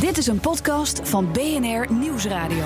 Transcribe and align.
Dit 0.00 0.18
is 0.18 0.26
een 0.26 0.40
podcast 0.40 1.00
van 1.08 1.32
BNR 1.32 1.92
Nieuwsradio. 1.92 2.64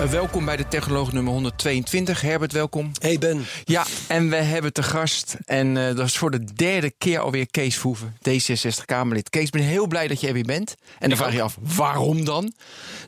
Uh, 0.00 0.10
welkom 0.10 0.44
bij 0.44 0.56
de 0.56 0.68
Technoloog 0.68 1.12
nummer 1.12 1.32
122. 1.32 2.20
Herbert, 2.20 2.52
welkom. 2.52 2.90
Hey 2.98 3.18
Ben. 3.18 3.44
Ja, 3.64 3.86
en 4.08 4.30
we 4.30 4.36
hebben 4.36 4.72
te 4.72 4.82
gast, 4.82 5.36
en 5.44 5.76
uh, 5.76 5.86
dat 5.86 6.06
is 6.06 6.18
voor 6.18 6.30
de 6.30 6.44
derde 6.44 6.90
keer 6.98 7.18
alweer 7.18 7.50
Kees 7.50 7.74
Verhoeven, 7.74 8.16
D66-Kamerlid. 8.28 9.30
Kees, 9.30 9.44
ik 9.44 9.50
ben 9.50 9.62
heel 9.62 9.86
blij 9.86 10.08
dat 10.08 10.20
je 10.20 10.26
er 10.26 10.32
weer 10.32 10.44
bent. 10.44 10.74
En 10.98 11.08
dan 11.08 11.18
vraag 11.18 11.32
je 11.32 11.42
af, 11.42 11.58
waarom 11.60 12.24
dan? 12.24 12.52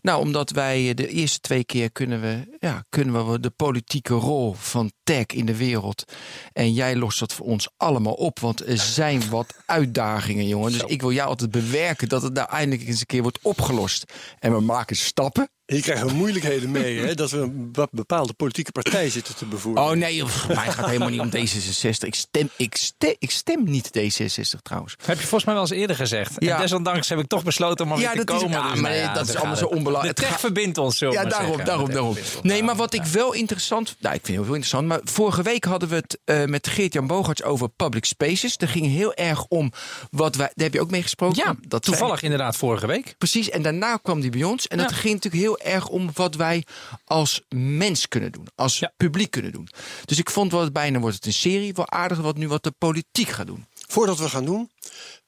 Nou, 0.02 0.20
omdat 0.20 0.50
wij 0.50 0.94
de 0.94 1.08
eerste 1.08 1.40
twee 1.40 1.64
keer 1.64 1.92
kunnen 1.92 2.20
we, 2.20 2.56
ja, 2.58 2.84
kunnen 2.88 3.30
we 3.30 3.40
de 3.40 3.50
politieke 3.50 4.14
rol 4.14 4.54
van 4.58 4.92
tech 5.02 5.26
in 5.26 5.46
de 5.46 5.56
wereld. 5.56 6.04
En 6.52 6.72
jij 6.72 6.96
lost 6.96 7.18
dat 7.18 7.32
voor 7.32 7.46
ons 7.46 7.68
allemaal 7.76 8.12
op, 8.12 8.38
want 8.38 8.66
er 8.66 8.78
zijn 8.78 9.30
wat 9.30 9.54
uitdagingen, 9.66 10.46
jongen. 10.46 10.72
Dus 10.72 10.82
ik 10.82 11.00
wil 11.00 11.12
jou 11.12 11.28
altijd 11.28 11.50
bewerken 11.50 12.08
dat 12.08 12.22
het 12.22 12.34
daar 12.34 12.48
eindelijk 12.48 12.88
eens 12.88 13.00
een 13.00 13.06
keer 13.06 13.22
wordt 13.22 13.38
opgelost. 13.42 14.12
En 14.38 14.52
we 14.52 14.60
maken 14.60 14.96
stappen. 14.96 15.48
Hier 15.72 15.82
krijgen 15.82 16.06
we 16.06 16.12
moeilijkheden 16.12 16.70
mee, 16.70 16.98
hè? 16.98 17.14
dat 17.14 17.30
we 17.30 17.38
een 17.38 17.72
bepaalde 17.90 18.32
politieke 18.32 18.72
partij 18.72 19.10
zitten 19.10 19.36
te 19.36 19.44
bevoeren. 19.44 19.82
Oh 19.82 19.90
nee, 19.90 20.24
voor 20.24 20.54
mij 20.54 20.64
gaat 20.64 20.76
het 20.76 20.86
helemaal 20.86 21.08
niet 21.08 21.20
om 21.20 21.30
D66. 21.30 22.06
Ik 22.06 22.14
stem, 22.14 22.50
ik, 22.56 22.76
stem, 22.76 23.14
ik 23.18 23.30
stem 23.30 23.64
niet 23.64 23.88
D66 23.98 24.62
trouwens. 24.62 24.94
Heb 25.04 25.16
je 25.16 25.26
volgens 25.26 25.44
mij 25.44 25.54
wel 25.54 25.62
eens 25.62 25.72
eerder 25.72 25.96
gezegd. 25.96 26.34
Ja. 26.38 26.54
En 26.54 26.60
desondanks 26.60 27.08
heb 27.08 27.18
ik 27.18 27.26
toch 27.26 27.42
besloten 27.42 27.90
om 27.90 28.00
ja, 28.00 28.12
te 28.12 28.24
komen. 28.24 28.48
Is, 28.48 28.54
ja, 28.54 28.70
dus 28.70 28.80
maar 28.80 28.94
ja, 28.94 29.14
dat 29.14 29.28
is 29.28 29.36
allemaal 29.36 29.56
zo 29.56 29.66
onbelangrijk. 29.66 30.16
De 30.16 30.22
tech 30.22 30.40
verbindt 30.40 30.78
ons 30.78 30.98
zo. 30.98 31.10
Ja, 31.10 31.24
daarom, 31.24 31.64
daarom, 31.64 31.90
daarom. 31.90 32.16
Nee, 32.42 32.62
maar 32.62 32.76
wat 32.76 32.94
ik 32.94 33.04
wel 33.04 33.32
interessant... 33.32 33.96
Nou, 34.00 34.14
ik 34.14 34.20
vind 34.24 34.26
het 34.26 34.36
heel 34.36 34.44
veel 34.44 34.54
interessant. 34.54 34.86
Maar 34.86 35.00
vorige 35.04 35.42
week 35.42 35.64
hadden 35.64 35.88
we 35.88 35.94
het 35.94 36.18
uh, 36.24 36.44
met 36.44 36.68
Geert-Jan 36.68 37.06
Bogarts 37.06 37.42
over 37.42 37.68
public 37.68 38.04
spaces. 38.04 38.56
Er 38.56 38.68
ging 38.68 38.86
heel 38.86 39.14
erg 39.14 39.44
om 39.48 39.72
wat 40.10 40.36
wij... 40.36 40.50
Daar 40.54 40.64
heb 40.64 40.74
je 40.74 40.80
ook 40.80 40.90
mee 40.90 41.02
gesproken. 41.02 41.42
Ja, 41.44 41.56
dat 41.68 41.82
toevallig 41.82 42.18
zijn, 42.18 42.32
inderdaad 42.32 42.56
vorige 42.56 42.86
week. 42.86 43.14
Precies, 43.18 43.50
en 43.50 43.62
daarna 43.62 43.96
kwam 43.96 44.20
die 44.20 44.30
bij 44.30 44.44
ons. 44.44 44.68
En 44.68 44.78
dat 44.78 44.92
ging 44.92 45.14
natuurlijk 45.14 45.42
heel 45.42 45.57
erg 45.58 45.88
om 45.88 46.10
wat 46.14 46.34
wij 46.34 46.64
als 47.04 47.42
mens 47.54 48.08
kunnen 48.08 48.32
doen, 48.32 48.46
als 48.54 48.78
ja. 48.78 48.92
publiek 48.96 49.30
kunnen 49.30 49.52
doen. 49.52 49.68
Dus 50.04 50.18
ik 50.18 50.30
vond 50.30 50.52
wat 50.52 50.72
bijna 50.72 50.98
wordt 50.98 51.16
het 51.16 51.26
een 51.26 51.32
serie, 51.32 51.74
wel 51.74 51.90
aardig 51.90 52.18
wat 52.18 52.36
nu 52.36 52.48
wat 52.48 52.62
de 52.62 52.72
politiek 52.78 53.28
gaat 53.28 53.46
doen. 53.46 53.66
Voordat 53.86 54.18
we 54.18 54.28
gaan 54.28 54.44
doen, 54.44 54.70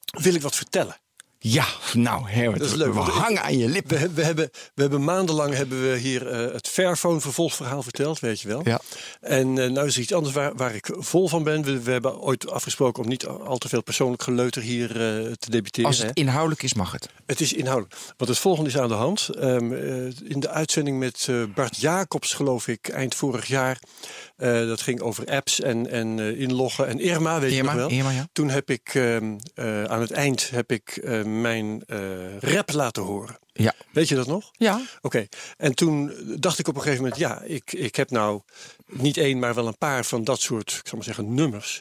wil 0.04 0.34
ik 0.34 0.42
wat 0.42 0.56
vertellen. 0.56 0.96
Ja, 1.42 1.66
nou 1.92 2.28
Herbert, 2.28 2.58
dat 2.58 2.68
is 2.68 2.74
leuk. 2.74 2.94
We 2.94 3.00
hangen 3.00 3.42
aan 3.42 3.58
je 3.58 3.68
lippen. 3.68 3.98
We, 3.98 4.10
we, 4.10 4.24
hebben, 4.24 4.50
we 4.74 4.82
hebben 4.82 5.04
maandenlang 5.04 5.54
hebben 5.54 5.90
we 5.90 5.96
hier 5.96 6.46
uh, 6.46 6.52
het 6.52 6.68
Fairphone 6.68 7.20
vervolgverhaal 7.20 7.82
verteld, 7.82 8.20
weet 8.20 8.40
je 8.40 8.48
wel. 8.48 8.60
Ja. 8.64 8.80
En 9.20 9.56
uh, 9.56 9.70
nou 9.70 9.86
is 9.86 9.94
er 9.94 10.00
iets 10.00 10.12
anders 10.12 10.34
waar, 10.34 10.54
waar 10.54 10.74
ik 10.74 10.90
vol 10.98 11.28
van 11.28 11.42
ben. 11.42 11.62
We, 11.62 11.82
we, 11.82 11.90
hebben 11.90 12.20
ooit 12.20 12.50
afgesproken 12.50 13.02
om 13.02 13.08
niet 13.08 13.26
al 13.26 13.58
te 13.58 13.68
veel 13.68 13.82
persoonlijk 13.82 14.22
geleuter 14.22 14.62
hier 14.62 14.90
uh, 14.90 15.32
te 15.32 15.50
debiteren. 15.50 15.88
Als 15.88 15.98
het 15.98 16.06
hè. 16.06 16.12
inhoudelijk 16.14 16.62
is, 16.62 16.74
mag 16.74 16.92
het. 16.92 17.08
Het 17.26 17.40
is 17.40 17.52
inhoudelijk. 17.52 17.94
Want 18.16 18.30
het 18.30 18.38
volgende 18.38 18.70
is 18.70 18.78
aan 18.78 18.88
de 18.88 18.94
hand. 18.94 19.28
Um, 19.38 19.72
in 20.24 20.40
de 20.40 20.48
uitzending 20.48 20.98
met 20.98 21.28
Bart 21.54 21.76
Jacobs, 21.76 22.32
geloof 22.32 22.68
ik, 22.68 22.88
eind 22.88 23.14
vorig 23.14 23.46
jaar. 23.46 23.78
dat 24.36 24.80
ging 24.80 25.00
over 25.00 25.26
apps 25.26 25.60
en, 25.60 25.90
en 25.90 26.18
inloggen. 26.38 26.86
En 26.86 27.00
Irma, 27.00 27.40
weet 27.40 27.52
Irma, 27.52 27.72
je 27.72 27.78
nog 27.78 27.88
wel? 27.88 27.98
Irma, 27.98 28.10
ja. 28.10 28.28
Toen 28.32 28.50
heb 28.50 28.70
ik 28.70 28.94
um, 28.94 29.36
aan 29.86 30.00
het 30.00 30.10
eind 30.10 30.50
heb 30.50 30.72
ik 30.72 31.00
mijn 31.30 31.82
uh, 31.86 32.38
rap 32.38 32.72
laten 32.72 33.02
horen. 33.02 33.38
Ja. 33.52 33.74
Weet 33.92 34.08
je 34.08 34.14
dat 34.14 34.26
nog? 34.26 34.50
Ja. 34.52 34.74
Oké. 34.74 34.86
Okay. 35.06 35.28
En 35.56 35.74
toen 35.74 36.12
dacht 36.38 36.58
ik 36.58 36.68
op 36.68 36.74
een 36.74 36.82
gegeven 36.82 37.02
moment, 37.02 37.20
ja, 37.20 37.42
ik, 37.42 37.72
ik 37.72 37.96
heb 37.96 38.10
nou 38.10 38.40
niet 38.86 39.16
één, 39.16 39.38
maar 39.38 39.54
wel 39.54 39.66
een 39.66 39.78
paar 39.78 40.04
van 40.04 40.24
dat 40.24 40.40
soort, 40.40 40.70
ik 40.70 40.88
zal 40.88 40.96
maar 40.96 41.06
zeggen, 41.06 41.34
nummers. 41.34 41.80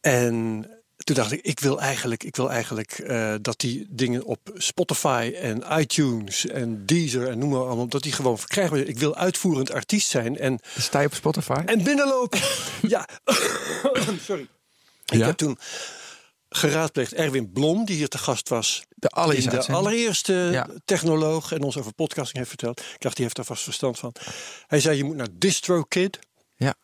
En 0.00 0.66
toen 1.04 1.16
dacht 1.16 1.32
ik, 1.32 1.40
ik 1.42 1.60
wil 1.60 1.80
eigenlijk, 1.80 2.24
ik 2.24 2.36
wil 2.36 2.50
eigenlijk 2.50 2.98
uh, 2.98 3.34
dat 3.40 3.60
die 3.60 3.86
dingen 3.90 4.24
op 4.24 4.52
Spotify 4.54 5.32
en 5.40 5.62
iTunes 5.70 6.46
en 6.46 6.86
Deezer 6.86 7.28
en 7.28 7.38
noem 7.38 7.50
maar 7.50 7.66
allemaal, 7.66 7.88
dat 7.88 8.02
die 8.02 8.12
gewoon 8.12 8.38
verkrijgbaar 8.38 8.78
zijn. 8.78 8.90
Ik 8.90 8.98
wil 8.98 9.16
uitvoerend 9.16 9.72
artiest 9.72 10.08
zijn. 10.08 10.38
En, 10.38 10.60
Sta 10.78 11.00
je 11.00 11.06
op 11.06 11.14
Spotify? 11.14 11.62
En 11.66 11.82
binnenlopen. 11.82 12.40
ja. 12.94 13.08
Sorry. 14.26 14.48
Ik 15.06 15.18
ja? 15.18 15.26
heb 15.26 15.36
toen 15.36 15.58
geraadpleegd 16.52 17.12
Erwin 17.12 17.52
Blom, 17.52 17.84
die 17.84 17.96
hier 17.96 18.08
te 18.08 18.18
gast 18.18 18.48
was. 18.48 18.82
De 18.88 19.08
allereerste, 19.08 19.50
de 19.66 19.72
allereerste 19.72 20.48
ja. 20.52 20.68
technoloog 20.84 21.52
en 21.52 21.62
ons 21.62 21.78
over 21.78 21.94
podcasting 21.94 22.36
heeft 22.36 22.48
verteld. 22.48 22.80
Ik 22.80 23.00
dacht, 23.00 23.14
die 23.14 23.24
heeft 23.24 23.36
daar 23.36 23.44
vast 23.44 23.62
verstand 23.62 23.98
van. 23.98 24.14
Hij 24.66 24.80
zei, 24.80 24.96
je 24.96 25.04
moet 25.04 25.16
naar 25.16 25.28
DistroKid. 25.32 26.18
Ja. 26.56 26.74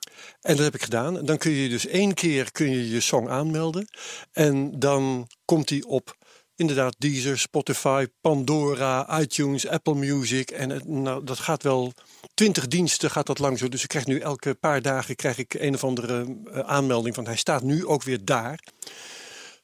En 0.40 0.56
dat 0.56 0.64
heb 0.64 0.74
ik 0.74 0.82
gedaan. 0.82 1.18
En 1.18 1.26
dan 1.26 1.38
kun 1.38 1.50
je 1.50 1.68
dus 1.68 1.86
één 1.86 2.14
keer 2.14 2.52
kun 2.52 2.70
je, 2.70 2.90
je 2.90 3.00
song 3.00 3.28
aanmelden. 3.28 3.88
En 4.32 4.78
dan 4.78 5.28
komt 5.44 5.68
die 5.68 5.86
op 5.86 6.16
inderdaad 6.56 6.94
Deezer, 6.98 7.38
Spotify, 7.38 8.06
Pandora, 8.20 9.20
iTunes, 9.20 9.66
Apple 9.66 9.94
Music. 9.94 10.50
En 10.50 10.70
het, 10.70 10.88
nou, 10.88 11.24
dat 11.24 11.38
gaat 11.38 11.62
wel... 11.62 11.92
Twintig 12.34 12.68
diensten 12.68 13.10
gaat 13.10 13.26
dat 13.26 13.38
lang 13.38 13.58
zo. 13.58 13.68
Dus 13.68 13.82
ik 13.82 13.88
krijg 13.88 14.06
nu 14.06 14.18
elke 14.18 14.54
paar 14.54 14.82
dagen 14.82 15.16
krijg 15.16 15.38
ik 15.38 15.54
een 15.54 15.74
of 15.74 15.84
andere 15.84 16.24
uh, 16.24 16.58
aanmelding 16.58 17.14
van... 17.14 17.26
hij 17.26 17.36
staat 17.36 17.62
nu 17.62 17.86
ook 17.86 18.02
weer 18.02 18.24
daar. 18.24 18.60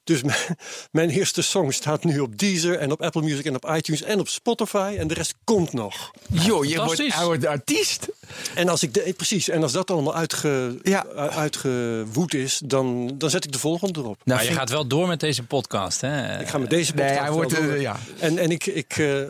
Dus 0.04 0.22
mijn, 0.22 0.38
mijn, 0.90 1.10
eerste 1.10 1.42
song 1.42 1.70
staat 1.70 2.04
nu 2.04 2.18
op 2.18 2.38
Deezer 2.38 2.78
en 2.78 2.92
op 2.92 3.02
Apple 3.02 3.22
Music 3.22 3.44
en 3.44 3.54
op 3.54 3.70
iTunes 3.70 4.02
en 4.02 4.20
op 4.20 4.28
Spotify. 4.28 4.96
En 4.98 5.08
de 5.08 5.14
rest 5.14 5.34
komt 5.44 5.72
nog. 5.72 6.10
Jo, 6.28 6.64
je 6.64 6.84
wordt 6.84 7.12
oude 7.12 7.48
artiest. 7.48 8.08
En 8.54 8.68
als 8.68 8.82
ik 8.82 8.94
de, 8.94 9.14
precies, 9.16 9.48
en 9.48 9.62
als 9.62 9.72
dat 9.72 9.90
allemaal 9.90 10.14
uitge, 10.14 10.78
ja. 10.82 11.06
uitgewoed 11.16 12.34
is, 12.34 12.60
dan, 12.64 13.14
dan 13.18 13.30
zet 13.30 13.44
ik 13.44 13.52
de 13.52 13.58
volgende 13.58 14.00
erop. 14.00 14.20
Nou, 14.24 14.42
je 14.42 14.52
gaat 14.52 14.70
wel 14.70 14.86
door 14.86 15.06
met 15.08 15.20
deze 15.20 15.42
podcast, 15.42 16.00
hè? 16.00 16.40
Ik 16.40 16.48
ga 16.48 16.58
met 16.58 16.70
deze 16.70 16.92
podcast 16.92 17.14
nee, 17.14 17.22
hij 17.22 17.32
wordt, 17.32 17.50
door. 17.50 17.64
Uh, 17.64 17.80
ja. 17.80 17.96
En, 18.18 18.38
en 18.38 18.50
ik... 18.50 18.66
ik 18.66 18.96
uh, 18.96 19.22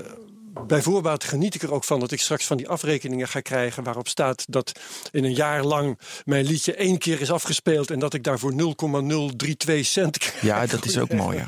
bij 0.67 0.83
voorbaat 0.83 1.25
geniet 1.25 1.55
ik 1.55 1.63
er 1.63 1.73
ook 1.73 1.85
van 1.85 2.01
dat 2.01 2.13
ik 2.13 2.21
straks 2.21 2.45
van 2.45 2.57
die 2.57 2.69
afrekeningen 2.69 3.29
ga 3.29 3.41
krijgen 3.41 3.83
waarop 3.83 4.09
staat 4.09 4.45
dat 4.49 4.73
in 5.11 5.25
een 5.25 5.35
jaar 5.35 5.65
lang 5.65 5.99
mijn 6.25 6.45
liedje 6.45 6.75
één 6.75 6.99
keer 6.99 7.21
is 7.21 7.31
afgespeeld 7.31 7.91
en 7.91 7.99
dat 7.99 8.15
ik 8.15 8.25
daarvoor 8.25 8.53
0,032 8.53 9.87
cent 9.87 10.19
krijg. 10.19 10.43
Ja, 10.43 10.67
dat 10.67 10.85
is 10.85 10.99
ook 10.99 11.13
mooi. 11.13 11.37
Ja. 11.37 11.47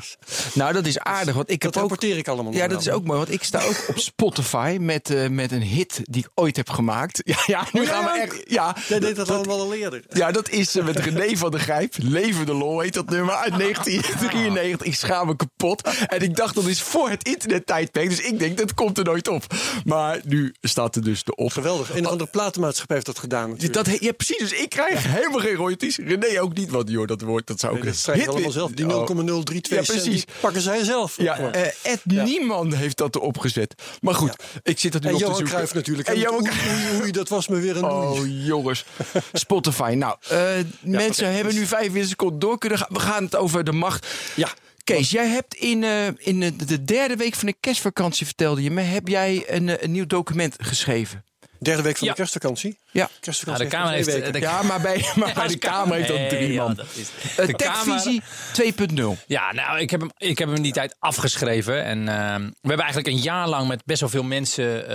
Nou, 0.53 0.73
dat 0.73 0.85
is 0.85 0.99
aardig, 0.99 1.35
want 1.35 1.49
ik 1.49 1.61
dat 1.61 1.73
heb 1.73 1.81
rapporteer 1.81 2.13
ook, 2.13 2.17
ik 2.17 2.27
allemaal. 2.27 2.53
Ja, 2.53 2.67
dat 2.67 2.81
is 2.81 2.89
ook 2.89 3.03
mooi, 3.03 3.17
want 3.17 3.31
ik 3.31 3.43
sta 3.43 3.63
ook 3.63 3.85
op 3.87 3.99
Spotify 3.99 4.77
met, 4.81 5.09
uh, 5.09 5.27
met 5.27 5.51
een 5.51 5.61
hit 5.61 6.01
die 6.03 6.23
ik 6.23 6.29
ooit 6.35 6.55
heb 6.55 6.69
gemaakt. 6.69 7.21
Ja, 7.27 7.37
ja 7.45 7.67
nu 7.71 7.81
oh, 7.81 7.87
gaan 7.87 8.03
we 8.03 8.09
echt. 8.09 8.43
Ja, 8.47 8.75
Jij 8.87 8.99
deed 8.99 9.15
dat, 9.15 9.27
dat 9.27 9.35
allemaal 9.35 9.59
al 9.59 9.73
eerder. 9.73 10.03
Ja, 10.09 10.31
dat 10.31 10.49
is 10.49 10.75
uh, 10.75 10.85
met 10.85 10.99
René 10.99 11.37
van 11.37 11.51
der 11.51 11.59
Grijp. 11.59 11.93
Leven 11.97 12.45
de 12.45 12.53
lol 12.53 12.79
heet 12.79 12.93
dat 12.93 13.09
nummer 13.09 13.35
uit 13.35 13.57
1993. 13.59 14.87
Ik 14.87 14.95
schaam 14.95 15.27
me 15.27 15.35
kapot. 15.35 15.81
En 16.07 16.21
ik 16.21 16.35
dacht 16.35 16.55
dat 16.55 16.65
is 16.65 16.81
voor 16.81 17.09
het 17.09 17.27
internettijdperk, 17.27 18.09
dus 18.09 18.21
ik 18.21 18.39
denk 18.39 18.57
dat 18.57 18.73
komt 18.73 18.96
er 18.97 19.03
nooit 19.03 19.27
op. 19.27 19.43
Maar 19.85 20.19
nu 20.23 20.53
staat 20.61 20.95
er 20.95 21.03
dus 21.03 21.23
de 21.23 21.35
op. 21.35 21.51
Geweldig. 21.51 21.95
Een 21.95 22.05
andere 22.05 22.29
platenmaatschappij 22.29 22.95
heeft 22.95 23.07
dat 23.07 23.19
gedaan. 23.19 23.55
Dat, 23.71 23.99
ja, 23.99 24.11
precies. 24.11 24.37
Dus 24.37 24.51
ik 24.51 24.69
krijg 24.69 25.03
ja. 25.03 25.09
helemaal 25.09 25.39
geen 25.39 25.55
royalties. 25.55 25.97
René 25.97 26.41
ook 26.41 26.53
niet. 26.53 26.69
Want 26.69 26.89
joh, 26.89 27.07
dat 27.07 27.21
woord 27.21 27.47
dat 27.47 27.59
zou 27.59 27.73
ook 27.73 27.79
nee, 27.79 27.91
dat 27.91 27.99
schrijf 27.99 28.23
je 28.23 28.29
allemaal 28.29 28.51
zelf. 28.51 28.71
Die 28.71 28.85
0,032 28.85 29.69
ja, 29.69 29.81
precies. 29.81 30.25
pakken 30.39 30.61
zij 30.61 30.83
zelf. 30.83 31.17
Ja, 31.17 31.39
uh, 31.39 31.61
Ed 31.83 32.05
niemand 32.05 32.75
heeft 32.75 32.97
dat 32.97 33.15
erop 33.15 33.37
gezet. 33.37 33.75
Maar 34.01 34.15
goed, 34.15 34.35
ik 34.63 34.79
zit 34.79 34.91
dat 34.91 35.01
nu 35.01 35.07
en 35.07 35.13
op 35.13 35.19
Johan 35.19 35.33
te 35.33 35.39
zoeken. 35.39 35.55
Cruijff 35.55 35.73
natuurlijk. 35.73 36.07
En 36.07 36.17
en 36.17 36.23
Johan 36.23 36.47
hoe, 36.47 36.91
hoe, 36.91 37.01
hoe, 37.01 37.11
dat 37.11 37.29
was 37.29 37.47
me 37.47 37.59
weer 37.59 37.77
een 37.77 37.85
Oh 37.85 38.19
jongens. 38.45 38.85
Spotify. 39.33 39.93
Nou, 39.97 40.15
uh, 40.31 40.39
mensen 40.81 41.33
hebben 41.33 41.53
nu 41.53 41.65
45 41.65 42.09
seconden 42.09 42.39
door 42.39 42.57
kunnen 42.57 42.77
gaan. 42.77 42.87
We 42.91 42.99
gaan 42.99 43.23
het 43.23 43.35
over 43.35 43.63
de 43.63 43.71
macht. 43.71 44.07
Ja. 44.35 44.49
Kees, 44.87 45.11
jij 45.11 45.27
hebt 45.27 45.55
in, 45.55 45.81
uh, 45.81 46.07
in 46.17 46.39
de 46.65 46.83
derde 46.83 47.15
week 47.15 47.35
van 47.35 47.47
de 47.47 47.55
kerstvakantie, 47.59 48.25
vertelde 48.25 48.63
je 48.63 48.71
me, 48.71 48.81
heb 48.81 49.07
jij 49.07 49.43
een, 49.47 49.83
een 49.83 49.91
nieuw 49.91 50.05
document 50.05 50.55
geschreven. 50.57 51.23
Derde 51.59 51.81
week 51.81 51.97
van 51.97 52.07
Ja. 52.07 52.13
de 52.13 52.19
kerstvakantie? 52.19 52.77
Ja. 52.91 53.09
Kerstvakantie 53.19 53.63
Ja, 53.65 53.69
de 53.71 53.77
Kamer 53.77 53.93
heeft- 53.93 54.33
de- 54.33 54.39
Ja, 54.39 54.61
maar 54.61 54.81
bij, 54.81 55.05
maar 55.15 55.33
bij 55.39 55.47
de 55.47 55.57
Kamer 55.57 55.95
heeft 55.95 56.07
dat 56.07 56.29
drie 56.29 56.41
Nee, 56.41 56.53
ja, 56.53 56.63
man. 56.63 56.73
dat 56.73 56.85
is- 56.95 57.09
Uh, 57.39 57.45
de 57.47 57.53
Techvisie 57.53 58.21
2.0. 58.53 59.17
Ja, 59.27 59.53
nou, 59.53 59.79
ik 59.79 59.89
heb 59.89 59.99
hem, 59.99 60.09
ik 60.17 60.37
heb 60.37 60.47
hem 60.47 60.57
in 60.57 60.63
die 60.63 60.71
tijd 60.73 60.95
afgeschreven. 60.99 61.83
En 61.83 62.07
ehm, 62.07 62.41
we 62.41 62.67
hebben 62.67 62.85
eigenlijk 62.85 63.07
een 63.07 63.21
jaar 63.23 63.47
lang 63.49 63.67
met 63.67 63.81
best 63.85 63.99
wel 63.99 64.09
veel 64.09 64.23
mensen, 64.23 64.87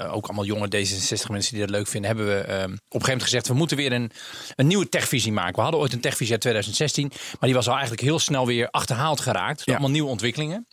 eh, 0.00 0.14
ook 0.14 0.26
allemaal 0.26 0.44
jonge 0.44 0.66
D66 0.68 1.30
mensen 1.30 1.52
die 1.54 1.60
dat 1.60 1.70
leuk 1.70 1.86
vinden, 1.88 2.16
hebben 2.16 2.26
we 2.36 2.40
ehm, 2.40 2.54
op 2.54 2.60
een 2.60 2.78
gegeven 2.78 3.00
moment 3.06 3.22
gezegd, 3.22 3.48
we 3.48 3.54
moeten 3.54 3.76
weer 3.76 3.92
een, 3.92 4.10
een 4.56 4.66
nieuwe 4.66 4.88
techvisie 4.88 5.32
maken. 5.32 5.54
We 5.54 5.60
hadden 5.62 5.80
ooit 5.80 5.92
een 5.92 6.00
techvisie 6.00 6.32
uit 6.32 6.40
2016, 6.40 7.08
maar 7.08 7.36
die 7.40 7.54
was 7.54 7.66
al 7.66 7.72
eigenlijk 7.72 8.02
heel 8.02 8.18
snel 8.18 8.46
weer 8.46 8.68
achterhaald 8.70 9.20
geraakt. 9.20 9.56
door 9.56 9.64
Ja. 9.66 9.72
Allemaal 9.72 9.90
nieuwe 9.90 10.08
ontwikkelingen. 10.10 10.66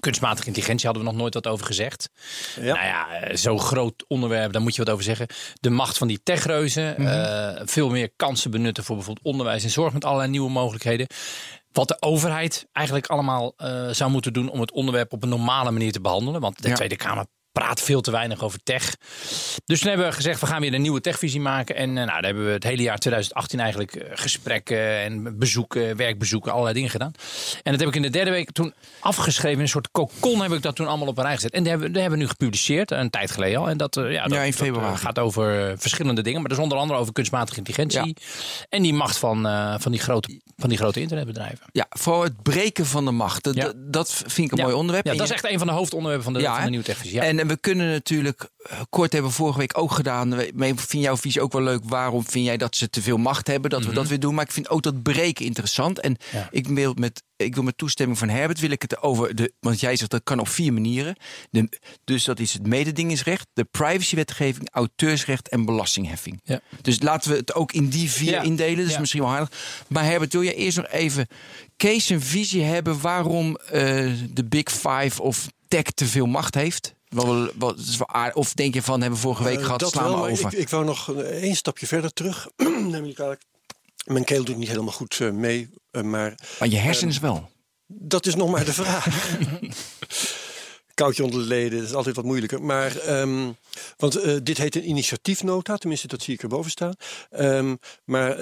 Kunstmatige 0.00 0.46
intelligentie 0.46 0.86
hadden 0.86 1.04
we 1.04 1.10
nog 1.10 1.18
nooit 1.20 1.34
wat 1.34 1.46
over 1.46 1.66
gezegd. 1.66 2.08
Ja. 2.60 2.74
Nou 2.74 2.86
ja, 2.86 3.20
eh, 3.20 3.36
zo'n 3.36 3.60
groot 3.60 4.04
onderwerp, 4.08 4.52
daar 4.52 4.62
moet 4.62 4.74
je 4.74 4.84
wat 4.84 4.92
over 4.92 5.04
zeggen. 5.04 5.26
De 5.60 5.70
macht 5.70 5.98
van 5.98 6.08
die 6.08 6.20
techreuzen. 6.22 6.96
eh, 6.96 7.62
veel 7.64 7.88
meer 7.90 8.10
kansen 8.16 8.50
benutten 8.50 8.84
voor 8.84 8.96
bijvoorbeeld 8.96 9.26
onderwijs 9.26 9.64
en 9.64 9.70
zorg 9.70 9.92
met 9.92 10.04
allerlei 10.04 10.30
nieuwe 10.30 10.50
mogelijkheden. 10.50 11.06
Wat 11.72 11.88
de 11.88 11.96
overheid 12.00 12.66
eigenlijk 12.72 13.06
allemaal 13.06 13.52
eh, 13.56 13.88
zou 13.90 14.10
moeten 14.10 14.32
doen 14.32 14.48
om 14.48 14.60
het 14.60 14.72
onderwerp 14.72 15.12
op 15.12 15.22
een 15.22 15.28
normale 15.28 15.70
manier 15.70 15.92
te 15.92 16.00
behandelen. 16.00 16.40
Want 16.40 16.62
de 16.62 16.68
Ja. 16.68 16.74
Tweede 16.74 16.96
Kamer 16.96 17.26
praat 17.60 17.80
veel 17.80 18.00
te 18.00 18.10
weinig 18.10 18.42
over 18.42 18.58
tech. 18.62 18.96
Dus 19.64 19.80
toen 19.80 19.88
hebben 19.88 20.06
we 20.06 20.12
gezegd, 20.12 20.40
we 20.40 20.46
gaan 20.46 20.60
weer 20.60 20.74
een 20.74 20.82
nieuwe 20.82 21.00
techvisie 21.00 21.40
maken. 21.40 21.76
En 21.76 21.88
eh, 21.88 21.94
nou, 21.94 22.06
daar 22.06 22.22
hebben 22.24 22.44
we 22.46 22.50
het 22.50 22.64
hele 22.64 22.82
jaar 22.82 22.98
2018 22.98 23.60
eigenlijk 23.60 23.94
eh, 23.94 24.10
gesprekken 24.14 25.00
en 25.00 25.38
bezoeken, 25.38 25.96
werkbezoeken, 25.96 26.50
allerlei 26.50 26.74
dingen 26.74 26.90
gedaan. 26.90 27.12
En 27.62 27.70
dat 27.72 27.80
heb 27.80 27.88
ik 27.88 27.94
in 27.96 28.02
de 28.02 28.10
derde 28.10 28.30
week 28.30 28.52
toen 28.52 28.74
afgeschreven. 29.00 29.56
In 29.56 29.62
een 29.62 29.68
soort 29.68 29.90
cocon 29.90 30.42
heb 30.42 30.52
ik 30.52 30.62
dat 30.62 30.76
toen 30.76 30.86
allemaal 30.86 31.06
op 31.06 31.18
een 31.18 31.24
rij 31.24 31.34
gezet. 31.34 31.52
En 31.52 31.62
die 31.62 31.70
hebben, 31.70 31.92
die 31.92 32.00
hebben 32.00 32.18
we 32.18 32.24
nu 32.24 32.30
gepubliceerd, 32.30 32.90
een 32.90 33.10
tijd 33.10 33.30
geleden 33.30 33.60
al. 33.60 33.68
En 33.68 33.76
dat, 33.76 33.96
eh, 33.96 34.12
ja, 34.12 34.22
dat, 34.22 34.32
Ja, 34.32 34.42
in 34.42 34.50
dat, 34.50 34.60
februari. 34.60 34.96
gaat 34.96 35.18
over 35.18 35.78
verschillende 35.78 36.22
dingen. 36.22 36.40
Maar 36.40 36.48
dus 36.50 36.58
onder 36.58 36.78
andere 36.78 36.98
over 36.98 37.12
kunstmatige 37.12 37.58
intelligentie. 37.58 38.16
En 38.68 38.82
die 38.82 38.94
macht 38.94 39.18
van, 39.18 39.42
van, 39.80 39.92
die 39.92 40.00
grote, 40.00 40.40
van 40.56 40.68
die 40.68 40.78
grote 40.78 41.00
internetbedrijven. 41.00 41.66
Ja, 41.72 41.86
voor 41.88 42.24
het 42.24 42.42
breken 42.42 42.86
van 42.86 43.04
de 43.04 43.10
macht. 43.10 43.44
Dat, 43.44 43.54
Ja. 43.54 43.72
dat 43.76 44.22
vind 44.26 44.52
ik 44.52 44.58
een 44.58 44.64
mooi 44.64 44.76
onderwerp. 44.76 45.06
Ja, 45.06 45.12
dat 45.12 45.22
is 45.22 45.30
echt 45.30 45.50
een 45.50 45.58
van 45.58 45.66
de 45.66 45.72
hoofdonderwerpen 45.72 46.32
van 46.32 46.42
de, 46.42 46.48
van 46.48 46.70
nieuwe 46.70 46.84
techvisie. 46.84 47.14
Ja. 47.14 47.22
En, 47.22 47.45
eh, 47.46 47.52
we 47.54 47.60
kunnen 47.60 47.90
natuurlijk, 47.90 48.48
eh, 48.58 48.80
kort 48.90 49.12
hebben 49.12 49.30
we 49.30 49.36
vorige 49.36 49.58
week 49.58 49.78
ook 49.78 49.92
gedaan. 49.92 50.40
Ik 50.40 50.80
vind 50.80 51.02
jouw 51.02 51.16
visie 51.16 51.40
ook 51.42 51.52
wel 51.52 51.62
leuk. 51.62 51.80
Waarom 51.84 52.24
vind 52.26 52.44
jij 52.44 52.56
dat 52.56 52.76
ze 52.76 52.90
te 52.90 53.02
veel 53.02 53.16
macht 53.16 53.46
hebben? 53.46 53.70
Dat 53.70 53.84
we 53.84 53.92
dat 53.92 54.08
weer 54.08 54.20
doen. 54.20 54.34
Maar 54.34 54.44
ik 54.44 54.52
vind 54.52 54.68
ook 54.68 54.82
dat 54.82 55.02
breken 55.02 55.44
interessant. 55.44 56.00
En 56.00 56.12
Mhm. 56.26 56.36
Ja. 56.36 56.48
ik 56.50 56.66
wil 56.68 56.94
met. 56.94 57.24
Ik 57.38 57.54
wil 57.54 57.64
met 57.64 57.78
toestemming 57.78 58.18
van 58.18 58.28
Herbert 58.28 58.60
wil 58.60 58.70
ik 58.70 58.82
het 58.82 59.02
over 59.02 59.34
de. 59.34 59.52
Want 59.60 59.80
jij 59.80 59.96
zegt 59.96 60.10
dat 60.10 60.20
kan 60.24 60.38
op 60.38 60.48
vier 60.48 60.72
manieren. 60.72 61.16
De, 61.50 61.68
dus 62.04 62.24
dat 62.24 62.40
is 62.40 62.52
het 62.52 62.66
mededingingsrecht, 62.66 63.46
de 63.52 63.64
privacywetgeving, 63.64 64.68
auteursrecht 64.72 65.48
en 65.48 65.64
belastingheffing. 65.64 66.40
Ja. 66.44 66.60
Dus 66.82 67.02
laten 67.02 67.30
we 67.30 67.36
het 67.36 67.54
ook 67.54 67.72
in 67.72 67.88
die 67.88 68.10
vier 68.10 68.30
Ja. 68.30 68.42
indelen. 68.42 68.76
Dat 68.76 68.86
is 68.86 68.92
Ja. 68.92 69.00
misschien 69.00 69.22
wel 69.22 69.30
aardig. 69.30 69.50
Maar 69.88 70.04
Herbert, 70.04 70.32
wil 70.32 70.42
jij 70.42 70.54
eerst 70.54 70.76
nog 70.76 70.88
even 70.88 71.26
Kees 71.76 72.08
een 72.08 72.20
visie 72.22 72.62
hebben 72.62 73.00
waarom 73.00 73.56
eh, 73.56 73.70
de 74.30 74.44
Big 74.44 74.70
Five 74.72 75.22
of 75.22 75.46
tech 75.68 75.82
te 75.82 76.06
veel 76.06 76.26
macht 76.26 76.54
heeft? 76.54 76.94
Of 78.32 78.52
denk 78.54 78.74
je 78.74 78.82
van, 78.82 79.00
hebben 79.00 79.18
we 79.18 79.24
vorige 79.24 79.42
week 79.44 79.58
Eh, 79.58 79.64
gehad, 79.64 79.80
dat 79.80 79.90
slaan 79.90 80.04
wel, 80.04 80.12
we 80.14 80.20
maar 80.20 80.30
over. 80.30 80.46
Ik, 80.52 80.58
ik 80.58 80.68
wou 80.68 80.84
nog 80.84 81.08
een- 81.08 81.24
één 81.24 81.56
stapje 81.56 81.86
verder 81.86 82.12
terug. 82.12 82.48
Mijn 84.06 84.24
keel 84.24 84.44
doet 84.44 84.56
niet 84.56 84.68
helemaal 84.68 84.92
goed 84.92 85.20
eh, 85.20 85.30
mee, 85.30 85.70
eh, 85.90 86.02
maar 86.02 86.34
maar 86.58 86.68
je 86.68 86.76
hersens 86.76 87.18
wel. 87.18 87.50
dat 87.86 88.26
is 88.26 88.34
nog 88.34 88.50
maar 88.50 88.64
de 88.64 88.72
vraag. 88.72 89.06
Koudje 90.94 91.24
onder 91.24 91.40
de 91.40 91.46
leden, 91.46 91.78
dat 91.78 91.88
is 91.88 91.94
altijd 91.94 92.16
wat 92.16 92.24
moeilijker. 92.24 92.62
Maar, 92.62 92.96
ehm, 92.96 93.52
want 93.96 94.44
dit 94.46 94.58
heet 94.58 94.74
een 94.76 94.88
initiatiefnota, 94.88 95.76
tenminste 95.76 96.06
dat 96.06 96.22
zie 96.22 96.34
ik 96.34 96.42
erboven 96.42 96.70
staan. 96.70 96.94
Ehm, 97.30 97.74
maar 98.04 98.36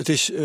het 0.00 0.08
is 0.08 0.30
eh, 0.30 0.38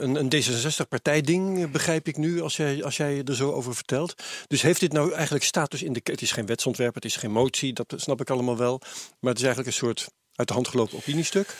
een, 0.00 0.14
een 0.14 0.32
D66-partijding, 0.34 1.62
eh, 1.62 1.70
begrijp 1.70 2.08
ik 2.08 2.16
nu, 2.16 2.40
als 2.40 2.56
jij, 2.56 2.84
als 2.84 2.96
jij 2.96 3.22
er 3.24 3.36
zo 3.36 3.52
over 3.52 3.74
vertelt. 3.74 4.14
Dus 4.46 4.62
heeft 4.62 4.80
dit 4.80 4.92
nou 4.92 5.12
eigenlijk 5.12 5.44
status 5.44 5.82
in 5.82 5.92
de... 5.92 6.00
Het 6.02 6.22
is 6.22 6.32
geen 6.32 6.46
wetsontwerp, 6.46 6.94
het 6.94 7.04
is 7.04 7.16
geen 7.16 7.30
motie, 7.30 7.72
dat 7.72 7.94
snap 7.96 8.20
ik 8.20 8.30
allemaal 8.30 8.56
wel. 8.56 8.80
Maar 9.20 9.30
het 9.30 9.38
is 9.38 9.44
eigenlijk 9.46 9.66
een 9.66 9.86
soort 9.86 10.06
uit 10.34 10.48
de 10.48 10.54
hand 10.54 10.68
gelopen 10.68 10.96
opiniestuk. 10.96 11.54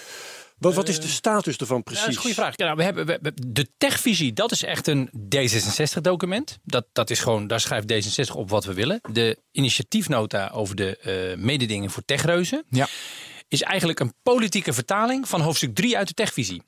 Wat, 0.59 0.75
wat 0.75 0.89
is 0.89 1.01
de 1.01 1.09
status 1.09 1.57
ervan 1.57 1.77
Ja, 1.77 1.83
precies? 1.83 2.01
dat 2.05 2.11
is 2.11 2.17
een 2.17 2.21
goede 2.23 2.37
vraag. 2.37 2.53
Ja, 2.57 2.65
nou, 2.65 2.77
we 2.77 2.83
hebben, 2.83 3.07
we, 3.07 3.19
we- 3.23 3.33
de 3.53 3.69
techvisie, 3.79 4.33
dat 4.33 4.53
is 4.53 4.63
echt 4.63 4.87
een 4.87 5.11
D66-document. 5.35 6.59
Dat, 6.63 6.87
dat 6.93 7.11
is 7.11 7.21
gewoon, 7.21 7.47
daar 7.47 7.61
schrijft 7.61 7.93
D66 7.93 8.33
op 8.35 8.51
wat 8.51 8.65
we 8.65 8.75
willen. 8.75 9.01
De 9.13 9.39
initiatiefnota 9.53 10.49
over 10.55 10.77
de 10.77 10.97
eh 10.97 11.39
mededingen 11.45 11.91
voor 11.91 12.03
techreuzen 12.05 12.65
Ja. 12.71 12.89
Is 13.49 13.63
eigenlijk 13.63 14.01
een 14.01 14.13
politieke 14.23 14.73
vertaling 14.73 15.29
van 15.29 15.41
hoofdstuk 15.41 15.75
3 15.75 15.97
uit 15.97 16.09
de 16.09 16.15
techvisie. 16.15 16.63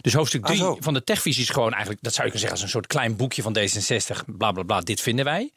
Dus 0.00 0.12
hoofdstuk 0.14 0.40
Ah, 0.42 0.46
3 0.48 0.58
zo. 0.60 0.76
van 0.80 0.94
de 0.94 1.04
techvisie 1.04 1.42
is 1.42 1.48
gewoon 1.50 1.70
eigenlijk, 1.72 2.02
dat 2.02 2.14
zou 2.14 2.26
je 2.26 2.32
kunnen 2.32 2.48
zeggen, 2.48 2.50
als 2.50 2.62
een 2.62 2.80
soort 2.80 2.86
klein 2.86 3.16
boekje 3.16 3.42
van 3.42 3.56
D66, 3.58 4.24
bla 4.36 4.52
bla 4.52 4.62
bla, 4.62 4.80
dit 4.80 5.00
vinden 5.00 5.24
wij. 5.24 5.50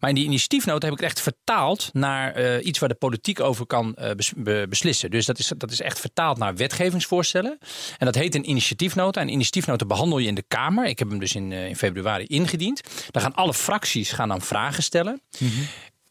Maar 0.00 0.08
in 0.10 0.16
die 0.16 0.24
initiatiefnota 0.24 0.84
heb 0.86 0.94
ik 0.94 1.00
het 1.00 1.08
echt 1.10 1.20
vertaald 1.20 1.88
naar 1.92 2.32
eh, 2.34 2.66
iets 2.66 2.78
waar 2.78 2.88
de 2.88 2.94
politiek 2.94 3.40
over 3.40 3.66
kan 3.66 3.94
eh, 3.94 4.10
bes- 4.14 4.32
be- 4.36 4.66
beslissen. 4.68 5.10
Dus 5.10 5.26
dat 5.26 5.38
is, 5.38 5.52
dat 5.56 5.70
is 5.70 5.80
echt 5.80 6.00
vertaald 6.00 6.38
naar 6.38 6.56
wetgevingsvoorstellen. 6.56 7.58
En 7.98 8.06
dat 8.06 8.14
heet 8.14 8.34
een 8.34 8.50
initiatiefnota. 8.50 9.20
En 9.20 9.26
een 9.26 9.32
initiatiefnota 9.32 9.84
behandel 9.86 10.18
je 10.18 10.28
in 10.28 10.34
de 10.34 10.44
Kamer. 10.48 10.86
Ik 10.86 10.98
heb 10.98 11.08
hem 11.08 11.18
dus 11.18 11.34
in, 11.34 11.52
eh, 11.52 11.66
in 11.68 11.76
februari 11.76 12.24
ingediend. 12.24 12.80
Dan 13.10 13.22
gaan 13.22 13.34
alle 13.34 13.54
fracties 13.54 14.12
gaan 14.12 14.28
dan 14.28 14.40
vragen 14.40 14.82
stellen. 14.82 15.20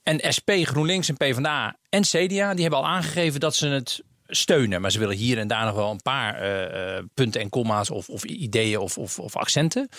En 0.03 0.33
SP, 0.37 0.49
GroenLinks 0.61 1.09
en 1.09 1.17
PvdA 1.17 1.77
en 1.89 2.01
CDA 2.01 2.53
die 2.53 2.61
hebben 2.61 2.79
al 2.79 2.87
aangegeven 2.87 3.39
dat 3.39 3.55
ze 3.55 3.67
het 3.67 4.03
steunen. 4.29 4.81
Maar 4.81 4.91
ze 4.91 4.99
willen 4.99 5.15
hier 5.15 5.37
en 5.37 5.47
daar 5.47 5.65
nog 5.65 5.75
wel 5.75 5.91
een 5.91 6.01
paar 6.01 6.35
eh, 6.35 6.97
eh, 6.97 7.03
punten 7.13 7.41
en 7.41 7.49
comma's 7.49 7.89
of, 7.89 8.09
of 8.09 8.23
ideeën 8.23 8.77
of, 8.77 8.97
of, 8.97 9.19
of 9.19 9.35
accenten. 9.35 9.89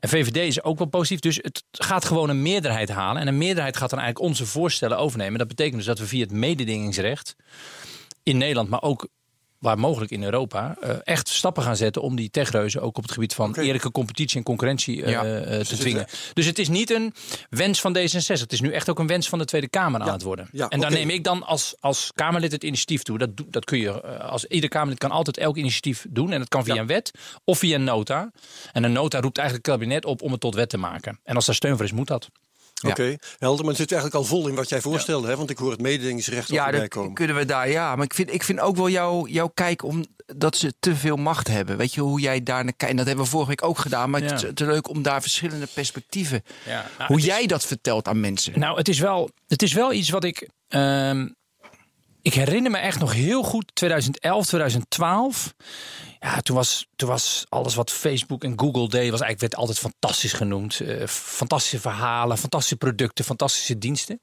En 0.00 0.08
VVD 0.08 0.36
is 0.36 0.62
ook 0.62 0.78
wel 0.78 0.86
positief. 0.86 1.20
Dus 1.20 1.36
het 1.36 1.64
gaat 1.70 2.04
gewoon 2.04 2.28
een 2.28 2.42
meerderheid 2.42 2.88
halen. 2.88 3.22
En 3.22 3.28
een 3.28 3.38
meerderheid 3.38 3.76
gaat 3.76 3.90
dan 3.90 3.98
eigenlijk 3.98 4.28
onze 4.28 4.46
voorstellen 4.46 4.98
overnemen. 4.98 5.38
Dat 5.38 5.48
betekent 5.48 5.76
dus 5.76 5.86
dat 5.86 5.98
we 5.98 6.06
via 6.06 6.20
het 6.20 6.32
mededingingsrecht 6.32 7.36
in 8.22 8.38
Nederland, 8.38 8.68
maar 8.68 8.82
ook 8.82 9.08
waar 9.58 9.78
mogelijk 9.78 10.10
in 10.12 10.22
Europa, 10.22 10.76
eh, 10.80 10.90
echt 11.04 11.28
stappen 11.28 11.62
gaan 11.62 11.76
zetten 11.76 12.02
om 12.02 12.16
die 12.16 12.30
techreuzen 12.30 12.82
ook 12.82 12.96
op 12.96 13.02
het 13.02 13.12
gebied 13.12 13.34
van 13.34 13.54
eerlijke 13.54 13.90
competitie 13.90 14.38
en 14.38 14.44
concurrentie 14.44 15.02
eh, 15.04 15.10
Ja. 15.10 15.24
eh, 15.24 15.60
te 15.60 15.76
dwingen. 15.76 16.06
Dus 16.32 16.46
het 16.46 16.58
is 16.58 16.68
niet 16.68 16.90
een 16.90 17.14
wens 17.50 17.80
van 17.80 17.96
D66. 17.98 18.40
Het 18.40 18.52
is 18.52 18.60
nu 18.60 18.72
echt 18.72 18.90
ook 18.90 18.98
een 18.98 19.06
wens 19.06 19.28
van 19.28 19.38
de 19.38 19.44
Tweede 19.44 19.68
Kamer 19.68 20.00
aan 20.00 20.12
het 20.12 20.22
worden. 20.22 20.48
Ja, 20.52 20.68
en 20.68 20.78
oké. 20.84 20.92
neem 20.92 21.10
ik 21.10 21.24
dan 21.24 21.42
als, 21.42 21.74
als 21.80 22.10
Kamerlid 22.14 22.52
het 22.52 22.64
initiatief 22.64 23.02
toe. 23.02 23.18
Dat, 23.18 23.30
dat 23.46 23.64
kun 23.64 23.78
je, 23.78 24.02
als 24.18 24.44
ieder 24.46 24.68
Kamerlid 24.70 24.98
kan 24.98 25.10
altijd 25.10 25.36
elk 25.38 25.56
initiatief 25.56 26.06
doen. 26.10 26.32
En 26.32 26.38
dat 26.38 26.48
kan 26.48 26.64
via 26.64 26.76
een 26.76 26.86
wet 26.86 27.10
of 27.44 27.58
via 27.58 27.74
een 27.74 27.84
nota. 27.84 28.30
En 28.72 28.84
een 28.84 28.92
nota 28.92 29.20
roept 29.20 29.38
eigenlijk 29.38 29.66
het 29.68 29.76
kabinet 29.76 30.04
op 30.04 30.22
om 30.22 30.32
het 30.32 30.40
tot 30.40 30.54
wet 30.54 30.68
te 30.68 30.78
maken. 30.78 31.20
En 31.24 31.34
als 31.34 31.46
daar 31.46 31.54
steun 31.54 31.76
voor 31.76 31.84
is, 31.84 31.92
moet 31.92 32.06
dat. 32.06 32.28
Oké, 32.86 33.16
helder. 33.38 33.60
Maar 33.64 33.74
het 33.74 33.80
zit 33.82 33.92
eigenlijk 33.92 34.22
al 34.22 34.28
vol 34.28 34.48
in 34.48 34.54
wat 34.54 34.68
jij 34.68 34.80
voorstelde. 34.80 35.28
Hè? 35.28 35.36
Want 35.36 35.50
ik 35.50 35.58
hoor 35.58 35.70
het 35.70 35.80
mededingingsrecht 35.80 36.48
Ja, 36.48 36.70
dat 36.70 36.88
komen. 36.88 37.14
kunnen 37.14 37.36
we 37.36 37.44
daar. 37.44 37.68
Ja, 37.70 37.96
maar 37.96 38.04
ik 38.04 38.14
vind, 38.14 38.32
ik 38.32 38.42
vind 38.42 38.60
ook 38.60 38.76
wel 38.76 38.88
jouw, 38.88 39.26
jouw 39.26 39.48
kijk 39.48 39.82
om 39.82 40.04
dat 40.26 40.56
ze 40.56 40.74
te 40.80 40.94
veel 40.96 41.16
macht 41.16 41.48
hebben. 41.48 41.76
Weet 41.76 41.94
je 41.94 42.00
hoe 42.00 42.20
jij 42.20 42.42
daar 42.42 42.64
naar 42.64 42.72
kijkt? 42.72 42.90
En 42.92 42.96
dat 42.96 43.06
hebben 43.06 43.24
we 43.24 43.30
vorige 43.30 43.48
week 43.48 43.64
ook 43.64 43.78
gedaan. 43.78 44.10
Maar 44.10 44.22
Ja. 44.22 44.32
het 44.32 44.42
is 44.42 44.50
te 44.54 44.66
leuk 44.66 44.88
om 44.88 45.02
daar 45.02 45.20
verschillende 45.22 45.66
perspectieven. 45.74 46.42
Ja, 46.66 46.86
nou, 46.98 47.08
hoe 47.08 47.18
is- 47.18 47.24
jij 47.24 47.46
dat 47.46 47.64
vertelt 47.66 48.08
aan 48.08 48.20
mensen. 48.20 48.58
Nou, 48.58 48.76
het 48.76 48.88
is 48.88 48.98
wel, 48.98 49.30
het 49.48 49.62
is 49.62 49.72
wel 49.72 49.92
iets 49.92 50.10
wat 50.10 50.24
ik. 50.24 50.48
ehm, 50.68 51.28
ik 52.24 52.34
herinner 52.34 52.70
me 52.70 52.78
echt 52.78 52.98
nog 52.98 53.12
heel 53.12 53.42
goed 53.42 53.70
2011, 53.74 54.46
2012. 54.46 55.54
Ja, 56.20 56.40
toen 56.40 56.56
was, 56.56 56.86
toen 56.96 57.08
was 57.08 57.44
alles 57.48 57.74
wat 57.74 57.90
Facebook 57.90 58.44
en 58.44 58.58
Google 58.58 58.88
deed, 58.88 59.10
was 59.10 59.20
eigenlijk 59.20 59.40
werd 59.40 59.56
altijd 59.56 59.78
fantastisch 59.78 60.32
genoemd. 60.32 60.80
Eh, 60.80 61.06
fantastische 61.06 61.80
verhalen, 61.80 62.38
fantastische 62.38 62.76
producten, 62.76 63.24
fantastische 63.24 63.78
diensten. 63.78 64.20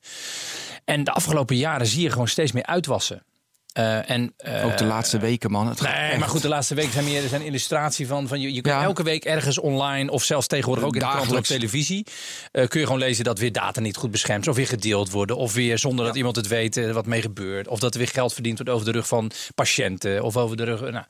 En 0.85 1.03
de 1.03 1.11
afgelopen 1.11 1.55
jaren 1.55 1.87
zie 1.87 2.01
je 2.01 2.09
gewoon 2.09 2.27
steeds 2.27 2.51
meer 2.51 2.65
uitwassen. 2.65 3.25
Eh, 3.71 4.09
en, 4.09 4.33
eh, 4.37 4.65
ook 4.65 4.77
de 4.77 4.85
laatste 4.85 5.19
weken, 5.19 5.51
man. 5.51 5.67
Het 5.67 5.81
Nee, 5.81 5.91
echt. 5.93 6.17
maar 6.19 6.27
goed, 6.27 6.41
de 6.41 6.47
laatste 6.47 6.75
weken 6.75 6.91
zijn 6.91 7.05
meer 7.05 7.23
er 7.23 7.29
zijn 7.29 7.41
illustratie 7.41 8.07
van. 8.07 8.27
van 8.27 8.39
je, 8.39 8.53
je 8.53 8.61
kunt 8.61 8.75
Ja. 8.75 8.83
elke 8.83 9.03
week 9.03 9.25
ergens 9.25 9.59
online 9.59 10.11
of 10.11 10.23
zelfs 10.23 10.47
tegenwoordig 10.47 10.83
ook 10.85 10.93
in 10.93 10.99
de 10.99 11.05
krant 11.05 11.35
op 11.35 11.43
televisie. 11.43 12.05
eh, 12.51 12.67
kun 12.67 12.79
je 12.79 12.85
gewoon 12.85 13.01
lezen 13.01 13.23
dat 13.23 13.39
weer 13.39 13.51
data 13.51 13.79
niet 13.79 13.97
goed 13.97 14.11
beschermd 14.11 14.41
is. 14.43 14.47
Of 14.49 14.55
weer 14.55 14.67
gedeeld 14.67 15.11
worden. 15.11 15.37
Of 15.37 15.53
weer 15.53 15.77
zonder 15.79 16.05
dat 16.05 16.15
iemand 16.15 16.35
het 16.35 16.47
weet 16.47 16.77
eh, 16.77 16.91
wat 16.91 17.05
mee 17.05 17.21
gebeurt. 17.21 17.67
Of 17.67 17.79
dat 17.79 17.93
er 17.93 17.99
weer 17.99 18.07
geld 18.09 18.33
verdiend 18.33 18.57
wordt 18.57 18.71
over 18.73 18.85
de 18.85 18.91
rug 18.91 19.07
van 19.07 19.31
patiënten. 19.55 20.23
Of 20.23 20.37
over 20.37 20.57
de 20.57 20.63
rug. 20.63 20.79
Nou. 20.81 21.05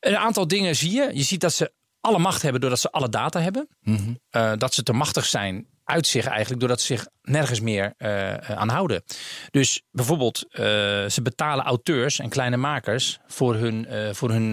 Een 0.00 0.16
aantal 0.16 0.48
dingen 0.48 0.76
zie 0.76 0.92
je. 0.92 1.10
Je 1.12 1.22
ziet 1.22 1.40
dat 1.40 1.52
ze 1.52 1.72
alle 2.00 2.18
macht 2.18 2.42
hebben 2.42 2.60
doordat 2.60 2.80
ze 2.80 2.90
alle 2.90 3.08
data 3.08 3.40
hebben. 3.40 3.68
Mhm. 3.80 4.00
Eh, 4.30 4.52
dat 4.56 4.74
ze 4.74 4.82
te 4.82 4.92
machtig 4.92 5.26
zijn 5.26 5.66
uit 5.88 6.06
zich 6.06 6.26
eigenlijk 6.26 6.60
doordat 6.60 6.80
ze 6.80 6.86
zich 6.86 7.06
nergens 7.22 7.60
meer 7.60 7.94
eh, 7.96 8.32
eh, 8.32 8.50
aan 8.50 8.68
houden. 8.68 9.02
Dus 9.50 9.82
bijvoorbeeld, 9.90 10.44
eh, 10.50 10.62
ze 11.08 11.20
betalen 11.22 11.64
auteurs 11.64 12.18
en 12.18 12.28
kleine 12.28 12.56
makers 12.56 13.18
voor 13.26 13.54
hun, 13.54 13.86
eh, 13.86 14.12
voor 14.12 14.30
hun 14.30 14.50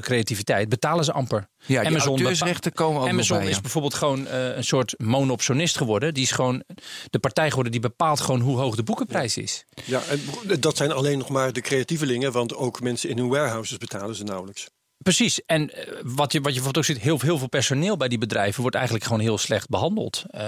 creativiteit. 0.00 0.68
Betalen 0.68 1.04
ze 1.04 1.12
amper. 1.12 1.48
Ja, 1.66 1.80
die 1.80 1.88
Amazon 1.88 2.08
auteursrechten 2.16 2.72
komen 2.72 3.00
ook 3.02 3.08
Amazon 3.08 3.38
bij, 3.38 3.48
is 3.48 3.60
bijvoorbeeld 3.60 3.94
gewoon 3.94 4.26
eh, 4.26 4.56
een 4.56 4.64
soort 4.64 4.94
monopsonist 4.98 5.76
geworden. 5.76 6.14
Die 6.14 6.22
is 6.22 6.30
gewoon 6.30 6.64
de 7.10 7.18
partij 7.18 7.48
geworden 7.48 7.72
die 7.72 7.80
bepaalt 7.80 8.20
gewoon 8.20 8.40
hoe 8.40 8.58
hoog 8.58 8.76
de 8.76 8.82
boekenprijs 8.82 9.36
is. 9.36 9.64
Ja, 9.84 10.02
en 10.08 10.60
dat 10.60 10.76
zijn 10.76 10.92
alleen 10.92 11.18
nog 11.18 11.28
maar 11.28 11.52
de 11.52 11.60
creatievelingen. 11.60 12.32
Want 12.32 12.54
ook 12.54 12.80
mensen 12.80 13.08
in 13.08 13.18
hun 13.18 13.28
warehouses 13.28 13.78
betalen 13.78 14.14
ze 14.14 14.24
nauwelijks. 14.24 14.68
Precies. 15.04 15.40
En 15.46 15.70
eh, 15.70 15.86
wat 16.02 16.32
je, 16.32 16.40
wat 16.40 16.54
je 16.54 16.60
bijvoorbeeld 16.60 16.76
ook 16.76 16.84
ziet, 16.84 16.98
heel, 16.98 17.20
heel 17.20 17.38
veel 17.38 17.48
personeel 17.48 17.96
bij 17.96 18.08
die 18.08 18.18
bedrijven 18.18 18.60
wordt 18.60 18.76
eigenlijk 18.76 19.06
gewoon 19.06 19.20
heel 19.20 19.38
slecht 19.38 19.68
behandeld. 19.68 20.24
Eh, 20.30 20.40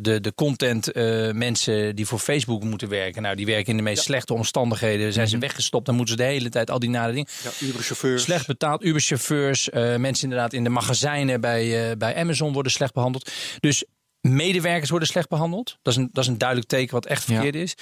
de, 0.00 0.18
de 0.20 0.32
content 0.34 0.92
eh, 0.92 1.30
mensen 1.30 1.96
die 1.96 2.06
voor 2.06 2.18
Facebook 2.18 2.64
moeten 2.64 2.88
werken, 2.88 3.22
nou, 3.22 3.36
die 3.36 3.46
werken 3.46 3.70
in 3.70 3.76
de 3.76 3.82
meest 3.82 4.02
slechte 4.02 4.34
omstandigheden. 4.34 5.12
Zijn 5.12 5.28
ze 5.28 5.38
weggestopt, 5.38 5.86
dan 5.86 5.94
moeten 5.94 6.16
ze 6.16 6.22
de 6.22 6.28
hele 6.28 6.48
tijd 6.48 6.70
al 6.70 6.78
die 6.78 6.90
nare 6.90 7.12
dingen. 7.12 7.28
Ja, 7.42 7.66
Uber-chauffeurs. 7.66 8.22
Slecht 8.22 8.46
betaald, 8.46 8.84
Uber-chauffeurs, 8.84 9.68
mensen 9.96 10.22
inderdaad 10.24 10.52
in 10.52 10.64
de 10.64 10.70
magazijnen 10.70 11.40
bij, 11.40 11.96
bij 11.96 12.16
Amazon 12.16 12.52
worden 12.52 12.72
slecht 12.72 12.92
behandeld. 12.94 13.30
Dus 13.60 13.84
Medewerkers 14.20 14.90
worden 14.90 15.08
slecht 15.08 15.28
behandeld. 15.28 15.78
Dat 15.82 15.92
is 15.92 15.98
een, 15.98 16.08
dat 16.12 16.24
is 16.24 16.30
een 16.30 16.38
duidelijk 16.38 16.68
teken 16.68 16.94
wat 16.94 17.06
echt 17.06 17.26
Ja. 17.26 17.34
verkeerd 17.34 17.54
is. 17.54 17.74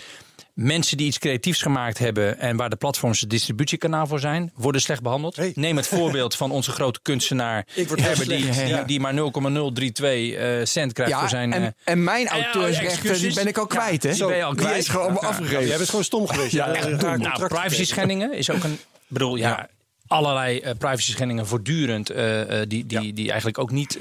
Mensen 0.63 0.97
die 0.97 1.07
iets 1.07 1.19
creatiefs 1.19 1.63
gemaakt 1.63 1.99
hebben 1.99 2.39
en 2.39 2.57
waar 2.57 2.71
de 2.71 2.77
platforms 2.77 3.21
het 3.21 3.31
distributiekanaal 3.31 4.07
voor 4.07 4.21
zijn, 4.21 4.53
worden 4.55 4.81
slecht 4.81 5.03
behandeld. 5.03 5.37
Hey. 5.37 5.53
Neem 5.55 5.77
het 5.77 5.87
voorbeeld 5.87 6.35
van 6.37 6.51
onze 6.51 6.71
grote 6.71 6.99
kunstenaar 7.03 7.67
Herbert, 7.75 8.29
die, 8.29 8.51
die, 8.51 8.67
ja. 8.67 8.83
die 8.83 9.01
maar 9.01 9.15
0,032 9.15 10.33
eh, 10.35 10.65
cent 10.65 10.93
krijgt 10.93 11.19
voor 11.19 11.29
zijn. 11.29 11.53
eh, 11.53 11.63
en, 11.65 11.75
en 11.85 12.05
mijn 12.05 12.23
ja, 12.23 12.31
auteursrechten 12.31 13.19
die 13.21 13.35
ben 13.35 13.47
ik 13.47 13.59
al 13.59 13.67
kwijt, 13.67 14.03
hè? 14.03 14.13
die 14.13 14.27
ben 14.27 14.37
je 14.37 14.45
al 14.45 14.55
Die 14.55 14.61
kwijt. 14.61 14.79
is 14.79 14.89
gewoon 14.89 15.13
Ja. 15.21 15.29
afgegeven. 15.29 15.67
Jij 15.67 15.77
bent 15.77 15.89
gewoon 15.89 16.05
stom 16.05 16.27
geweest. 16.29 16.53
Ja, 16.53 16.67
Je 16.69 16.73
echt 16.73 17.01
Nou, 17.19 17.47
privacy 17.47 17.85
schendingen 17.85 18.33
is 18.33 18.51
ook 18.51 18.65
een. 18.65 18.73
Ik 18.73 18.79
bedoel, 19.07 19.37
ja. 19.37 19.69
Allerlei 20.11 20.59
eh, 20.59 20.75
privacy 20.79 21.11
schendingen 21.11 21.47
voortdurend, 21.47 22.11
eh, 22.11 22.61
eh, 22.61 22.69
die, 22.69 22.87
die, 22.87 23.13
die 23.13 23.29
eigenlijk 23.29 23.59
ook 23.59 23.71
niet 23.71 23.99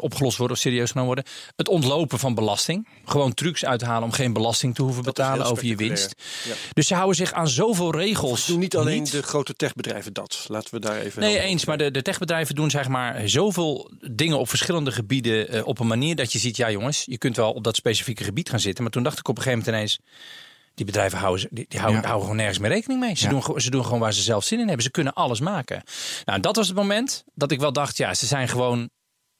opgelost 0.00 0.36
worden 0.36 0.56
of 0.56 0.62
serieus 0.62 0.90
genomen 0.90 1.14
worden. 1.14 1.32
Het 1.56 1.68
ontlopen 1.68 2.18
van 2.18 2.34
belasting. 2.34 2.88
Gewoon 3.04 3.34
trucs 3.34 3.64
uithalen 3.64 4.02
om 4.02 4.12
geen 4.12 4.32
belasting 4.32 4.74
te 4.74 4.82
hoeven 4.82 5.02
Dat 5.02 5.14
betalen 5.14 5.46
over 5.46 5.66
je 5.66 5.76
winst. 5.76 6.14
Ja. 6.48 6.54
Dus 6.72 6.86
ze 6.86 6.94
houden 6.94 7.16
zich 7.16 7.32
aan 7.32 7.48
zoveel 7.48 7.94
regels. 7.94 8.46
Doen 8.46 8.58
niet 8.58 8.76
alleen 8.76 9.02
niet. 9.02 9.12
de 9.12 9.22
grote 9.22 9.54
techbedrijven 9.54 10.12
dat. 10.12 10.44
Laten 10.48 10.74
we 10.74 10.80
daar 10.80 11.00
even. 11.00 11.20
Nee, 11.20 11.38
eens. 11.38 11.64
Maar 11.64 11.78
de, 11.78 11.90
de 11.90 12.02
techbedrijven 12.02 12.54
doen 12.54 12.70
zeg 12.70 12.88
maar 12.88 13.28
zoveel 13.28 13.90
dingen 14.10 14.38
op 14.38 14.48
verschillende 14.48 14.92
gebieden 14.92 15.64
op 15.66 15.78
een 15.78 15.86
manier 15.86 16.16
dat 16.16 16.32
je 16.32 16.38
ziet, 16.38 16.56
ja 16.56 16.70
jongens, 16.70 17.04
je 17.06 17.18
kunt 17.18 17.36
wel 17.36 17.52
op 17.52 17.64
dat 17.64 17.76
specifieke 17.76 18.24
gebied 18.24 18.50
gaan 18.50 18.60
zitten. 18.60 18.82
Maar 18.82 18.92
toen 18.92 19.02
dacht 19.02 19.18
ik 19.18 19.28
op 19.28 19.36
een 19.36 19.42
gegeven 19.42 19.64
moment 19.64 19.76
ineens, 19.76 19.98
die 20.74 20.86
bedrijven 20.86 21.18
houden, 21.18 21.48
die, 21.50 21.64
die 21.68 21.78
houden, 21.80 22.00
Ja. 22.00 22.06
houden 22.06 22.22
gewoon 22.28 22.36
nergens 22.42 22.58
meer 22.58 22.70
rekening 22.70 23.00
mee. 23.00 23.16
Ze, 23.16 23.24
Ja. 23.24 23.30
doen, 23.30 23.60
ze 23.60 23.70
doen 23.70 23.84
gewoon 23.84 24.00
waar 24.00 24.12
ze 24.12 24.22
zelf 24.22 24.44
zin 24.44 24.58
in 24.58 24.66
hebben. 24.66 24.84
Ze 24.84 24.90
kunnen 24.90 25.12
alles 25.12 25.40
maken. 25.40 25.82
Nou, 26.24 26.40
dat 26.40 26.56
was 26.56 26.66
het 26.66 26.76
moment 26.76 27.24
dat 27.34 27.50
ik 27.50 27.60
wel 27.60 27.72
dacht, 27.72 27.96
ja, 27.96 28.14
ze 28.14 28.26
zijn 28.26 28.48
gewoon 28.48 28.90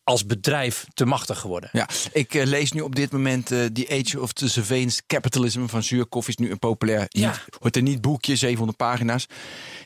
als 0.05 0.27
bedrijf 0.27 0.87
te 0.95 1.05
machtig 1.05 1.39
geworden. 1.39 1.69
Ja, 1.73 1.89
ik 2.13 2.35
eh, 2.35 2.47
lees 2.47 2.73
nu 2.73 2.81
op 2.81 2.95
dit 2.95 3.13
moment 3.13 3.51
eh 3.51 3.65
The 3.65 3.87
Age 4.05 4.21
of 4.21 4.33
the 4.33 4.49
Surveillance 4.49 5.03
Capitalism 5.07 5.67
van 5.67 5.83
Zuurkoff 5.83 6.29
is 6.29 6.37
nu 6.37 6.51
een 6.51 6.59
populair. 6.59 7.07
Ja. 7.09 7.29
Niet, 7.31 7.41
wordt 7.59 7.77
er 7.77 7.83
niet 7.83 8.01
boekje, 8.01 8.37
700 8.37 8.79
pagina's. 8.79 9.27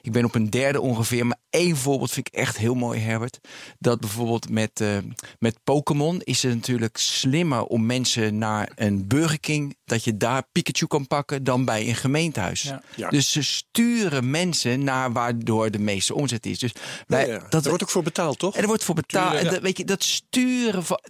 Ik 0.02 0.12
ben 0.12 0.24
op 0.24 0.34
een 0.34 0.50
derde 0.50 0.80
ongeveer. 0.80 1.26
Maar 1.26 1.38
één 1.50 1.76
voorbeeld 1.76 2.10
vind 2.12 2.28
ik 2.28 2.34
echt 2.34 2.56
heel 2.56 2.74
mooi, 2.74 3.00
Herbert. 3.00 3.38
Dat 3.78 4.00
bijvoorbeeld 4.00 4.50
met, 4.50 4.80
eh, 4.80 4.96
met 5.38 5.58
Pokémon 5.64 6.20
is 6.20 6.42
het 6.42 6.54
natuurlijk 6.54 6.96
slimmer 6.96 7.64
om 7.64 7.86
mensen 7.86 8.38
naar 8.38 8.70
een 8.74 9.06
Burger 9.06 9.40
King, 9.40 9.76
dat 9.84 10.04
je 10.04 10.16
daar 10.16 10.42
Pikachu 10.52 10.86
kan 10.86 11.06
pakken, 11.06 11.44
dan 11.44 11.64
bij 11.64 11.88
een 11.88 11.94
gemeentehuis. 11.94 12.62
Ja. 12.62 12.82
Ja. 12.96 13.08
Dus 13.08 13.32
ze 13.32 13.42
sturen 13.42 14.30
mensen 14.30 14.84
naar 14.84 15.12
waardoor 15.12 15.70
de 15.70 15.78
meeste 15.78 16.14
omzet 16.14 16.46
is. 16.46 16.58
Dus 16.58 16.72
wij, 17.06 17.26
Ja, 17.26 17.32
ja. 17.32 17.38
dat 17.38 17.50
Daar 17.50 17.62
wordt 17.62 17.82
ook 17.82 17.90
voor 17.90 18.02
betaald, 18.02 18.38
toch? 18.38 18.54
en 18.54 18.60
er 18.60 18.66
wordt 18.66 18.84
voor 18.84 18.94
betaald. 18.94 19.30
Tuurlijk, 19.30 19.46
En 19.46 19.54
dat, 19.54 19.62
weet 19.62 19.78
je, 19.78 19.84
dat 19.84 20.03
sturen 20.04 20.84
van. 20.84 21.00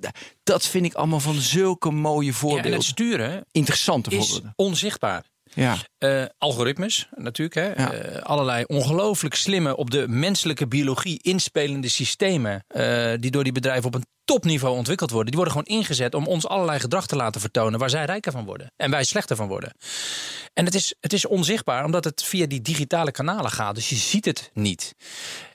Dat 0.42 0.66
vind 0.66 0.84
ik 0.84 0.94
allemaal 0.94 1.20
van 1.20 1.34
zulke 1.34 1.90
mooie 1.90 2.26
Ja, 2.26 2.32
voorbeelden. 2.32 2.70
en 2.70 2.76
het 2.78 2.86
sturen 2.86 3.44
Interessante 3.52 4.10
is 4.10 4.16
voorbeelden. 4.16 4.52
onzichtbaar. 4.56 5.24
Ja. 5.54 5.76
Eh, 5.98 6.24
algoritmes 6.38 7.08
natuurlijk. 7.14 7.54
Hè? 7.54 7.82
Ja. 7.82 7.92
Eh, 7.92 8.22
allerlei 8.22 8.64
ongelooflijk 8.66 9.34
slimme, 9.34 9.76
op 9.76 9.90
de 9.90 10.08
menselijke 10.08 10.66
biologie 10.66 11.18
inspelende 11.22 11.88
systemen. 11.88 12.64
eh, 12.68 13.12
die 13.20 13.30
door 13.30 13.44
die 13.44 13.52
bedrijven 13.52 13.86
op 13.86 13.94
een 13.94 14.06
topniveau 14.24 14.76
ontwikkeld 14.76 15.10
worden. 15.10 15.30
Die 15.32 15.40
worden 15.40 15.60
gewoon 15.62 15.78
ingezet 15.78 16.14
om 16.14 16.26
ons 16.26 16.46
allerlei 16.46 16.80
gedrag 16.80 17.06
te 17.06 17.16
laten 17.16 17.40
vertonen. 17.40 17.78
waar 17.78 17.90
zij 17.90 18.04
rijker 18.04 18.32
van 18.32 18.44
worden 18.44 18.72
en 18.76 18.90
wij 18.90 19.04
slechter 19.04 19.36
van 19.36 19.48
worden. 19.48 19.74
En 20.52 20.64
het 20.64 20.74
is, 20.74 20.94
het 21.00 21.12
is 21.12 21.26
onzichtbaar 21.26 21.84
omdat 21.84 22.04
het 22.04 22.22
via 22.24 22.46
die 22.46 22.62
digitale 22.62 23.10
kanalen 23.10 23.50
gaat. 23.50 23.74
Dus 23.74 23.88
je 23.88 23.96
ziet 23.96 24.24
het 24.24 24.50
niet. 24.54 24.94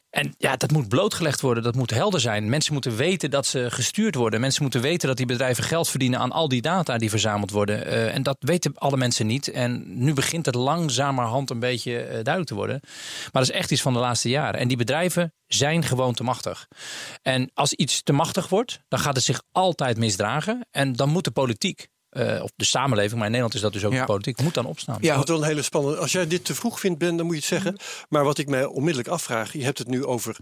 En 0.09 0.33
ja, 0.37 0.55
dat 0.55 0.71
moet 0.71 0.87
blootgelegd 0.87 1.41
worden, 1.41 1.63
dat 1.63 1.75
moet 1.75 1.89
helder 1.89 2.19
zijn. 2.19 2.49
Mensen 2.49 2.73
moeten 2.73 2.95
weten 2.95 3.31
dat 3.31 3.45
ze 3.45 3.71
gestuurd 3.71 4.15
worden. 4.15 4.39
Mensen 4.39 4.61
moeten 4.61 4.81
weten 4.81 5.07
dat 5.07 5.17
die 5.17 5.25
bedrijven 5.25 5.63
geld 5.63 5.89
verdienen 5.89 6.19
aan 6.19 6.31
al 6.31 6.47
die 6.47 6.61
data 6.61 6.97
die 6.97 7.09
verzameld 7.09 7.51
worden. 7.51 7.85
Eh, 7.85 8.15
en 8.15 8.23
dat 8.23 8.37
weten 8.39 8.77
alle 8.77 8.97
mensen 8.97 9.27
niet. 9.27 9.51
En 9.51 9.83
nu 10.03 10.13
begint 10.13 10.45
het 10.45 10.55
langzamerhand 10.55 11.49
een 11.49 11.59
beetje 11.59 11.97
eh, 11.97 12.09
duidelijk 12.11 12.47
te 12.47 12.55
worden. 12.55 12.79
Maar 13.21 13.29
dat 13.31 13.41
is 13.41 13.51
echt 13.51 13.71
iets 13.71 13.81
van 13.81 13.93
de 13.93 13.99
laatste 13.99 14.29
jaren. 14.29 14.59
En 14.59 14.67
die 14.67 14.77
bedrijven 14.77 15.33
zijn 15.47 15.83
gewoon 15.83 16.13
te 16.13 16.23
machtig. 16.23 16.67
En 17.21 17.51
als 17.53 17.73
iets 17.73 18.03
te 18.03 18.13
machtig 18.13 18.49
wordt, 18.49 18.81
dan 18.87 18.99
gaat 18.99 19.15
het 19.15 19.25
zich 19.25 19.43
altijd 19.51 19.97
misdragen. 19.97 20.67
En 20.71 20.93
dan 20.93 21.09
moet 21.09 21.23
de 21.23 21.31
politiek, 21.31 21.87
eh, 22.09 22.39
of 22.43 22.51
de 22.55 22.65
samenleving, 22.65 23.13
maar 23.15 23.25
in 23.25 23.31
Nederland 23.31 23.53
is 23.53 23.61
dat 23.61 23.73
dus 23.73 23.85
ook 23.85 23.93
Ja. 23.93 23.99
de 23.99 24.05
politiek, 24.05 24.41
moet 24.41 24.53
dan 24.53 24.65
opstaan. 24.65 24.97
Ja, 25.01 25.15
Wat 25.17 25.27
wel 25.27 25.37
een 25.37 25.43
hele 25.43 25.61
spannende. 25.61 25.97
Als 25.97 26.11
jij 26.11 26.27
dit 26.27 26.45
te 26.45 26.55
vroeg 26.55 26.79
vindt, 26.79 26.99
Ben, 26.99 27.15
dan 27.17 27.25
moet 27.25 27.35
je 27.35 27.41
het 27.41 27.49
zeggen. 27.49 27.77
Maar 28.09 28.23
wat 28.23 28.37
ik 28.37 28.47
mij 28.47 28.65
onmiddellijk 28.65 29.07
afvraag, 29.07 29.53
je 29.53 29.63
hebt 29.63 29.77
het 29.77 29.87
nu 29.87 30.05
over 30.05 30.35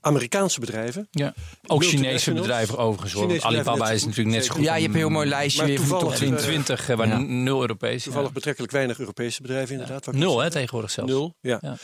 Amerikaanse 0.00 0.60
bedrijven. 0.60 1.08
Ja. 1.10 1.34
Ook 1.66 1.84
Chinese 1.84 2.32
bedrijven 2.32 2.78
overigens. 2.78 3.12
hoor. 3.12 3.22
Chinese 3.22 3.46
bedrijven 3.46 3.70
Alibaba 3.72 3.90
is 3.94 4.04
natuurlijk 4.04 4.36
net 4.36 4.44
zo 4.44 4.54
goed. 4.54 4.64
ja, 4.64 4.74
je 4.74 4.80
hebt 4.82 4.92
een 4.94 5.00
heel 5.00 5.08
mooi 5.10 5.28
lijstje 5.28 5.58
Maar 5.60 5.68
weer 5.70 5.78
van 5.78 5.88
toevallig, 5.88 6.08
top 6.14 6.22
20. 6.22 6.44
20, 6.46 6.88
eh, 6.88 6.96
waar 6.96 7.08
Ja. 7.08 7.18
nul 7.18 7.60
Europees. 7.60 8.02
Toevallig 8.02 8.28
ja. 8.28 8.34
betrekkelijk 8.34 8.72
weinig 8.72 8.98
Europese 8.98 9.42
bedrijven 9.42 9.72
inderdaad. 9.72 10.12
Nul, 10.12 10.38
hè, 10.40 10.50
tegenwoordig 10.50 10.90
zelfs. 10.90 11.10
Nul, 11.10 11.34
ja. 11.40 11.58
Ja. 11.62 11.76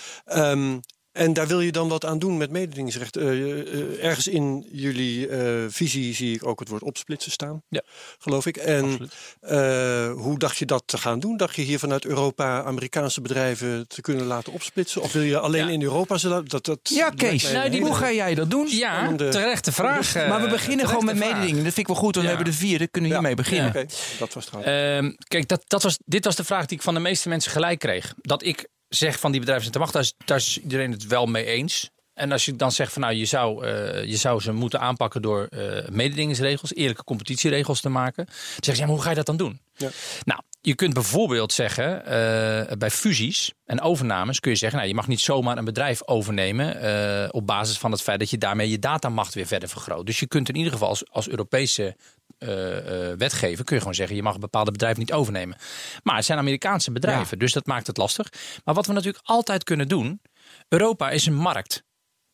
En 1.13 1.33
daar 1.33 1.47
wil 1.47 1.61
je 1.61 1.73
dan 1.73 1.89
wat 1.89 2.05
aan 2.05 2.19
doen 2.19 2.37
met 2.37 2.51
mededingingsrecht. 2.51 3.17
Eh, 3.17 3.61
eh, 3.61 4.05
ergens 4.05 4.27
in 4.29 4.67
jullie 4.73 5.29
eh, 5.29 5.65
visie 5.69 6.15
zie 6.15 6.35
ik 6.35 6.47
ook 6.47 6.61
het 6.61 6.69
woord 6.69 6.83
opsplitsen 6.83 7.33
staan, 7.33 7.63
Ja. 7.69 7.83
geloof 8.19 8.47
ik. 8.47 8.57
En 8.57 9.11
eh, 9.41 10.13
hoe 10.13 10.39
dacht 10.39 10.57
je 10.57 10.65
dat 10.67 10.83
te 10.87 10.99
gaan 10.99 11.21
doen? 11.21 11.37
Dacht 11.37 11.55
je 11.57 11.63
hier 11.63 11.79
vanuit 11.79 12.05
Europa 12.05 12.63
Amerikaanse 12.63 13.21
bedrijven 13.21 13.89
te 13.89 14.01
kunnen 14.01 14.27
laten 14.27 14.53
opsplitsen? 14.53 15.03
Of 15.03 15.13
wil 15.13 15.23
je 15.23 15.39
alleen 15.39 15.67
Ja. 15.67 15.73
in 15.73 15.83
Europa 15.83 16.19
ze 16.19 16.29
laten? 16.29 16.49
Dat, 16.49 16.65
dat 16.65 16.79
Ja, 16.83 17.11
Kees, 17.11 17.53
Nou, 17.53 17.71
die- 17.71 17.81
hoe 17.81 17.95
ga 17.95 18.13
jij 18.13 18.35
dat 18.35 18.51
doen? 18.51 18.67
Ja, 18.71 18.95
Spannende- 18.95 19.29
terechte 19.29 19.73
vraag. 19.73 20.15
maar 20.15 20.43
we 20.43 20.49
beginnen 20.49 20.89
gewoon 20.89 21.05
met 21.05 21.17
mededingen. 21.17 21.55
Dat 21.55 21.63
vind 21.63 21.79
ik 21.79 21.87
wel 21.87 21.97
goed, 21.97 22.15
want 22.15 22.27
Ja. 22.27 22.31
we 22.31 22.37
hebben 22.37 22.53
de 22.53 22.59
vierde. 22.59 22.89
Kunnen 22.89 23.11
we 23.11 23.17
Ja. 23.17 23.23
hiermee 23.23 23.43
beginnen? 23.45 23.69
Oké, 23.69 23.87
dat 24.19 24.35
was 24.35 24.45
het 24.45 24.53
trouwens. 24.53 25.07
Ehm, 25.07 25.27
kijk, 25.29 25.49
dat, 25.49 25.63
dat 25.67 25.83
was, 25.83 25.99
dit 26.05 26.25
was 26.25 26.37
de 26.37 26.45
vraag 26.45 26.67
die 26.67 26.77
ik 26.77 26.83
van 26.83 26.95
de 26.95 27.01
meeste 27.01 27.29
mensen 27.29 27.51
gelijk 27.53 27.79
kreeg. 27.79 28.15
Dat 28.21 28.43
ik 28.45 28.69
zeg 28.95 29.19
van 29.19 29.31
die 29.31 29.41
bedrijven 29.41 29.71
zijn 29.71 29.85
te 29.85 29.91
wachten, 29.91 30.01
daar 30.01 30.11
is, 30.11 30.27
daar 30.27 30.37
is 30.37 30.59
iedereen 30.63 30.93
het 30.93 31.07
wel 31.07 31.27
mee 31.27 31.45
eens. 31.45 31.91
En 32.15 32.33
als 32.33 32.45
je 32.45 32.57
dan 32.57 32.73
zegt 32.73 32.93
van 32.93 33.03
nou, 33.03 33.15
je 33.15 33.25
zou, 33.25 33.67
eh, 33.67 34.05
je 34.05 34.17
zou 34.17 34.41
ze 34.41 34.53
moeten 34.53 34.81
aanpakken 34.81 35.23
door 35.23 35.45
eh 35.45 35.89
mededingingsregels, 35.89 36.75
eerlijke 36.75 37.05
competitieregels 37.05 37.81
te 37.81 37.89
maken. 37.89 38.25
Dan 38.27 38.35
zeggen 38.37 38.75
ze, 38.75 38.81
ja, 38.81 38.87
maar 38.87 38.95
hoe 38.95 39.03
ga 39.03 39.09
je 39.11 39.17
dat 39.17 39.27
dan 39.27 39.37
doen? 39.37 39.61
Ja. 39.77 39.89
Nou, 40.25 40.41
je 40.61 40.75
kunt 40.75 40.95
bijvoorbeeld 40.95 41.53
zeggen, 41.53 42.07
eh, 42.07 42.77
bij 42.77 42.91
fusies 42.91 43.53
en 43.65 43.81
overnames 43.81 44.41
kun 44.41 44.51
je 44.51 44.57
zeggen, 44.57 44.79
nou, 44.79 44.91
je 44.91 44.97
mag 44.97 45.09
niet 45.09 45.21
zomaar 45.21 45.59
een 45.59 45.65
bedrijf 45.65 46.07
overnemen 46.07 47.33
op 47.33 47.47
basis 47.47 47.79
van 47.79 47.91
het 47.91 48.03
feit 48.03 48.19
dat 48.19 48.31
je 48.31 48.39
daarmee 48.39 48.71
je 48.71 48.79
datamacht 48.79 49.35
weer 49.35 49.47
verder 49.47 49.69
vergroot. 49.69 50.07
Dus 50.07 50.21
je 50.21 50.27
kunt 50.27 50.49
in 50.49 50.57
ieder 50.57 50.73
geval 50.73 50.89
als, 50.89 51.11
als 51.11 51.29
Europese 51.29 51.97
eh, 52.43 53.11
eh, 53.11 53.19
wetgever 53.19 53.65
kun 53.65 53.75
je 53.75 53.81
gewoon 53.81 53.95
zeggen, 53.97 54.17
je 54.17 54.23
mag 54.23 54.35
een 54.35 54.41
bepaalde 54.41 54.71
bedrijf 54.71 54.97
niet 54.97 55.13
overnemen. 55.13 55.57
Maar 56.03 56.17
het 56.17 56.25
zijn 56.25 56.39
Amerikaanse 56.39 56.93
bedrijven, 56.93 57.39
dus 57.39 57.53
dat 57.53 57.67
maakt 57.67 57.87
het 57.87 57.97
lastig. 57.97 58.29
Maar 58.65 58.75
wat 58.75 58.87
we 58.87 58.93
natuurlijk 58.93 59.25
altijd 59.25 59.65
kunnen 59.65 59.89
doen, 59.89 60.21
Europa 60.69 61.11
is 61.11 61.27
een 61.27 61.35
markt. 61.35 61.83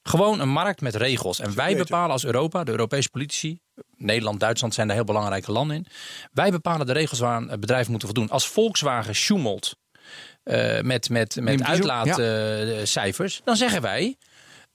Gewoon 0.03 0.41
een 0.41 0.49
markt 0.49 0.81
met 0.81 0.95
regels. 0.95 1.41
En 1.41 1.55
wij 1.55 1.77
bepalen 1.77 2.11
als 2.11 2.25
Europa, 2.25 2.65
de 2.65 2.71
Europese 2.71 3.11
politici, 3.11 3.61
Nederland, 3.97 4.41
Duitsland 4.41 4.75
zijn 4.75 4.87
daar 4.87 4.97
heel 4.97 5.05
belangrijke 5.05 5.53
landen 5.53 5.77
in. 5.77 5.87
Wij 6.33 6.51
bepalen 6.51 6.87
de 6.87 6.93
regels 6.93 7.19
waaraan 7.19 7.51
eh, 7.51 7.59
bedrijven 7.59 7.91
moeten 7.91 8.09
voldoen. 8.09 8.31
Als 8.31 8.49
Volkswagen 8.49 9.15
sjoemelt 9.15 9.77
met, 10.83 11.09
met, 11.11 11.37
met 11.41 11.63
uitlaatcijfers, 11.63 13.41
dan 13.45 13.57
zeggen 13.57 13.83
wij. 13.83 14.17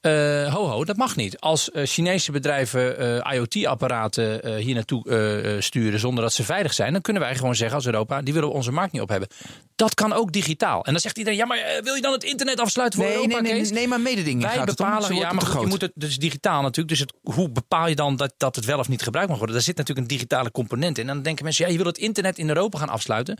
Eh, 0.03 0.53
ho, 0.53 0.67
ho, 0.67 0.85
dat 0.85 0.97
mag 0.97 1.15
niet. 1.15 1.39
Als 1.39 1.71
eh, 1.71 1.85
Chinese 1.85 2.31
bedrijven 2.31 2.97
eh, 3.23 3.33
IoT-apparaten 3.33 4.57
hier 4.57 4.73
naartoe 4.73 5.57
sturen 5.59 5.99
zonder 5.99 6.23
dat 6.23 6.33
ze 6.33 6.43
veilig 6.43 6.73
zijn, 6.73 6.91
dan 6.91 7.01
kunnen 7.01 7.21
wij 7.21 7.35
gewoon 7.35 7.55
zeggen 7.55 7.75
als 7.75 7.85
Europa, 7.85 8.21
die 8.21 8.33
willen 8.33 8.49
we 8.49 8.55
onze 8.55 8.71
markt 8.71 8.91
niet 8.91 9.01
op 9.01 9.09
hebben. 9.09 9.27
Dat 9.75 9.93
kan 9.93 10.13
ook 10.13 10.31
digitaal. 10.31 10.85
En 10.85 10.91
dan 10.91 11.01
zegt 11.01 11.17
iedereen, 11.17 11.39
ja, 11.39 11.45
maar 11.45 11.79
wil 11.83 11.95
je 11.95 12.01
dan 12.01 12.11
het 12.11 12.23
internet 12.23 12.59
afsluiten 12.59 12.99
voor 12.99 13.07
Nee, 13.07 13.17
Europa, 13.17 13.41
nee, 13.41 13.51
nee, 13.51 13.61
Kees? 13.61 13.71
nee, 13.71 13.87
maar 13.87 14.01
mededingen 14.01 14.41
Wij 14.41 14.57
gaat 14.57 14.67
het 14.67 14.77
bepalen, 14.77 15.09
ja, 15.09 15.15
worden 15.15 15.35
maar 15.35 15.45
goed, 15.45 15.61
je 15.61 15.67
moet 15.67 15.81
het, 15.81 15.91
dus 15.95 16.17
digitaal 16.17 16.61
natuurlijk. 16.61 16.89
Dus 16.89 16.99
het, 16.99 17.13
hoe 17.23 17.49
bepaal 17.49 17.87
je 17.87 17.95
dan 17.95 18.15
dat, 18.15 18.33
dat 18.37 18.55
het 18.55 18.65
wel 18.65 18.79
of 18.79 18.89
niet 18.89 19.01
gebruikt 19.01 19.29
mag 19.29 19.37
worden? 19.37 19.55
Daar 19.55 19.65
zit 19.65 19.77
natuurlijk 19.77 20.07
een 20.07 20.15
digitale 20.15 20.51
component 20.51 20.97
in. 20.97 21.07
En 21.07 21.13
dan 21.13 21.23
denken 21.23 21.43
mensen, 21.43 21.65
ja, 21.65 21.71
je 21.71 21.77
wil 21.77 21.85
het 21.85 21.97
internet 21.97 22.37
in 22.37 22.47
Europa 22.47 22.77
gaan 22.77 22.89
afsluiten. 22.89 23.37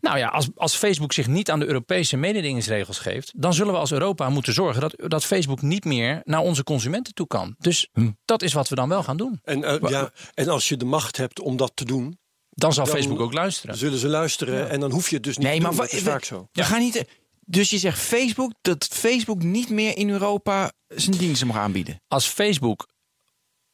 Nou 0.00 0.18
ja, 0.18 0.28
als, 0.28 0.48
als 0.56 0.76
Facebook 0.76 1.12
zich 1.12 1.26
niet 1.26 1.50
aan 1.50 1.58
de 1.58 1.66
Europese 1.66 2.16
mededingingsregels 2.16 2.98
geeft, 2.98 3.32
dan 3.36 3.54
zullen 3.54 3.72
we 3.72 3.78
als 3.78 3.92
Europa 3.92 4.28
moeten 4.30 4.52
zorgen 4.52 4.80
dat, 4.80 4.94
dat 4.96 5.24
Facebook 5.24 5.62
niet 5.62 5.84
meer 5.84 6.20
naar 6.24 6.40
onze 6.40 6.62
consumenten 6.64 7.14
toe 7.14 7.26
kan. 7.26 7.54
Dus 7.58 7.88
Hm. 7.92 8.10
dat 8.24 8.42
is 8.42 8.52
wat 8.52 8.68
we 8.68 8.74
dan 8.74 8.88
wel 8.88 9.02
gaan 9.02 9.16
doen. 9.16 9.40
En, 9.44 9.64
eh, 9.64 9.90
ja, 9.90 10.10
en 10.34 10.48
als 10.48 10.68
je 10.68 10.76
de 10.76 10.84
macht 10.84 11.16
hebt 11.16 11.40
om 11.40 11.56
dat 11.56 11.72
te 11.74 11.84
doen, 11.84 12.18
Dan 12.50 12.72
zal 12.72 12.84
Dan- 12.84 12.94
Facebook 12.94 13.20
ook 13.20 13.32
luisteren. 13.32 13.76
zullen 13.76 13.98
ze 13.98 14.08
luisteren. 14.08 14.70
En 14.70 14.80
dan 14.80 14.90
hoef 14.90 15.08
je 15.08 15.14
het 15.14 15.24
dus 15.24 15.36
niet 15.38 15.46
Nee, 15.46 15.56
te 15.56 15.62
maar 15.62 15.70
doen. 15.70 15.80
Dat 15.80 15.92
is 15.92 16.02
we- 16.02 16.10
vaak 16.10 16.24
zo. 16.24 16.48
We 16.52 16.64
gaan 16.64 16.80
niet. 16.80 17.04
Dus 17.40 17.70
je 17.70 17.78
zegt 17.78 17.98
Facebook 17.98 18.52
dat 18.62 18.88
Facebook 18.92 19.42
niet 19.42 19.68
meer 19.70 19.96
in 19.96 20.10
Europa 20.10 20.72
zijn 20.88 21.16
diensten 21.16 21.46
mag 21.46 21.56
aanbieden. 21.56 22.00
als 22.08 22.26
Facebook 22.26 22.88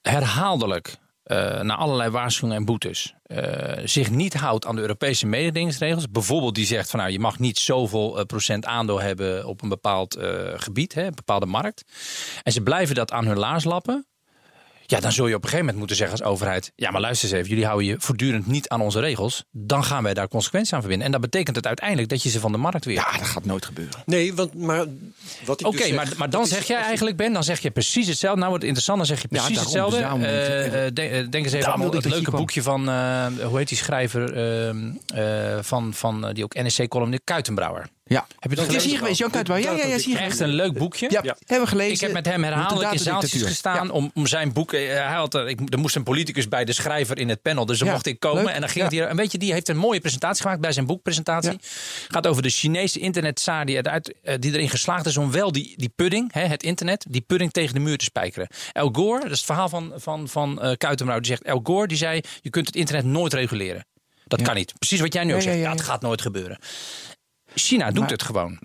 herhaaldelijk 0.01 0.97
eh 1.23 1.61
na 1.61 1.77
allerlei 1.77 2.11
waarschuwingen 2.11 2.57
en 2.61 2.65
boetes 2.65 3.15
eh, 3.27 3.83
zich 3.85 4.11
niet 4.11 4.35
houdt 4.35 4.67
aan 4.67 4.75
de 4.75 4.81
Europese 4.81 5.27
mededingingsregels, 5.27 6.11
bijvoorbeeld 6.11 6.55
die 6.55 6.67
zegt 6.67 6.91
van 6.91 6.99
nou 6.99 7.13
je 7.13 7.19
mag 7.19 7.39
niet 7.39 7.59
zoveel 7.59 8.19
eh, 8.19 8.25
procent 8.25 8.67
aandeel 8.67 9.01
hebben 9.01 9.47
op 9.47 9.63
een 9.63 9.69
bepaald 9.69 10.17
eh, 10.17 10.53
gebied, 10.57 10.95
hè, 10.95 11.07
een 11.07 11.15
bepaalde 11.15 11.47
markt, 11.47 11.85
en 12.43 12.53
ze 12.53 12.63
blijven 12.63 12.95
dat 12.95 13.13
aan 13.13 13.27
hun 13.27 13.39
laars 13.39 13.65
lappen, 13.65 14.07
Ja, 14.87 15.01
dan 15.01 15.13
zul 15.13 15.27
je 15.27 15.35
op 15.35 15.43
een 15.43 15.49
gegeven 15.49 15.59
moment 15.59 15.79
moeten 15.79 15.97
zeggen 15.97 16.19
als 16.19 16.29
overheid... 16.29 16.73
ja, 16.75 16.91
maar 16.91 17.01
luister 17.01 17.29
eens 17.29 17.39
even, 17.39 17.49
jullie 17.49 17.65
houden 17.65 17.87
je 17.87 17.97
voortdurend 17.99 18.47
niet 18.47 18.69
aan 18.69 18.81
onze 18.81 19.01
regels. 19.01 19.45
Dan 19.51 19.85
gaan 19.85 20.03
wij 20.03 20.15
daar 20.15 20.29
consequenties 20.29 20.73
aan 20.73 20.81
verbinden. 20.81 21.07
En 21.07 21.13
dat 21.13 21.21
betekent 21.21 21.57
het 21.57 21.67
uiteindelijk 21.67 22.09
dat 22.09 22.23
je 22.23 22.29
ze 22.29 22.41
van 22.41 22.53
de 22.53 22.59
markt 22.59 22.85
weer... 22.85 22.95
Ja, 22.95 23.19
dat 23.19 23.27
gaat 23.27 23.45
nooit 23.45 23.65
gebeuren. 23.65 24.03
Nee, 24.07 24.35
want 24.35 24.55
maar 24.55 24.85
wat 25.45 25.61
ik 25.61 25.67
Oké, 25.67 25.77
dus 25.77 25.87
zeg, 25.87 25.97
maar, 25.97 26.13
maar 26.17 26.31
dan 26.31 26.47
zeg 26.47 26.67
jij 26.67 26.81
eigenlijk, 26.81 27.17
Ben, 27.17 27.33
dan 27.33 27.45
zeg 27.45 27.61
je 27.61 27.71
precies 27.71 28.07
hetzelfde. 28.07 28.39
Nou 28.39 28.51
wordt 28.51 28.67
het 28.67 28.77
interessant, 28.77 28.99
dan 28.99 29.07
zeg 29.17 29.23
je 29.23 29.29
precies 29.29 29.61
hetzelfde. 29.61 29.99
Eh, 29.99 30.87
eh, 30.87 30.95
denk, 30.95 31.33
denk 31.33 31.45
eens 31.45 31.53
even 31.53 31.73
aan 31.73 31.81
het 31.81 32.05
leuke 32.05 32.31
je 32.31 32.37
boekje 32.37 32.63
van, 32.63 32.89
eh, 32.89 33.27
hoe 33.45 33.59
heet 33.59 33.69
die 33.69 33.79
schrijver, 33.79 34.35
ehm, 34.35 34.91
eh, 35.07 35.59
van, 35.61 35.95
van, 35.95 36.33
die 36.33 36.45
ook 36.45 36.55
NSC-column, 36.55 37.21
Kuitenbrouwer. 37.25 37.89
Ja. 38.09 38.27
Heb 38.39 38.51
je 38.51 38.57
dat 38.57 38.67
Het 38.67 38.75
is 38.77 38.85
hier 38.85 38.99
geweest, 38.99 39.19
Jan 39.19 39.31
Kuitbouw. 39.31 39.57
Ja, 39.57 39.71
ja, 39.71 39.87
ja, 39.87 39.95
is 39.95 40.05
hier 40.05 40.17
Echt 40.21 40.41
een 40.41 40.49
leuk 40.49 40.79
boekje. 40.79 41.07
Ja, 41.11 41.23
hebben 41.23 41.61
we 41.61 41.67
gelezen. 41.67 41.95
Ik 41.95 42.01
heb 42.01 42.13
met 42.13 42.27
hem 42.27 42.45
herhaaldelijk 42.45 42.93
in 42.93 42.99
zaaltjes 42.99 43.43
gestaan 43.43 43.91
om, 43.91 44.11
om 44.15 44.27
zijn 44.27 44.53
boek. 44.53 44.73
eh, 44.73 44.81
Hij 44.89 45.03
had, 45.17 45.35
er- 45.35 45.49
ik, 45.49 45.61
er 45.73 45.79
moest 45.79 45.97
een 45.97 46.03
politicus 46.03 46.49
bij 46.49 46.65
de 46.65 46.73
schrijver 46.73 47.19
in 47.19 47.29
het 47.29 47.43
panel, 47.43 47.67
dus 47.67 47.79
dan 47.79 47.87
Ja, 47.87 47.93
mocht 47.93 48.07
ik 48.07 48.21
komen. 48.21 48.45
leuk. 48.45 48.55
En 48.55 48.61
dan 48.61 48.69
ging 48.69 48.79
Ja. 48.79 48.85
het 48.85 48.93
hier. 48.93 49.07
En 49.07 49.17
weet 49.17 49.33
je, 49.33 49.39
die 49.39 49.53
heeft 49.53 49.69
een 49.69 49.77
mooie 49.77 50.01
presentatie 50.01 50.43
gemaakt 50.43 50.61
bij 50.61 50.73
zijn 50.73 50.87
boekpresentatie. 50.87 51.59
Gaat 52.09 52.27
over 52.27 52.43
de 52.43 52.51
Chinese 52.51 52.99
internetzaar 52.99 53.67
die, 53.67 53.77
eruit, 53.77 54.15
eh, 54.23 54.35
die 54.41 54.53
erin 54.53 54.71
geslaagd 54.71 55.07
is 55.07 55.17
om 55.17 55.31
wel 55.31 55.53
die, 55.53 55.75
die 55.77 55.93
pudding, 55.97 56.33
hè, 56.33 56.41
het 56.47 56.63
internet, 56.63 57.07
die 57.09 57.21
pudding 57.21 57.53
tegen 57.53 57.75
de 57.75 57.81
muur 57.81 57.99
te 57.99 58.05
spijkeren. 58.05 58.49
El 58.73 58.89
Gore, 58.93 59.21
dat 59.23 59.31
is 59.31 59.37
het 59.37 59.47
verhaal 59.47 59.69
van, 59.69 59.93
van, 59.97 60.29
van 60.29 60.63
eh 60.63 60.73
Kuitenbrouw, 60.77 61.19
die 61.19 61.27
zegt: 61.27 61.43
El 61.43 61.61
Gore 61.63 61.87
die 61.87 61.97
zei: 61.97 62.21
Je 62.41 62.51
kunt 62.51 62.67
het 62.67 62.77
internet 62.77 63.05
nooit 63.05 63.33
reguleren. 63.33 63.87
Dat 64.25 64.39
Ja. 64.41 64.47
kan 64.47 64.55
niet. 64.55 64.73
Precies 64.79 65.01
wat 65.01 65.13
jij 65.13 65.25
nu 65.25 65.35
ook 65.35 65.41
Ja, 65.43 65.51
ja, 65.51 65.57
zegt. 65.57 65.69
Dat 65.77 65.79
ja. 65.79 65.85
gaat 65.93 66.01
nooit 66.03 66.21
gebeuren. 66.23 66.59
China 67.61 67.87
doet 67.91 67.99
Maar- 68.01 68.11
het 68.11 68.23
gewoon. 68.23 68.59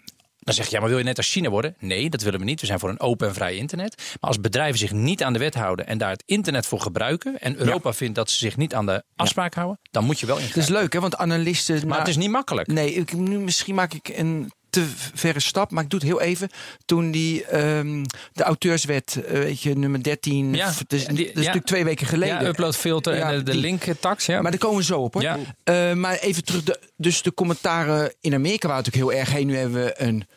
Dan 0.43 0.53
zeg 0.53 0.65
je, 0.65 0.71
ja, 0.71 0.79
maar 0.79 0.89
wil 0.89 0.97
je 0.97 1.03
net 1.03 1.17
als 1.17 1.31
China 1.31 1.49
worden? 1.49 1.75
Nee, 1.79 2.09
dat 2.09 2.21
willen 2.21 2.39
we 2.39 2.45
niet. 2.45 2.59
We 2.59 2.65
zijn 2.65 2.79
voor 2.79 2.89
een 2.89 2.99
open 2.99 3.27
en 3.27 3.33
vrij 3.33 3.55
internet. 3.55 3.95
Maar 3.97 4.29
als 4.29 4.39
bedrijven 4.41 4.79
zich 4.79 4.91
niet 4.91 5.23
aan 5.23 5.33
de 5.33 5.39
wet 5.39 5.53
houden 5.53 5.87
en 5.87 5.97
daar 5.97 6.09
het 6.09 6.23
internet 6.25 6.65
voor 6.65 6.79
gebruiken... 6.81 7.39
en 7.39 7.57
Europa 7.59 7.93
vindt 7.93 8.15
dat 8.15 8.29
ze 8.31 8.37
zich 8.37 8.57
niet 8.57 8.73
aan 8.73 8.85
de 8.85 9.03
afspraak 9.15 9.53
houden... 9.53 9.79
dan 9.91 10.03
moet 10.03 10.19
je 10.19 10.25
wel 10.25 10.35
Het 10.35 10.43
is 10.45 10.49
ingrijpen. 10.55 10.81
leuk, 10.81 10.93
hè? 10.93 10.99
Want 10.99 11.15
analisten... 11.17 11.75
Maar 11.75 11.85
nou, 11.85 11.99
het 11.99 12.07
is 12.07 12.17
niet 12.17 12.29
makkelijk. 12.29 12.67
Nee, 12.67 12.93
ik, 12.93 13.13
nu, 13.13 13.39
misschien 13.39 13.75
maak 13.75 13.93
ik 13.93 14.07
een 14.07 14.51
te 14.71 14.85
verre 15.13 15.39
stap, 15.39 15.71
maar 15.71 15.83
ik 15.83 15.89
doe 15.89 15.99
het 15.99 16.07
heel 16.07 16.21
even. 16.21 16.49
Toen 16.85 17.11
die 17.11 17.45
ehm, 17.45 18.03
de 18.33 18.43
auteurswet, 18.43 19.15
eh, 19.25 19.31
weet 19.31 19.61
je, 19.61 19.77
nummer 19.77 20.03
13, 20.03 20.53
Ja, 20.53 20.65
dat 20.65 20.93
is, 20.93 21.05
die- 21.05 21.07
dat 21.07 21.17
is 21.17 21.25
ja. 21.27 21.33
natuurlijk 21.35 21.65
twee 21.65 21.83
weken 21.83 22.07
geleden. 22.07 22.41
Ja, 22.41 22.47
uploadfilter 22.47 23.15
Ja, 23.15 23.31
en 23.31 23.37
de, 23.37 23.43
de 23.43 23.51
die- 23.51 23.59
link-tax. 23.61 24.25
Ja. 24.25 24.41
Maar 24.41 24.51
daar 24.51 24.59
komen 24.59 24.77
we 24.77 24.83
zo 24.83 24.99
op 25.01 25.13
hoor. 25.13 25.21
Ja. 25.23 25.37
Eh, 25.63 25.93
maar 25.93 26.17
even 26.17 26.43
terug, 26.43 26.63
de, 26.63 26.79
dus 26.97 27.21
de 27.21 27.33
commentaren 27.33 28.13
in 28.21 28.33
Amerika 28.33 28.67
waren 28.67 28.83
natuurlijk 28.83 29.11
heel 29.11 29.19
erg. 29.21 29.31
Hey, 29.31 29.43
nu 29.43 29.55
hebben 29.57 29.83
we 29.83 29.93
een, 30.01 30.27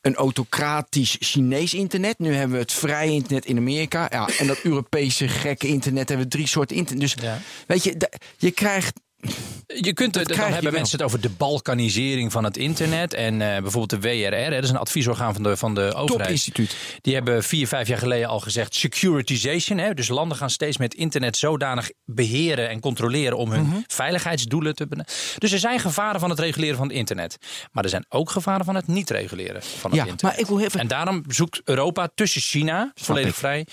een 0.00 0.14
autocratisch 0.14 1.16
Chinees 1.20 1.74
internet. 1.74 2.18
Nu 2.18 2.34
hebben 2.34 2.56
we 2.56 2.62
het 2.62 2.72
vrije 2.72 3.10
internet 3.12 3.44
in 3.46 3.56
Amerika. 3.56 4.06
Ja, 4.10 4.28
en 4.38 4.46
dat 4.46 4.58
Europese 4.62 5.28
gekke 5.28 5.66
internet 5.66 6.08
hebben 6.08 6.26
we 6.26 6.32
drie 6.32 6.46
soorten 6.46 6.76
internet. 6.76 7.02
Dus 7.14 7.24
Ja. 7.24 7.38
weet 7.66 7.84
je, 7.84 8.10
je 8.36 8.50
krijgt 8.50 9.00
Je 9.66 9.92
kunt, 9.92 10.14
het- 10.14 10.28
dan 10.28 10.52
hebben 10.52 10.72
mensen 10.72 10.96
het 10.98 11.06
over 11.06 11.20
de 11.20 11.28
balkanisering 11.30 12.32
van 12.32 12.44
het 12.44 12.56
internet. 12.56 13.14
En 13.14 13.32
eh, 13.42 13.62
bijvoorbeeld 13.62 14.02
de 14.02 14.08
WRR, 14.08 14.34
hè, 14.34 14.50
dat 14.50 14.64
is 14.64 14.70
een 14.70 14.76
adviesorgaan 14.76 15.34
van 15.34 15.42
de, 15.42 15.56
van 15.56 15.74
de 15.74 15.80
overheid. 15.80 16.08
topinstituut. 16.08 16.76
Die 17.00 17.14
hebben 17.14 17.42
vier, 17.44 17.68
vijf 17.68 17.88
jaar 17.88 17.98
geleden 17.98 18.28
al 18.28 18.40
gezegd 18.40 18.74
securitization. 18.74 19.78
Hè? 19.78 19.94
Dus 19.94 20.08
landen 20.08 20.36
gaan 20.38 20.50
steeds 20.50 20.76
met 20.76 20.94
internet 20.94 21.36
zodanig 21.36 21.90
beheren 22.04 22.68
en 22.68 22.80
controleren 22.80 23.36
om 23.38 23.50
hun 23.50 23.62
Mhm. 23.66 23.76
veiligheidsdoelen 23.86 24.74
te 24.74 24.86
benaderen. 24.86 25.18
Dus 25.38 25.52
er 25.52 25.58
zijn 25.58 25.80
gevaren 25.80 26.20
van 26.20 26.30
het 26.30 26.38
reguleren 26.38 26.76
van 26.76 26.86
het 26.88 26.96
internet. 26.96 27.36
Maar 27.72 27.84
er 27.84 27.90
zijn 27.90 28.06
ook 28.08 28.30
gevaren 28.30 28.64
van 28.64 28.74
het 28.74 28.86
niet 28.86 29.10
reguleren 29.10 29.62
van 29.62 29.90
het 29.90 30.00
Ja, 30.00 30.06
internet. 30.06 30.22
maar 30.22 30.38
ik 30.38 30.46
wil 30.46 30.60
even- 30.60 30.80
En 30.80 30.88
daarom 30.88 31.24
zoekt 31.28 31.60
Europa 31.64 32.08
tussen 32.14 32.40
China, 32.40 32.92
volledig 32.94 33.30
ik. 33.30 33.34
vrij, 33.36 33.66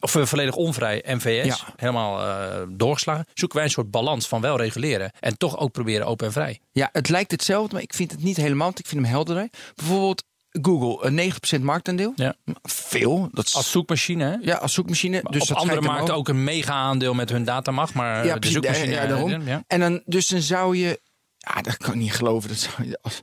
of 0.00 0.14
eh, 0.14 0.24
volledig 0.24 0.54
onvrij, 0.54 1.02
en 1.02 1.20
VS, 1.20 1.46
Ja. 1.46 1.56
helemaal 1.76 2.20
eh, 2.20 2.62
doorgeslagen. 2.68 3.26
Zoeken 3.34 3.56
wij 3.56 3.66
een 3.66 3.72
soort 3.72 3.90
balans 3.90 4.28
van 4.28 4.40
wel 4.40 4.56
reguleren. 4.56 4.97
En 5.20 5.36
toch 5.36 5.58
ook 5.58 5.72
proberen 5.72 6.06
open 6.06 6.26
en 6.26 6.32
vrij. 6.32 6.60
Ja, 6.72 6.88
het 6.92 7.08
lijkt 7.08 7.30
hetzelfde, 7.30 7.72
maar 7.74 7.82
ik 7.82 7.94
vind 7.94 8.10
het 8.10 8.22
niet 8.22 8.36
helemaal. 8.36 8.66
Want 8.66 8.78
ik 8.78 8.86
vind 8.86 9.00
hem 9.02 9.10
helderder. 9.10 9.48
Bijvoorbeeld 9.74 10.24
Google, 10.62 11.06
een 11.06 11.32
90% 11.60 11.62
marktaandeel. 11.62 12.12
Ja. 12.16 12.34
Veel. 12.62 13.28
Dat 13.32 13.46
is, 13.46 13.54
Als 13.54 13.70
zoekmachine. 13.70 14.24
hè? 14.24 14.36
ja, 14.40 14.56
als 14.56 14.72
zoekmachine. 14.74 15.22
Dus 15.30 15.42
op 15.42 15.48
dat 15.48 15.56
andere 15.56 15.80
markten 15.80 16.14
ook 16.14 16.28
een 16.28 16.44
mega-aandeel 16.44 17.14
met 17.14 17.30
hun 17.30 17.44
datamacht. 17.44 17.94
Maar 17.94 18.24
Ja, 18.26 18.36
de 18.38 18.48
zoekmachine... 18.48 18.90
ja, 18.92 19.06
daarom. 19.06 19.42
ja. 19.46 19.64
En 19.66 19.80
dan, 19.80 20.02
dus 20.04 20.28
dan 20.28 20.40
zou 20.40 20.76
je. 20.76 21.00
Ja, 21.38 21.62
dat 21.62 21.76
kan 21.76 21.92
ik 21.92 21.98
niet 21.98 22.12
geloven. 22.12 22.48
Dat 22.48 22.68
als, 23.02 23.14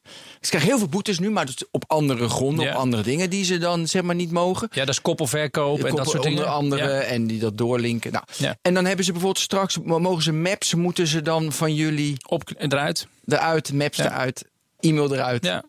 ze 0.41 0.49
krijgen 0.49 0.69
heel 0.69 0.78
veel 0.78 0.88
boetes 0.88 1.19
nu, 1.19 1.30
maar 1.32 1.47
op 1.71 1.84
andere 1.88 2.30
gronden, 2.30 2.65
Ja. 2.65 2.71
op 2.71 2.78
andere 2.78 3.04
dingen 3.04 3.30
die 3.30 3.43
ze 3.45 3.58
dan 3.58 3.88
zeg 3.88 4.01
maar 4.01 4.15
niet 4.15 4.32
mogen. 4.32 4.67
Ja, 4.71 4.80
dat 4.86 4.89
is 4.89 5.01
koppelverkoop 5.01 5.84
en 5.84 5.95
dat 5.95 6.10
soort 6.10 6.23
dingen. 6.23 6.38
Onder 6.38 6.54
andere 6.54 6.93
Ja. 6.93 6.99
en 6.99 7.28
die 7.28 7.39
dat 7.39 7.58
doorlinken. 7.58 8.12
Nou, 8.12 8.23
Ja. 8.38 8.58
En 8.62 8.73
dan 8.73 8.86
hebben 8.86 9.06
ze 9.06 9.12
bijvoorbeeld 9.12 9.43
straks, 9.43 9.78
mogen 9.84 10.23
ze 10.23 10.32
maps, 10.34 10.73
moeten 10.73 11.08
ze 11.08 11.21
dan 11.21 11.51
van 11.51 11.73
jullie 11.75 12.17
Op 12.28 12.43
eruit. 12.58 13.08
eruit, 13.25 13.73
maps 13.73 13.97
eruit, 13.97 14.45
e-mail 14.80 15.13
eruit. 15.13 15.45
Ja. 15.45 15.63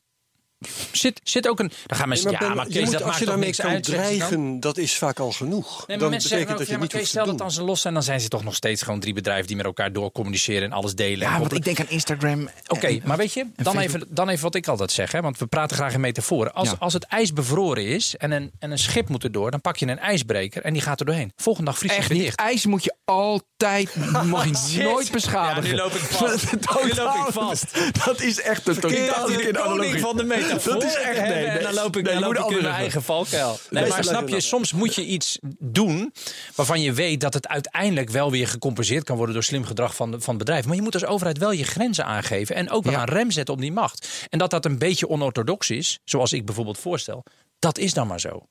Zit, 0.92 1.20
zit 1.24 1.48
ook 1.48 1.61
een. 1.61 1.70
Dan 1.87 1.98
gaan 1.98 2.09
mensen. 2.09 2.33
Maar 2.33 2.42
ja, 2.42 2.55
maar 2.55 2.66
je 2.66 2.72
Kees, 2.72 2.83
moet, 2.83 2.92
dat 2.92 3.00
als 3.02 3.11
maakt 3.11 3.20
je 3.20 3.26
daarmee 3.26 3.44
niks 3.46 3.59
kan 3.59 3.70
uit. 3.70 4.31
dan? 4.31 4.61
dat 4.61 4.79
is 4.79 4.96
vaak 4.96 5.18
al 5.20 5.33
genoeg. 5.33 5.68
Nee, 5.68 5.85
maar 5.87 5.98
dan 5.98 6.11
mensen 6.11 6.31
betekent 6.31 6.31
zeggen 6.31 6.57
dat 6.57 6.66
je 6.66 6.72
ja, 6.72 6.79
maar 6.79 6.81
niet 6.81 6.90
Kees, 6.90 7.00
hoeft 7.00 7.12
te 7.12 7.18
stel 7.18 7.24
dat 7.26 7.38
doen. 7.38 7.46
dan 7.46 7.50
ze 7.50 7.62
los 7.62 7.81
zijn, 7.81 7.94
dan 7.94 8.02
zijn 8.02 8.20
ze 8.20 8.29
toch 8.29 8.44
nog 8.44 8.55
steeds 8.55 8.83
gewoon 8.83 9.00
drie 9.00 9.14
bedrijven 9.14 9.46
die 9.46 9.57
met 9.57 9.66
elkaar 9.66 9.92
door 9.92 10.12
communiceren 10.12 10.62
en 10.62 10.72
alles 10.72 10.94
delen. 10.94 11.26
en 11.26 11.33
Ja, 11.33 11.38
want 11.38 11.52
ik 11.52 11.64
denk 11.64 11.81
aan 11.81 11.88
Instagram. 11.88 12.48
Oké, 12.66 12.98
maar 13.05 13.16
weet 13.16 13.33
je, 13.33 13.46
dan 13.57 13.79
even, 13.79 14.05
dan 14.09 14.29
even 14.29 14.42
wat 14.42 14.55
ik 14.55 14.66
altijd 14.68 14.92
zeg. 14.92 15.12
Hè, 15.12 15.20
want 15.20 15.38
we 15.38 15.46
praten 15.46 15.76
graag 15.76 15.94
in 15.94 16.00
metaforen. 16.00 16.55
Als, 16.55 16.68
Ja. 16.70 16.76
als 16.79 16.92
het 16.92 17.05
ijs 17.05 17.33
bevroren 17.33 17.85
is 17.87 18.16
en 18.16 18.31
een, 18.31 18.50
en 18.59 18.70
een 18.70 18.79
schip 18.79 19.09
moet 19.09 19.24
erdoor, 19.24 19.50
dan 19.50 19.61
pak 19.61 19.76
je 19.76 19.87
een 19.87 19.98
ijsbreker 19.98 20.62
en 20.62 20.72
die 20.72 20.83
gaat 20.83 21.00
er 21.00 21.07
doorheen. 21.07 21.33
Volgende 21.37 21.70
dag 21.70 21.79
vriest 21.79 21.94
het 21.94 22.02
Echt 22.05 22.12
weer 22.12 22.22
dicht. 22.22 22.38
IJs 22.38 22.66
moet 22.66 22.85
je 22.85 22.94
altijd, 23.05 23.96
mag 24.24 24.44
je 24.44 24.57
Shit. 24.57 24.83
nooit 24.83 25.11
beschadigen. 25.12 25.64
Ja, 25.64 25.70
nu 25.70 25.76
loop 25.76 25.92
ik 25.92 26.00
vast. 26.00 26.48
Totaal- 26.50 26.85
Nu 26.85 26.92
loop 26.94 27.14
ik 27.26 27.33
vast. 27.33 27.64
Dat 28.05 28.20
is 28.20 28.40
echt 28.40 28.68
een 28.68 28.74
totaal 28.81 28.90
de 29.26 29.33
verkeerde 29.33 29.59
koning 29.59 29.74
analogie. 29.76 30.00
van 30.00 30.16
de 30.16 30.24
metafoor 30.24 30.56
Dat 30.64 30.85
is 30.85 30.95
echt, 30.95 31.21
nee, 31.21 31.45
En 31.45 31.62
dan 31.62 31.75
loop 31.75 31.97
ik, 31.97 32.05
Nee, 32.05 32.12
dan 32.21 32.23
loop 32.23 32.51
ik 32.51 32.57
in 32.57 32.62
mijn 32.62 32.75
eigen 32.75 33.03
valkuil. 33.03 33.59
Nee, 33.71 33.88
maar 33.88 34.05
snap 34.05 34.29
je, 34.29 34.40
soms 34.40 34.73
moet 34.73 34.95
je 34.95 35.05
iets 35.05 35.38
doen 35.59 36.12
waarvan 36.55 36.81
je 36.81 36.92
weet 36.92 37.21
dat 37.21 37.35
het 37.35 37.49
uiteindelijk 37.49 38.11
wel 38.11 38.31
weer 38.31 38.49
gecompenseerd 38.49 39.05
kan 39.05 39.16
worden 39.16 39.35
door 39.35 39.45
slim 39.45 39.64
gedrag 39.64 39.95
van, 39.97 40.11
van 40.11 40.29
het 40.35 40.38
bedrijf. 40.38 40.66
Maar 40.66 40.77
je 40.77 40.83
moet 40.83 40.95
als 40.95 41.05
overheid 41.05 41.38
wel 41.38 41.53
je 41.53 41.64
grenzen 41.64 42.05
aangeven 42.05 42.57
en 42.57 42.71
ook 42.71 42.85
wel 42.85 42.92
Ja. 42.92 43.01
een 43.01 43.09
rem 43.09 43.31
zetten 43.31 43.55
op 43.55 43.61
die 43.61 43.73
macht. 43.73 44.27
En 44.31 44.38
dat 44.38 44.51
dat 44.51 44.64
een 44.64 44.79
beetje 44.79 45.09
onorthodox 45.09 45.71
is, 45.71 45.99
zoals 46.05 46.33
ik 46.33 46.45
bijvoorbeeld 46.45 46.79
voorstel. 46.79 47.25
Dat 47.59 47.79
is 47.79 47.95
dan 47.95 48.07
maar 48.07 48.21
zo. 48.21 48.47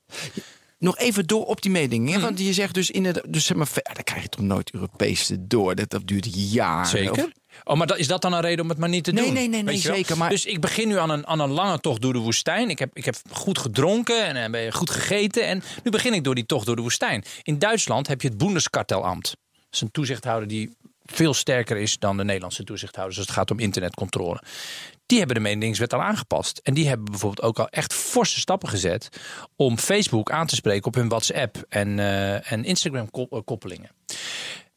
Nog 0.79 0.97
even 0.97 1.27
door 1.27 1.45
op 1.45 1.61
die 1.61 1.71
mening. 1.71 2.07
Hm. 2.07 2.13
hè? 2.13 2.19
Want 2.19 2.39
je 2.39 2.53
zegt 2.53 2.73
dus 2.73 2.91
in 2.91 3.05
het. 3.05 3.21
Dus 3.27 3.45
zeg 3.45 3.57
maar, 3.57 3.67
dan 3.93 4.03
krijg 4.03 4.21
je 4.23 4.29
toch 4.29 4.41
nooit 4.41 4.71
Europees 4.73 5.31
door. 5.39 5.75
Dat, 5.75 5.89
dat 5.89 6.07
duurt 6.07 6.27
jaren. 6.51 6.85
Zeker. 6.87 7.11
Of- 7.25 7.29
Oh, 7.63 7.77
maar 7.77 7.87
dat, 7.87 7.97
is 7.97 8.07
dat 8.07 8.21
dan 8.21 8.33
een 8.33 8.41
reden 8.41 8.63
om 8.63 8.69
het 8.69 8.77
maar 8.77 8.89
niet 8.89 9.03
te 9.03 9.11
Nee, 9.11 9.23
doen? 9.25 9.33
nee, 9.33 9.47
nee, 9.49 9.63
nee, 9.63 9.77
zeker, 9.77 10.17
maar- 10.17 10.29
Dus 10.29 10.45
ik 10.45 10.59
begin 10.61 10.87
nu 10.87 10.97
aan 10.97 11.09
een, 11.09 11.27
aan 11.27 11.39
een 11.39 11.51
lange 11.51 11.79
tocht 11.79 12.01
door 12.01 12.13
de 12.13 12.19
woestijn. 12.19 12.69
Ik 12.69 12.79
heb, 12.79 12.89
ik 12.93 13.05
heb 13.05 13.15
goed 13.31 13.57
gedronken 13.59 14.25
en 14.35 14.53
heb 14.53 14.73
goed 14.73 14.89
gegeten. 14.89 15.47
En 15.47 15.63
nu 15.83 15.91
begin 15.91 16.13
ik 16.13 16.23
door 16.23 16.35
die 16.35 16.45
tocht 16.45 16.65
door 16.65 16.75
de 16.75 16.81
woestijn. 16.81 17.23
In 17.43 17.59
Duitsland 17.59 18.07
heb 18.07 18.21
je 18.21 18.27
het 18.27 18.37
Bundeskartellamt. 18.37 19.23
Dat 19.53 19.63
is 19.71 19.81
een 19.81 19.91
toezichthouder 19.91 20.47
die 20.47 20.75
veel 21.05 21.33
sterker 21.33 21.77
is 21.77 21.97
dan 21.99 22.17
de 22.17 22.23
Nederlandse 22.23 22.63
toezichthouders 22.63 23.17
als 23.17 23.27
het 23.27 23.35
gaat 23.35 23.51
om 23.51 23.59
internetcontrole. 23.59 24.41
Die 25.05 25.17
hebben 25.17 25.35
de 25.35 25.41
mededingingswet 25.41 25.93
al 25.93 26.01
aangepast. 26.01 26.59
En 26.63 26.73
die 26.73 26.87
hebben 26.87 27.05
bijvoorbeeld 27.05 27.47
ook 27.47 27.59
al 27.59 27.67
echt 27.69 27.93
forse 27.93 28.39
stappen 28.39 28.69
gezet 28.69 29.09
om 29.55 29.77
Facebook 29.77 30.31
aan 30.31 30.47
te 30.47 30.55
spreken 30.55 30.85
op 30.87 30.95
hun 30.95 31.09
WhatsApp 31.09 31.65
en, 31.69 31.99
eh, 31.99 32.51
en 32.51 32.63
Instagram 32.63 33.09
eh, 33.11 33.39
koppelingen. 33.45 33.89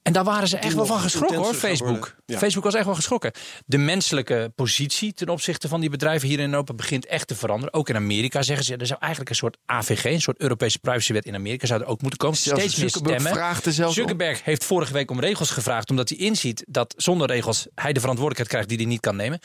En 0.09 0.15
daar 0.15 0.25
waren 0.25 0.49
ze 0.49 0.57
echt 0.57 0.75
wel 0.75 0.87
van 0.87 1.01
geschrokken 1.01 1.37
hoor, 1.39 1.55
Facebook. 1.55 2.15
Ja. 2.27 2.39
Facebook 2.39 2.65
was 2.65 2.75
echt 2.75 2.85
wel 2.85 2.95
geschrokken. 2.95 3.33
De 3.67 3.79
menselijke 3.79 4.53
positie 4.55 5.13
ten 5.15 5.29
opzichte 5.29 5.69
van 5.69 5.81
die 5.81 5.91
bedrijven 5.91 6.29
hier 6.29 6.39
in 6.39 6.51
Europa 6.51 6.75
begint 6.75 7.07
echt 7.07 7.27
te 7.29 7.35
veranderen. 7.35 7.75
Ook 7.75 7.89
in 7.89 7.97
Amerika 7.97 8.43
zeggen 8.43 8.65
ze, 8.65 8.77
er 8.77 8.87
zou 8.87 8.99
eigenlijk 9.01 9.31
een 9.31 9.37
soort 9.37 9.57
AVG, 9.67 10.05
een 10.05 10.21
soort 10.21 10.41
Europese 10.41 10.79
privacywet 10.79 11.25
in 11.25 11.35
Amerika 11.35 11.67
zou 11.67 11.81
er 11.81 11.87
ook 11.87 12.01
moeten 12.01 12.19
komen. 12.19 12.37
Zelfs 12.37 12.61
Steeds 12.63 12.77
meer 12.79 12.89
stemmen. 12.91 13.33
er 13.81 13.87
om. 13.87 13.93
Zuckerberg 13.93 14.45
heeft 14.45 14.65
vorige 14.65 14.93
week 14.93 15.11
om 15.11 15.21
regels 15.21 15.51
gevraagd, 15.51 15.91
omdat 15.91 16.09
hij 16.09 16.19
inziet 16.19 16.65
dat 16.69 16.95
zonder 16.97 17.27
regels 17.27 17.67
hij 17.75 17.93
de 17.93 18.01
verantwoordelijkheid 18.01 18.49
krijgt 18.49 18.69
die 18.69 18.77
hij 18.79 18.87
niet 18.87 19.01
kan 19.01 19.17
nemen. 19.17 19.39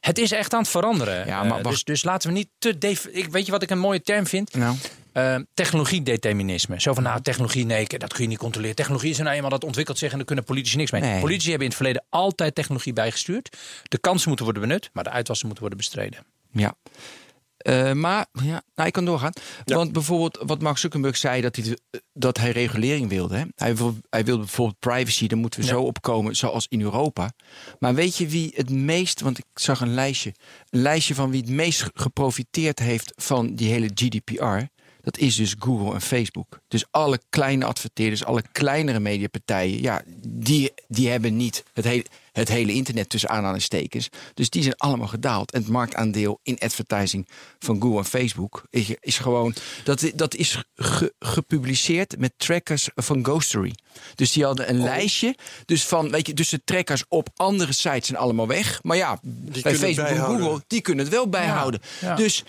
Het 0.00 0.18
is 0.18 0.32
echt 0.32 0.52
aan 0.52 0.60
het 0.60 0.68
veranderen. 0.68 1.26
Ja, 1.26 1.42
maar 1.42 1.62
wacht. 1.62 1.64
dus, 1.74 1.84
dus 1.84 2.04
laten 2.04 2.28
we 2.28 2.34
niet 2.34 2.48
te. 2.58 2.78
def- 2.78 3.06
Ik, 3.10 3.28
weet 3.30 3.46
je 3.46 3.52
wat 3.52 3.62
ik 3.62 3.70
een 3.70 3.78
mooie 3.78 4.02
term 4.02 4.26
vind? 4.26 4.54
Nou, 4.54 4.76
Uh, 5.18 5.36
technologiedeterminisme. 5.54 6.80
Zo 6.80 6.94
van, 6.94 7.02
nou, 7.02 7.20
technologie, 7.22 7.64
nee, 7.64 7.86
dat 7.86 8.12
kun 8.12 8.22
je 8.22 8.28
niet 8.28 8.38
controleren. 8.38 8.76
Technologie 8.76 9.10
is 9.10 9.18
nou 9.18 9.30
eenmaal, 9.36 9.50
dat 9.50 9.64
ontwikkelt 9.64 9.98
zich 9.98 10.10
en 10.10 10.16
daar 10.16 10.26
kunnen 10.26 10.44
politici 10.44 10.76
niks 10.76 10.90
mee. 10.90 11.00
Nee. 11.00 11.20
Politici 11.20 11.48
hebben 11.50 11.66
in 11.66 11.72
het 11.74 11.82
verleden 11.82 12.04
altijd 12.08 12.54
technologie 12.54 12.92
bijgestuurd. 12.92 13.56
De 13.82 13.98
kansen 13.98 14.26
moeten 14.28 14.44
worden 14.44 14.68
benut, 14.68 14.90
maar 14.92 15.04
de 15.04 15.10
uitwassen 15.10 15.46
moeten 15.46 15.64
worden 15.66 15.84
bestreden. 15.84 16.26
ja. 16.52 16.74
Eh, 17.58 17.92
maar 17.92 18.26
ja, 18.32 18.62
nou, 18.74 18.86
ik 18.88 18.92
kan 18.92 19.04
doorgaan. 19.04 19.32
Want 19.64 19.92
bijvoorbeeld 19.92 20.38
wat 20.46 20.60
Mark 20.62 20.78
Zuckerberg 20.78 21.16
zei 21.16 21.40
dat 21.40 21.56
hij, 21.56 21.64
de- 21.64 22.02
dat 22.12 22.36
hij 22.36 22.50
regulering 22.50 23.08
wilde. 23.08 23.36
Hè? 23.36 23.44
Hij, 23.54 23.76
wil, 23.76 23.96
hij 24.10 24.24
wilde 24.24 24.40
bijvoorbeeld 24.42 24.78
privacy, 24.78 25.26
daar 25.26 25.38
moeten 25.38 25.60
we 25.60 25.66
Ja. 25.66 25.72
zo 25.72 25.80
opkomen, 25.82 26.36
zoals 26.36 26.66
in 26.68 26.80
Europa. 26.80 27.32
Maar 27.78 27.94
weet 27.94 28.16
je 28.16 28.26
wie 28.28 28.52
het 28.56 28.70
meest, 28.70 29.20
want 29.20 29.38
ik 29.38 29.44
zag 29.54 29.80
een 29.80 29.94
lijstje, 29.94 30.34
een 30.70 30.80
lijstje 30.80 31.14
van 31.14 31.30
wie 31.30 31.40
het 31.40 31.50
meest 31.50 31.84
geprofiteerd 31.94 32.78
heeft 32.78 33.12
van 33.16 33.54
die 33.54 33.70
hele 33.70 33.90
GDPR. 33.94 34.58
Dat 35.02 35.18
is 35.18 35.36
dus 35.36 35.54
Google 35.58 35.94
en 35.94 36.00
Facebook. 36.00 36.58
Dus 36.68 36.84
alle 36.90 37.20
kleine 37.30 37.64
adverteerders, 37.64 38.24
alle 38.24 38.42
kleinere 38.52 39.00
mediapartijen, 39.00 39.82
ja, 39.82 40.02
die, 40.26 40.72
die 40.88 41.08
hebben 41.08 41.36
niet 41.36 41.64
het 41.72 41.84
hele, 41.84 42.04
het 42.32 42.48
hele 42.48 42.72
internet 42.72 43.08
tussen 43.08 43.28
aanhalingstekens. 43.30 44.08
Dus 44.34 44.50
die 44.50 44.62
zijn 44.62 44.76
allemaal 44.76 45.06
gedaald. 45.06 45.52
En 45.52 45.60
het 45.60 45.70
marktaandeel 45.70 46.40
in 46.42 46.58
advertising 46.58 47.28
van 47.58 47.80
Google 47.82 47.98
en 47.98 48.04
Facebook 48.04 48.62
is, 48.70 48.94
is 49.00 49.18
gewoon. 49.18 49.54
Dat, 49.84 50.10
dat 50.14 50.34
is 50.34 50.62
ge- 50.76 51.12
gepubliceerd 51.18 52.18
met 52.18 52.32
trackers 52.36 52.88
van 52.94 53.24
Ghostery. 53.24 53.74
Dus 54.14 54.32
die 54.32 54.44
hadden 54.44 54.68
een 54.68 54.82
lijstje. 54.82 55.34
Dus 55.64 55.84
van, 55.84 56.10
weet 56.10 56.26
je, 56.26 56.34
dus 56.34 56.48
de 56.48 56.60
trackers 56.64 57.04
op 57.08 57.28
andere 57.36 57.72
sites 57.72 58.06
zijn 58.06 58.18
allemaal 58.18 58.46
weg. 58.46 58.82
Maar 58.82 58.96
ja, 58.96 59.18
bij 59.22 59.76
Facebook 59.76 60.06
en. 60.06 60.16
Google, 60.18 60.62
die 60.66 60.80
kunnen 60.80 61.04
het 61.04 61.14
wel 61.14 61.28
bijhouden. 61.28 61.80
ja. 62.00 62.14
Dus 62.14 62.44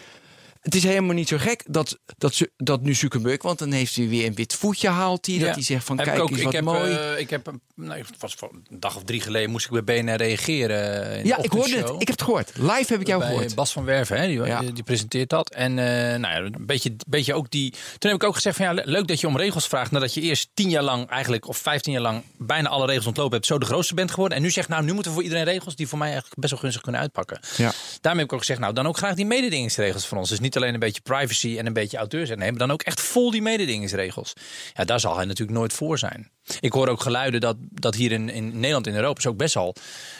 het 0.60 0.76
is 0.76 0.84
helemaal 0.84 1.13
niet 1.15 1.28
zo 1.28 1.38
gek 1.38 1.63
dat, 1.67 2.00
dat, 2.17 2.39
dat 2.58 2.82
nu 2.82 2.93
Zuckerberg, 2.93 3.41
want 3.41 3.60
dan 3.60 3.72
heeft 3.72 3.95
hij 3.95 4.08
weer 4.08 4.26
een 4.26 4.36
wit 4.36 4.54
voetje 4.56 4.88
haalt 4.89 5.26
hij. 5.26 5.38
Dat 5.38 5.54
hij 5.56 5.63
zegt 5.63 5.86
van 5.86 5.98
Heb 5.98 6.06
ik 6.06 6.12
kijk 6.12 6.24
ook, 6.24 6.30
eens 6.30 6.39
ik 6.39 6.45
wat 6.45 6.54
heb, 6.54 6.63
mooi. 6.63 6.91
eh, 6.93 7.19
ik 7.19 7.30
heb, 7.30 7.48
een- 7.48 7.62
nou, 7.76 7.98
het 8.00 8.10
was 8.19 8.34
voor 8.34 8.50
een 8.69 8.80
dag 8.80 8.95
of 8.95 9.04
drie 9.04 9.22
geleden 9.22 9.50
moest 9.50 9.69
ik 9.72 9.86
bij 9.86 10.02
BNR 10.04 10.15
reageren. 10.15 11.06
eh, 11.12 11.19
in 11.19 11.26
ja, 11.26 11.38
ik 11.43 11.52
hoorde 11.52 11.76
het. 11.78 11.89
Ik 11.89 11.98
heb 12.08 12.08
het 12.08 12.22
gehoord. 12.22 12.52
Live 12.58 12.86
heb 12.88 13.02
ik 13.02 13.08
jou 13.08 13.19
bij 13.19 13.30
gehoord. 13.30 13.56
Bas 13.56 13.72
van 13.72 13.86
Werven, 13.86 14.19
hè, 14.19 14.28
die, 14.28 14.43
Ja. 14.43 14.62
die 14.62 14.84
presenteert 14.84 15.30
dat. 15.30 15.50
En 15.54 15.80
eh, 15.80 15.86
nou 16.19 16.34
ja, 16.34 16.38
een 16.38 16.65
beetje, 16.65 16.95
beetje 17.08 17.34
ook 17.34 17.52
die. 17.52 17.72
Toen 17.98 18.12
heb 18.12 18.22
ik 18.22 18.28
ook 18.28 18.36
gezegd 18.36 18.56
van 18.58 18.65
ja, 18.65 18.74
le- 18.74 18.82
leuk 18.86 19.08
dat 19.08 19.19
je 19.19 19.28
om 19.28 19.38
regels 19.38 19.67
vraagt. 19.67 19.91
Nadat 19.91 20.13
je 20.13 20.22
eerst 20.22 20.50
tien 20.54 20.69
jaar 20.69 20.84
lang 20.84 21.10
eigenlijk, 21.10 21.48
of 21.48 21.58
vijftien 21.58 21.93
jaar 21.93 22.02
lang, 22.02 22.24
bijna 22.38 22.69
alle 22.69 22.86
regels 22.86 23.06
ontlopen 23.08 23.34
hebt. 23.34 23.45
Zo 23.45 23.58
de 23.58 23.65
grootste 23.65 23.93
bent 23.93 24.12
geworden. 24.12 24.38
En 24.38 24.43
nu 24.43 24.52
zegt 24.52 24.67
nou, 24.69 24.84
nu 24.84 24.93
moeten 24.93 25.12
we 25.12 25.17
voor 25.17 25.24
iedereen 25.28 25.45
regels 25.45 25.76
die 25.76 25.88
voor 25.88 25.98
mij 25.98 26.08
eigenlijk 26.12 26.39
best 26.39 26.52
wel 26.52 26.62
gunstig 26.62 26.82
kunnen 26.82 27.02
uitpakken. 27.02 27.39
Ja. 27.58 27.72
Daarmee 28.02 28.22
heb 28.22 28.30
ik 28.30 28.34
ook 28.34 28.39
gezegd, 28.39 28.60
nou 28.60 28.74
dan 28.74 28.88
ook 28.88 28.98
graag 28.98 29.15
die 29.15 29.26
mededingingsregels 29.26 30.08
van 30.08 30.17
ons. 30.17 30.30
Dus 30.30 30.39
niet 30.39 30.48
alleen 30.55 30.73
een 30.73 30.79
beetje 30.79 31.01
privacy 31.01 31.57
en 31.57 31.65
een 31.65 31.73
beetje 31.73 31.97
auteurs. 31.97 32.29
Nee, 32.29 32.38
maar 32.38 32.59
dan 32.59 32.71
ook 32.71 32.81
echt 32.81 33.01
vol 33.01 33.31
die 33.31 33.41
mededingingsregels. 33.41 34.33
Ja, 34.73 34.85
daar 34.85 34.99
zal 34.99 35.15
hij 35.15 35.25
natuurlijk 35.25 35.57
nooit 35.57 35.73
voor 35.73 35.97
zijn. 35.97 36.31
Ik 36.59 36.73
hoor 36.73 36.88
ook 36.88 37.01
geluiden 37.01 37.41
dat, 37.41 37.57
dat 37.59 37.95
hier 37.95 38.12
in, 38.12 38.29
in 38.29 38.59
Nederland 38.59 38.88
en 38.88 38.95
Europa 38.95 39.21
ze 39.21 39.29
ook 39.29 39.38
best 39.38 39.53
wel 39.53 39.75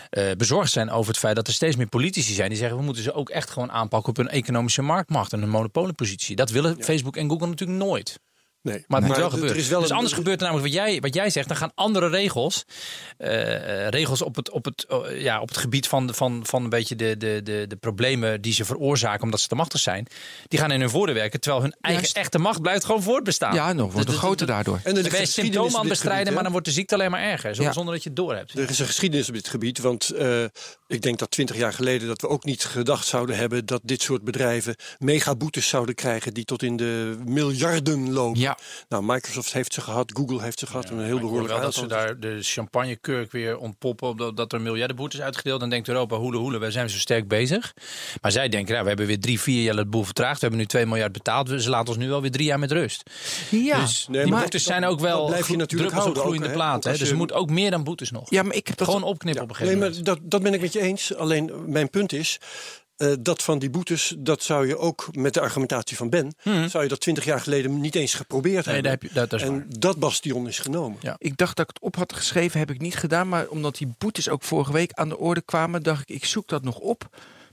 eh, 0.10 0.32
bezorgd 0.38 0.72
zijn 0.72 0.90
over 0.90 1.12
het 1.12 1.20
feit 1.20 1.36
dat 1.36 1.48
er 1.48 1.54
steeds 1.54 1.76
meer 1.76 1.88
politici 1.88 2.34
zijn 2.34 2.50
die 2.50 2.58
zeggen 2.58 2.78
we 2.78 2.84
moeten 2.84 3.04
ze 3.04 3.14
ook 3.14 3.30
echt 3.30 3.50
gewoon 3.50 3.72
aanpakken 3.72 4.10
op 4.10 4.18
hun 4.18 4.30
economische 4.30 4.82
marktmacht 4.82 5.34
en 5.34 5.40
hun 5.40 5.50
monopoliepositie. 5.50 6.36
Dat 6.36 6.50
willen 6.50 6.84
Facebook 6.84 7.18
en 7.18 7.30
Google 7.30 7.48
natuurlijk 7.48 7.80
nooit. 7.80 8.20
Nee. 8.62 8.84
Maar 8.88 9.00
het 9.00 9.08
moet 9.08 9.18
wel 9.18 9.26
er 9.26 9.32
gebeuren. 9.32 9.58
is 9.58 9.68
wel 9.68 9.80
dus 9.80 9.90
een- 9.90 9.96
anders 9.96 10.14
gebeurt 10.14 10.42
er 10.42 10.48
namelijk 10.48 10.74
wat 10.74 10.84
jij, 10.86 11.00
wat 11.00 11.14
jij 11.14 11.30
zegt. 11.30 11.48
Dan 11.48 11.58
gaan 11.58 11.72
andere 11.76 12.08
regels, 12.10 12.66
eh, 13.18 13.88
regels 13.88 14.22
op 14.22 14.36
het, 14.36 14.50
op 14.52 14.66
het, 14.66 14.86
eh, 14.90 15.22
ja, 15.22 15.42
op 15.42 15.48
het 15.48 15.58
gebied 15.58 15.88
van, 15.88 16.08
de- 16.08 16.14
van, 16.14 16.40
van 16.46 16.64
een 16.64 16.70
beetje 16.70 16.96
de, 16.96 17.18
de, 17.18 17.42
de, 17.44 17.66
de 17.68 17.76
problemen 17.76 18.42
die 18.42 18.54
ze 18.54 18.66
veroorzaken 18.66 19.24
omdat 19.24 19.40
ze 19.40 19.48
te 19.48 19.56
machtig 19.56 19.80
zijn. 19.80 20.08
Die 20.48 20.60
gaan 20.60 20.72
in 20.72 20.80
hun 20.80 20.90
voordeel 20.90 21.16
werken. 21.16 21.40
Terwijl 21.40 21.64
hun 21.64 21.76
eigen 21.82 22.14
echte 22.14 22.40
macht 22.40 22.62
blijft 22.62 22.86
gewoon 22.86 23.04
voortbestaan. 23.04 23.54
Ja, 23.54 23.74
nog 23.74 23.94
wordt 23.94 24.08
het 24.08 24.18
groter 24.18 24.48
daardoor. 24.48 24.80
En 24.84 24.94
Dan 24.94 25.04
ben 25.04 25.20
je 25.20 25.26
symptomen 25.26 25.74
aan 25.74 25.80
het 25.80 25.90
bestrijden, 25.90 26.18
gebied, 26.20 26.34
maar 26.34 26.44
dan 26.44 26.52
wordt 26.52 26.68
de 26.68 26.74
ziekte 26.74 26.94
alleen 26.94 27.12
maar 27.12 27.22
erger. 27.22 27.56
zo- 27.56 27.64
Ja. 27.64 27.72
Zonder 27.72 27.94
dat 27.94 28.04
je 28.04 28.10
het 28.10 28.18
door 28.18 28.36
hebt. 28.36 28.58
Er 28.58 28.70
is 28.70 28.80
een 28.80 28.86
geschiedenis 28.86 29.28
op 29.28 29.34
dit 29.34 29.48
gebied, 29.48 29.80
want 29.80 30.10
eh, 30.10 30.44
ik 30.88 31.02
denk 31.02 31.20
dat 31.20 31.32
twintig 31.32 31.56
jaar 31.58 31.74
geleden 31.74 32.08
dat 32.08 32.22
we 32.22 32.28
ook 32.28 32.44
niet 32.44 32.64
gedacht 32.64 33.06
zouden 33.08 33.36
hebben 33.38 33.66
dat 33.66 33.82
dit 33.84 34.02
soort 34.02 34.24
bedrijven 34.24 34.76
megaboetes 34.98 35.68
zouden 35.68 35.96
krijgen 35.96 36.34
die 36.34 36.46
tot 36.46 36.64
in 36.64 36.78
de 36.78 37.18
miljarden 37.26 38.12
lopen. 38.12 38.40
Ja. 38.40 38.49
Nou, 38.90 39.04
Microsoft 39.04 39.54
heeft 39.54 39.74
ze 39.74 39.82
gehad, 39.82 40.12
Google 40.16 40.42
heeft 40.42 40.60
ze 40.60 40.68
gehad, 40.68 40.90
een 40.90 41.00
heel 41.04 41.20
behoorlijk 41.20 41.48
wel 41.54 41.62
dat 41.62 41.74
ze 41.74 41.82
aantal. 41.82 41.98
daar 41.98 42.20
de 42.20 42.38
champagnekurk 42.42 43.32
weer 43.32 43.58
ontpoppen. 43.58 44.08
op 44.08 44.18
Dat, 44.18 44.38
dat 44.38 44.54
er 44.54 44.62
miljardenboetes 44.62 45.22
uitgedeeld. 45.22 45.60
Dan 45.60 45.70
denkt 45.70 45.88
Europa, 45.88 46.16
hoele 46.16 46.38
hoele, 46.38 46.58
wij 46.58 46.72
zijn 46.72 46.90
zo 46.90 46.98
sterk 46.98 47.28
bezig. 47.28 47.74
Maar 48.22 48.32
zij 48.32 48.50
denken, 48.50 48.72
nou, 48.72 48.82
we 48.82 48.88
hebben 48.90 49.08
weer 49.08 49.20
drie, 49.20 49.40
vier 49.40 49.64
jaar 49.64 49.76
het 49.76 49.90
boel 49.90 50.04
vertraagd. 50.04 50.34
We 50.34 50.40
hebben 50.42 50.60
nu 50.60 50.66
2 50.66 50.86
miljard 50.86 51.12
betaald. 51.12 51.48
Dus 51.48 51.64
ze 51.64 51.70
laten 51.70 51.88
ons 51.88 51.98
nu 51.98 52.10
wel 52.10 52.22
weer 52.22 52.32
drie 52.32 52.46
jaar 52.46 52.60
met 52.60 52.72
rust. 52.72 53.04
Ja, 53.50 53.80
dus 53.80 54.08
Nee, 54.10 54.22
die 54.24 54.32
maar 54.32 54.42
boetes 54.42 54.64
dat- 54.64 54.72
zijn 54.72 54.86
ook 54.86 55.00
wel 55.00 55.26
blijf 55.26 55.48
je 55.48 55.56
natuurlijk 55.58 55.90
druppels 55.90 56.18
op 56.18 56.24
Hè? 56.84 56.90
als 56.90 57.00
Dus 57.00 57.10
er 57.10 57.16
moet 57.18 57.34
ook 57.34 57.50
meer 57.50 57.72
dan 57.72 57.84
boetes 57.84 58.12
nog. 58.12 58.30
ja, 58.30 58.44
maar 58.44 58.56
ik 58.56 58.68
heb 58.68 58.78
dat 58.78 58.88
Gewoon 58.88 59.04
opknippen 59.04 59.44
op 59.44 59.50
een 59.50 59.56
gegeven 59.56 59.80
Nee, 59.80 59.88
moment. 59.90 60.08
maar 60.08 60.16
dat, 60.16 60.32
dat 60.32 60.42
ben 60.42 60.54
ik 60.54 60.62
met 60.62 60.74
je 60.74 60.82
eens. 60.82 61.16
Alleen 61.16 61.52
mijn 61.66 61.90
punt 61.90 62.14
is. 62.14 62.40
Eh, 63.00 63.14
dat 63.20 63.44
van 63.44 63.60
die 63.60 63.70
boetes, 63.70 64.16
dat 64.18 64.44
zou 64.44 64.68
je 64.68 64.78
ook 64.78 65.08
met 65.12 65.34
de 65.34 65.40
argumentatie 65.42 65.98
van 65.98 66.10
Ben, 66.10 66.34
zou 66.70 66.84
je 66.84 66.90
dat 66.90 67.00
twintig 67.00 67.26
jaar 67.26 67.42
geleden 67.42 67.80
niet 67.82 67.96
eens 67.96 68.14
geprobeerd 68.14 68.66
Mhm. 68.66 68.74
Nee, 68.74 68.82
hebben. 68.82 68.92
heb 68.92 69.02
je- 69.04 69.20
dat- 69.28 69.42
en 69.42 69.52
waar. 69.52 69.66
dat 69.80 69.98
bastion 70.00 70.48
is 70.48 70.60
genomen. 70.60 70.98
Ja. 71.02 71.16
Ik 71.18 71.38
dacht 71.38 71.56
dat 71.58 71.70
ik 71.70 71.76
het 71.76 71.84
op 71.84 71.96
had 71.96 72.14
geschreven, 72.14 72.60
heb 72.60 72.72
ik 72.72 72.82
niet 72.82 72.96
gedaan. 72.96 73.30
Maar 73.30 73.48
omdat 73.48 73.78
die 73.78 73.94
boetes 73.98 74.30
ook 74.30 74.44
vorige 74.44 74.72
week 74.72 74.92
aan 74.94 75.10
de 75.10 75.18
orde 75.18 75.42
kwamen, 75.42 75.84
dacht 75.84 76.02
ik, 76.10 76.16
ik 76.16 76.26
zoek 76.26 76.48
dat 76.48 76.64
nog 76.64 76.78
op. 76.78 77.08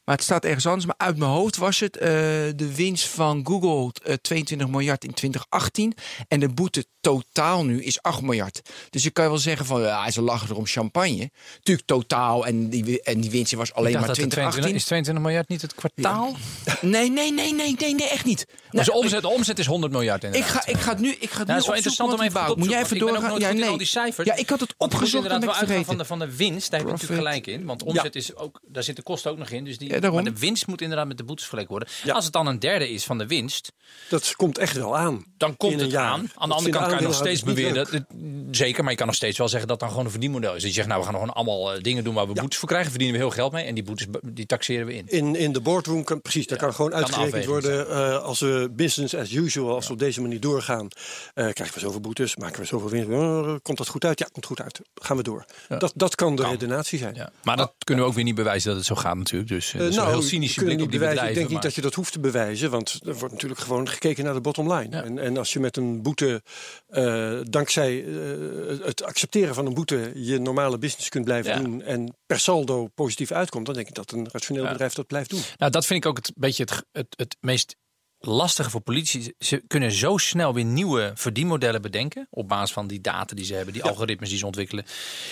Maar 0.04 0.14
het 0.14 0.24
staat 0.24 0.44
ergens 0.44 0.66
anders. 0.66 0.86
Maar 0.86 0.94
uit 1.08 1.16
mijn 1.16 1.30
hoofd 1.30 1.56
was 1.56 1.80
het 1.80 1.96
eh, 1.96 2.08
de 2.56 2.72
winst 2.74 3.06
van 3.08 3.46
Google 3.46 3.92
eh, 4.04 4.14
22 4.14 4.68
miljard 4.68 5.04
in 5.04 5.14
2018. 5.14 5.92
En 6.28 6.40
de 6.40 6.48
boete 6.48 6.86
totaal 7.06 7.64
nu 7.64 7.82
is 7.82 8.02
8 8.02 8.22
miljard. 8.22 8.62
Dus 8.90 9.02
je 9.02 9.10
kan 9.10 9.26
wel 9.26 9.38
zeggen 9.38 9.66
van, 9.66 9.80
ja, 9.80 10.10
ze 10.10 10.22
lachen 10.22 10.48
er 10.48 10.56
om 10.56 10.66
champagne. 10.66 11.30
Tuurlijk 11.62 11.86
totaal. 11.86 12.46
En 12.46 12.68
die, 12.68 13.02
en 13.02 13.20
die 13.20 13.30
winst 13.30 13.52
was 13.52 13.74
alleen 13.74 13.92
maar 13.92 14.06
dat 14.06 14.16
de 14.16 14.26
2018. 14.26 14.60
22, 14.60 14.80
is 14.80 14.84
22 14.84 15.24
miljard 15.24 15.48
niet 15.48 15.62
het 15.62 15.74
kwartaal? 15.74 16.36
Nee, 16.80 17.10
nee, 17.10 17.32
nee, 17.32 17.52
nee, 17.52 17.74
nee, 17.78 17.94
nee, 17.94 18.08
echt 18.08 18.24
niet. 18.24 18.46
Dus 18.70 18.84
de 18.84 18.92
Nee, 18.92 19.02
omzet, 19.02 19.22
de 19.22 19.28
omzet 19.28 19.58
is 19.58 19.66
100 19.66 19.92
miljard 19.92 20.24
Ik 20.24 20.44
ga, 20.44 20.66
ik 20.66 20.76
ga 20.76 20.90
het 20.90 21.00
nu, 21.00 21.16
ik 21.20 21.30
ga 21.30 21.38
nu 21.38 21.44
dat 21.44 21.56
is 21.56 21.66
wel 21.66 21.74
interessant 21.74 22.12
om 22.12 22.20
even 22.20 22.44
goed 22.44 22.56
Moet 22.56 22.68
jij 22.68 22.78
op 22.78 22.84
even 22.84 22.98
doorgaan? 22.98 23.38
Ja, 23.40 23.52
nee. 23.52 23.68
al 23.68 23.76
die 23.76 23.86
cijfers. 23.86 24.28
Ja, 24.28 24.34
ik 24.34 24.48
had 24.48 24.60
het 24.60 24.74
opgezocht 24.76 25.26
en 25.26 25.36
ik 25.36 25.40
wel 25.40 25.54
het 25.54 25.58
uitgaan 25.58 25.84
van 25.84 25.98
de, 25.98 26.04
van 26.04 26.18
de 26.18 26.36
winst. 26.36 26.70
Daar 26.70 26.80
heb 26.80 26.88
je 26.88 26.94
natuurlijk 26.94 27.20
gelijk 27.20 27.46
in. 27.46 27.64
Want 27.64 27.82
omzet 27.82 28.16
is 28.16 28.36
ook, 28.36 28.60
daar 28.66 28.82
zitten 28.82 29.04
kosten 29.04 29.30
ook 29.30 29.38
nog 29.38 29.48
in. 29.48 29.64
Dus 29.64 29.78
die, 29.78 30.10
maar 30.10 30.24
de 30.24 30.38
winst 30.38 30.66
moet 30.66 30.80
inderdaad 30.80 31.06
met 31.06 31.16
de 31.16 31.24
boetes 31.24 31.44
vergeleken 31.44 31.70
worden. 31.70 31.88
Ja. 32.04 32.14
Als 32.14 32.24
het 32.24 32.32
dan 32.32 32.46
een 32.46 32.58
derde 32.58 32.90
is 32.90 33.04
van 33.04 33.18
de 33.18 33.26
winst, 33.26 33.72
Dat 34.08 34.36
komt 34.36 34.58
echt 34.58 34.76
wel 34.76 34.96
aan. 34.96 35.24
dan 35.36 35.56
komt 35.56 35.80
het 35.80 35.94
aan. 35.94 36.30
Aan 36.34 36.48
de 36.48 36.54
andere 36.54 36.78
kant 36.78 36.95
kan 36.98 37.06
nog 37.06 37.14
steeds 37.14 37.44
aandeelhouders 37.44 37.86
beweren. 37.86 38.08
Dat, 38.48 38.56
zeker, 38.56 38.82
maar 38.82 38.92
je 38.92 38.98
kan 38.98 39.06
nog 39.06 39.16
steeds 39.16 39.38
wel 39.38 39.48
zeggen 39.48 39.68
dat 39.68 39.80
dan 39.80 39.88
gewoon 39.88 40.04
een 40.04 40.10
verdienmodel 40.10 40.54
is. 40.54 40.60
Dat 40.60 40.70
je 40.70 40.76
zegt, 40.76 40.88
nou 40.88 41.00
we 41.00 41.06
gaan 41.06 41.14
gewoon 41.14 41.34
allemaal 41.34 41.72
eh, 41.72 41.82
dingen 41.82 42.04
doen 42.04 42.14
waar 42.14 42.26
we 42.26 42.32
boetes 42.32 42.58
voor 42.58 42.68
krijgen. 42.68 42.90
Verdienen 42.90 43.16
we 43.16 43.22
heel 43.22 43.34
geld 43.34 43.52
mee. 43.52 43.64
En 43.64 43.74
die 43.74 43.82
boetes 43.82 44.06
die 44.22 44.46
taxeren 44.46 44.86
we 44.86 44.94
in. 44.94 45.06
In, 45.08 45.36
in 45.36 45.52
de 45.52 45.60
boardroom 45.60 46.04
kan 46.04 46.20
precies, 46.22 46.46
daar 46.46 46.58
kan 46.58 46.74
gewoon 46.74 46.90
kan 46.90 47.00
uitgerekend 47.00 47.44
worden. 47.44 47.90
eh, 47.90 48.22
als 48.22 48.40
we 48.40 48.68
business 48.72 49.14
as 49.14 49.32
usual, 49.32 49.74
als 49.74 49.86
we 49.86 49.92
op 49.92 49.98
deze 49.98 50.20
manier 50.20 50.40
doorgaan, 50.40 50.88
eh, 51.34 51.48
krijgen 51.52 51.74
we 51.74 51.80
zoveel 51.80 52.00
boetes, 52.00 52.36
maken 52.36 52.60
we 52.60 52.66
zoveel 52.66 52.88
winst. 52.88 53.08
Eh, 53.08 53.54
komt 53.62 53.78
dat 53.78 53.88
goed 53.88 54.04
uit? 54.04 54.18
Ja, 54.18 54.28
komt 54.32 54.46
goed 54.46 54.60
uit. 54.60 54.80
Gaan 54.94 55.16
we 55.16 55.22
door. 55.22 55.44
Dat, 55.68 55.92
dat 55.94 56.14
kan 56.14 56.36
de 56.36 56.42
redenatie 56.42 56.98
zijn. 56.98 57.14
Ja. 57.14 57.30
Maar 57.42 57.56
dat 57.56 57.72
kunnen 57.84 58.04
we 58.04 58.10
ook 58.10 58.16
weer 58.16 58.24
niet 58.24 58.34
bewijzen 58.34 58.68
dat 58.68 58.78
het 58.78 58.86
zo 58.86 58.94
gaat 58.94 59.16
natuurlijk. 59.16 59.50
Dus 59.50 59.70
dat 59.70 59.80
is 59.80 59.94
wel 59.94 60.04
nou, 60.04 60.16
heel 60.16 60.26
cynisch 60.26 60.54
we 60.54 60.56
kunnen 60.56 60.76
blik 60.76 60.86
op 60.86 60.90
die 60.90 61.00
bedrijven. 61.00 61.28
Ik 61.28 61.34
denk 61.34 61.48
niet 61.48 61.62
dat 61.62 61.74
je 61.74 61.80
dat 61.80 61.94
hoeft 61.94 62.12
te 62.12 62.20
bewijzen, 62.20 62.70
want 62.70 63.00
er 63.06 63.14
wordt 63.14 63.34
natuurlijk 63.34 63.60
gewoon 63.60 63.88
gekeken 63.88 64.24
naar 64.24 64.34
de 64.34 64.40
bottom 64.40 64.72
line. 64.72 65.02
En, 65.02 65.18
en 65.18 65.36
als 65.36 65.52
je 65.52 65.60
met 65.60 65.76
een 65.76 66.02
boete, 66.02 66.42
eh, 66.86 67.38
dankzij 67.42 68.04
eh, 68.04 68.14
het 68.86 69.02
accepteren 69.02 69.54
van 69.54 69.66
een 69.66 69.74
boete, 69.74 70.10
je 70.14 70.38
normale 70.38 70.78
business 70.78 71.08
kunt 71.08 71.24
blijven 71.24 71.50
Ja. 71.52 71.58
doen 71.58 71.82
en 71.82 72.16
per 72.26 72.38
saldo 72.38 72.86
positief 72.94 73.30
uitkomt, 73.32 73.66
dan 73.66 73.74
denk 73.74 73.88
ik 73.88 73.94
dat 73.94 74.12
een 74.12 74.28
rationeel 74.32 74.64
Ja. 74.64 74.70
bedrijf 74.70 74.94
dat 74.94 75.06
blijft 75.06 75.30
doen. 75.30 75.40
Nou, 75.56 75.70
dat 75.72 75.86
vind 75.86 76.04
ik 76.04 76.10
ook 76.10 76.16
het 76.16 76.32
beetje 76.36 76.62
het, 76.62 76.84
het, 76.92 77.06
het 77.16 77.36
meest 77.40 77.76
lastige 78.18 78.70
voor 78.70 78.80
politici. 78.80 79.32
Ze 79.38 79.62
kunnen 79.66 79.92
zo 79.92 80.16
snel 80.16 80.54
weer 80.54 80.64
nieuwe 80.64 81.10
verdienmodellen 81.14 81.82
bedenken. 81.82 82.26
Op 82.30 82.48
basis 82.48 82.72
van 82.72 82.86
die 82.86 83.00
data 83.00 83.34
die 83.34 83.44
ze 83.44 83.54
hebben, 83.54 83.72
die 83.72 83.82
algoritmes 83.84 84.28
die 84.28 84.38
ze 84.38 84.46
ontwikkelen. 84.46 84.84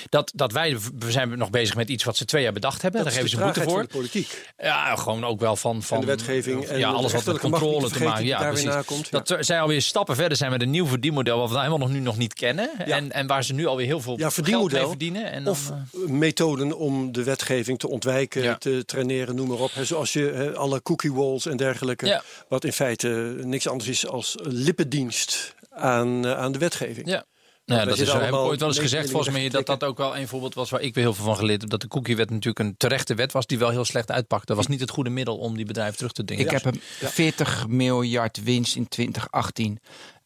Dat, 0.08 0.32
dat 0.34 0.52
wij, 0.52 0.78
we 0.98 1.10
zijn 1.10 1.38
nog 1.38 1.50
bezig 1.50 1.76
met 1.76 1.88
iets 1.88 2.04
wat 2.04 2.16
ze 2.16 2.24
twee 2.24 2.42
jaar 2.42 2.52
bedacht 2.52 2.82
hebben. 2.82 3.04
Dat 3.04 3.12
Daar 3.12 3.22
geven 3.22 3.38
ze 3.38 3.44
boete 3.44 3.62
voor. 3.62 3.72
van 3.72 3.82
de 3.82 3.88
politiek. 3.88 4.52
Ja, 4.56 4.96
gewoon 4.96 5.24
ook 5.24 5.40
wel 5.40 5.56
van, 5.56 5.82
van 5.82 6.00
de 6.00 6.06
wetgeving 6.06 6.64
en 6.64 6.78
ja, 6.78 6.90
alles 6.90 7.12
wat 7.12 7.24
met 7.24 7.38
controle 7.38 7.90
te 7.90 8.02
maken. 8.04 8.24
Ja, 8.24 8.50
precies. 8.50 9.10
Dat 9.10 9.30
er- 9.30 9.44
zij 9.44 9.60
alweer 9.60 9.82
stappen 9.82 10.16
verder 10.16 10.36
zijn 10.36 10.50
met 10.50 10.62
een 10.62 10.70
nieuw 10.70 10.86
verdienmodel 10.86 11.38
wat 11.38 11.50
we 11.50 11.56
helemaal 11.56 11.78
nog 11.78 11.90
nu 11.90 11.98
nog 11.98 12.16
niet 12.16 12.34
kennen. 12.34 12.70
En, 12.78 13.12
en 13.12 13.26
waar 13.26 13.44
ze 13.44 13.52
nu 13.54 13.66
alweer 13.66 13.86
heel 13.86 14.00
veel 14.00 14.18
Ja, 14.18 14.30
geld 14.30 14.72
mee 14.72 14.86
verdienen. 14.86 15.30
En 15.32 15.44
dan, 15.44 15.52
Of 15.52 15.70
eh, 15.70 15.98
methoden 16.08 16.76
om 16.78 17.12
de 17.12 17.22
wetgeving 17.22 17.78
te 17.78 17.88
ontwijken, 17.88 18.58
te 18.58 18.84
traineren, 18.84 19.34
noem 19.34 19.48
maar 19.48 19.58
op. 19.58 19.70
Zoals 19.82 20.12
je 20.12 20.52
alle 20.56 20.82
cookie 20.82 21.12
walls 21.12 21.46
en 21.46 21.56
dergelijke. 21.56 22.22
Wat 22.48 22.64
in 22.64 22.72
feite 22.74 23.36
niks 23.42 23.68
anders 23.68 23.90
is 23.90 24.06
als 24.06 24.34
lippendienst 24.42 25.54
aan, 25.70 26.26
eh, 26.26 26.38
aan 26.38 26.52
de 26.52 26.58
wetgeving. 26.58 27.08
Ja. 27.08 27.24
Nou, 27.66 27.88
dat 27.88 27.98
is, 27.98 28.12
heb 28.12 28.22
ik 28.22 28.34
ooit 28.34 28.60
wel 28.60 28.68
eens 28.68 28.78
gezegd, 28.78 29.10
volgens 29.10 29.34
mij, 29.34 29.48
dat 29.48 29.66
dat 29.66 29.84
ook 29.84 29.98
wel 29.98 30.16
een 30.16 30.28
voorbeeld 30.28 30.54
was 30.54 30.70
waar 30.70 30.80
ik 30.80 30.94
weer 30.94 31.04
heel 31.04 31.14
veel 31.14 31.24
van 31.24 31.36
geleerd 31.36 31.60
heb. 31.60 31.70
Dat 31.70 31.80
de 31.80 31.88
cookiewet 31.88 32.30
natuurlijk 32.30 32.58
een 32.58 32.76
terechte 32.76 33.14
wet 33.14 33.32
was 33.32 33.46
die 33.46 33.58
wel 33.58 33.70
heel 33.70 33.84
slecht 33.84 34.10
uitpakte. 34.10 34.46
Dat 34.46 34.56
was 34.56 34.66
niet 34.66 34.80
het 34.80 34.90
goede 34.90 35.10
middel 35.10 35.36
om 35.36 35.56
die 35.56 35.64
bedrijven 35.64 35.96
terug 35.96 36.12
te 36.12 36.24
dringen. 36.24 36.44
Ik 36.44 36.50
heb 36.50 36.64
een 36.64 36.80
40 37.00 37.66
miljard 37.68 38.42
winst 38.42 38.76
in 38.76 38.88
2018. 38.88 39.78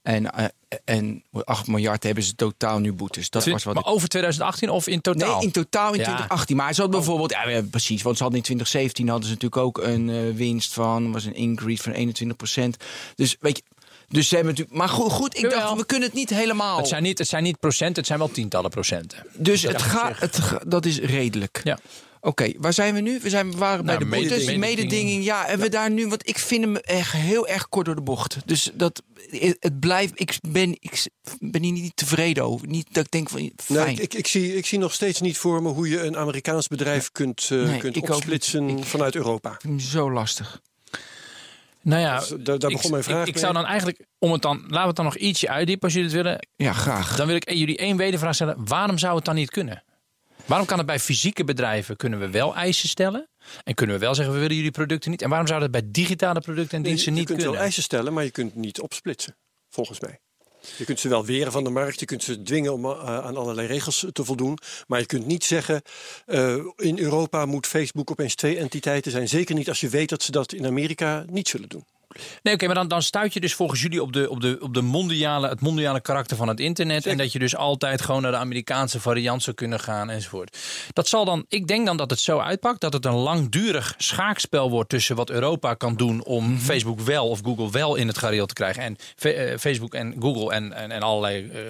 En, 0.08 0.30
eh, 0.30 0.44
en 0.84 1.22
8 1.44 1.66
miljard 1.66 2.02
hebben 2.02 2.22
ze 2.22 2.34
totaal 2.34 2.78
nu 2.78 2.92
boetes. 2.92 3.30
Dat 3.30 3.44
was 3.44 3.64
wat 3.64 3.74
maar 3.74 3.82
ik... 3.82 3.90
over 3.90 4.08
2018 4.08 4.70
of 4.70 4.86
in 4.86 5.00
totaal? 5.00 5.36
Nee, 5.36 5.44
in 5.44 5.52
totaal 5.52 5.92
in 5.92 5.98
Ja. 5.98 6.04
2018. 6.04 6.56
Maar 6.56 6.74
ze 6.74 6.80
hadden 6.80 7.00
bijvoorbeeld, 7.00 7.30
ja, 7.30 7.62
precies, 7.70 8.02
want 8.02 8.16
ze 8.16 8.22
hadden 8.22 8.40
in 8.40 8.44
2017 8.44 9.08
hadden 9.08 9.28
ze 9.28 9.32
natuurlijk 9.34 9.62
ook 9.62 9.78
een 9.78 10.10
eh, 10.10 10.36
winst 10.36 10.72
van, 10.72 11.12
was 11.12 11.24
een 11.24 11.34
increase 11.34 11.82
van 11.82 11.92
21% 11.92 12.76
Dus 13.14 13.36
weet 13.40 13.56
je, 13.56 13.62
dus 14.08 14.28
ze 14.28 14.34
hebben 14.34 14.52
natuurlijk, 14.52 14.78
maar 14.78 14.88
goed, 14.88 15.12
goed 15.12 15.36
ik 15.36 15.42
Jawel. 15.42 15.60
dacht, 15.60 15.76
we 15.76 15.86
kunnen 15.86 16.08
het 16.08 16.16
niet 16.16 16.30
helemaal. 16.30 16.76
Het 16.76 16.88
zijn 16.88 17.02
niet, 17.02 17.18
het 17.18 17.28
zijn 17.28 17.42
niet 17.42 17.60
procenten, 17.60 17.96
het 17.96 18.06
zijn 18.06 18.18
wel 18.18 18.30
tientallen 18.30 18.70
procenten. 18.70 19.26
dus 19.32 19.62
het 19.62 19.74
op 19.74 19.80
gaat, 19.80 20.20
het, 20.20 20.40
dat 20.66 20.84
is 20.84 20.98
redelijk. 20.98 21.60
Ja. 21.64 21.78
Oké, 22.20 22.52
waar 22.58 22.72
zijn 22.72 22.94
we 22.94 23.00
nu? 23.00 23.18
We, 23.22 23.28
zijn, 23.30 23.50
we 23.50 23.56
waren 23.56 23.84
bij 23.84 23.94
Nou, 23.98 24.10
de 24.10 24.16
boetes, 24.16 24.30
mededinging. 24.30 24.60
mededinging. 24.60 25.24
Ja, 25.24 25.46
en 25.46 25.58
we 25.60 25.68
daar 25.68 25.90
nu, 25.90 26.08
want 26.08 26.28
ik 26.28 26.38
vind 26.38 26.64
hem 26.64 26.76
echt 26.76 27.12
heel 27.12 27.46
erg 27.48 27.68
kort 27.68 27.86
door 27.86 27.94
de 27.94 28.00
bocht. 28.00 28.36
Dus 28.44 28.70
dat, 28.74 29.02
het 29.60 29.80
blijft, 29.80 30.12
ik 30.20 30.36
ben, 30.48 30.70
ik 30.80 31.06
ben 31.38 31.62
hier 31.62 31.72
niet 31.72 31.96
tevreden 31.96 32.44
over. 32.44 32.66
Niet 32.68 32.86
dat 32.94 33.04
ik 33.04 33.10
denk 33.10 33.28
van, 33.28 33.50
fijn. 33.56 33.86
Nee, 33.86 33.94
ik, 33.96 34.14
ik, 34.14 34.26
zie, 34.26 34.56
ik 34.56 34.66
zie 34.66 34.78
nog 34.78 34.92
steeds 34.94 35.20
niet 35.20 35.38
voor 35.38 35.62
me 35.62 35.68
hoe 35.68 35.88
je 35.88 36.00
een 36.02 36.16
Amerikaans 36.16 36.68
bedrijf 36.68 37.12
kunt, 37.12 37.48
eh, 37.52 37.62
Nee, 37.62 37.78
kunt 37.78 37.96
ook 37.96 38.08
opsplitsen. 38.10 38.68
Ik- 38.68 38.84
vanuit 38.84 39.14
Europa. 39.14 39.50
vind 39.50 39.62
hem 39.62 39.80
zo 39.90 40.10
lastig. 40.12 40.60
Nou 41.82 42.00
ja, 42.02 42.18
Dus 42.18 42.28
daar- 42.28 42.58
daar 42.58 42.70
ik- 42.70 42.76
begon 42.76 42.90
mijn 42.90 43.02
vraag 43.02 43.20
Ik, 43.22 43.26
ik 43.28 43.34
mee. 43.34 43.42
zou 43.42 43.54
dan 43.54 43.64
eigenlijk, 43.64 44.04
om 44.18 44.32
het 44.32 44.42
dan, 44.42 44.56
laten 44.60 44.80
we 44.80 44.86
het 44.86 44.96
dan 44.96 45.04
nog 45.04 45.16
ietsje 45.16 45.48
uitdiepen 45.48 45.84
als 45.84 45.92
jullie 45.92 46.08
het 46.08 46.16
willen. 46.22 46.46
Ja, 46.56 46.72
graag. 46.72 47.16
Dan 47.16 47.26
wil 47.26 47.36
ik 47.36 47.50
jullie 47.52 47.76
één 47.76 47.96
wedervraag 47.96 48.34
stellen. 48.34 48.56
Waarom 48.66 48.98
zou 48.98 49.16
het 49.16 49.24
dan 49.24 49.34
niet 49.34 49.50
kunnen? 49.50 49.82
Waarom 50.48 50.66
kan 50.66 50.78
het 50.78 50.86
bij 50.86 50.98
fysieke 50.98 51.44
bedrijven 51.44 51.96
kunnen 51.96 52.18
we 52.18 52.30
wel 52.30 52.54
eisen 52.54 52.88
stellen? 52.88 53.28
En 53.64 53.74
kunnen 53.74 53.96
we 53.96 54.00
wel 54.02 54.14
zeggen 54.14 54.34
we 54.34 54.40
willen 54.40 54.56
jullie 54.56 54.70
producten 54.70 55.10
niet? 55.10 55.22
En 55.22 55.28
waarom 55.28 55.46
zou 55.46 55.60
dat 55.60 55.70
bij 55.70 55.82
digitale 55.84 56.40
producten 56.40 56.76
en 56.76 56.82
Nee, 56.82 56.90
diensten 56.90 57.12
je 57.12 57.18
niet 57.18 57.26
kunt 57.26 57.38
kunnen? 57.38 57.56
wel 57.56 57.64
eisen 57.66 57.82
stellen, 57.82 58.12
maar 58.12 58.24
je 58.24 58.30
kunt 58.30 58.54
niet 58.54 58.80
opsplitsen, 58.80 59.36
volgens 59.68 60.00
mij. 60.00 60.20
Je 60.76 60.84
kunt 60.84 61.00
ze 61.00 61.08
wel 61.08 61.24
weren 61.24 61.52
van 61.52 61.64
de 61.64 61.70
markt, 61.70 62.00
je 62.00 62.06
kunt 62.06 62.22
ze 62.22 62.42
dwingen 62.42 62.72
om 62.72 62.84
eh, 62.84 63.18
aan 63.18 63.36
allerlei 63.36 63.66
regels 63.66 64.06
te 64.12 64.24
voldoen. 64.24 64.58
Maar 64.86 65.00
je 65.00 65.06
kunt 65.06 65.26
niet 65.26 65.44
zeggen, 65.44 65.82
eh, 66.26 66.56
in 66.76 66.98
Europa 66.98 67.46
moet 67.46 67.66
Facebook 67.66 68.10
opeens 68.10 68.34
twee 68.34 68.58
entiteiten 68.58 69.10
zijn. 69.12 69.28
Zeker 69.28 69.54
niet 69.54 69.68
als 69.68 69.80
je 69.80 69.88
weet 69.88 70.08
dat 70.08 70.22
ze 70.22 70.30
dat 70.30 70.52
in 70.52 70.66
Amerika 70.66 71.24
niet 71.30 71.48
zullen 71.48 71.68
doen. 71.68 71.84
Nee, 72.42 72.54
oké, 72.54 72.66
maar 72.66 72.74
dan, 72.74 72.88
dan 72.88 73.02
stuit 73.02 73.32
je 73.32 73.40
dus 73.40 73.54
volgens 73.54 73.82
jullie 73.82 74.02
op, 74.02 74.12
de, 74.12 74.30
op, 74.30 74.40
de, 74.40 74.58
op 74.60 74.74
de 74.74 74.82
mondiale, 74.82 75.48
het 75.48 75.60
mondiale 75.60 76.00
karakter 76.00 76.36
van 76.36 76.48
het 76.48 76.60
internet. 76.60 77.06
En 77.06 77.16
dat 77.16 77.32
je 77.32 77.38
dus 77.38 77.56
altijd 77.56 78.00
gewoon 78.00 78.22
naar 78.22 78.30
de 78.30 78.36
Amerikaanse 78.36 79.00
variant 79.00 79.42
zou 79.42 79.56
kunnen 79.56 79.80
gaan 79.80 80.10
enzovoort. 80.10 80.58
Dat 80.92 81.08
zal 81.08 81.24
dan, 81.24 81.44
ik 81.48 81.66
denk 81.66 81.86
dan 81.86 81.96
dat 81.96 82.10
het 82.10 82.20
zo 82.20 82.38
uitpakt 82.38 82.80
dat 82.80 82.92
het 82.92 83.04
een 83.04 83.14
langdurig 83.14 83.94
schaakspel 83.98 84.70
wordt 84.70 84.88
tussen 84.88 85.16
wat 85.16 85.30
Europa 85.30 85.74
kan 85.74 85.96
doen 85.96 86.24
om 86.24 86.58
Facebook 86.58 87.00
wel 87.00 87.28
of 87.28 87.40
Google 87.44 87.70
wel 87.70 87.94
in 87.94 88.06
het 88.06 88.18
gareel 88.18 88.46
te 88.46 88.54
krijgen. 88.54 88.82
En 88.82 88.96
eh, 89.18 89.58
Facebook 89.58 89.94
en 89.94 90.14
Google 90.18 90.52
en, 90.52 90.72
en, 90.72 90.90
en 90.90 91.02
allerlei 91.02 91.50
eh, 91.50 91.60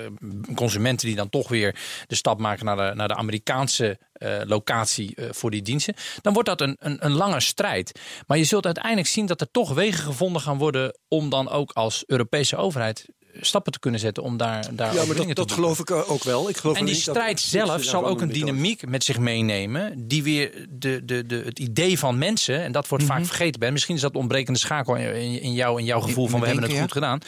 consumenten 0.54 1.06
die 1.06 1.16
dan 1.16 1.30
toch 1.30 1.48
weer 1.48 1.76
de 2.06 2.14
stap 2.14 2.38
maken 2.38 2.64
naar 2.64 2.76
de, 2.76 2.94
naar 2.94 3.08
de 3.08 3.14
Amerikaanse 3.14 3.98
eh, 4.18 4.40
locatie 4.44 5.14
eh, 5.14 5.28
voor 5.30 5.50
die 5.50 5.62
diensten. 5.62 5.94
Dan 6.22 6.32
wordt 6.32 6.48
dat 6.48 6.60
een, 6.60 6.76
een, 6.78 6.96
een 7.00 7.12
lange 7.12 7.40
strijd. 7.40 8.00
Maar 8.26 8.38
je 8.38 8.44
zult 8.44 8.64
uiteindelijk 8.64 9.06
zien 9.06 9.26
dat 9.26 9.40
er 9.40 9.50
toch 9.50 9.74
wegen 9.74 10.04
gevonden 10.04 10.42
gaan 10.42 10.58
worden 10.58 10.98
om 11.08 11.30
dan 11.30 11.48
ook 11.48 11.72
als 11.72 12.02
Europese 12.06 12.56
overheid 12.56 13.06
stappen 13.40 13.72
te 13.72 13.78
kunnen 13.78 14.00
zetten 14.00 14.22
om 14.22 14.36
daar, 14.36 14.74
daar 14.74 14.94
Ja, 14.94 15.04
maar 15.04 15.16
dat, 15.16 15.28
te 15.28 15.34
dat 15.34 15.52
geloof 15.52 15.78
ik 15.78 15.90
eh, 15.90 16.10
ook 16.10 16.24
wel. 16.24 16.48
Ik 16.48 16.56
geloof 16.56 16.76
En 16.76 16.84
die 16.84 16.94
niet 16.94 17.02
strijd 17.02 17.40
zelf 17.40 17.84
zal 17.84 18.06
ook 18.06 18.20
een 18.20 18.28
dynamiek 18.28 18.86
met 18.86 19.04
zich 19.04 19.18
meenemen. 19.18 20.08
Die 20.08 20.22
weer 20.22 20.66
de, 20.70 21.04
de, 21.04 21.26
de, 21.26 21.42
het 21.44 21.58
idee 21.58 21.98
van 21.98 22.18
mensen, 22.18 22.62
en 22.62 22.72
dat 22.72 22.88
wordt 22.88 23.04
Mhm. 23.04 23.12
vaak 23.12 23.24
vergeten. 23.24 23.60
Ben. 23.60 23.72
Misschien 23.72 23.94
is 23.94 24.00
dat 24.00 24.12
de 24.12 24.18
ontbrekende 24.18 24.58
schakel 24.58 24.94
in, 24.96 25.40
in, 25.40 25.52
jou, 25.52 25.78
in 25.78 25.84
jouw 25.84 26.00
gevoel 26.00 26.26
van 26.26 26.40
we 26.40 26.46
hebben 26.46 26.64
het 26.64 26.72
ja. 26.72 26.80
goed 26.80 26.92
gedaan. 26.92 27.20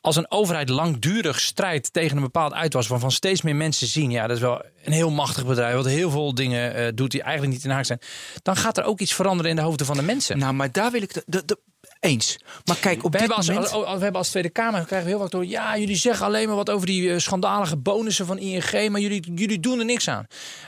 Als 0.00 0.16
een 0.16 0.30
overheid 0.30 0.68
langdurig 0.68 1.40
strijdt 1.40 1.92
tegen 1.92 2.16
een 2.16 2.22
bepaald 2.22 2.52
uitwas, 2.52 2.86
waarvan 2.88 3.10
steeds 3.10 3.42
meer 3.42 3.56
mensen 3.56 3.86
zien, 3.86 4.10
ja, 4.10 4.26
dat 4.26 4.36
is 4.36 4.42
wel 4.42 4.62
een 4.84 4.92
heel 4.92 5.10
machtig 5.10 5.46
bedrijf, 5.46 5.74
wat 5.74 5.86
heel 5.86 6.10
veel 6.10 6.34
dingen 6.34 6.74
eh, 6.74 6.86
doet 6.94 7.10
die 7.10 7.22
eigenlijk 7.22 7.52
niet 7.52 7.64
in 7.64 7.70
haak 7.70 7.84
zijn, 7.84 8.00
dan 8.42 8.56
gaat 8.56 8.78
er 8.78 8.84
ook 8.84 9.00
iets 9.00 9.14
veranderen 9.14 9.50
in 9.50 9.56
de 9.56 9.62
hoofden 9.62 9.86
van 9.86 9.96
de 9.96 10.02
mensen. 10.02 10.38
Nou, 10.38 10.52
maar 10.52 10.72
daar 10.72 10.90
wil 10.90 11.02
ik... 11.02 11.22
De, 11.26 11.42
de, 11.44 11.58
eens. 12.00 12.38
Maar 12.64 12.76
kijk, 12.76 13.04
op 13.04 13.12
we, 13.12 13.18
dit 13.18 13.20
hebben 13.20 13.36
als, 13.36 13.48
moment... 13.48 13.72
als- 13.72 13.96
we 13.96 14.02
hebben 14.02 14.20
als 14.20 14.30
Tweede 14.30 14.50
Kamer 14.50 14.84
krijgen 14.84 15.08
we 15.08 15.14
heel 15.14 15.22
vaak 15.22 15.30
door. 15.30 15.46
Ja, 15.46 15.78
jullie 15.78 15.96
zeggen 15.96 16.26
alleen 16.26 16.46
maar 16.46 16.56
wat 16.56 16.70
over 16.70 16.86
die 16.86 17.12
eh, 17.12 17.18
schandalige 17.18 17.76
bonussen 17.76 18.26
van 18.26 18.38
ING, 18.38 18.88
maar 18.90 19.00
jullie, 19.00 19.32
jullie 19.34 19.60
doen 19.60 19.78
er 19.78 19.84
niks 19.84 20.08
aan. 20.08 20.26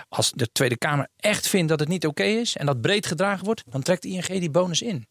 Als 0.09 0.33
de 0.35 0.53
Tweede 0.53 0.77
Kamer 0.77 1.09
echt 1.17 1.49
vindt 1.49 1.69
dat 1.69 1.81
het 1.81 1.89
niet 1.89 2.07
oké 2.07 2.23
is 2.23 2.57
en 2.57 2.67
dat 2.67 2.81
breed 2.81 3.07
gedragen 3.07 3.45
wordt, 3.45 3.63
dan 3.71 3.83
trekt 3.83 4.05
ING 4.05 4.27
die 4.27 4.51
bonus 4.51 4.83
in. 4.83 5.07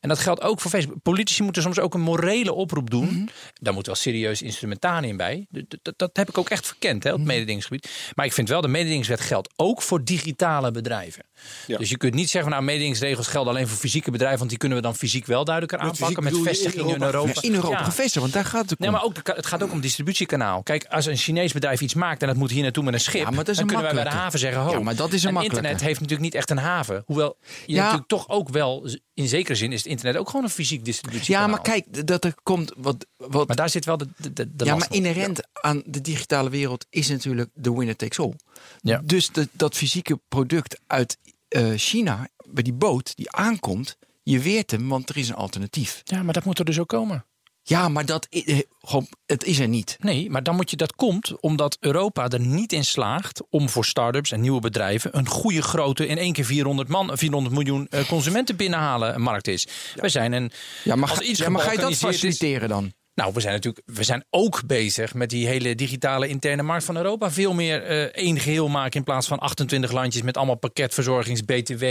En 0.00 0.08
dat 0.08 0.18
geldt 0.18 0.40
ook 0.42 0.60
voor 0.60 0.70
Facebook. 0.70 1.02
Politici 1.02 1.42
moeten 1.42 1.62
soms 1.62 1.78
ook 1.78 1.94
een 1.94 2.00
morele 2.00 2.52
oproep 2.52 2.90
doen. 2.90 3.06
Mhm. 3.08 3.26
Daar 3.60 3.74
moet 3.74 3.86
wel 3.86 3.94
serieus 3.94 4.42
instrumentarium 4.42 5.16
bij. 5.16 5.46
Dat, 5.82 5.98
dat 5.98 6.10
heb 6.16 6.28
ik 6.28 6.38
ook 6.38 6.48
echt 6.50 6.66
verkend, 6.66 7.02
hè, 7.04 7.10
op 7.10 7.16
het 7.16 7.24
Mhm. 7.24 7.34
mededingingsgebied. 7.34 7.90
Maar 8.14 8.26
ik 8.26 8.32
vind 8.32 8.48
wel, 8.48 8.60
de 8.60 8.68
mededingingswet 8.68 9.20
geldt 9.20 9.50
ook 9.56 9.82
voor 9.82 10.04
digitale 10.04 10.70
bedrijven. 10.70 11.24
Ja. 11.66 11.78
Dus 11.78 11.88
je 11.88 11.96
kunt 11.96 12.14
niet 12.14 12.30
zeggen, 12.30 12.50
nou, 12.50 12.62
mededingingsregels 12.62 13.26
gelden 13.26 13.52
alleen 13.52 13.68
voor 13.68 13.78
fysieke 13.78 14.10
bedrijven, 14.10 14.38
want 14.38 14.50
die 14.50 14.58
kunnen 14.58 14.78
we 14.78 14.84
dan 14.84 14.96
fysiek 14.96 15.26
wel 15.26 15.44
duidelijker 15.44 15.78
Met 15.86 15.88
aanpakken. 15.92 16.22
Met 16.22 16.32
je 16.32 16.38
in 16.38 16.44
vestigingen 16.44 16.84
in 16.86 16.90
Europa 17.02 17.06
Europa. 17.18 17.42
in 17.42 17.54
Europa 17.54 17.78
Ja. 17.78 17.84
gevestigd, 17.84 18.20
want 18.20 18.32
daar 18.32 18.44
gaat 18.44 18.62
het 18.62 18.72
ook 18.72 18.78
Nee, 18.78 18.88
om. 18.88 18.94
maar 18.94 19.04
ook, 19.04 19.16
het 19.36 19.46
gaat 19.46 19.62
ook 19.62 19.72
om 19.72 19.80
distributiekanaal. 19.80 20.62
Kijk, 20.62 20.84
als 20.84 21.06
een 21.06 21.16
Chinees 21.16 21.52
bedrijf 21.52 21.80
iets 21.80 21.94
maakt 21.94 22.20
en 22.22 22.28
dat 22.28 22.36
moet 22.36 22.50
hier 22.50 22.62
naartoe 22.62 22.84
met 22.84 22.94
een 22.94 23.00
schip, 23.00 23.20
Ja, 23.22 23.26
maar 23.30 23.34
dat 23.44 23.48
is 23.48 23.54
dan 23.56 23.62
een 23.64 23.66
kunnen 23.74 23.94
wij 23.94 24.02
bij 24.02 24.12
de 24.12 24.18
haven 24.18 24.38
zeggen: 24.38 24.62
ho. 24.62 24.82
Maar 24.82 24.96
dat 24.96 25.12
is 25.12 25.22
een 25.24 25.36
en 25.36 25.42
internet 25.42 25.80
heeft 25.80 25.94
natuurlijk 26.00 26.20
niet 26.20 26.34
echt 26.34 26.50
een 26.50 26.58
haven. 26.58 27.02
Hoewel 27.06 27.36
je 27.66 27.72
Ja. 27.74 27.80
natuurlijk 27.82 28.08
toch 28.08 28.28
ook 28.28 28.48
wel, 28.48 28.88
in 29.14 29.28
zekere 29.28 29.54
zin, 29.58 29.72
is 29.72 29.78
het 29.78 29.90
internet 29.90 30.16
ook 30.16 30.28
gewoon 30.28 30.44
een 30.44 30.50
fysiek 30.50 30.84
distributiekanaal. 30.84 31.46
Ja, 31.46 31.52
maar 31.54 31.62
kijk, 31.62 32.06
dat 32.06 32.24
er 32.24 32.34
komt 32.42 32.72
wat... 32.76 33.06
wat 33.16 33.46
Maar 33.46 33.56
daar 33.56 33.70
zit 33.70 33.84
wel 33.84 33.96
de, 33.96 34.08
de, 34.32 34.48
ja, 34.56 34.76
maar 34.76 34.92
inherent 34.92 35.40
aan 35.52 35.82
de 35.86 36.00
digitale 36.00 36.50
wereld 36.50 36.86
is 36.90 37.08
natuurlijk 37.08 37.50
de 37.54 37.72
winner 37.72 37.96
takes 37.96 38.18
all. 38.18 38.34
Ja. 38.80 39.00
Dus 39.04 39.30
de, 39.30 39.48
dat 39.52 39.74
fysieke 39.74 40.20
product 40.28 40.80
uit 40.86 41.18
eh, 41.48 41.72
China, 41.76 42.28
bij 42.46 42.62
die 42.62 42.72
boot 42.72 43.16
die 43.16 43.30
aankomt, 43.30 43.96
je 44.22 44.38
weert 44.38 44.70
hem, 44.70 44.88
want 44.88 45.08
er 45.08 45.16
is 45.16 45.28
een 45.28 45.34
alternatief. 45.34 46.00
Ja, 46.04 46.22
maar 46.22 46.34
dat 46.34 46.44
moet 46.44 46.58
er 46.58 46.64
dus 46.64 46.78
ook 46.78 46.88
komen. 46.88 47.24
Ja, 47.68 47.88
maar 47.88 48.06
dat, 48.06 48.26
i- 48.34 48.42
eh, 48.44 48.58
gewoon, 48.80 49.06
het 49.26 49.44
is 49.44 49.58
er 49.58 49.68
niet. 49.68 49.96
Nee, 50.00 50.30
maar 50.30 50.42
dan 50.42 50.56
moet 50.56 50.70
je 50.70 50.76
dat 50.76 50.94
komt 50.94 51.40
omdat 51.40 51.76
Europa 51.80 52.28
er 52.28 52.40
niet 52.40 52.72
in 52.72 52.84
slaagt 52.84 53.42
om 53.50 53.68
voor 53.68 53.84
start-ups 53.84 54.32
en 54.32 54.40
nieuwe 54.40 54.60
bedrijven 54.60 55.16
een 55.18 55.28
goede 55.28 55.62
grote 55.62 56.06
in 56.06 56.18
één 56.18 56.32
keer 56.32 56.44
400 56.44 56.88
man, 56.88 57.10
400 57.18 57.54
miljoen 57.54 57.86
eh, 57.90 58.08
consumenten 58.08 58.56
binnenhalen 58.56 59.20
markt 59.20 59.48
is. 59.48 59.66
We 59.94 60.08
zijn 60.08 60.32
een 60.32 60.50
Ja, 60.84 60.94
maar, 60.96 61.08
als 61.10 61.18
ga, 61.18 61.24
iets 61.24 61.38
ja, 61.38 61.48
maar 61.48 61.62
ga 61.62 61.72
je 61.72 61.78
dat 61.78 61.90
is- 61.90 61.98
faciliteren 61.98 62.68
dan? 62.68 62.92
Nou, 63.18 63.32
we 63.34 63.40
zijn 63.40 63.54
natuurlijk 63.54 63.82
we 63.86 64.02
zijn 64.02 64.24
ook 64.30 64.66
bezig 64.66 65.14
met 65.14 65.30
die 65.30 65.46
hele 65.46 65.74
digitale 65.74 66.28
interne 66.28 66.62
markt 66.62 66.84
van 66.84 66.96
Europa. 66.96 67.30
Veel 67.30 67.54
meer 67.54 67.82
eh, 67.82 68.02
één 68.02 68.38
geheel 68.40 68.68
maken 68.68 68.98
in 68.98 69.04
plaats 69.04 69.26
van 69.26 69.38
28 69.38 69.92
landjes 69.92 70.22
met 70.22 70.36
allemaal 70.36 70.54
pakketverzorgings, 70.56 71.42
BTW, 71.44 71.84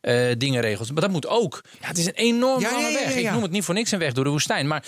eh 0.00 0.32
dingenregels. 0.38 0.90
Maar 0.92 1.02
dat 1.02 1.10
moet 1.10 1.26
ook. 1.26 1.60
Ja, 1.80 1.86
het 1.88 1.98
is 1.98 2.06
een 2.06 2.12
enorm 2.14 2.60
Ja, 2.60 2.70
lange 2.72 2.88
ja, 2.88 2.92
weg. 3.04 3.14
Ik 3.14 3.30
noem 3.30 3.42
het 3.42 3.50
niet 3.50 3.64
voor 3.64 3.74
niks 3.74 3.90
een 3.90 3.98
weg 3.98 4.12
door 4.12 4.24
de 4.24 4.30
woestijn. 4.30 4.66
Maar 4.66 4.84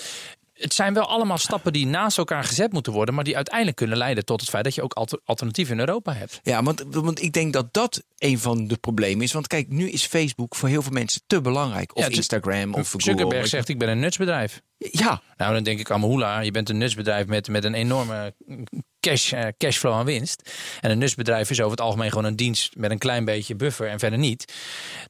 het 0.53 0.73
zijn 0.73 0.93
wel 0.93 1.07
allemaal 1.07 1.37
stappen 1.37 1.73
die 1.73 1.85
naast 1.85 2.17
elkaar 2.17 2.43
gezet 2.43 2.71
moeten 2.73 2.93
worden, 2.93 3.15
maar 3.15 3.23
die 3.23 3.35
uiteindelijk 3.35 3.77
kunnen 3.77 3.97
leiden 3.97 4.25
tot 4.25 4.41
het 4.41 4.49
feit 4.49 4.63
dat 4.63 4.75
je 4.75 4.81
ook 4.83 4.93
alter- 4.93 5.19
alternatieven 5.25 5.73
in 5.73 5.79
Europa 5.79 6.13
hebt. 6.13 6.39
Ja, 6.43 6.63
want, 6.63 6.83
want 6.89 7.21
ik 7.21 7.33
denk 7.33 7.53
dat 7.53 7.73
dat 7.73 8.03
een 8.17 8.39
van 8.39 8.67
de 8.67 8.77
problemen 8.77 9.23
is. 9.23 9.31
Want 9.31 9.47
kijk, 9.47 9.67
nu 9.69 9.89
is 9.89 10.05
Facebook 10.05 10.55
voor 10.55 10.69
heel 10.69 10.81
veel 10.81 10.91
mensen 10.91 11.21
te 11.27 11.41
belangrijk. 11.41 11.95
Of 11.95 12.03
Ja, 12.07 12.09
Instagram, 12.09 12.73
of 12.73 12.87
Zuckerberg 12.97 13.31
Google. 13.31 13.47
zegt: 13.47 13.69
Ik 13.69 13.77
ben 13.77 13.89
een 13.89 13.99
nutsbedrijf. 13.99 14.61
Ja, 14.89 15.21
Nou, 15.37 15.53
dan 15.53 15.63
denk 15.63 15.79
ik, 15.79 15.91
Amahula, 15.91 16.39
je 16.39 16.51
bent 16.51 16.69
een 16.69 16.77
nutsbedrijf 16.77 17.25
met, 17.25 17.47
met 17.47 17.63
een 17.63 17.73
enorme 17.73 18.33
cash, 18.99 19.33
eh, 19.33 19.47
cashflow 19.57 19.93
aan 19.93 20.05
winst. 20.05 20.51
En 20.79 20.91
een 20.91 20.97
nutsbedrijf 20.97 21.49
is 21.49 21.59
over 21.59 21.71
het 21.71 21.81
algemeen 21.81 22.09
gewoon 22.09 22.25
een 22.25 22.35
dienst 22.35 22.75
met 22.75 22.91
een 22.91 22.97
klein 22.97 23.25
beetje 23.25 23.55
buffer 23.55 23.87
en 23.87 23.99
verder 23.99 24.19
niet. 24.19 24.53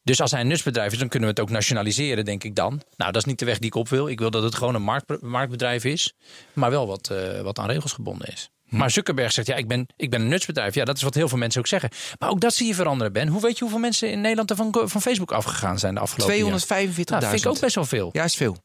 Dus 0.04 0.22
als 0.22 0.32
hij 0.32 0.42
een 0.42 0.48
nutsbedrijf 0.48 0.92
is, 0.92 0.98
dan 1.00 1.08
kunnen 1.08 1.30
we 1.30 1.36
het 1.36 1.44
ook 1.44 1.54
nationaliseren, 1.54 2.26
denk 2.26 2.44
ik 2.44 2.56
dan. 2.56 2.82
Nou, 2.98 3.12
dat 3.12 3.22
is 3.22 3.26
niet 3.28 3.40
de 3.40 3.46
weg 3.46 3.58
die 3.58 3.68
ik 3.68 3.76
op 3.76 3.90
wil. 3.90 4.08
Ik 4.08 4.20
wil 4.20 4.32
dat 4.32 4.44
het 4.44 4.56
gewoon 4.56 4.76
een 4.76 4.82
markt, 4.82 5.22
marktbedrijf 5.22 5.84
is, 5.84 6.14
maar 6.54 6.70
wel 6.70 6.88
wat, 6.88 7.10
eh, 7.10 7.42
wat 7.42 7.60
aan 7.60 7.68
regels 7.68 7.92
gebonden 7.94 8.28
is. 8.28 8.50
Maar 8.66 8.92
Zuckerberg 8.92 9.32
zegt, 9.32 9.48
ja, 9.48 9.56
ik 9.56 9.68
ben, 9.68 9.88
ik 9.96 10.10
ben 10.10 10.22
een 10.22 10.28
nutsbedrijf. 10.28 10.76
Ja, 10.76 10.86
dat 10.86 10.96
is 10.96 11.02
wat 11.02 11.14
heel 11.14 11.30
veel 11.30 11.38
mensen 11.38 11.60
ook 11.60 11.68
zeggen. 11.68 11.90
Maar 12.20 12.30
ook 12.30 12.40
dat 12.40 12.54
zie 12.54 12.68
je 12.68 12.76
veranderen, 12.76 13.14
Ben. 13.14 13.28
Hoe 13.28 13.42
weet 13.42 13.54
je 13.54 13.60
hoeveel 13.60 13.80
mensen 13.80 14.12
in 14.12 14.22
Nederland 14.22 14.50
er 14.50 14.56
van, 14.56 14.70
van 14.84 15.02
Facebook 15.02 15.32
afgegaan 15.32 15.80
zijn 15.80 15.94
de 15.94 16.00
afgelopen 16.00 16.36
jaar? 16.36 16.60
245.000. 16.60 17.06
Nou, 17.06 17.26
vind 17.26 17.44
ik 17.44 17.50
ook 17.50 17.60
best 17.60 17.76
wel 17.76 17.86
veel. 17.86 18.10
Ja, 18.12 18.24
is 18.24 18.36
veel. 18.36 18.58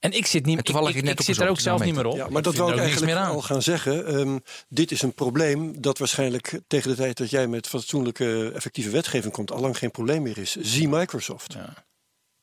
En 0.00 0.12
ik 0.12 0.26
zit, 0.26 0.46
niet, 0.46 0.58
En 0.58 0.64
toevallig 0.64 0.90
ik, 0.90 0.96
ik, 0.96 1.02
net 1.02 1.18
ik 1.18 1.24
zit 1.24 1.40
er 1.40 1.48
ook 1.48 1.60
zelf 1.60 1.84
niet 1.84 1.94
meer 1.94 2.06
op. 2.06 2.16
Ja, 2.16 2.28
maar 2.28 2.42
dat 2.42 2.54
wou 2.54 2.72
ik 2.72 2.78
eigenlijk 2.78 3.12
meer 3.12 3.22
aan. 3.22 3.30
al 3.30 3.42
gaan 3.42 3.62
zeggen. 3.62 4.06
Ehm, 4.06 4.38
dit 4.68 4.90
is 4.90 5.02
een 5.02 5.14
probleem 5.14 5.80
dat 5.80 5.98
waarschijnlijk 5.98 6.60
tegen 6.66 6.90
de 6.90 6.96
tijd 6.96 7.16
dat 7.16 7.30
jij 7.30 7.46
met 7.46 7.66
fatsoenlijke 7.66 8.50
effectieve 8.54 8.90
wetgeving 8.90 9.32
komt, 9.32 9.50
al 9.50 9.60
lang 9.60 9.78
geen 9.78 9.90
probleem 9.90 10.22
meer 10.22 10.38
is. 10.38 10.56
Zie 10.56 10.88
Microsoft. 10.88 11.56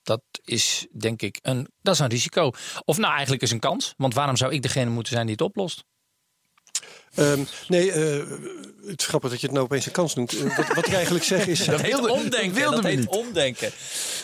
Dat 0.04 0.22
is 0.44 0.88
denk 0.92 1.22
ik 1.22 1.40
een, 1.42 1.68
dat 1.82 1.94
is 1.94 2.00
een 2.00 2.08
risico. 2.08 2.52
Of 2.86 2.98
nou 2.98 3.14
eigenlijk 3.14 3.42
is 3.42 3.52
een 3.52 3.60
kans. 3.60 3.94
Want 3.98 4.14
waarom 4.14 4.36
zou 4.36 4.54
ik 4.54 4.62
degene 4.62 4.90
moeten 4.90 5.14
zijn 5.14 5.26
die 5.26 5.36
het 5.36 5.44
oplost? 5.44 5.84
Ehm, 7.16 7.40
nee, 7.68 7.92
eh, 7.92 8.24
het 8.88 9.02
is 9.02 9.08
grappig 9.08 9.30
dat 9.30 9.40
je 9.40 9.46
het 9.46 9.56
nou 9.56 9.66
opeens 9.68 9.86
een 9.86 9.92
kans 9.92 10.16
noemt. 10.16 10.34
Eh, 10.38 10.58
wat, 10.58 10.68
wat 10.76 10.88
ik 10.88 10.94
eigenlijk 10.94 11.26
zeg 11.26 11.48
is. 11.48 11.66
Dat 11.74 11.82
heet 11.82 12.10
omdenken. 12.10 12.32
dat 12.48 12.54
wilden 12.54 12.72
dat 12.72 12.82
we 12.82 12.88
heet 12.90 13.00
niet. 13.00 13.08
omdenken. 13.10 13.72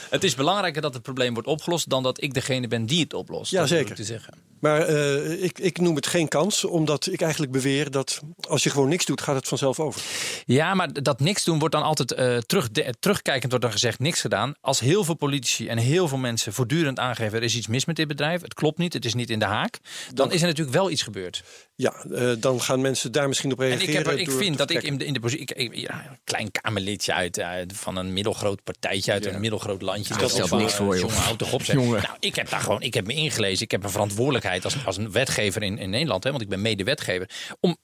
Het 0.10 0.24
is 0.24 0.36
belangrijker 0.36 0.82
dat 0.82 0.94
het 0.94 1.04
probleem 1.04 1.34
wordt 1.34 1.48
opgelost 1.48 1.90
dan 1.90 2.04
dat 2.04 2.22
ik 2.24 2.34
degene 2.34 2.68
ben 2.68 2.86
die 2.86 3.00
het 3.04 3.14
oplost. 3.14 3.52
Ja, 3.52 3.60
Dat 3.60 3.68
zeker. 3.70 3.90
ik 3.90 3.96
Te 3.96 4.04
zeggen. 4.04 4.34
Maar 4.60 4.82
eh, 4.82 5.44
ik, 5.44 5.60
ik 5.60 5.80
noem 5.80 5.96
het 5.96 6.08
geen 6.08 6.28
kans, 6.28 6.64
omdat 6.66 7.08
ik 7.12 7.22
eigenlijk 7.22 7.52
beweer 7.52 7.92
dat 7.92 8.20
als 8.48 8.64
je 8.64 8.70
gewoon 8.70 8.90
niks 8.90 9.06
doet, 9.06 9.22
gaat 9.22 9.36
het 9.36 9.48
vanzelf 9.48 9.80
over. 9.80 10.02
Ja, 10.46 10.74
maar 10.74 11.04
dat 11.04 11.20
niks 11.20 11.44
doen 11.44 11.60
wordt 11.60 11.74
dan 11.76 11.84
altijd 11.84 12.12
eh, 12.12 12.38
terug, 12.38 12.72
de- 12.72 12.94
terugkijkend 13.00 13.50
wordt 13.50 13.66
dan 13.66 13.74
gezegd 13.74 14.00
niks 14.00 14.22
gedaan. 14.22 14.54
Als 14.62 14.80
heel 14.80 15.04
veel 15.04 15.14
politici 15.16 15.68
en 15.68 15.78
heel 15.78 16.08
veel 16.08 16.18
mensen 16.18 16.54
voortdurend 16.54 17.00
aangeven 17.00 17.38
er 17.38 17.44
is 17.44 17.56
iets 17.56 17.68
mis 17.68 17.86
met 17.86 17.96
dit 17.96 18.08
bedrijf, 18.08 18.42
het 18.42 18.54
klopt 18.54 18.78
niet, 18.78 18.94
het 18.94 19.06
is 19.06 19.14
niet 19.14 19.30
in 19.30 19.40
de 19.40 19.46
haak, 19.46 19.80
dan 20.14 20.32
is 20.32 20.42
er 20.42 20.48
natuurlijk 20.48 20.78
wel 20.78 20.90
iets 20.92 21.02
gebeurd. 21.04 21.44
Ja, 21.76 21.94
eh, 22.12 22.32
dan 22.40 22.62
gaan 22.62 22.79
gaan 22.80 22.88
mensen 22.90 23.12
daar 23.12 23.28
misschien 23.28 23.52
op 23.52 23.60
En 23.62 23.68
reageren. 23.68 24.00
ik, 24.00 24.06
heb, 24.06 24.18
ik 24.18 24.32
vind 24.32 24.58
dat 24.58 24.70
ik 24.70 24.84
in 24.84 24.98
de, 24.98 25.06
in 25.06 25.14
de 25.14 25.20
positie. 25.20 25.46
Ik, 25.46 25.52
ik- 25.58 25.76
ja, 25.76 26.06
een 26.10 26.18
klein 26.24 26.52
Kamerlidje 26.52 27.14
uit, 27.14 27.40
uit 27.40 27.74
van 27.76 27.96
een 27.96 28.14
middelgroot 28.14 28.64
partijtje 28.64 29.12
uit 29.12 29.26
een 29.26 29.40
middelgroot 29.40 29.82
landje. 29.82 30.18
dat 30.18 30.30
stelt 30.30 30.52
niks 30.52 30.74
voor, 30.74 30.98
joh. 30.98 31.10
Jongen, 31.10 31.24
houd 31.24 31.38
toch 31.38 31.54
op. 31.54 31.64
zeg. 31.64 31.76
Jongen. 31.76 32.02
Nou, 32.02 32.16
ik 32.20 32.36
heb 32.36 32.50
daar 32.50 32.62
gewoon. 32.62 32.82
Ik 32.82 32.94
heb 32.94 33.08
me 33.08 33.14
ingelezen. 33.14 33.64
Ik 33.64 33.72
heb 33.72 33.84
een 33.84 33.90
verantwoordelijkheid 33.90 34.64
als, 34.64 34.86
als 34.86 34.98
een 34.98 35.12
wetgever 35.12 35.64
in, 35.64 35.78
in 35.78 35.90
Nederland, 35.90 36.24
hè, 36.24 36.30
want 36.30 36.42
ik 36.42 36.50
ben 36.50 36.62
mede-wetgever. 36.62 37.30
Om 37.60 37.78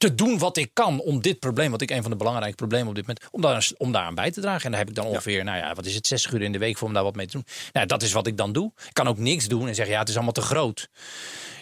te 0.00 0.14
doen 0.14 0.38
wat 0.38 0.56
ik 0.56 0.70
kan 0.72 1.00
om 1.00 1.20
dit 1.20 1.38
probleem, 1.38 1.70
wat 1.70 1.80
ik 1.80 1.90
een 1.90 2.02
van 2.02 2.10
de 2.10 2.16
belangrijke 2.16 2.56
problemen 2.56 2.88
op 2.88 2.94
dit 2.94 3.06
moment, 3.06 3.26
om 3.30 3.40
daar, 3.40 3.70
om 3.76 3.92
daar 3.92 4.02
aan 4.02 4.14
bij 4.14 4.30
te 4.30 4.40
dragen. 4.40 4.64
En 4.64 4.70
daar 4.70 4.80
heb 4.80 4.88
ik 4.88 4.94
dan 4.94 5.06
ongeveer, 5.06 5.44
nou 5.44 5.58
ja, 5.58 5.74
wat 5.74 5.86
is 5.86 5.94
het, 5.94 6.06
60 6.06 6.32
uur 6.32 6.42
in 6.42 6.52
de 6.52 6.58
week 6.58 6.78
voor 6.78 6.88
om 6.88 6.94
daar 6.94 7.02
wat 7.02 7.14
mee 7.14 7.26
te 7.26 7.32
doen. 7.32 7.44
Nou, 7.72 7.86
dat 7.86 8.02
is 8.02 8.12
wat 8.12 8.26
ik 8.26 8.36
dan 8.36 8.52
doe. 8.52 8.72
Ik 8.86 8.94
kan 8.94 9.08
ook 9.08 9.18
niks 9.18 9.48
doen 9.48 9.68
en 9.68 9.74
zeggen, 9.74 9.94
ja, 9.94 10.00
het 10.00 10.08
is 10.08 10.14
allemaal 10.14 10.32
te 10.32 10.40
groot. 10.40 10.88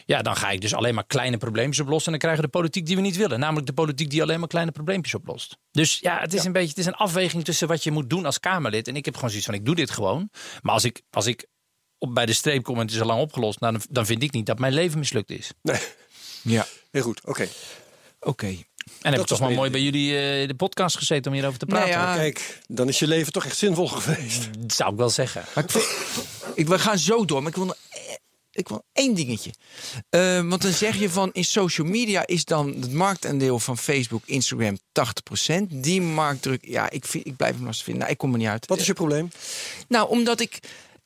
Ja, 0.04 0.22
dan 0.22 0.36
ga 0.36 0.50
ik 0.50 0.60
dus 0.60 0.74
alleen 0.74 0.94
maar 0.94 1.06
kleine 1.06 1.36
probleempjes 1.36 1.80
oplossen. 1.80 2.12
En 2.12 2.18
dan 2.18 2.20
krijgen 2.20 2.40
we 2.40 2.50
de 2.50 2.58
politiek 2.58 2.86
die 2.86 2.96
we 2.96 3.02
niet 3.02 3.16
willen. 3.16 3.40
Namelijk 3.40 3.66
de 3.66 3.72
politiek 3.72 4.10
die 4.10 4.22
alleen 4.22 4.38
maar 4.38 4.48
kleine 4.48 4.70
probleempjes 4.70 5.14
oplost. 5.14 5.56
Dus 5.70 5.98
ja, 6.00 6.20
het 6.20 6.34
is 6.34 6.44
een 6.44 6.52
beetje 6.52 6.68
het 6.68 6.78
is 6.78 6.86
een 6.86 6.94
afweging 6.94 7.44
tussen 7.44 7.68
wat 7.68 7.84
je 7.84 7.90
moet 7.90 8.10
doen 8.10 8.24
als 8.24 8.40
Kamerlid. 8.40 8.88
En 8.88 8.96
ik 8.96 9.04
heb 9.04 9.14
gewoon 9.14 9.30
zoiets 9.30 9.48
van, 9.48 9.56
ik 9.56 9.64
doe 9.64 9.74
dit 9.74 9.90
gewoon. 9.90 10.30
Maar 10.62 10.74
als 10.74 10.84
ik, 10.84 11.02
als 11.10 11.26
ik 11.26 11.46
op, 11.98 12.14
bij 12.14 12.26
de 12.26 12.32
streep 12.32 12.62
kom 12.62 12.74
en 12.74 12.80
het 12.80 12.90
is 12.90 13.00
al 13.00 13.06
lang 13.06 13.20
opgelost, 13.20 13.60
nou, 13.60 13.72
dan, 13.72 13.82
dan 13.90 14.06
vind 14.06 14.22
ik 14.22 14.32
niet 14.32 14.46
dat 14.46 14.58
mijn 14.58 14.72
leven 14.72 14.98
mislukt 14.98 15.30
is. 15.30 15.50
Nee, 15.62 15.80
Ja, 16.42 16.66
heel 16.90 17.02
goed. 17.02 17.20
Oké. 17.24 17.48
Oké. 18.28 18.46
En 19.02 19.12
heb 19.12 19.20
ik 19.20 19.26
toch 19.26 19.38
wel 19.38 19.50
mooi 19.50 19.70
bij 19.70 19.80
jullie 19.80 20.16
eh, 20.16 20.48
de 20.48 20.54
podcast 20.54 20.96
gezeten 20.96 21.30
om 21.30 21.36
hierover 21.36 21.58
te 21.58 21.64
Nou 21.66 21.78
praten. 21.84 22.00
ja, 22.00 22.14
Kijk, 22.16 22.58
dan 22.66 22.88
is 22.88 22.98
je 22.98 23.06
leven 23.06 23.32
toch 23.32 23.44
echt 23.44 23.56
zinvol 23.56 23.86
geweest. 23.88 24.48
Dat 24.58 24.72
zou 24.72 24.92
ik 24.92 24.98
wel 24.98 25.10
zeggen. 25.10 25.44
Maar 25.54 25.64
ik, 25.64 25.70
vind- 25.70 25.84
ik, 26.54 26.68
we 26.68 26.78
gaan 26.78 26.98
zo 26.98 27.24
door, 27.24 27.38
maar 27.42 27.50
ik 27.50 27.56
wil 27.56 27.64
nog 27.66 27.76
ik 28.52 28.68
wil 28.68 28.84
één 28.92 29.14
dingetje. 29.14 29.50
Eh, 30.08 30.48
want 30.48 30.62
dan 30.62 30.72
zeg 30.72 30.96
je 30.98 31.10
van 31.10 31.30
in 31.32 31.44
social 31.44 31.86
media 31.86 32.26
is 32.26 32.44
dan 32.44 32.66
het 32.80 32.92
marktaandeel 32.92 33.58
van 33.58 33.78
Facebook, 33.78 34.22
Instagram 34.24 34.78
80%. 34.78 35.62
Die 35.68 36.02
marktdruk, 36.02 36.64
ja, 36.66 36.90
ik, 36.90 37.04
vind, 37.04 37.26
ik 37.26 37.36
blijf 37.36 37.54
hem 37.54 37.64
lastig 37.64 37.84
vinden. 37.84 38.02
Nou, 38.02 38.12
ik 38.12 38.18
kom 38.18 38.32
er 38.32 38.38
niet 38.38 38.48
uit. 38.48 38.66
Wat 38.66 38.78
is 38.78 38.86
je 38.86 38.92
probleem? 38.92 39.30
Nou, 39.88 40.08
omdat 40.08 40.40
ik. 40.40 40.58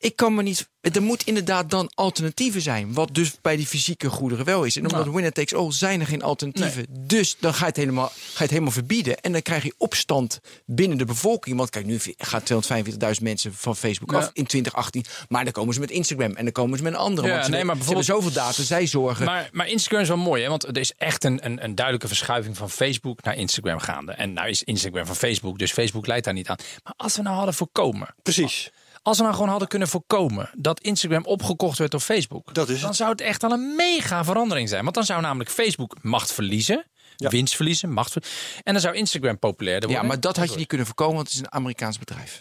Ik 0.03 0.15
kan 0.15 0.35
me 0.35 0.43
niet. 0.43 0.69
Er 0.81 1.01
moet 1.01 1.23
inderdaad 1.23 1.69
dan 1.69 1.91
alternatieven 1.95 2.61
zijn. 2.61 2.93
Wat 2.93 3.13
dus 3.15 3.35
bij 3.41 3.55
die 3.55 3.67
fysieke 3.67 4.09
goederen 4.09 4.45
wel 4.45 4.63
is. 4.63 4.75
En 4.77 4.83
omdat 4.83 5.13
winner 5.13 5.31
takes 5.31 5.53
all 5.53 5.71
zijn 5.71 5.99
er 5.99 6.07
geen 6.07 6.21
alternatieven. 6.23 6.85
Dus 6.89 7.37
dan 7.39 7.53
ga 7.53 7.59
je, 7.59 7.65
het 7.65 7.75
helemaal, 7.75 8.07
ga 8.07 8.13
je 8.33 8.41
het 8.41 8.49
helemaal 8.49 8.71
verbieden. 8.71 9.17
En 9.19 9.31
dan 9.31 9.41
krijg 9.41 9.63
je 9.63 9.73
opstand 9.77 10.39
binnen 10.65 10.97
de 10.97 11.05
bevolking. 11.05 11.57
Want 11.57 11.69
kijk, 11.69 11.85
nu 11.85 11.99
gaat 12.17 12.51
245.000 12.53 13.21
mensen 13.21 13.53
van 13.53 13.75
Facebook 13.75 14.11
Ja. 14.11 14.17
af 14.17 14.29
in 14.33 14.45
2018. 14.45 15.03
Maar 15.27 15.43
dan 15.43 15.53
komen 15.53 15.73
ze 15.73 15.79
met 15.79 15.91
Instagram. 15.91 16.31
En 16.35 16.43
dan 16.43 16.53
komen 16.53 16.77
ze 16.77 16.83
met 16.83 16.93
een 16.93 16.99
andere. 16.99 17.27
Ja, 17.27 17.33
want 17.33 17.45
ze, 17.45 17.51
nee, 17.51 17.63
maar 17.63 17.75
bijvoorbeeld- 17.75 18.05
zoveel 18.05 18.31
data. 18.31 18.63
Zij 18.63 18.87
zorgen. 18.87 19.25
Maar, 19.25 19.49
maar 19.51 19.67
Instagram 19.67 20.01
is 20.01 20.07
wel 20.07 20.17
mooi, 20.17 20.43
hè? 20.43 20.49
want 20.49 20.63
er 20.63 20.77
is 20.77 20.93
echt 20.97 21.23
een, 21.23 21.45
een, 21.45 21.63
een 21.63 21.75
duidelijke 21.75 22.07
verschuiving 22.07 22.57
van 22.57 22.69
Facebook 22.69 23.23
naar 23.23 23.35
Instagram 23.35 23.79
gaande. 23.79 24.11
En 24.11 24.33
nou 24.33 24.47
is 24.49 24.63
Instagram 24.63 25.05
van 25.05 25.15
Facebook, 25.15 25.59
dus 25.59 25.71
Facebook 25.71 26.07
leidt 26.07 26.25
daar 26.25 26.33
niet 26.33 26.47
aan. 26.47 26.57
Maar 26.83 26.93
als 26.97 27.15
we 27.15 27.21
nou 27.21 27.35
hadden 27.35 27.53
voorkomen, 27.53 28.15
Precies. 28.23 28.71
Als 29.03 29.17
we 29.17 29.23
nou 29.23 29.35
gewoon 29.35 29.49
hadden 29.49 29.67
kunnen 29.67 29.87
voorkomen 29.87 30.49
dat 30.57 30.79
Instagram 30.79 31.25
opgekocht 31.25 31.77
werd 31.77 31.91
door 31.91 31.99
Facebook, 31.99 32.53
Dat 32.53 32.69
is 32.69 32.79
dan 32.79 32.87
het. 32.87 32.97
zou 32.97 33.09
het 33.11 33.21
echt 33.21 33.43
al 33.43 33.51
een 33.51 33.75
mega 33.75 34.23
verandering 34.23 34.69
zijn. 34.69 34.83
Want 34.83 34.95
dan 34.95 35.03
zou 35.03 35.21
namelijk 35.21 35.49
Facebook 35.49 35.97
macht 36.01 36.31
verliezen, 36.33 36.85
Ja. 37.15 37.29
winst 37.29 37.55
verliezen, 37.55 37.91
macht 37.91 38.15
En 38.63 38.73
dan 38.73 38.81
zou 38.81 38.95
Instagram 38.95 39.39
populairder 39.39 39.89
ja, 39.89 39.95
worden. 39.95 40.11
maar 40.13 40.21
dat 40.21 40.37
had 40.37 40.51
je 40.51 40.57
niet 40.57 40.67
kunnen 40.67 40.85
voorkomen. 40.87 41.15
Want 41.15 41.27
het 41.27 41.35
is 41.35 41.41
een 41.41 41.51
Amerikaans 41.53 41.99
bedrijf. 41.99 42.39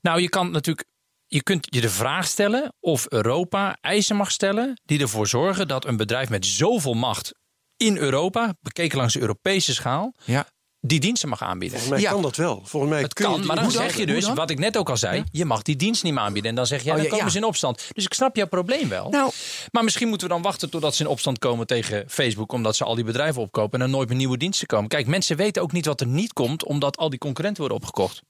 Nou, 0.00 0.20
je 0.20 0.28
kan 0.28 0.50
natuurlijk. 0.50 0.88
Je 1.26 1.42
kunt 1.42 1.66
je 1.70 1.80
de 1.80 1.90
vraag 1.90 2.26
stellen 2.26 2.72
of 2.80 3.06
Europa 3.08 3.76
eisen 3.80 4.16
mag 4.16 4.30
stellen 4.30 4.80
die 4.84 5.00
ervoor 5.00 5.26
zorgen 5.26 5.68
dat 5.68 5.84
een 5.86 5.96
bedrijf 5.96 6.28
met 6.28 6.46
zoveel 6.46 6.94
macht 6.94 7.32
in 7.76 7.96
Europa, 7.96 8.54
bekeken 8.60 8.98
langs 8.98 9.12
de 9.14 9.20
Europese 9.20 9.74
schaal, 9.74 10.14
Ja. 10.24 10.46
Die 10.86 11.00
diensten 11.00 11.28
mag 11.28 11.42
aanbieden. 11.42 11.78
Volgens 11.78 12.00
mij 12.00 12.08
Ja. 12.08 12.12
kan 12.14 12.22
dat 12.22 12.36
wel. 12.36 12.60
Volgens 12.64 12.92
mij 12.92 13.02
Het 13.02 13.14
kun 13.14 13.24
kan, 13.26 13.46
maar 13.46 13.56
dan 13.56 13.70
zeg 13.70 13.96
je 13.96 14.06
dus, 14.06 14.28
wat 14.32 14.50
ik 14.50 14.58
net 14.58 14.76
ook 14.76 14.90
al 14.90 14.96
zei, 14.96 15.24
je 15.30 15.44
mag 15.44 15.62
die 15.62 15.76
dienst 15.76 16.02
niet 16.02 16.12
meer 16.12 16.22
aanbieden. 16.22 16.50
En 16.50 16.56
dan 16.56 16.66
zeg 16.66 16.82
jij, 16.82 16.90
Oh, 16.90 16.96
dan 16.96 17.04
ja, 17.04 17.10
komen 17.10 17.24
ja. 17.26 17.32
ze 17.32 17.38
in 17.38 17.44
opstand. 17.44 17.88
Dus 17.92 18.04
ik 18.04 18.14
snap 18.14 18.36
jouw 18.36 18.46
probleem 18.46 18.88
wel. 18.88 19.10
Nou, 19.10 19.30
Maar 19.70 19.84
misschien 19.84 20.08
moeten 20.08 20.26
we 20.28 20.32
dan 20.32 20.42
wachten 20.42 20.70
totdat 20.70 20.94
ze 20.94 21.02
in 21.02 21.08
opstand 21.08 21.38
komen 21.38 21.66
tegen 21.66 22.04
Facebook, 22.08 22.52
omdat 22.52 22.76
ze 22.76 22.84
al 22.84 22.94
die 22.94 23.04
bedrijven 23.04 23.42
opkopen 23.42 23.78
en 23.80 23.84
er 23.84 23.90
nooit 23.92 24.08
meer 24.08 24.16
nieuwe 24.18 24.36
diensten 24.36 24.66
komen. 24.66 24.88
Kijk, 24.88 25.06
mensen 25.06 25.36
weten 25.36 25.62
ook 25.62 25.72
niet 25.72 25.86
wat 25.86 26.00
er 26.00 26.06
niet 26.06 26.32
komt, 26.32 26.64
omdat 26.64 26.96
al 26.96 27.10
die 27.10 27.18
concurrenten 27.18 27.60
worden 27.60 27.78
opgekocht. 27.78 28.22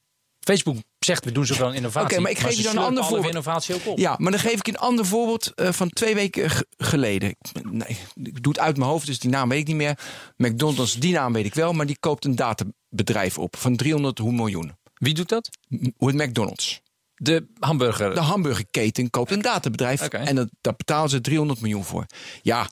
Facebook 0.44 0.76
zegt, 0.98 1.24
we 1.24 1.32
doen 1.32 1.46
zoveel 1.46 1.66
aan 1.66 1.74
innovatie. 1.74 2.10
Oké, 2.10 2.20
maar 2.20 2.30
ik 2.30 2.38
geef 2.38 2.52
ze 2.52 2.56
je 2.56 2.62
dan 2.62 2.76
een 2.76 2.82
ander 2.82 3.04
voorbeeld. 3.04 3.28
innovatie 3.28 3.74
ook 3.74 3.86
op. 3.86 3.98
Ja, 3.98 4.14
maar 4.18 4.30
dan 4.30 4.40
geef 4.40 4.58
ik 4.58 4.68
een 4.68 4.78
ander 4.78 5.06
voorbeeld 5.06 5.54
eh, 5.54 5.72
van 5.72 5.88
twee 5.88 6.14
weken 6.14 6.50
geleden. 6.76 7.36
Nee, 7.62 7.98
ik 8.22 8.42
doe 8.42 8.52
het 8.52 8.62
uit 8.62 8.76
mijn 8.76 8.90
hoofd, 8.90 9.06
dus 9.06 9.18
die 9.18 9.30
naam 9.30 9.48
weet 9.48 9.60
ik 9.60 9.66
niet 9.66 9.76
meer. 9.76 9.98
McDonald's, 10.36 10.94
die 10.94 11.12
naam 11.12 11.32
weet 11.32 11.44
ik 11.44 11.54
wel, 11.54 11.72
maar 11.72 11.86
die 11.86 11.98
koopt 12.00 12.24
een 12.24 12.36
databedrijf 12.36 13.38
op 13.38 13.56
van 13.56 13.76
300 13.76 14.22
miljoen. 14.22 14.76
Wie 14.94 15.14
doet 15.14 15.28
dat? 15.28 15.48
Hoe 15.96 16.08
het 16.08 16.16
McDonald's. 16.16 16.80
De 17.14 17.46
hamburger. 17.58 18.14
De 18.14 18.20
hamburgerketen 18.20 19.10
koopt 19.10 19.30
een 19.30 19.42
databedrijf 19.42 20.08
en 20.08 20.34
dat, 20.34 20.48
daar 20.60 20.76
betalen 20.76 21.10
ze 21.10 21.20
300 21.20 21.60
miljoen 21.60 21.84
voor. 21.84 22.06
Ja, 22.42 22.68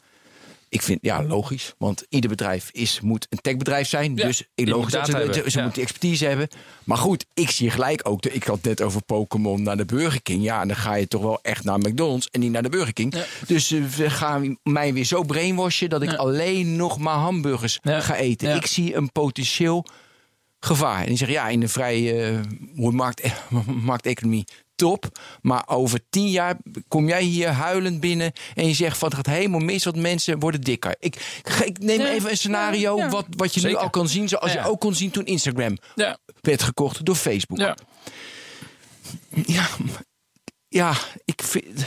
ik 0.71 0.83
vind 0.83 0.99
ja 1.03 1.23
logisch, 1.23 1.75
want 1.79 2.05
ieder 2.09 2.31
bedrijf 2.31 2.71
is, 2.73 3.01
moet 3.01 3.27
een 3.31 3.41
techbedrijf 3.41 3.89
zijn. 3.89 4.17
Ja, 4.17 4.27
dus 4.27 4.45
logisch 4.55 4.93
dat 4.93 5.07
ze, 5.07 5.43
ze, 5.47 5.59
ja. 5.59 5.63
moeten 5.65 5.83
expertise 5.83 6.27
hebben. 6.27 6.49
Maar 6.85 6.97
goed, 6.97 7.27
ik 7.35 7.51
zie 7.51 7.71
gelijk 7.71 8.09
ook. 8.09 8.23
De, 8.23 8.33
ik 8.33 8.45
had 8.45 8.63
net 8.63 8.83
over 8.83 9.03
Pokémon 9.03 9.63
naar 9.63 9.77
de 9.77 9.85
Burger 9.85 10.23
King. 10.23 10.43
Ja, 10.43 10.61
en 10.61 10.69
dan 10.69 10.77
ga 10.77 10.95
je 10.95 11.09
toch 11.09 11.23
wel 11.23 11.39
echt 11.43 11.65
naar 11.65 11.79
McDonald's 11.79 12.29
en 12.31 12.41
niet 12.41 12.51
naar 12.53 12.63
de 12.63 12.69
Burger 12.69 12.93
King. 12.93 13.15
Ja. 13.15 13.25
Dus 13.47 13.71
eh, 13.71 13.85
we 13.85 14.11
gaan 14.11 14.59
mij 14.63 14.93
weer 14.93 15.05
zo 15.05 15.23
brainwashen 15.23 15.91
dat 15.91 16.03
ik 16.03 16.15
alleen 16.15 16.77
nog 16.77 16.99
maar 16.99 17.17
hamburgers 17.17 17.79
ga 17.83 18.17
eten. 18.17 18.57
Ik 18.57 18.67
zie 18.67 18.95
een 18.95 19.13
potentieel 19.13 19.87
gevaar. 20.61 21.01
En 21.01 21.07
die 21.07 21.17
zeggen 21.17 21.37
ja, 21.37 21.49
in 21.49 21.61
de 21.61 21.69
vrije 21.69 22.43
eh, 22.77 22.91
markt, 22.91 23.23
markteconomie 23.91 24.47
top. 24.81 25.19
Maar 25.43 25.63
over 25.67 26.01
tien 26.11 26.31
jaar 26.31 26.57
kom 26.89 27.09
jij 27.09 27.23
hier 27.23 27.49
huilend 27.49 28.01
binnen 28.01 28.33
en 28.55 28.67
je 28.67 28.75
zegt 28.75 28.99
van 28.99 29.09
het 29.09 29.17
gaat 29.17 29.27
helemaal 29.35 29.61
mis, 29.61 29.85
want 29.85 29.97
mensen 29.97 30.39
worden 30.39 30.61
dikker. 30.61 30.95
Ik, 30.99 31.41
ik 31.65 31.79
neem 31.79 32.01
even 32.01 32.31
een 32.31 32.37
scenario 32.37 32.97
ja, 32.97 33.05
ja. 33.05 33.11
Wat, 33.11 33.27
wat 33.37 33.55
je 33.55 33.61
nu 33.67 33.75
al 33.75 33.91
kan 33.91 34.09
zien, 34.09 34.29
zoals 34.29 34.53
Ja. 34.53 34.63
je 34.63 34.69
ook 34.69 34.81
kon 34.81 34.95
zien 34.95 35.11
toen 35.11 35.25
Instagram 35.25 35.77
Ja, 35.95 36.19
werd 36.41 36.63
gekocht 36.63 37.05
door 37.05 37.15
Facebook. 37.15 37.59
ja. 37.59 37.77
ja, 39.47 39.69
maar- 39.79 40.05
ja, 40.69 40.95
ik 41.25 41.43
vind. 41.43 41.85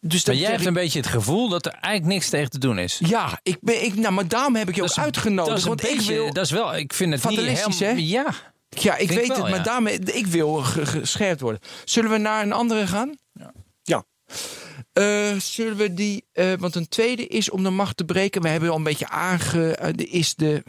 Dus 0.00 0.24
Maar 0.24 0.34
jij 0.34 0.50
hebt 0.50 0.66
een 0.66 0.72
beetje 0.72 0.98
het 0.98 1.08
gevoel 1.08 1.48
dat 1.48 1.66
er 1.66 1.72
eigenlijk 1.72 2.14
niks 2.14 2.28
tegen 2.28 2.50
te 2.50 2.58
doen 2.58 2.78
is. 2.78 3.00
Ja, 3.06 3.40
ik 3.42 3.56
ben, 3.60 3.84
ik, 3.84 3.94
nou, 3.94 4.14
maar 4.14 4.28
daarom 4.28 4.56
heb 4.56 4.68
ik 4.68 4.74
je 4.74 4.80
ook 4.82 4.86
Dat 4.88 4.96
is 4.96 5.02
een- 5.02 5.08
uitgenodigd. 5.08 5.48
dat 5.48 5.56
is 5.58 5.62
een 5.62 5.68
want 5.68 5.84
ik 5.84 5.96
beetje- 5.96 6.12
wil. 6.12 6.32
dat 6.32 6.44
is 6.44 6.50
wel, 6.50 6.76
ik 6.76 6.92
vind 6.92 7.12
het 7.12 7.24
niet 7.24 7.34
Fatalistisch, 7.38 7.78
helemaal... 7.78 8.02
hè? 8.02 8.08
Ja. 8.08 8.34
Ja, 8.82 8.96
ik 8.96 8.98
Vind 9.08 9.10
ik 9.10 9.16
weet 9.16 9.26
wel, 9.28 9.36
het, 9.36 9.48
maar 9.48 9.56
ja. 9.58 9.62
daarmee, 9.64 9.98
ik 9.98 10.26
wil 10.26 10.54
ge- 10.54 10.86
gescherpt 10.86 11.40
worden. 11.40 11.60
Zullen 11.84 12.10
we 12.10 12.18
naar 12.18 12.42
een 12.42 12.52
andere 12.52 12.86
gaan? 12.86 13.14
Ja. 13.32 13.52
Eh, 14.92 15.32
zullen 15.38 15.76
we 15.76 15.94
die, 15.94 16.24
eh, 16.32 16.52
want 16.58 16.74
een 16.74 16.88
tweede 16.88 17.26
is 17.26 17.50
om 17.50 17.62
de 17.62 17.70
macht 17.70 17.96
te 17.96 18.04
breken. 18.04 18.42
We 18.42 18.48
hebben 18.48 18.70
al 18.70 18.76
een 18.76 18.82
beetje 18.82 19.08
aange... 19.08 19.92
de- 19.96 20.06
is 20.08 20.34
de, 20.34 20.62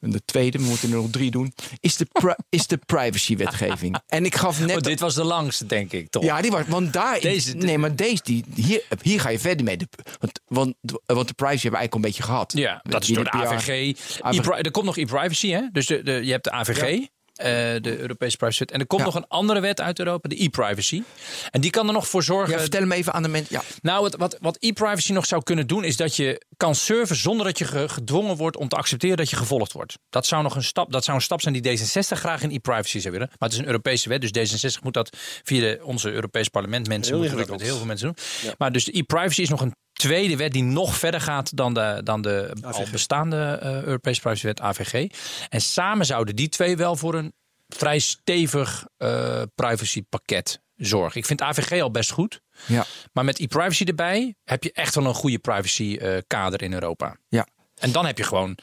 de 0.00 0.22
tweede, 0.24 0.58
we 0.58 0.64
moeten 0.64 0.90
er 0.90 0.96
nog 0.96 1.10
drie 1.10 1.30
doen. 1.30 1.52
Is 1.80 1.96
de, 1.96 2.06
pri- 2.12 2.34
is 2.58 2.66
de 2.66 2.76
privacywetgeving. 2.86 3.96
En 4.06 4.24
ik 4.24 4.34
gaf 4.34 4.60
net... 4.60 4.76
Oh, 4.76 4.82
dit 4.82 5.00
was 5.00 5.14
de 5.14 5.24
langste, 5.24 5.66
denk 5.66 5.92
ik, 5.92 6.10
toch? 6.10 6.22
Ja, 6.22 6.40
die 6.40 6.50
was, 6.50 6.62
want 6.66 6.92
daar... 6.92 7.20
Deze- 7.20 7.56
nee, 7.56 7.78
maar 7.78 7.96
deze, 7.96 8.22
die, 8.22 8.44
hier, 8.54 8.82
hier 9.02 9.20
ga 9.20 9.28
je 9.28 9.38
verder 9.38 9.64
mee. 9.64 9.76
De- 9.76 9.88
want, 10.20 10.40
want, 10.46 10.74
want 11.06 11.28
de 11.28 11.34
privacy 11.34 11.62
hebben 11.62 11.70
we 11.70 11.76
eigenlijk 11.76 11.92
al 11.92 11.96
een 11.96 12.00
beetje 12.00 12.22
gehad. 12.22 12.52
Ja, 12.52 12.80
dat 12.82 13.02
is 13.02 13.08
door 13.08 13.24
de. 13.24 13.30
AVG. 13.30 13.96
AVG. 14.20 14.46
Er 14.48 14.70
komt 14.70 14.84
nog 14.84 14.96
e-privacy, 14.96 15.48
hè? 15.50 15.60
Dus 15.72 15.86
de, 15.86 16.02
de, 16.02 16.12
je 16.12 16.30
hebt 16.30 16.44
de 16.44 16.50
AVG. 16.50 17.06
Eh, 17.38 17.46
de 17.82 17.98
Europese 17.98 18.36
Privacy 18.36 18.58
Wet. 18.58 18.70
En 18.70 18.80
er 18.80 18.86
komt 18.86 19.00
Ja. 19.00 19.06
nog 19.06 19.16
een 19.16 19.28
andere 19.28 19.60
wet 19.60 19.80
uit 19.80 19.98
Europa, 19.98 20.28
de 20.28 20.42
e-privacy. 20.44 21.02
En 21.50 21.60
die 21.60 21.70
kan 21.70 21.86
er 21.86 21.92
nog 21.92 22.08
voor 22.08 22.22
zorgen. 22.22 22.52
Ja, 22.54 22.60
vertel 22.60 22.80
hem 22.80 22.92
even 22.92 23.12
aan 23.12 23.22
de 23.22 23.28
mensen. 23.28 23.54
Ja. 23.56 23.62
Nou, 23.82 24.02
wat, 24.02 24.16
wat, 24.16 24.36
wat 24.40 24.56
e-privacy 24.60 25.12
nog 25.12 25.26
zou 25.26 25.42
kunnen 25.42 25.66
doen, 25.66 25.84
is 25.84 25.96
dat 25.96 26.16
je 26.16 26.42
kan 26.56 26.74
surfen 26.74 27.16
zonder 27.16 27.46
dat 27.46 27.58
je 27.58 27.64
ge- 27.64 27.88
gedwongen 27.88 28.36
wordt 28.36 28.56
om 28.56 28.68
te 28.68 28.76
accepteren 28.76 29.16
dat 29.16 29.30
je 29.30 29.36
gevolgd 29.36 29.72
wordt. 29.72 29.98
Dat 30.10 30.26
zou 30.26 30.42
nog 30.42 30.54
een 30.54 30.62
stap, 30.64 30.92
dat 30.92 31.04
zou 31.04 31.16
een 31.16 31.22
stap 31.22 31.40
zijn 31.40 31.60
die 31.60 31.78
D66 31.78 32.18
graag 32.18 32.42
in 32.42 32.50
e-privacy 32.50 32.98
zou 32.98 33.12
willen. 33.12 33.28
Maar 33.38 33.48
het 33.48 33.52
is 33.52 33.58
een 33.58 33.66
Europese 33.66 34.08
wet, 34.08 34.32
dus 34.32 34.52
D66 34.76 34.82
moet 34.82 34.94
dat 34.94 35.16
via 35.42 35.60
de, 35.60 35.80
onze 35.82 36.10
Europees 36.12 36.48
parlement 36.48 36.88
mensen 36.88 37.14
Heel 37.14 37.22
moeten 37.28 37.60
heel 37.60 37.76
veel 37.76 37.86
mensen 37.86 38.06
doen. 38.06 38.52
Maar 38.58 38.72
dus 38.72 38.84
de 38.84 38.98
e-privacy 38.98 39.40
is 39.42 39.48
nog 39.48 39.60
een 39.60 39.74
tweede 39.98 40.36
wet 40.36 40.52
die 40.52 40.62
nog 40.62 40.96
verder 40.96 41.20
gaat 41.20 41.56
dan 41.56 41.74
de, 41.74 42.00
dan 42.04 42.22
de 42.22 42.52
al 42.62 42.86
bestaande 42.92 43.58
eh, 43.62 43.82
Europese 43.82 44.20
privacywet 44.20 44.60
AVG. 44.60 45.06
En 45.48 45.60
samen 45.60 46.06
zouden 46.06 46.36
die 46.36 46.48
twee 46.48 46.76
wel 46.76 46.96
voor 46.96 47.14
een 47.14 47.32
vrij 47.68 47.98
stevig 47.98 48.86
eh 48.96 49.42
privacypakket 49.54 50.60
zorgen. 50.76 51.20
Ik 51.20 51.26
vind 51.26 51.42
AVG 51.42 51.82
al 51.82 51.90
best 51.90 52.10
goed. 52.10 52.40
Ja. 52.66 52.84
Maar 53.12 53.24
met 53.24 53.38
e-privacy 53.38 53.84
erbij 53.84 54.34
heb 54.44 54.64
je 54.64 54.72
echt 54.72 54.94
wel 54.94 55.06
een 55.06 55.14
goede 55.14 55.38
privacy 55.38 55.96
eh, 56.00 56.16
kader 56.26 56.62
in 56.62 56.72
Europa. 56.72 57.16
Ja. 57.28 57.46
En 57.74 57.92
dan 57.92 58.06
heb 58.06 58.18
je 58.18 58.24
gewoon 58.24 58.58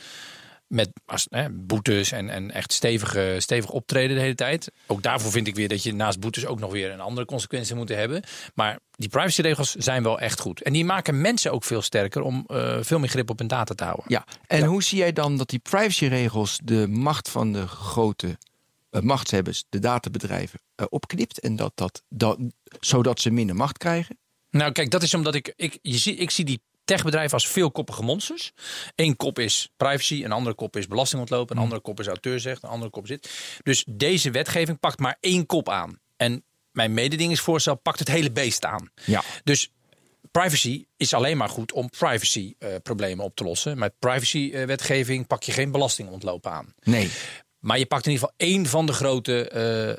met 0.67 0.89
als, 1.05 1.27
hè, 1.29 1.49
boetes 1.49 2.11
en, 2.11 2.29
en 2.29 2.51
echt 2.51 2.73
stevige, 2.73 3.35
stevig 3.39 3.69
optreden 3.69 4.15
de 4.15 4.21
hele 4.21 4.35
tijd. 4.35 4.71
Ook 4.87 5.03
daarvoor 5.03 5.31
vind 5.31 5.47
ik 5.47 5.55
weer 5.55 5.67
dat 5.67 5.83
je 5.83 5.93
naast 5.93 6.19
boetes 6.19 6.45
ook 6.45 6.59
nog 6.59 6.71
weer 6.71 6.91
een 6.91 6.99
andere 6.99 7.25
consequentie 7.25 7.75
moet 7.75 7.89
hebben. 7.89 8.23
Maar 8.53 8.79
die 8.95 9.09
privacyregels 9.09 9.75
zijn 9.75 10.03
wel 10.03 10.19
echt 10.19 10.39
goed. 10.39 10.61
En 10.61 10.73
die 10.73 10.85
maken 10.85 11.21
mensen 11.21 11.51
ook 11.51 11.63
veel 11.63 11.81
sterker 11.81 12.21
om 12.21 12.43
eh, 12.47 12.77
veel 12.81 12.99
meer 12.99 13.09
grip 13.09 13.29
op 13.29 13.39
hun 13.39 13.47
data 13.47 13.73
te 13.73 13.83
houden. 13.83 14.05
Ja, 14.07 14.25
en 14.47 14.63
hoe 14.63 14.83
zie 14.83 14.97
jij 14.97 15.13
dan 15.13 15.37
dat 15.37 15.49
die 15.49 15.59
privacyregels 15.59 16.59
de 16.63 16.87
macht 16.87 17.29
van 17.29 17.53
de 17.53 17.67
grote 17.67 18.37
uh, 18.91 19.01
machtshebbers, 19.01 19.63
de 19.69 19.79
databedrijven, 19.79 20.59
uh, 20.75 20.85
opknipt 20.89 21.39
en 21.39 21.55
dat, 21.55 21.71
dat, 21.75 22.03
dat, 22.09 22.37
zodat 22.79 23.19
ze 23.21 23.31
minder 23.31 23.55
macht 23.55 23.77
krijgen? 23.77 24.17
Nou, 24.49 24.71
kijk, 24.71 24.91
dat 24.91 25.03
is 25.03 25.13
omdat 25.13 25.35
ik, 25.35 25.53
ik, 25.55 25.79
je 25.81 25.97
zie, 25.97 26.15
ik 26.15 26.31
zie 26.31 26.45
die 26.45 26.61
techbedrijven 26.85 27.33
als 27.33 27.47
veelkoppige 27.47 28.03
monsters. 28.03 28.51
Eén 28.95 29.15
kop 29.15 29.39
is 29.39 29.69
privacy, 29.77 30.23
een 30.23 30.31
andere 30.31 30.55
kop 30.55 30.75
is 30.75 30.87
belastingontlopen, 30.87 31.55
een 31.55 31.61
andere 31.61 31.81
kop 31.81 31.99
is 31.99 32.07
auteursrecht, 32.07 32.63
een 32.63 32.69
andere 32.69 32.91
kop 32.91 33.07
dit. 33.07 33.29
Dus 33.63 33.85
deze 33.89 34.31
wetgeving 34.31 34.79
pakt 34.79 34.99
maar 34.99 35.17
één 35.19 35.45
kop 35.45 35.69
aan. 35.69 35.99
En 36.17 36.43
mijn 36.75 36.93
mededingingsvoorstel 36.93 37.75
pakt 37.75 37.99
het 37.99 38.07
hele 38.07 38.31
beest 38.31 38.65
aan. 38.65 38.89
Ja. 39.05 39.23
Dus 39.43 39.71
privacy 40.31 40.85
is 40.97 41.13
alleen 41.13 41.37
maar 41.37 41.49
goed 41.49 41.71
om 41.71 41.89
privacy 41.89 42.53
uh, 42.59 42.69
problemen 42.83 43.25
op 43.25 43.35
te 43.35 43.43
lossen. 43.43 43.77
Met 43.77 43.93
privacy 43.99 44.51
uh, 44.53 44.65
wetgeving 44.65 45.27
pak 45.27 45.43
je 45.43 45.51
geen 45.51 45.71
belastingontlopen 45.71 46.51
aan. 46.51 46.73
Nee. 46.83 47.11
Maar 47.59 47.79
je 47.79 47.85
pakt 47.85 48.05
in 48.05 48.11
ieder 48.11 48.27
geval 48.27 48.49
één 48.49 48.65
van 48.65 48.85
de 48.85 48.93
grote 48.93 49.51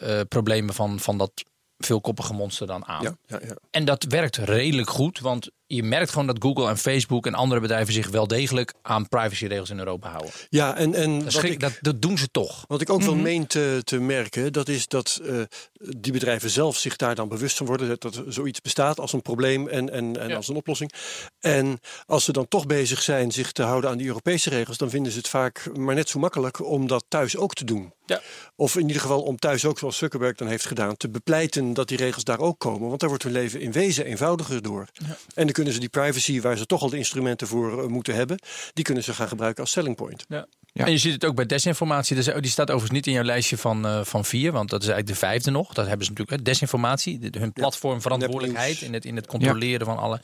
uh, 0.03 0.21
problemen 0.29 0.75
van, 0.75 1.01
van 1.01 1.19
dat 1.19 1.45
veelkoppige 1.79 2.33
monster 2.33 2.67
dan 2.67 2.87
aan. 2.87 3.03
Ja, 3.03 3.17
ja, 3.27 3.41
ja. 3.47 3.57
En 3.71 3.85
dat 3.85 4.05
werkt 4.05 4.37
redelijk 4.37 4.91
goed, 4.91 5.19
want 5.19 5.51
je 5.67 5.83
merkt 5.83 6.11
gewoon 6.11 6.27
dat 6.27 6.37
Google 6.39 6.69
en 6.69 6.79
Facebook 6.79 7.27
en 7.27 7.35
andere 7.35 7.61
bedrijven 7.61 7.93
zich 7.93 8.09
wel 8.09 8.27
degelijk 8.27 8.75
aan 8.83 9.09
privacyregels 9.09 9.71
in 9.71 9.79
Europa 9.79 10.11
houden. 10.11 10.31
Ja, 10.49 10.77
en, 10.77 10.95
en 10.95 11.25
dat, 11.25 11.43
ik, 11.43 11.61
dat, 11.61 11.79
dat, 11.81 12.03
doen 12.03 12.19
ze 12.19 12.29
toch. 12.31 12.65
Wat 12.69 12.81
ik 12.81 12.91
ook 12.91 13.01
wel 13.01 13.09
mm 13.09 13.15
-hmm. 13.15 13.23
meen 13.23 13.47
te, 13.47 13.81
te, 13.85 14.01
merken, 14.01 14.53
dat 14.53 14.69
is 14.69 14.89
dat 14.89 15.21
uh, 15.23 15.43
die 15.79 16.13
bedrijven 16.13 16.51
zelf 16.51 16.77
zich 16.77 16.97
daar 16.97 17.15
dan 17.15 17.29
bewust 17.29 17.57
van 17.57 17.67
worden 17.67 17.89
dat, 17.89 18.03
dat 18.03 18.23
zoiets 18.29 18.61
bestaat 18.61 19.01
als 19.01 19.13
een 19.13 19.23
probleem 19.23 19.69
en, 19.69 19.91
en, 19.91 20.21
en 20.21 20.29
ja. 20.29 20.37
als 20.37 20.49
een 20.49 20.57
oplossing. 20.57 20.93
En 21.41 21.81
als 22.07 22.25
ze 22.25 22.33
dan 22.33 22.49
toch 22.49 22.67
bezig 22.67 23.03
zijn 23.03 23.33
zich 23.33 23.53
te 23.53 23.63
houden 23.63 23.91
aan 23.91 23.99
die 23.99 24.07
Europese 24.07 24.51
regels, 24.51 24.77
dan 24.77 24.91
vinden 24.91 25.13
ze 25.13 25.19
het 25.19 25.29
vaak 25.29 25.71
maar 25.77 25.95
net 25.95 26.09
zo 26.09 26.19
makkelijk 26.19 26.65
om 26.65 26.87
dat 26.87 27.05
thuis 27.09 27.37
ook 27.37 27.55
te 27.55 27.65
doen. 27.65 27.95
Ja. 28.07 28.21
Of 28.57 28.77
in 28.77 28.87
ieder 28.87 29.03
geval 29.03 29.23
om 29.23 29.37
thuis 29.37 29.65
ook, 29.65 29.79
zoals 29.79 29.97
Zuckerberg 29.97 30.37
dan 30.37 30.49
heeft 30.49 30.67
gedaan, 30.67 30.97
te 30.97 31.09
bepleiten 31.09 31.75
dat 31.75 31.89
die 31.89 31.97
regels 31.97 32.25
daar 32.25 32.39
ook 32.39 32.59
komen. 32.59 32.89
Want 32.89 33.01
daar 33.01 33.09
wordt 33.09 33.25
hun 33.25 33.33
leven 33.33 33.61
in 33.61 33.73
wezen 33.73 34.05
eenvoudiger 34.05 34.63
door. 34.63 34.87
Ja. 34.93 35.17
En 35.35 35.45
dan 35.45 35.53
kunnen 35.57 35.75
ze 35.75 35.81
die 35.81 35.89
privacy, 35.89 36.41
waar 36.41 36.57
ze 36.57 36.67
toch 36.67 36.83
al 36.83 36.91
de 36.91 36.97
instrumenten 36.97 37.47
voor 37.47 37.83
uh, 37.83 37.89
moeten 37.89 38.15
hebben, 38.15 38.39
die 38.73 38.85
kunnen 38.85 39.03
ze 39.03 39.15
gaan 39.15 39.29
gebruiken 39.29 39.63
als 39.63 39.73
selling 39.73 39.97
point. 39.97 40.25
Ja. 40.29 40.47
Ja. 40.73 40.85
En 40.85 40.91
je 40.91 40.99
ziet 40.99 41.13
het 41.13 41.25
ook 41.25 41.35
bij 41.35 41.47
desinformatie. 41.47 42.17
Dus, 42.17 42.25
die 42.25 42.51
staat 42.51 42.71
overigens 42.71 42.91
niet 42.91 43.07
in 43.07 43.13
jouw 43.13 43.23
lijstje 43.23 43.57
van, 43.57 43.87
uh, 43.87 44.05
van 44.05 44.25
vier, 44.25 44.53
want 44.53 44.71
dat 44.71 44.83
is 44.83 44.89
eigenlijk 44.89 45.21
de 45.21 45.27
vijfde 45.27 45.51
nog. 45.51 45.73
Dat 45.73 45.87
hebben 45.87 46.07
ze 46.07 46.11
natuurlijk. 46.11 46.39
Hè. 46.39 46.45
Desinformatie, 46.45 47.19
de, 47.19 47.39
hun 47.39 47.53
platform 47.53 48.01
verantwoordelijkheid 48.01 48.81
in 48.81 48.93
het, 48.93 49.05
in 49.05 49.17
het 49.17 49.27
controleren 49.27 49.87
van 49.87 49.99
alle. 49.99 50.21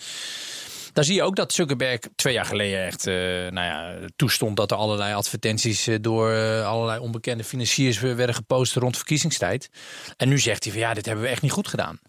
Daar 0.92 1.04
zie 1.04 1.14
je 1.14 1.22
ook 1.22 1.36
dat 1.36 1.52
Zuckerberg 1.52 1.98
twee 2.14 2.34
jaar 2.34 2.44
geleden 2.44 2.84
echt 2.84 3.06
uh, 3.06 3.14
nou 3.14 3.54
ja, 3.54 3.98
toestond 4.16 4.56
dat 4.56 4.70
er 4.70 4.76
allerlei 4.76 5.14
advertenties 5.14 5.88
uh, 5.88 5.96
door 6.00 6.32
uh, 6.32 6.66
allerlei 6.66 7.00
onbekende 7.00 7.44
financiers 7.44 8.00
werden 8.00 8.34
gepost 8.34 8.74
rond 8.74 8.96
verkiezingstijd. 8.96 9.68
En 10.16 10.28
nu 10.28 10.38
zegt 10.38 10.64
hij 10.64 10.72
van 10.72 10.82
ja, 10.82 10.94
dit 10.94 11.06
hebben 11.06 11.24
we 11.24 11.30
echt 11.30 11.42
niet 11.42 11.52
goed 11.52 11.68
gedaan. 11.68 12.00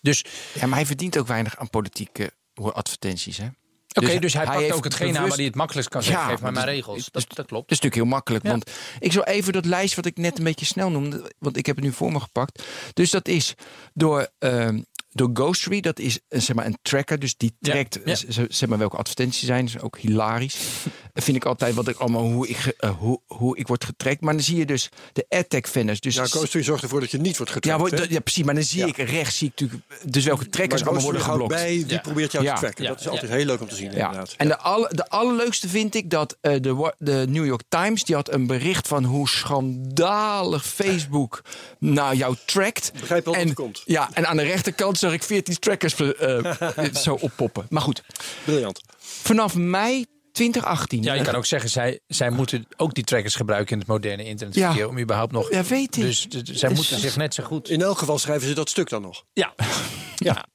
Dus, 0.00 0.24
ja, 0.54 0.66
maar 0.66 0.76
hij 0.76 0.86
verdient 0.86 1.18
ook 1.18 1.26
weinig 1.26 1.56
aan 1.56 1.70
politieke 1.70 2.32
advertenties. 2.62 3.36
Hè? 3.36 3.44
Oké, 3.44 4.00
okay, 4.00 4.10
dus, 4.12 4.20
dus 4.20 4.32
hij, 4.32 4.44
hij 4.44 4.60
pakt 4.60 4.72
ook 4.72 4.84
hetgeen 4.84 5.06
bewust... 5.06 5.22
aan 5.22 5.28
waar 5.28 5.36
hij 5.36 5.46
het 5.46 5.54
makkelijkst 5.54 5.92
kan 5.92 6.02
zeggen. 6.02 6.24
Ja, 6.24 6.30
geef 6.30 6.40
maar 6.40 6.52
mijn 6.52 6.66
regels. 6.66 7.08
Dat, 7.10 7.24
dat, 7.28 7.46
klopt. 7.46 7.68
Dat 7.68 7.78
is 7.78 7.80
natuurlijk 7.80 7.94
heel 7.94 8.04
makkelijk. 8.04 8.44
Ja. 8.44 8.50
Want 8.50 8.70
ik 8.98 9.12
zal 9.12 9.24
even 9.24 9.52
dat 9.52 9.64
lijst 9.64 9.94
wat 9.94 10.06
ik 10.06 10.16
net 10.16 10.38
een 10.38 10.44
beetje 10.44 10.66
snel 10.66 10.90
noemde. 10.90 11.32
Want 11.38 11.56
ik 11.56 11.66
heb 11.66 11.76
het 11.76 11.84
nu 11.84 11.92
voor 11.92 12.12
me 12.12 12.20
gepakt. 12.20 12.62
Dus 12.92 13.10
dat 13.10 13.28
is 13.28 13.54
door... 13.94 14.28
Uh, 14.38 14.68
door 15.12 15.30
Ghostery, 15.32 15.80
dat 15.80 15.98
is 15.98 16.18
zeg 16.28 16.56
maar 16.56 16.66
een 16.66 16.78
tracker, 16.82 17.18
dus 17.18 17.36
die 17.36 17.52
trekt 17.60 17.98
ja, 18.04 18.16
ja. 18.28 18.44
zeg 18.48 18.68
maar 18.68 18.78
welke 18.78 18.96
advertenties 18.96 19.46
zijn, 19.46 19.64
dat 19.64 19.74
is 19.74 19.80
ook 19.80 19.98
hilarisch. 19.98 20.56
vind 21.14 21.36
ik 21.36 21.44
altijd 21.44 21.74
wat 21.74 21.88
ik 21.88 21.96
allemaal 21.96 22.22
hoe 22.22 22.48
ik 22.48 22.76
uh, 22.80 22.90
hoe, 22.98 23.20
hoe 23.26 23.58
ik 23.58 23.66
word 23.66 23.84
getrekt, 23.84 24.20
maar 24.20 24.34
dan 24.34 24.42
zie 24.42 24.56
je 24.56 24.66
dus 24.66 24.88
de 25.12 25.26
AdTech 25.28 25.68
vendors. 25.68 26.00
Dus 26.00 26.14
ja, 26.14 26.24
Ghostery 26.24 26.64
zorgt 26.64 26.82
ervoor 26.82 27.00
dat 27.00 27.10
je 27.10 27.18
niet 27.18 27.36
wordt 27.36 27.52
getrekt. 27.52 27.90
Ja, 27.90 28.06
ja 28.08 28.20
precies, 28.20 28.44
maar 28.44 28.54
dan 28.54 28.62
zie 28.62 28.80
ja. 28.80 28.86
ik 28.86 28.96
rechts 28.96 29.38
zie 29.38 29.52
ik 29.54 29.60
natuurlijk 29.60 29.82
dus 30.04 30.24
welke 30.24 30.48
trackers 30.48 30.82
allemaal 30.82 31.02
worden 31.02 31.22
geblokt. 31.22 31.52
bij, 31.52 31.68
die 31.68 31.86
ja. 31.86 31.98
probeert 31.98 32.32
jou 32.32 32.44
te 32.44 32.54
tracken. 32.54 32.84
Dat 32.84 33.00
is 33.00 33.08
altijd 33.08 33.30
heel 33.30 33.44
leuk 33.44 33.60
om 33.60 33.68
te 33.68 33.74
zien. 33.74 33.90
Inderdaad. 33.90 34.34
En 34.36 34.48
de, 34.48 34.58
alle, 34.58 34.88
de 34.94 35.08
allerleukste 35.08 35.68
vind 35.68 35.94
ik 35.94 36.10
dat 36.10 36.36
uh, 36.42 36.52
de, 36.60 36.94
de 36.98 37.24
New 37.28 37.46
York 37.46 37.62
Times 37.68 38.04
die 38.04 38.14
had 38.14 38.32
een 38.32 38.46
bericht 38.46 38.88
van 38.88 39.04
hoe 39.04 39.28
schandalig 39.28 40.66
Facebook 40.66 41.42
nou 41.78 42.16
jou 42.16 42.36
trackt. 42.44 42.92
Begrijp 43.00 43.24
wel 43.24 43.34
en, 43.34 43.54
komt. 43.54 43.82
Ja, 43.84 44.08
en 44.12 44.26
aan 44.26 44.36
de 44.36 44.42
rechterkant 44.42 44.98
zag 45.00 45.12
ik 45.12 45.22
14 45.22 45.58
trackers 45.58 46.00
uh, 46.00 46.54
zo 46.94 47.14
oppoppen. 47.14 47.66
Maar 47.68 47.82
goed. 47.82 48.02
Briljant. 48.44 48.80
Vanaf 48.98 49.54
mei 49.54 50.06
2018. 50.32 51.02
Ja, 51.02 51.14
je 51.14 51.22
kan 51.22 51.34
ook 51.34 51.46
zeggen, 51.46 51.70
zij, 51.70 52.00
zij 52.06 52.30
moeten 52.30 52.66
ook 52.76 52.94
die 52.94 53.04
trackers 53.04 53.34
gebruiken 53.34 53.72
in 53.72 53.78
het 53.78 53.88
moderne 53.88 54.24
internetverkeer. 54.24 54.82
Ja. 54.82 54.86
Om 54.86 54.98
überhaupt 54.98 55.32
nog. 55.32 55.50
Ja, 55.50 55.64
weet 55.64 55.96
ik. 55.96 56.02
Dus, 56.02 56.28
dus 56.28 56.42
zij 56.44 56.68
dus, 56.68 56.78
moeten 56.78 56.98
zich 56.98 57.16
net 57.16 57.34
zo 57.34 57.44
goed. 57.44 57.70
In 57.70 57.82
elk 57.82 57.98
geval 57.98 58.18
schrijven 58.18 58.48
ze 58.48 58.54
dat 58.54 58.68
stuk 58.68 58.88
dan 58.88 59.02
nog. 59.02 59.24
Ja. 59.32 59.54
ja. 60.16 60.46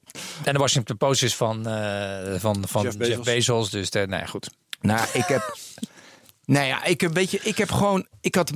En 0.44 0.54
de 0.54 0.60
Washington 0.60 0.98
Post 0.98 1.24
is 1.24 1.36
van, 1.36 1.68
uh, 1.68 2.36
van, 2.38 2.64
van 2.68 2.84
Jeff, 2.84 2.98
Bezos. 2.98 3.16
Jeff 3.16 3.24
Bezos. 3.24 3.70
Dus 3.70 3.90
de, 3.90 4.08
nou 4.08 4.22
ja, 4.22 4.28
goed. 4.28 4.50
Nou, 4.82 5.08
ik 5.14 5.26
heb. 5.26 5.58
Nou 6.46 6.66
ja, 6.66 6.84
ik, 6.84 7.02
weet 7.02 7.32
je, 7.32 7.40
ik 7.44 7.58
heb 7.58 7.72
gewoon. 7.72 8.08
Ik 8.22 8.36
had 8.36 8.52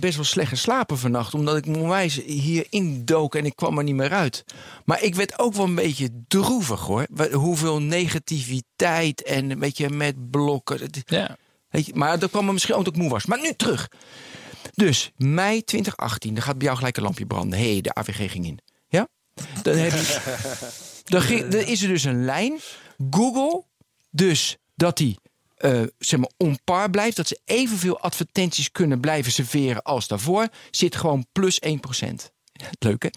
best 0.00 0.14
wel 0.14 0.24
slecht 0.24 0.48
geslapen 0.48 0.98
vannacht. 0.98 1.34
Omdat 1.34 1.56
ik 1.56 1.66
onwijs 1.66 2.22
hierin 2.24 3.04
dook 3.04 3.34
en 3.34 3.44
ik 3.44 3.56
kwam 3.56 3.78
er 3.78 3.84
niet 3.84 3.94
meer 3.94 4.12
uit. 4.12 4.44
Maar 4.84 5.02
ik 5.02 5.14
werd 5.14 5.38
ook 5.38 5.54
wel 5.54 5.64
een 5.64 5.74
beetje 5.74 6.08
droevig 6.28 6.80
hoor. 6.80 7.06
Hoeveel 7.32 7.80
negativiteit 7.80 9.22
en 9.22 9.50
een 9.50 9.58
beetje 9.58 9.90
met 9.90 10.30
blokken. 10.30 10.90
Ja. 11.04 11.36
Weet 11.68 11.86
je, 11.86 11.94
maar 11.94 12.18
dat 12.18 12.30
kwam 12.30 12.46
er 12.46 12.52
misschien 12.52 12.74
ook 12.74 12.84
dat 12.84 12.94
ik 12.94 13.00
moe 13.00 13.10
was. 13.10 13.26
Maar 13.26 13.40
nu 13.40 13.52
terug. 13.56 13.88
Dus 14.74 15.10
mei 15.16 15.64
2018, 15.64 16.34
dan 16.34 16.42
gaat 16.42 16.58
bij 16.58 16.66
jou 16.66 16.78
gelijk 16.78 16.96
een 16.96 17.02
lampje 17.02 17.26
branden. 17.26 17.58
Hé, 17.58 17.72
hey, 17.72 17.80
de 17.80 17.94
AVG 17.94 18.30
ging 18.30 18.46
in. 18.46 18.58
Ja? 18.88 19.08
Dan, 19.62 19.76
heb 19.76 19.92
je, 19.92 20.20
dan, 21.04 21.20
ging, 21.20 21.48
dan 21.48 21.60
is 21.60 21.82
er 21.82 21.88
dus 21.88 22.04
een 22.04 22.24
lijn. 22.24 22.58
Google, 23.10 23.64
dus 24.10 24.56
dat 24.74 24.96
die 24.96 25.18
uh, 25.64 25.82
zeg 25.98 26.20
maar 26.20 26.30
onpar 26.36 26.90
blijft, 26.90 27.16
dat 27.16 27.28
ze 27.28 27.40
evenveel 27.44 28.00
advertenties 28.00 28.70
kunnen 28.70 29.00
blijven 29.00 29.32
serveren 29.32 29.82
als 29.82 30.08
daarvoor, 30.08 30.48
zit 30.70 30.96
gewoon 30.96 31.26
plus 31.32 31.60
1%. 31.66 31.68
Leuk 32.78 33.02
hè? 33.02 33.08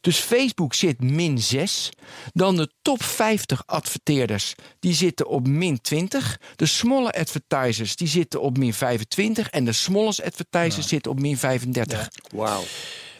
Dus 0.00 0.18
Facebook 0.18 0.74
zit 0.74 1.00
min 1.00 1.38
6. 1.38 1.90
Dan 2.32 2.56
de 2.56 2.72
top 2.82 3.02
50 3.02 3.62
adverteerders, 3.66 4.54
die 4.78 4.94
zitten 4.94 5.28
op 5.28 5.46
min 5.46 5.80
20. 5.80 6.40
De 6.56 6.66
smalle 6.66 7.12
advertisers, 7.12 7.96
die 7.96 8.08
zitten 8.08 8.40
op 8.40 8.58
min 8.58 8.74
25. 8.74 9.50
En 9.50 9.64
de 9.64 9.72
smallest 9.72 10.22
advertisers 10.22 10.84
ja. 10.84 10.88
zitten 10.88 11.10
op 11.10 11.20
min 11.20 11.36
35. 11.36 11.98
Ja. 11.98 12.36
Wauw. 12.36 12.64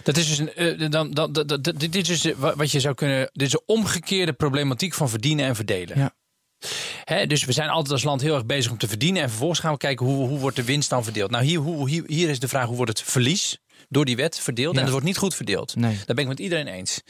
Dat 0.03 0.17
is 0.17 0.29
dus 0.29 0.39
een, 0.39 0.81
uh, 0.81 0.91
dan, 0.91 1.11
dan, 1.11 1.33
dan, 1.33 1.61
dit 1.77 1.95
is 1.95 2.21
dus 2.21 2.35
wat 2.37 2.71
je 2.71 2.81
zou 2.81 2.95
kunnen. 2.95 3.31
Dit 3.33 3.47
is 3.47 3.53
een 3.53 3.63
omgekeerde 3.67 4.33
problematiek 4.33 4.95
van 4.95 5.09
verdienen 5.09 5.47
en 5.47 5.55
verdelen. 5.57 5.99
Ja. 5.99 6.15
He, 7.05 7.27
dus 7.27 7.45
we 7.45 7.53
zijn 7.53 7.69
altijd 7.69 7.93
als 7.93 8.03
land 8.03 8.21
heel 8.21 8.35
erg 8.35 8.47
bezig 8.47 8.71
om 8.71 8.79
te 8.79 8.89
verdienen. 8.89 9.23
En 9.23 9.29
vervolgens 9.29 9.61
gaan 9.61 9.73
we 9.73 9.79
kijken 9.79 10.07
hoe, 10.07 10.29
hoe 10.29 10.39
wordt 10.39 10.57
de 10.57 10.65
winst 10.65 10.91
dan 10.91 11.05
verdeeld. 11.05 11.31
Nou, 11.31 11.45
hier, 11.45 11.59
hoe, 11.59 11.89
hier, 11.89 12.03
hier 12.07 12.29
is 12.29 12.39
de 12.41 12.49
vraag 12.49 12.67
hoe 12.67 12.77
wordt 12.77 12.99
het 12.99 13.03
verlies 13.11 13.59
door 13.89 14.05
die 14.05 14.17
wet 14.17 14.39
verdeeld. 14.39 14.73
Ja. 14.73 14.79
En 14.79 14.83
het 14.83 14.93
wordt 14.93 15.07
niet 15.07 15.17
goed 15.17 15.35
verdeeld. 15.35 15.77
Nee. 15.77 15.97
Daar 15.97 16.15
ben 16.15 16.25
ik 16.25 16.27
met 16.27 16.41
iedereen 16.41 16.67
eens. 16.67 17.03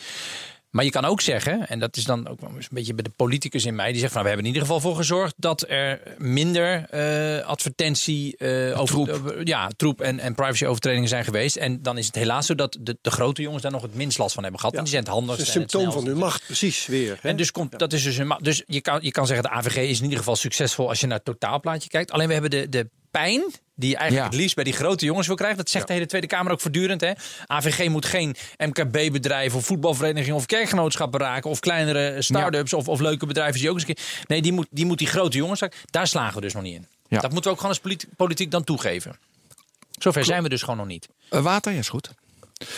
Maar 0.76 0.84
je 0.84 0.90
kan 0.90 1.04
ook 1.04 1.20
zeggen, 1.20 1.68
en 1.68 1.78
dat 1.78 1.96
is 1.96 2.04
dan 2.04 2.28
ook 2.28 2.40
een 2.42 2.64
beetje 2.70 2.94
bij 2.94 3.02
de 3.02 3.10
politicus 3.16 3.64
in 3.64 3.74
mij, 3.74 3.92
die 3.92 4.00
zegt 4.00 4.12
van 4.12 4.22
we 4.22 4.28
hebben 4.28 4.46
in 4.46 4.52
ieder 4.52 4.66
geval 4.66 4.80
voor 4.80 4.96
gezorgd 4.96 5.34
dat 5.36 5.64
er 5.68 6.00
minder 6.18 6.86
uh, 6.94 7.46
advertentie 7.46 8.34
uh, 8.38 8.80
over 8.80 8.94
troep, 8.94 9.32
uh, 9.36 9.44
ja, 9.44 9.70
troep 9.76 10.00
en, 10.00 10.18
en 10.18 10.34
privacy-overtredingen 10.34 11.08
zijn 11.08 11.24
geweest. 11.24 11.56
En 11.56 11.82
dan 11.82 11.98
is 11.98 12.06
het 12.06 12.14
helaas 12.14 12.46
zo 12.46 12.54
dat 12.54 12.76
de, 12.80 12.98
de 13.00 13.10
grote 13.10 13.42
jongens 13.42 13.62
daar 13.62 13.72
nog 13.72 13.82
het 13.82 13.94
minst 13.94 14.18
last 14.18 14.34
van 14.34 14.42
hebben 14.42 14.60
gehad. 14.60 14.74
Ja. 14.74 14.82
Want 14.82 14.92
die 14.92 15.02
zijn 15.02 15.14
het 15.14 15.24
handigst. 15.24 15.46
Het 15.46 15.48
is 15.48 15.62
een 15.62 15.68
symptoom 15.70 15.92
van 15.92 16.06
hun 16.06 16.18
macht, 16.18 16.44
precies 16.46 16.86
weer. 16.86 17.18
Hè? 17.20 17.28
En 17.28 17.36
dus 17.36 17.50
komt, 17.50 17.78
dat 17.78 17.92
is 17.92 18.02
dus 18.02 18.16
een 18.16 18.36
Dus 18.40 18.62
je 18.66 18.80
kan, 18.80 18.98
je 19.02 19.10
kan 19.10 19.26
zeggen, 19.26 19.44
de 19.44 19.54
AVG 19.54 19.76
is 19.76 19.96
in 19.98 20.04
ieder 20.04 20.18
geval 20.18 20.36
succesvol 20.36 20.88
als 20.88 21.00
je 21.00 21.06
naar 21.06 21.16
het 21.16 21.24
totaalplaatje 21.24 21.88
kijkt. 21.88 22.10
Alleen 22.10 22.26
we 22.26 22.32
hebben 22.32 22.50
de, 22.50 22.68
de 22.68 22.90
pijn 23.10 23.44
die 23.76 23.90
je 23.90 23.96
eigenlijk 23.96 24.26
ja. 24.26 24.32
het 24.32 24.40
liefst 24.40 24.54
bij 24.54 24.64
die 24.64 24.72
grote 24.72 25.04
jongens 25.04 25.26
wil 25.26 25.36
krijgen. 25.36 25.58
Dat 25.58 25.68
zegt 25.68 25.82
ja. 25.82 25.88
de 25.88 25.94
hele 25.94 26.06
Tweede 26.06 26.26
Kamer 26.26 26.52
ook 26.52 26.60
voortdurend. 26.60 27.00
Hè? 27.00 27.12
AVG 27.46 27.88
moet 27.88 28.04
geen 28.04 28.36
MKB-bedrijf 28.56 29.54
of 29.54 29.64
voetbalvereniging 29.64 30.36
of 30.36 30.46
kerkgenootschappen 30.46 31.20
raken. 31.20 31.50
Of 31.50 31.60
kleinere 31.60 32.22
start-ups 32.22 32.70
ja. 32.70 32.76
of, 32.76 32.88
of 32.88 33.00
leuke 33.00 33.26
bedrijven 33.26 33.60
die 33.60 33.68
ook 33.68 33.74
eens 33.74 33.88
een 33.88 33.94
keer... 33.94 34.04
Nee, 34.26 34.42
die 34.42 34.52
moet, 34.52 34.66
die 34.70 34.86
moet 34.86 34.98
die 34.98 35.06
grote 35.06 35.36
jongens. 35.36 35.62
Daar 35.84 36.06
slagen 36.06 36.34
we 36.34 36.40
dus 36.40 36.52
nog 36.52 36.62
niet 36.62 36.74
in. 36.74 36.86
Dat 37.08 37.22
moeten 37.22 37.42
we 37.42 37.48
ook 37.50 37.56
gewoon 37.56 37.70
als 37.70 37.80
politiek, 37.80 38.10
politiek 38.16 38.50
dan 38.50 38.64
toegeven. 38.64 39.18
Zover 39.90 40.24
zijn 40.24 40.42
we 40.42 40.48
dus 40.48 40.60
gewoon 40.60 40.76
nog 40.76 40.86
niet. 40.86 41.08
Uh, 41.30 41.40
water, 41.40 41.72
ja, 41.72 41.78
is 41.78 41.88
goed. 41.88 42.10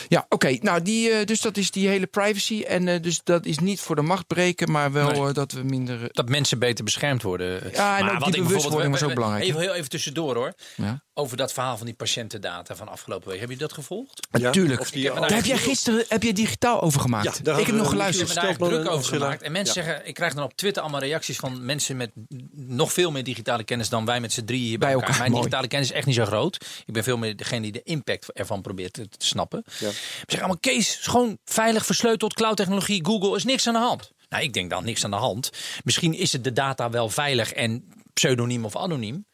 Ja, 0.09 0.26
oké. 0.29 0.57
Nou, 0.61 0.83
die, 0.83 1.11
eh, 1.11 1.24
dus 1.26 1.41
dat 1.41 1.57
is 1.57 1.70
die 1.70 1.89
hele 1.89 2.07
privacy. 2.07 2.62
En 2.62 2.89
eh, 2.89 3.03
dus 3.03 3.20
dat 3.24 3.47
is 3.47 3.59
niet 3.59 3.81
voor 3.81 3.97
de 3.97 4.03
macht 4.03 4.26
breken, 4.26 4.70
maar 4.70 4.93
wel 4.93 5.11
Nee. 5.11 5.26
eh, 5.29 5.35
dat 5.35 5.53
we 5.53 5.62
minder... 5.62 5.99
Dat 6.12 6.29
mensen 6.29 6.59
beter 6.59 6.85
beschermd 6.85 7.22
worden. 7.22 7.70
Ja, 7.72 7.99
en 7.99 8.05
Maar 8.05 8.14
ook 8.14 8.20
wat 8.20 8.33
die 8.33 8.43
bewustwording 8.43 8.93
was 8.93 9.03
ook 9.03 9.14
belangrijk, 9.14 9.45
Even, 9.45 9.61
heel 9.61 9.74
even 9.74 9.89
tussendoor 9.91 10.35
hoor. 10.35 10.53
Ja. 10.76 11.03
Over 11.14 11.37
dat 11.37 11.53
verhaal 11.53 11.76
van 11.76 11.87
die 11.87 11.95
patiëntendata 11.95 12.76
van 12.76 12.89
afgelopen 12.89 13.29
week. 13.31 13.41
Heb 13.41 13.51
je 13.51 13.57
dat 13.57 13.72
gevolgd? 13.72 14.26
Ja, 14.31 14.39
Natuurlijk. 14.39 14.81
of 14.81 14.91
die- 14.91 15.12
Daar 15.12 15.35
heb 15.35 15.45
jij 15.45 15.57
gisteren 15.59 16.05
heb 16.09 16.22
jij 16.22 16.33
digitaal 16.33 16.83
over 16.83 17.01
gemaakt. 17.01 17.41
Ja, 17.45 17.57
ik 17.59 17.66
heb 17.66 17.74
nog 17.74 17.76
een 17.76 17.83
Ik 17.83 17.87
geluisterd. 17.89 18.29
heb 18.35 18.43
daar 18.43 18.57
druk 18.68 18.81
en 18.81 18.89
over 18.89 19.07
gemaakt. 19.14 19.43
En 19.43 19.53
mensen 19.53 19.81
Ja. 19.83 19.87
zeggen, 19.87 20.07
ik 20.09 20.14
krijg 20.14 20.35
dan 20.35 20.45
op 20.45 20.57
Twitter 20.57 20.83
allemaal 20.83 21.01
reacties 21.01 21.37
van 21.37 21.64
mensen 21.64 21.97
met 21.97 22.11
nog 22.53 22.93
veel 22.93 23.11
meer 23.11 23.24
digitale 23.24 23.64
kennis 23.64 23.89
dan 23.89 24.05
wij 24.05 24.20
met 24.20 24.33
z'n 24.33 24.45
drieën 24.45 24.64
hier 24.66 24.79
bij, 24.79 24.87
Bij 24.87 24.95
elkaar. 24.95 25.09
elkaar, 25.09 25.20
Mijn 25.20 25.31
mooi. 25.33 25.43
digitale 25.45 25.68
kennis 25.68 25.89
is 25.91 25.97
echt 25.97 26.07
niet 26.07 26.14
zo 26.16 26.24
groot. 26.24 26.64
Ik 26.87 26.93
ben 26.95 27.03
veel 27.05 27.16
meer 27.16 27.37
degene 27.37 27.61
die 27.62 27.72
de 27.72 27.83
impact 27.83 28.33
ervan 28.33 28.62
probeert 28.62 28.93
te, 28.93 29.09
te 29.09 29.26
snappen. 29.26 29.64
Ja. 29.79 29.91
Ze 29.91 29.95
zeggen 30.16 30.39
allemaal, 30.39 30.59
Kees, 30.59 30.99
gewoon 31.01 31.39
veilig 31.45 31.87
versleuteld, 31.87 32.35
cloud-technologie, 32.35 33.05
Google, 33.05 33.37
is 33.37 33.45
niks 33.45 33.66
aan 33.66 33.73
de 33.73 33.79
hand. 33.79 34.12
Nou, 34.29 34.43
ik 34.43 34.53
denk 34.53 34.71
dan 34.71 34.85
niks 34.85 35.05
aan 35.05 35.11
de 35.11 35.16
hand. 35.16 35.51
Misschien 35.85 36.14
is 36.14 36.33
het 36.33 36.45
de 36.45 36.53
data 36.53 36.91
wel 36.91 37.09
veilig 37.09 37.53
en 37.53 37.85
pseudoniem 38.12 38.64
of 38.64 38.77
anoniem. 38.77 39.27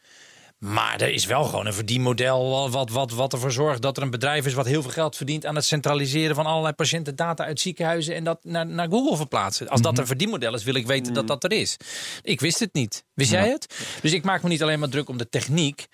Maar 0.58 1.00
er 1.00 1.12
is 1.12 1.26
wel 1.26 1.44
gewoon 1.44 1.66
een 1.66 1.74
verdienmodel 1.74 2.70
wat, 2.70 2.90
wat, 2.90 3.10
wat 3.10 3.32
ervoor 3.32 3.52
zorgt 3.52 3.82
dat 3.82 3.96
er 3.96 4.02
een 4.02 4.10
bedrijf 4.10 4.46
is 4.46 4.54
wat 4.54 4.66
heel 4.66 4.82
veel 4.82 4.90
geld 4.90 5.16
verdient 5.16 5.46
aan 5.46 5.54
het 5.54 5.64
centraliseren 5.64 6.34
van 6.34 6.46
allerlei 6.46 6.74
patiëntendata 6.74 7.44
uit 7.44 7.60
ziekenhuizen 7.60 8.14
en 8.14 8.24
dat 8.24 8.38
naar, 8.44 8.66
naar 8.66 8.88
Google 8.88 9.16
verplaatsen. 9.16 9.68
Als 9.68 9.80
dat 9.80 9.98
een 9.98 10.06
verdienmodel 10.06 10.54
is, 10.54 10.64
wil 10.64 10.74
ik 10.74 10.86
weten 10.86 11.14
dat 11.14 11.26
dat 11.26 11.44
er 11.44 11.52
is. 11.52 11.76
Ik 12.22 12.40
wist 12.40 12.58
het 12.58 12.74
niet. 12.74 13.04
Wist 13.14 13.30
jij 13.30 13.48
het? 13.48 13.74
Dus 14.00 14.12
ik 14.12 14.24
maak 14.24 14.42
me 14.42 14.48
niet 14.48 14.62
alleen 14.62 14.78
maar 14.78 14.88
druk 14.88 15.08
om 15.08 15.18
de 15.18 15.28
techniek. 15.28 15.86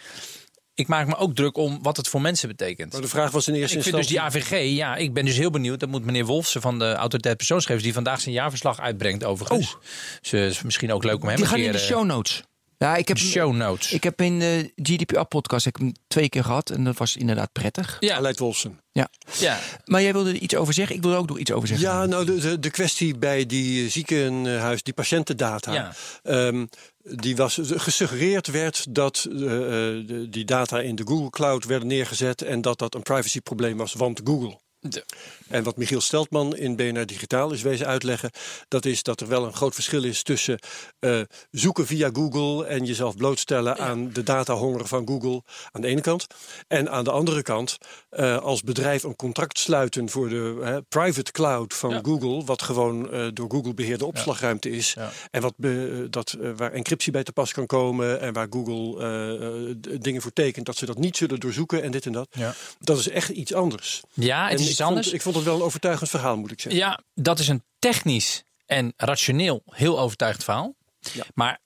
Ik 0.81 0.89
maak 0.89 1.07
me 1.07 1.17
ook 1.17 1.35
druk 1.35 1.57
om 1.57 1.79
wat 1.83 1.97
het 1.97 2.09
voor 2.09 2.21
mensen 2.21 2.49
betekent. 2.49 2.93
Maar 2.93 3.01
de 3.01 3.09
vraag 3.09 3.31
was 3.31 3.49
in 3.49 3.55
eerste 3.55 3.77
Ik 3.77 3.83
vind 3.83 3.97
dus 3.97 4.07
instantie... 4.09 4.41
die 4.41 4.43
AVG, 4.51 4.77
ja, 4.77 4.97
ik 4.97 5.13
ben 5.13 5.25
dus 5.25 5.37
heel 5.37 5.51
benieuwd. 5.51 5.81
Dat 5.81 5.89
moet 5.89 6.05
meneer 6.05 6.25
Wolfsen 6.25 6.61
van 6.61 6.79
de 6.79 6.93
Autoriteit 6.93 7.37
Persoonsgegevens, 7.37 7.85
die 7.85 7.95
vandaag 7.95 8.21
zijn 8.21 8.35
jaarverslag 8.35 8.81
uitbrengt 8.81 9.25
overigens. 9.25 9.77
Dus 10.21 10.31
het 10.31 10.51
is 10.51 10.63
misschien 10.63 10.93
ook 10.93 11.05
leuk 11.05 11.23
om 11.23 11.29
hem 11.29 11.35
Die 11.37 11.45
een 11.45 11.51
gaan 11.51 11.59
keer... 11.59 11.67
in 11.67 11.73
de 11.73 11.79
eh, 11.79 11.85
show 11.85 12.05
notes. 12.05 12.43
Ja, 12.83 12.97
ik 12.97 13.09
heb, 13.09 13.19
show 13.19 13.53
notes. 13.55 13.93
ik 13.93 14.03
heb 14.03 14.21
in 14.21 14.39
de 14.39 14.73
GDPR-podcast 14.77 15.67
ik 15.67 15.77
heb 15.77 15.87
hem 15.87 15.95
twee 16.09 16.29
keer 16.29 16.45
gehad. 16.45 16.71
En 16.71 16.85
dat 16.85 16.97
was 16.97 17.17
inderdaad 17.17 17.53
prettig. 17.53 17.97
ja, 18.01 18.17
Aleid 18.17 18.39
Wolfsen. 18.39 18.81
Ja. 18.93 19.09
ja. 19.39 19.59
Maar 19.85 20.03
jij 20.03 20.13
wilde 20.13 20.31
er 20.31 20.37
iets 20.37 20.55
over 20.57 20.75
zeggen? 20.75 20.97
Ik 20.97 21.03
wil 21.03 21.13
er 21.13 21.19
ook 21.19 21.29
nog 21.29 21.39
iets 21.39 21.53
over 21.53 21.69
zeggen. 21.69 21.89
Ja, 21.89 22.07
nou 22.07 22.25
de, 22.25 22.39
de, 22.39 22.59
de 22.59 22.71
kwestie 22.71 23.19
bij 23.19 23.47
die 23.47 23.89
ziekenhuis, 23.89 24.83
die 24.83 24.95
patiëntendata. 24.95 25.73
Ja. 25.73 25.93
ehm, 26.23 26.67
die 27.03 27.37
was 27.37 27.59
gesuggereerd 27.63 28.47
werd 28.47 28.95
dat 28.95 29.27
eh, 29.31 29.35
eh, 29.37 30.07
de- 30.07 30.27
die 30.31 30.45
data 30.45 30.81
in 30.81 30.95
de 30.95 31.07
Google 31.07 31.31
Cloud 31.31 31.65
werden 31.65 31.89
neergezet 31.89 32.43
en 32.43 32.61
dat 32.61 32.79
dat 32.79 32.95
een 32.95 33.03
privacyprobleem 33.03 33.77
was, 33.77 33.93
want 33.93 34.21
Google. 34.25 34.59
De- 34.81 35.05
En 35.51 35.63
wat 35.63 35.77
Michiel 35.77 36.01
Steltman 36.01 36.57
in 36.57 36.77
BNR 36.77 37.07
Digitaal 37.07 37.51
is 37.53 37.63
wezen 37.63 37.87
uitleggen, 37.87 38.31
dat 38.69 38.85
is 38.85 39.03
dat 39.03 39.21
er 39.21 39.29
wel 39.29 39.45
een 39.45 39.53
groot 39.53 39.75
verschil 39.75 40.05
is 40.05 40.23
tussen 40.23 40.59
eh, 40.99 41.21
zoeken 41.51 41.87
via 41.87 42.11
Google 42.13 42.67
en 42.67 42.85
jezelf 42.85 43.17
blootstellen 43.17 43.79
aan 43.79 44.11
de 44.13 44.23
datahonger 44.23 44.87
van 44.87 45.07
Google 45.07 45.43
aan 45.71 45.81
de 45.81 45.87
ene 45.87 46.01
kant. 46.01 46.27
En 46.69 46.91
aan 46.91 47.05
de 47.05 47.11
andere 47.11 47.43
kant, 47.43 47.79
eh, 48.11 48.37
als 48.39 48.63
bedrijf 48.63 49.03
een 49.03 49.17
contract 49.17 49.59
sluiten 49.59 50.09
voor 50.11 50.29
de 50.29 50.85
private 50.89 51.33
cloud 51.33 51.75
van 51.75 51.91
Ja. 51.91 52.01
Google, 52.03 52.45
wat 52.45 52.63
gewoon 52.63 53.11
eh, 53.11 53.27
door 53.33 53.51
Google 53.51 53.75
beheerde 53.75 54.07
opslagruimte 54.07 54.71
is. 54.71 54.93
Ja. 54.93 55.11
En 55.31 55.41
wat 55.43 55.55
be- 55.57 56.07
dat, 56.11 56.37
waar 56.57 56.73
encryptie 56.73 57.13
bij 57.13 57.23
te 57.23 57.33
pas 57.33 57.53
kan 57.53 57.67
komen 57.67 58.21
en 58.21 58.33
waar 58.33 58.47
Google 58.51 59.79
dingen 60.01 60.23
voor 60.23 60.33
tekent, 60.33 60.67
dat 60.67 60.77
ze 60.77 60.87
dat 60.87 60.99
niet 60.99 61.17
zullen 61.17 61.41
doorzoeken 61.41 61.83
en 61.83 61.91
dit 61.91 62.07
en 62.07 62.13
dat. 62.13 62.29
Ja. 62.31 62.55
Dat 62.81 62.99
is 62.99 63.09
echt 63.09 63.29
iets 63.29 63.55
anders. 63.55 64.01
Ja, 64.13 64.43
het 64.43 64.53
En 64.53 64.59
is 64.59 64.69
iets 64.69 64.77
vond, 64.77 64.89
anders. 64.89 65.13
ik 65.13 65.23
vond 65.23 65.37
het 65.41 65.49
wel 65.49 65.59
een 65.59 65.67
overtuigend 65.67 66.11
verhaal, 66.11 66.37
moet 66.37 66.51
ik 66.51 66.61
zeggen. 66.61 66.81
Ja, 66.81 67.01
dat 67.15 67.39
is 67.39 67.49
een 67.49 67.63
technisch 67.79 68.45
en 68.67 68.93
rationeel 68.97 69.63
heel 69.67 70.01
overtuigd 70.01 70.45
verhaal. 70.45 70.75
Ja. 71.13 71.25
Maar 71.35 71.59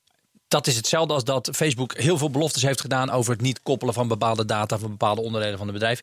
dat 0.49 0.67
is 0.67 0.77
hetzelfde 0.77 1.15
als 1.15 1.25
dat 1.25 1.51
Facebook 1.53 1.97
heel 1.97 2.19
veel 2.19 2.31
beloftes 2.31 2.63
heeft 2.63 2.81
gedaan 2.81 3.11
over 3.11 3.33
het 3.33 3.41
niet 3.41 3.63
koppelen 3.63 3.95
van 3.95 4.09
bepaalde 4.09 4.45
data 4.45 4.79
van 4.79 4.91
bepaalde 4.91 5.21
onderdelen 5.21 5.59
van 5.59 5.67
het 5.67 5.77
bedrijf. 5.77 6.01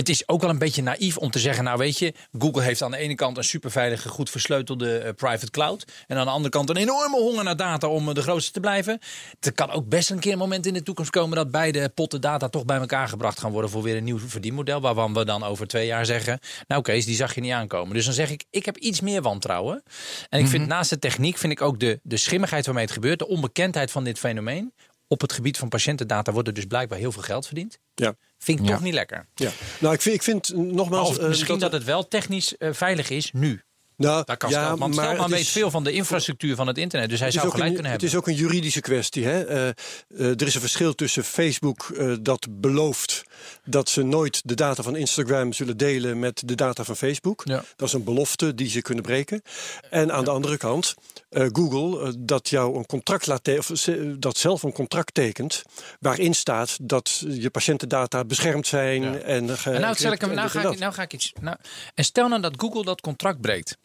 Het 0.00 0.08
is 0.08 0.28
ook 0.28 0.40
wel 0.40 0.50
een 0.50 0.58
beetje 0.58 0.82
naïef 0.82 1.16
om 1.16 1.30
te 1.30 1.38
zeggen, 1.38 1.64
nou 1.64 1.78
weet 1.78 1.98
je, 1.98 2.14
Google 2.38 2.62
heeft 2.62 2.82
aan 2.82 2.90
de 2.90 2.96
ene 2.96 3.14
kant 3.14 3.36
een 3.36 3.44
superveilige, 3.44 4.08
goed 4.08 4.30
versleutelde 4.30 4.98
eh, 4.98 5.14
private 5.14 5.50
cloud. 5.50 5.84
En 6.06 6.16
aan 6.16 6.24
de 6.24 6.32
andere 6.32 6.50
kant 6.50 6.70
een 6.70 6.76
enorme 6.76 7.16
honger 7.16 7.44
naar 7.44 7.56
data 7.56 7.88
om 7.88 8.08
eh, 8.08 8.14
de 8.14 8.22
grootste 8.22 8.52
te 8.52 8.60
blijven. 8.60 8.98
Er 9.40 9.52
kan 9.52 9.70
ook 9.70 9.88
best 9.88 10.10
een 10.10 10.18
keer 10.18 10.32
een 10.32 10.38
moment 10.38 10.66
in 10.66 10.74
de 10.74 10.82
toekomst 10.82 11.10
komen 11.10 11.36
dat 11.36 11.50
beide 11.50 11.88
potten 11.88 12.20
data 12.20 12.48
toch 12.48 12.64
bij 12.64 12.78
elkaar 12.78 13.08
gebracht 13.08 13.40
gaan 13.40 13.50
worden 13.50 13.70
voor 13.70 13.82
weer 13.82 13.96
een 13.96 14.04
nieuw 14.04 14.18
verdienmodel. 14.18 14.80
Waarvan 14.80 15.14
we 15.14 15.24
dan 15.24 15.42
over 15.44 15.66
twee 15.66 15.86
jaar 15.86 16.06
zeggen, 16.06 16.38
nou 16.66 16.82
Kees, 16.82 17.04
die 17.04 17.16
zag 17.16 17.34
je 17.34 17.40
niet 17.40 17.52
aankomen. 17.52 17.94
Dus 17.94 18.04
dan 18.04 18.14
zeg 18.14 18.30
ik, 18.30 18.44
ik 18.50 18.64
heb 18.64 18.76
iets 18.76 19.00
meer 19.00 19.22
wantrouwen. 19.22 19.82
En 20.28 20.40
ik 20.40 20.46
vind 20.46 20.66
naast 20.66 20.90
de 20.90 20.98
techniek, 20.98 21.38
vind 21.38 21.52
ik 21.52 21.62
ook 21.62 21.80
de, 21.80 22.00
de 22.02 22.16
schimmigheid 22.16 22.64
waarmee 22.64 22.84
het 22.84 22.92
gebeurt, 22.92 23.18
de 23.18 23.28
onbekendheid 23.28 23.90
van 23.90 24.04
dit 24.04 24.18
fenomeen. 24.18 24.72
Op 25.08 25.20
het 25.20 25.32
gebied 25.32 25.58
van 25.58 25.68
patiëntendata 25.68 26.32
wordt 26.32 26.48
er 26.48 26.54
dus 26.54 26.64
blijkbaar 26.64 26.98
heel 26.98 27.12
veel 27.12 27.22
geld 27.22 27.46
verdiend. 27.46 27.78
Ja. 27.94 28.14
Vind 28.42 28.58
ik 28.60 28.66
Ja. 28.66 28.72
toch 28.72 28.82
niet 28.82 28.94
lekker. 28.94 29.26
Ja. 29.34 29.50
Nou, 29.80 29.94
ik 29.94 30.00
vind, 30.00 30.14
ik 30.14 30.22
vind 30.22 30.52
nogmaals. 30.54 31.08
Of 31.08 31.18
eh, 31.18 31.28
misschien 31.28 31.58
dat, 31.58 31.72
het 31.72 31.84
wel 31.84 32.08
technisch 32.08 32.56
eh, 32.56 32.68
veilig 32.72 33.10
is 33.10 33.30
nu. 33.32 33.62
Nou, 33.96 34.22
Dat 34.24 34.36
kan 34.36 34.50
ja, 34.50 34.62
Steltman. 34.62 34.88
maar 34.88 34.98
Steltman 34.98 35.24
het 35.26 35.32
weet 35.34 35.40
is- 35.44 35.50
veel 35.52 35.70
van 35.70 35.84
de 35.84 35.92
infrastructuur 35.92 36.54
van 36.56 36.66
het 36.66 36.78
internet. 36.78 37.08
Dus 37.08 37.18
hij 37.18 37.28
Het 37.28 37.36
zou 37.36 37.50
gelijk 37.50 37.68
een, 37.68 37.74
kunnen 37.74 37.92
het 37.92 38.00
hebben. 38.02 38.20
is 38.20 38.28
ook 38.28 38.36
een 38.36 38.42
juridische 38.46 38.80
kwestie. 38.80 39.24
Hè? 39.24 39.44
Eh, 39.44 39.68
eh, 39.68 39.74
er 40.18 40.46
is 40.46 40.54
een 40.54 40.60
verschil 40.60 40.94
tussen 40.94 41.24
Facebook 41.24 41.90
eh, 41.98 42.14
dat 42.20 42.46
belooft 42.50 43.22
dat 43.64 43.88
ze 43.88 44.02
nooit 44.02 44.40
de 44.44 44.54
data 44.54 44.82
van 44.82 44.96
Instagram 44.96 45.52
zullen 45.52 45.76
delen 45.76 46.18
met 46.18 46.42
de 46.44 46.54
data 46.54 46.84
van 46.84 46.96
Facebook. 46.96 47.42
Ja. 47.44 47.64
Dat 47.76 47.88
is 47.88 47.94
een 47.94 48.04
belofte 48.04 48.54
die 48.54 48.68
ze 48.68 48.82
kunnen 48.82 49.04
breken. 49.04 49.42
En 49.90 50.12
aan 50.12 50.24
de 50.24 50.30
andere 50.30 50.56
kant, 50.56 50.94
eh, 51.30 51.46
Google 51.52 52.06
eh, 52.06 52.12
dat 52.18 52.48
jou 52.48 52.76
een 52.78 52.86
contract 52.86 53.26
laat 53.26 53.58
of 53.58 53.70
ze- 53.74 54.16
dat 54.18 54.36
zelf 54.36 54.62
een 54.62 54.72
contract 54.72 55.14
tekent 55.14 55.62
waarin 56.00 56.34
staat 56.34 56.78
dat 56.82 57.24
je 57.28 57.50
patiëntendata 57.50 58.24
beschermd 58.24 58.66
zijn 58.66 59.02
Ja. 59.02 59.14
en, 59.18 59.58
ge- 59.58 59.70
En 59.70 59.80
nou, 59.80 59.94
stel 59.94 60.12
ik 60.12 60.20
hem, 60.20 60.34
nou, 60.34 60.48
ga 60.48 60.70
ik, 60.70 60.78
nou 60.78 60.92
ga 60.92 61.02
ik 61.02 61.12
iets. 61.12 61.32
Nou, 61.40 61.56
en 61.94 62.04
stel 62.04 62.28
nou 62.28 62.42
dat 62.42 62.54
Google 62.56 62.84
dat 62.84 63.00
contract 63.00 63.40
breekt. 63.40 63.76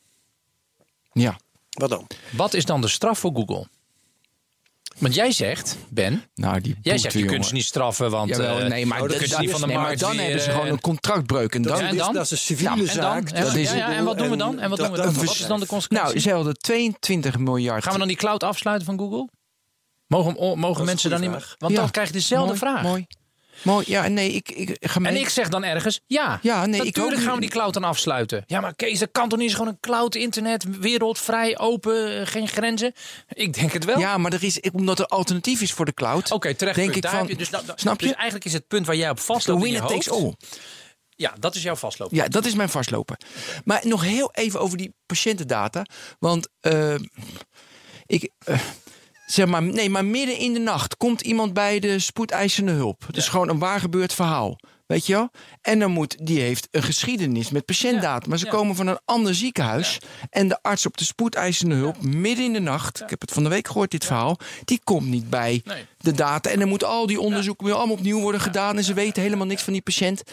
Ja. 1.11 1.39
Wat 1.69 1.89
dan? 1.89 2.07
Wat 2.31 2.53
is 2.53 2.65
dan 2.65 2.81
de 2.81 2.87
straf 2.87 3.19
voor 3.19 3.31
Google? 3.33 3.67
Want 4.99 5.15
jij 5.15 5.31
zegt, 5.31 5.77
Ben, 5.89 6.23
Nou, 6.35 6.61
die 6.61 6.75
jij 6.81 6.97
zegt 6.97 7.13
je 7.13 7.25
kunt 7.25 7.45
ze 7.45 7.53
niet 7.53 7.65
straffen, 7.65 8.11
want 8.11 8.29
Jawel, 8.29 8.59
eh, 8.59 8.67
nee, 8.67 8.85
maar, 8.85 8.97
nou, 8.97 9.09
dat 9.09 9.39
niet 9.39 9.51
van 9.51 9.59
de 9.61 9.65
nee, 9.67 9.75
maar 9.75 9.85
markt 9.85 9.99
dan 9.99 10.11
weer, 10.11 10.21
hebben 10.21 10.41
ze 10.41 10.47
eh, 10.49 10.53
gewoon 10.55 10.69
een 10.71 10.81
contractbreuk. 10.81 11.55
En 11.55 11.61
dan, 11.61 11.71
Dat, 11.71 11.81
en 11.81 11.89
is, 11.91 11.97
dan? 11.97 12.13
dat 12.13 12.23
is 12.23 12.31
een 12.31 12.37
civiele 12.37 12.69
Nou, 12.75 12.79
en 12.79 12.85
dan? 12.85 12.95
zaak. 12.95 13.29
En, 13.29 13.61
ja, 13.61 13.73
ja, 13.75 13.93
en 13.95 14.03
wat 14.05 14.17
doen 14.17 14.29
we 14.29 14.35
dan? 14.35 14.59
En 14.59 14.69
wat 14.69 14.79
doen 14.79 14.91
we 14.91 14.97
dan? 14.97 15.13
Wat 15.13 15.23
is 15.23 15.47
dan 15.47 15.59
de 15.59 15.65
consequentie? 15.65 16.09
nou, 16.11 16.19
ze 16.19 16.31
hadden 16.31 16.57
22 16.57 17.37
miljard. 17.37 17.83
Gaan 17.83 17.93
we 17.93 17.99
dan 17.99 18.07
die 18.07 18.17
cloud 18.17 18.43
afsluiten 18.43 18.85
van 18.85 18.97
Google? 18.99 19.29
Mogen, 20.07 20.37
o- 20.37 20.55
mogen 20.55 20.85
mensen 20.85 21.09
dan 21.09 21.21
niet 21.21 21.29
meer? 21.29 21.55
Want 21.57 21.73
Ja. 21.73 21.79
dan 21.79 21.91
krijg 21.91 22.07
je 22.07 22.13
dezelfde 22.13 22.45
mooi, 22.47 22.57
vraag. 22.59 22.81
Mooi. 22.83 23.05
Mooi. 23.61 23.85
Ja, 23.87 24.07
nee, 24.07 24.31
ik, 24.31 24.49
ik 24.49 24.77
ga 24.81 24.99
mee. 24.99 25.11
En 25.11 25.19
ik 25.19 25.29
zeg 25.29 25.49
dan 25.49 25.63
ergens, 25.63 26.01
ja, 26.07 26.39
Ja, 26.41 26.65
nee, 26.65 26.79
ik 26.79 26.95
natuurlijk 26.95 27.21
gaan 27.21 27.35
we 27.35 27.41
die 27.41 27.49
cloud 27.49 27.73
dan 27.73 27.83
afsluiten. 27.83 28.43
Ja, 28.47 28.59
maar 28.61 28.75
Kees, 28.75 28.99
dat 28.99 29.09
kan 29.11 29.29
toch 29.29 29.39
niet? 29.39 29.47
Is 29.49 29.53
gewoon 29.55 29.67
een 29.71 29.79
cloud, 29.79 30.15
internet, 30.15 30.79
wereld, 30.79 31.19
vrij, 31.19 31.57
open, 31.57 32.19
eh, 32.19 32.27
geen 32.27 32.47
grenzen? 32.47 32.93
Ik 33.27 33.53
denk 33.53 33.71
het 33.71 33.85
wel. 33.85 33.99
Ja, 33.99 34.17
maar 34.17 34.33
er 34.33 34.43
is, 34.43 34.59
omdat 34.71 34.99
er 34.99 35.05
alternatief 35.05 35.61
is 35.61 35.71
voor 35.73 35.85
de 35.85 35.93
cloud. 35.93 36.31
Oké, 36.31 36.53
terecht. 36.53 36.75
Denk 36.75 36.95
ik 36.95 37.07
van, 37.07 37.27
je 37.27 37.35
dus, 37.35 37.49
nou, 37.49 37.63
snap 37.75 37.99
je? 37.99 38.07
Dus 38.07 38.15
eigenlijk 38.15 38.45
is 38.45 38.53
het 38.53 38.67
punt 38.67 38.85
waar 38.85 38.95
jij 38.95 39.09
op 39.09 39.17
The 39.17 39.23
vastloopt 39.23 39.63
je 39.65 39.71
winner 39.71 39.87
takes 39.89 40.09
all. 40.09 40.33
Ja, 41.17 41.33
dat 41.39 41.55
is 41.55 41.63
jouw 41.63 41.75
vastlopen. 41.75 42.17
Ja, 42.17 42.27
dat 42.27 42.45
is 42.45 42.53
mijn 42.53 42.69
vastlopen. 42.69 43.17
Maar 43.63 43.81
nog 43.83 44.01
heel 44.03 44.31
even 44.33 44.59
over 44.59 44.77
die 44.77 44.93
patiëntendata. 45.05 45.85
Want 46.19 46.47
eh, 46.59 46.95
ik. 48.05 48.29
eh, 48.45 48.59
zeg 49.25 49.45
maar, 49.47 49.63
nee, 49.63 49.89
maar 49.89 50.05
midden 50.05 50.37
in 50.37 50.53
de 50.53 50.59
nacht 50.59 50.97
komt 50.97 51.21
iemand 51.21 51.53
bij 51.53 51.79
de 51.79 51.99
spoedeisende 51.99 52.71
hulp. 52.71 53.03
Het 53.07 53.17
is 53.17 53.27
gewoon 53.27 53.49
een 53.49 53.59
waar 53.59 53.79
gebeurd 53.79 54.13
verhaal. 54.13 54.59
Weet 54.85 55.05
je 55.05 55.13
wel? 55.13 55.29
En 55.61 55.79
dan 55.79 55.91
moet, 55.91 56.25
die 56.27 56.39
heeft 56.39 56.67
een 56.71 56.83
geschiedenis 56.83 57.49
met 57.49 57.65
patiëntdata. 57.65 58.19
Ja, 58.23 58.29
Maar 58.29 58.37
ze 58.37 58.45
ja. 58.45 58.51
komen 58.51 58.75
van 58.75 58.87
een 58.87 58.99
ander 59.05 59.35
ziekenhuis. 59.35 59.99
En 60.29 60.47
de 60.47 60.61
arts 60.61 60.85
op 60.85 60.97
de 60.97 61.03
spoedeisende 61.03 61.75
hulp, 61.75 62.01
midden 62.03 62.45
in 62.45 62.53
de 62.53 62.59
nacht. 62.59 63.01
Ik 63.01 63.09
heb 63.09 63.21
het 63.21 63.31
van 63.31 63.43
de 63.43 63.49
week 63.49 63.67
gehoord, 63.67 63.91
dit 63.91 64.05
verhaal. 64.05 64.37
Die 64.65 64.79
komt 64.83 65.07
niet 65.07 65.29
bij 65.29 65.61
Nee. 65.63 65.85
de 65.97 66.11
data. 66.11 66.49
En 66.49 66.59
dan 66.59 66.67
moeten 66.67 66.87
al 66.87 67.05
die 67.07 67.19
onderzoeken 67.19 67.65
weer 67.65 67.75
allemaal 67.75 67.95
opnieuw 67.95 68.19
worden 68.19 68.41
gedaan. 68.41 68.77
En 68.77 68.83
ze 68.83 68.93
weten 68.93 69.21
helemaal 69.23 69.45
niks 69.45 69.61
van 69.63 69.73
die 69.73 69.81
patiënt. 69.81 70.23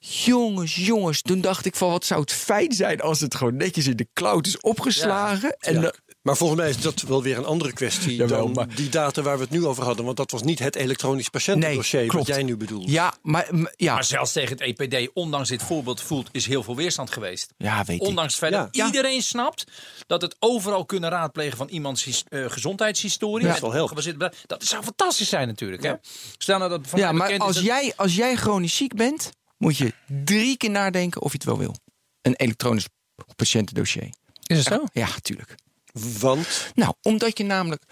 Jongens, 0.00 0.74
jongens, 0.76 1.22
toen 1.22 1.40
dacht 1.40 1.66
ik 1.66 1.76
van 1.76 1.90
wat 1.90 2.04
zou 2.04 2.20
het 2.20 2.32
fijn 2.32 2.72
zijn 2.72 3.00
als 3.00 3.20
het 3.20 3.34
gewoon 3.34 3.56
netjes 3.56 3.86
in 3.86 3.96
de 3.96 4.08
cloud 4.12 4.46
is 4.46 4.60
opgeslagen. 4.60 5.56
En 5.58 5.74
Ja. 5.74 5.80
de- 5.80 5.94
Maar 6.22 6.36
volgens 6.36 6.60
mij 6.60 6.68
is 6.70 6.80
dat 6.80 7.00
wel 7.02 7.22
weer 7.22 7.36
een 7.38 7.44
andere 7.44 7.72
kwestie 7.72 8.14
Jawel, 8.16 8.44
dan 8.44 8.52
maar- 8.52 8.74
die 8.74 8.88
data 8.88 9.22
waar 9.22 9.36
we 9.36 9.42
het 9.42 9.50
nu 9.52 9.66
over 9.66 9.84
hadden. 9.84 10.04
Want 10.04 10.16
dat 10.16 10.30
was 10.30 10.42
niet 10.42 10.58
het 10.58 10.76
elektronisch 10.76 11.28
patiëntendossier 11.28 11.98
Nee, 12.00 12.06
wat 12.06 12.14
klopt. 12.16 12.28
jij 12.28 12.42
nu 12.42 12.56
bedoelt. 12.56 12.90
ja, 12.90 13.14
maar 13.22 13.48
ja, 13.76 13.94
Maar 13.94 14.04
zelfs 14.04 14.32
tegen 14.32 14.58
het 14.58 14.60
EPD, 14.60 15.10
ondanks 15.14 15.48
dit 15.48 15.62
voorbeeld 15.62 16.00
voelt, 16.00 16.28
is 16.32 16.46
heel 16.46 16.62
veel 16.62 16.76
weerstand 16.76 17.10
geweest. 17.12 17.52
ja, 17.56 17.84
weet 17.84 18.00
ik. 18.00 18.06
Ondanks 18.06 18.30
het 18.32 18.40
feit 18.40 18.52
dat 18.52 18.68
Ja. 18.76 18.86
iedereen 18.86 19.22
snapt 19.22 19.64
dat 20.06 20.22
het 20.22 20.36
overal 20.38 20.84
kunnen 20.84 21.10
raadplegen 21.10 21.56
van 21.56 21.68
iemands 21.68 22.24
eh, 22.28 22.44
gezondheidshistorie. 22.50 23.46
Ja. 23.46 23.58
Dat. 24.18 24.34
Dat 24.46 24.64
zou 24.64 24.82
fantastisch 24.82 25.28
zijn 25.28 25.46
natuurlijk. 25.48 25.82
Hè? 25.82 25.92
Stel 26.38 26.58
nou 26.58 26.70
dat 26.70 26.80
van 26.86 26.98
Ja, 26.98 27.12
maar 27.12 27.38
als 27.38 27.54
dat- 27.54 27.64
jij, 27.64 27.92
als 27.96 28.14
jij 28.14 28.36
chronisch 28.36 28.76
ziek 28.76 28.94
bent, 28.94 29.30
moet 29.58 29.76
je 29.76 29.92
drie 30.24 30.56
keer 30.56 30.70
nadenken 30.70 31.20
of 31.22 31.30
je 31.32 31.36
het 31.36 31.46
wel 31.46 31.58
wil. 31.58 31.74
Een 32.22 32.34
elektronisch 32.34 32.86
patiëntendossier. 33.36 34.08
Is 34.46 34.56
het 34.58 34.66
zo? 34.66 34.84
Ja, 34.92 35.06
natuurlijk. 35.06 35.54
Want 35.92 36.70
Nou, 36.74 36.94
omdat 37.02 37.38
je 37.38 37.44
namelijk 37.44 37.82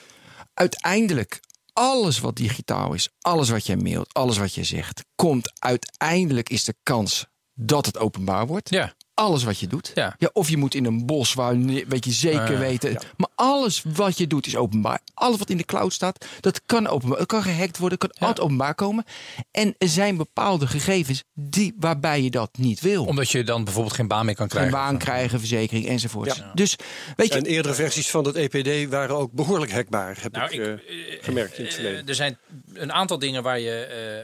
uiteindelijk 0.54 1.40
alles 1.72 2.18
wat 2.18 2.36
digitaal 2.36 2.94
is, 2.94 3.08
alles 3.20 3.48
wat 3.48 3.66
jij 3.66 3.76
mailt, 3.76 4.14
alles 4.14 4.38
wat 4.38 4.54
je 4.54 4.64
zegt, 4.64 5.04
komt 5.14 5.52
uiteindelijk 5.58 6.48
is 6.48 6.64
de 6.64 6.74
kans 6.82 7.26
dat 7.54 7.86
het 7.86 7.98
openbaar 7.98 8.46
wordt. 8.46 8.70
Ja. 8.70 8.94
Alles 9.20 9.44
wat 9.44 9.58
je 9.58 9.66
doet. 9.66 9.90
Ja. 9.94 10.16
of 10.32 10.48
je 10.50 10.56
moet 10.56 10.74
in 10.74 10.84
een 10.84 11.06
bos 11.06 11.34
waar 11.34 11.58
weet 11.88 12.04
je 12.04 12.10
zeker 12.12 12.52
ja. 12.52 12.58
weten. 12.58 12.98
Maar 13.16 13.28
alles 13.34 13.82
wat 13.94 14.18
je 14.18 14.26
doet 14.26 14.46
is 14.46 14.56
openbaar. 14.56 15.00
Alles 15.14 15.38
wat 15.38 15.50
in 15.50 15.56
de 15.56 15.64
cloud 15.64 15.92
staat, 15.92 16.26
dat 16.40 16.60
kan 16.66 16.86
openbaar. 16.86 17.18
Het 17.18 17.26
kan 17.28 17.42
gehackt 17.42 17.78
worden, 17.78 17.98
het 17.98 18.08
kan 18.08 18.16
Ja. 18.20 18.26
altijd 18.26 18.46
openbaar 18.46 18.74
komen. 18.74 19.04
En 19.50 19.74
er 19.78 19.88
zijn 19.88 20.16
bepaalde 20.16 20.66
gegevens 20.66 21.22
die, 21.34 21.74
waarbij 21.78 22.22
je 22.22 22.30
dat 22.30 22.50
niet 22.58 22.80
wil. 22.80 23.04
Omdat 23.04 23.30
je 23.30 23.44
dan 23.44 23.64
bijvoorbeeld 23.64 23.94
geen 23.94 24.08
baan 24.08 24.24
meer 24.24 24.34
kan 24.34 24.50
Geen 24.50 24.60
krijgen. 24.60 24.78
baan 24.78 24.98
krijgen, 24.98 25.38
verzekering 25.38 25.86
enzovoort. 25.86 26.36
Ja. 26.36 26.50
Dus 26.54 26.76
weet 27.16 27.28
je, 27.32 27.38
en 27.38 27.44
eerdere 27.46 27.74
versies 27.74 28.10
van 28.10 28.24
dat 28.24 28.34
EPD 28.34 28.90
waren 28.90 29.16
ook 29.16 29.32
behoorlijk 29.32 29.72
hackbaar, 29.72 30.18
heb 30.20 30.32
Nou, 30.32 30.44
ik, 30.44 30.52
ik, 30.52 30.60
eh, 30.60 30.72
eh, 30.72 30.78
gemerkt 31.24 31.58
in 31.58 31.64
het 31.64 31.72
eh, 31.74 31.80
verleden. 31.80 32.08
er 32.08 32.14
zijn 32.14 32.38
een 32.74 32.92
aantal 32.92 33.18
dingen 33.18 33.42
waar 33.42 33.58
je, 33.60 33.74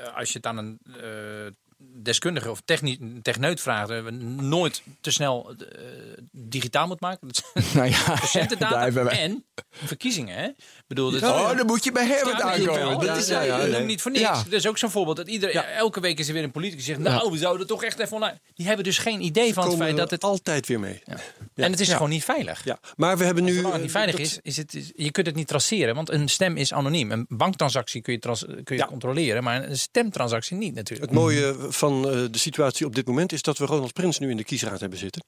eh, 0.07 0.17
als 0.19 0.29
je 0.33 0.37
het 0.37 0.47
aan 0.47 0.57
een 0.57 0.79
eh, 0.87 1.01
deskundige 2.07 2.51
of 2.51 2.61
techni- 2.65 3.21
techneut 3.23 3.61
vraagt, 3.61 3.91
eh, 3.91 4.05
nooit 4.39 4.83
te 5.01 5.11
snel 5.11 5.55
eh, 5.59 5.85
digitaal 6.33 6.87
moet 6.87 7.01
maken. 7.01 7.29
Nou 7.75 7.89
ja, 7.91 8.03
patiëntendata 8.21 8.75
daar 8.75 8.83
hebben 8.83 9.05
wij- 9.05 9.19
en 9.21 9.45
verkiezingen. 9.71 10.37
Hè? 10.37 10.49
Bedoel, 10.87 11.11
dat 11.11 11.23
Oh, 11.23 11.57
dan 11.57 11.67
moet 11.67 11.85
je 11.85 11.93
bij 11.93 12.07
Herbert 12.07 12.41
aankomen. 12.41 12.75
wel. 12.75 12.99
Dat 12.99 13.07
Dat 13.07 13.17
is 13.17 13.29
ja, 13.29 13.79
niet 13.79 14.03
voor 14.03 14.11
niks. 14.11 14.23
Ja. 14.25 14.35
Dat 14.35 14.53
is 14.53 14.67
ook 14.67 14.79
zo'n 14.79 14.91
voorbeeld. 14.91 15.17
Dat 15.17 15.29
iedereen, 15.29 15.65
Elke 15.65 16.01
week 16.01 16.19
is 16.19 16.27
er 16.29 16.35
weer 16.35 16.43
een 16.43 16.51
politicus 16.51 16.85
die 16.85 16.95
zegt... 16.95 17.09
nou, 17.09 17.31
we 17.31 17.39
zouden 17.39 17.67
toch 17.67 17.85
echt 17.85 17.99
even 17.99 18.13
online... 18.13 18.41
Die 18.55 18.67
hebben 18.67 18.85
dus 18.85 18.99
geen 18.99 19.21
idee 19.21 19.53
van 19.55 19.69
het 19.69 19.77
feit 19.77 19.97
dat 19.97 20.11
het... 20.11 20.25
altijd 20.25 20.67
weer 20.67 20.81
mee. 20.81 21.03
En 21.55 21.71
het 21.71 21.81
is 21.81 21.93
gewoon 21.93 22.09
niet 22.09 22.25
veilig. 22.25 22.65
Ja, 22.65 22.79
maar 22.97 23.19
we 23.19 23.25
hebben 23.25 23.45
nu. 23.45 23.57
Het 23.57 23.73
niet 23.77 23.85
eh, 23.85 23.91
veilig 23.91 24.17
is, 24.19 24.39
is 24.43 24.57
het, 24.57 24.75
is- 24.75 24.93
je 24.97 25.11
kunt 25.11 25.27
het 25.27 25.37
niet 25.37 25.47
traceren. 25.49 25.95
Want 25.95 26.11
een 26.11 26.29
stem 26.29 26.57
is 26.57 26.73
anoniem. 26.73 27.11
Een 27.11 27.27
banktransactie 27.29 28.03
kun 28.03 28.13
je, 28.13 28.19
trans- 28.19 28.45
kun 28.65 28.77
je 28.77 28.87
controleren. 28.87 29.43
Maar 29.43 29.69
een 29.69 29.79
stemtransactie 29.79 30.57
niet 30.57 30.75
natuurlijk. 30.75 31.11
Het 31.11 31.19
mooie 31.21 31.57
van 31.69 32.11
eh, 32.11 32.19
de 32.31 32.39
situatie 32.39 32.87
op 32.87 32.95
dit 32.95 33.07
moment 33.07 33.33
is 33.33 33.43
dat 33.43 33.59
we 33.59 33.65
Ronald 33.67 33.93
Prins 33.93 34.19
nu 34.19 34.31
in 34.31 34.37
de 34.37 34.45
kiesraad 34.45 34.81
hebben 34.81 34.99
zitten. 34.99 35.25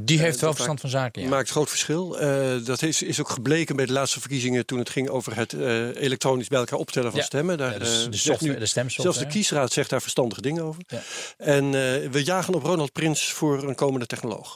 Die 0.00 0.18
heeft 0.18 0.40
wel 0.40 0.48
dat 0.48 0.54
verstand 0.54 0.80
van 0.80 0.90
zaken, 0.90 1.22
ja. 1.22 1.28
Maakt 1.28 1.50
groot 1.50 1.68
verschil. 1.68 2.18
Eh, 2.18 2.64
dat 2.64 2.82
is, 2.82 3.02
is 3.02 3.20
ook 3.20 3.28
gebleken 3.28 3.76
bij 3.76 3.86
de 3.86 3.92
laatste 3.92 4.20
verkiezingen 4.20 4.66
toen 4.72 4.80
het 4.80 4.90
ging 4.90 5.08
over 5.08 5.36
het 5.36 5.52
eh, 5.52 5.86
elektronisch 6.02 6.48
bij 6.48 6.58
elkaar 6.58 6.78
optellen 6.78 7.10
van 7.10 7.20
Ja. 7.20 7.26
stemmen. 7.26 7.58
Daar, 7.58 7.72
Ja, 7.72 7.78
de, 7.78 7.84
eh, 7.84 7.90
de, 7.90 7.98
zegt 8.00 8.16
software, 8.24 8.52
nu- 8.52 8.58
de 8.58 8.66
stemsoftware. 8.66 9.12
zelfs 9.14 9.32
de 9.32 9.38
kiesraad 9.38 9.72
zegt 9.72 9.90
daar 9.90 10.00
verstandige 10.02 10.40
dingen 10.40 10.62
over. 10.64 10.82
Ja. 10.86 11.00
En 11.36 11.64
eh, 11.64 11.70
we 12.10 12.20
jagen 12.24 12.54
op 12.54 12.62
Ronald 12.62 12.92
Prins 12.92 13.32
voor 13.32 13.62
een 13.68 13.74
komende 13.74 14.06
technoloog. 14.06 14.54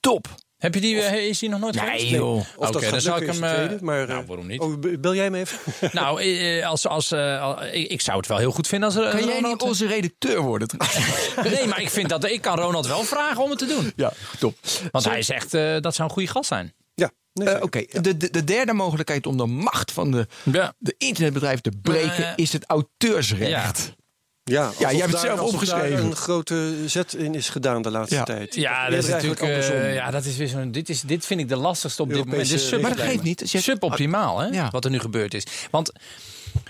top. 0.00 0.26
Heb 0.56 0.74
je 0.74 0.80
die, 0.80 0.94
is 1.28 1.38
die 1.38 1.48
nog 1.48 1.60
nooit 1.60 1.74
Nee, 1.74 1.84
geweest? 1.84 2.08
joh. 2.08 2.36
Of 2.56 2.70
dat 2.70 2.82
dan 2.82 3.00
zou 3.00 3.20
ik 3.20 3.26
hem... 3.26 3.36
tweede, 3.36 3.78
maar, 3.84 4.06
nou, 4.06 4.20
eh, 4.22 4.26
waarom 4.28 4.46
niet? 4.46 4.60
Oh, 4.60 4.74
bel 5.00 5.14
jij 5.14 5.24
hem 5.24 5.34
even? 5.34 5.58
Nou, 5.92 6.22
eh, 6.22 6.66
als, 6.68 6.86
als, 6.86 7.10
eh, 7.12 7.42
al- 7.42 7.62
ik, 7.64 7.90
ik 7.90 8.00
zou 8.00 8.16
het 8.18 8.26
wel 8.26 8.38
heel 8.38 8.50
goed 8.50 8.66
vinden 8.68 8.88
als 8.88 8.98
er 8.98 9.10
Kan 9.10 9.24
jij 9.24 9.34
Ronald... 9.34 9.52
niet 9.60 9.62
onze 9.68 9.86
redacteur 9.86 10.40
worden? 10.40 10.68
Nee, 11.44 11.66
maar 11.66 11.80
ik 11.80 11.90
vind 11.90 12.08
dat 12.08 12.24
ik 12.24 12.40
kan 12.40 12.58
Ronald 12.58 12.86
wel 12.86 13.02
vragen 13.04 13.42
om 13.42 13.50
het 13.50 13.58
te 13.58 13.66
doen. 13.66 13.92
ja, 13.96 14.12
top. 14.38 14.54
Want 14.90 15.04
hij 15.04 15.22
zegt 15.22 15.54
eh, 15.54 15.80
dat 15.80 15.94
zou 15.94 16.08
een 16.08 16.14
goede 16.14 16.28
gast 16.30 16.48
zijn. 16.48 16.74
Ja, 16.96 17.10
nee, 17.32 17.48
Eh. 17.48 17.62
Oké, 17.62 17.84
de, 18.00 18.16
de, 18.16 18.30
de 18.30 18.44
derde 18.44 18.72
mogelijkheid 18.72 19.26
om 19.26 19.36
de 19.36 19.46
macht 19.46 19.92
van 19.92 20.10
de, 20.10 20.26
Ja. 20.52 20.74
de 20.78 20.94
internetbedrijven 20.98 21.62
te 21.62 21.70
breken 21.82 22.24
Eh, 22.26 22.32
is 22.36 22.52
het 22.52 22.64
auteursrecht. 22.66 23.94
Ja, 24.44 24.60
Ja, 24.62 24.66
alsof 24.66 24.80
jij 24.80 24.88
hebt 24.90 25.02
het 25.02 25.10
daar- 25.12 25.20
zelf 25.20 25.38
alsof 25.38 25.54
opgeschreven. 25.54 25.90
daar 25.96 26.00
een 26.06 26.16
grote 26.16 26.74
zet 26.86 27.12
in 27.14 27.34
is 27.34 27.48
gedaan 27.48 27.82
de 27.82 27.90
laatste 27.90 28.14
Ja. 28.14 28.22
tijd. 28.24 28.54
Ja, 28.54 28.88
dat 28.90 28.98
is 29.04 29.08
natuurlijk. 29.08 29.40
eigenlijk 29.40 29.72
eh, 29.72 29.74
andersom. 29.74 29.94
ja, 30.04 30.10
dat 30.10 30.24
is 30.24 30.36
weer 30.36 30.48
zo'n. 30.48 30.72
Dit, 30.72 30.88
is, 30.88 31.00
dit 31.00 31.26
vind 31.26 31.40
ik 31.40 31.48
de 31.48 31.56
lastigste 31.56 32.02
op 32.02 32.08
dit 32.08 32.24
moment. 32.24 32.48
Dit 32.48 32.60
sub- 32.60 32.80
Maar 32.80 32.96
dat 32.96 33.06
geeft 33.06 33.22
niet. 33.22 33.42
Suboptimaal, 33.44 34.38
hè? 34.38 34.46
Ja. 34.46 34.68
Wat 34.70 34.84
er 34.84 34.90
nu 34.90 34.98
gebeurd 34.98 35.34
is. 35.34 35.46
Want 35.70 35.92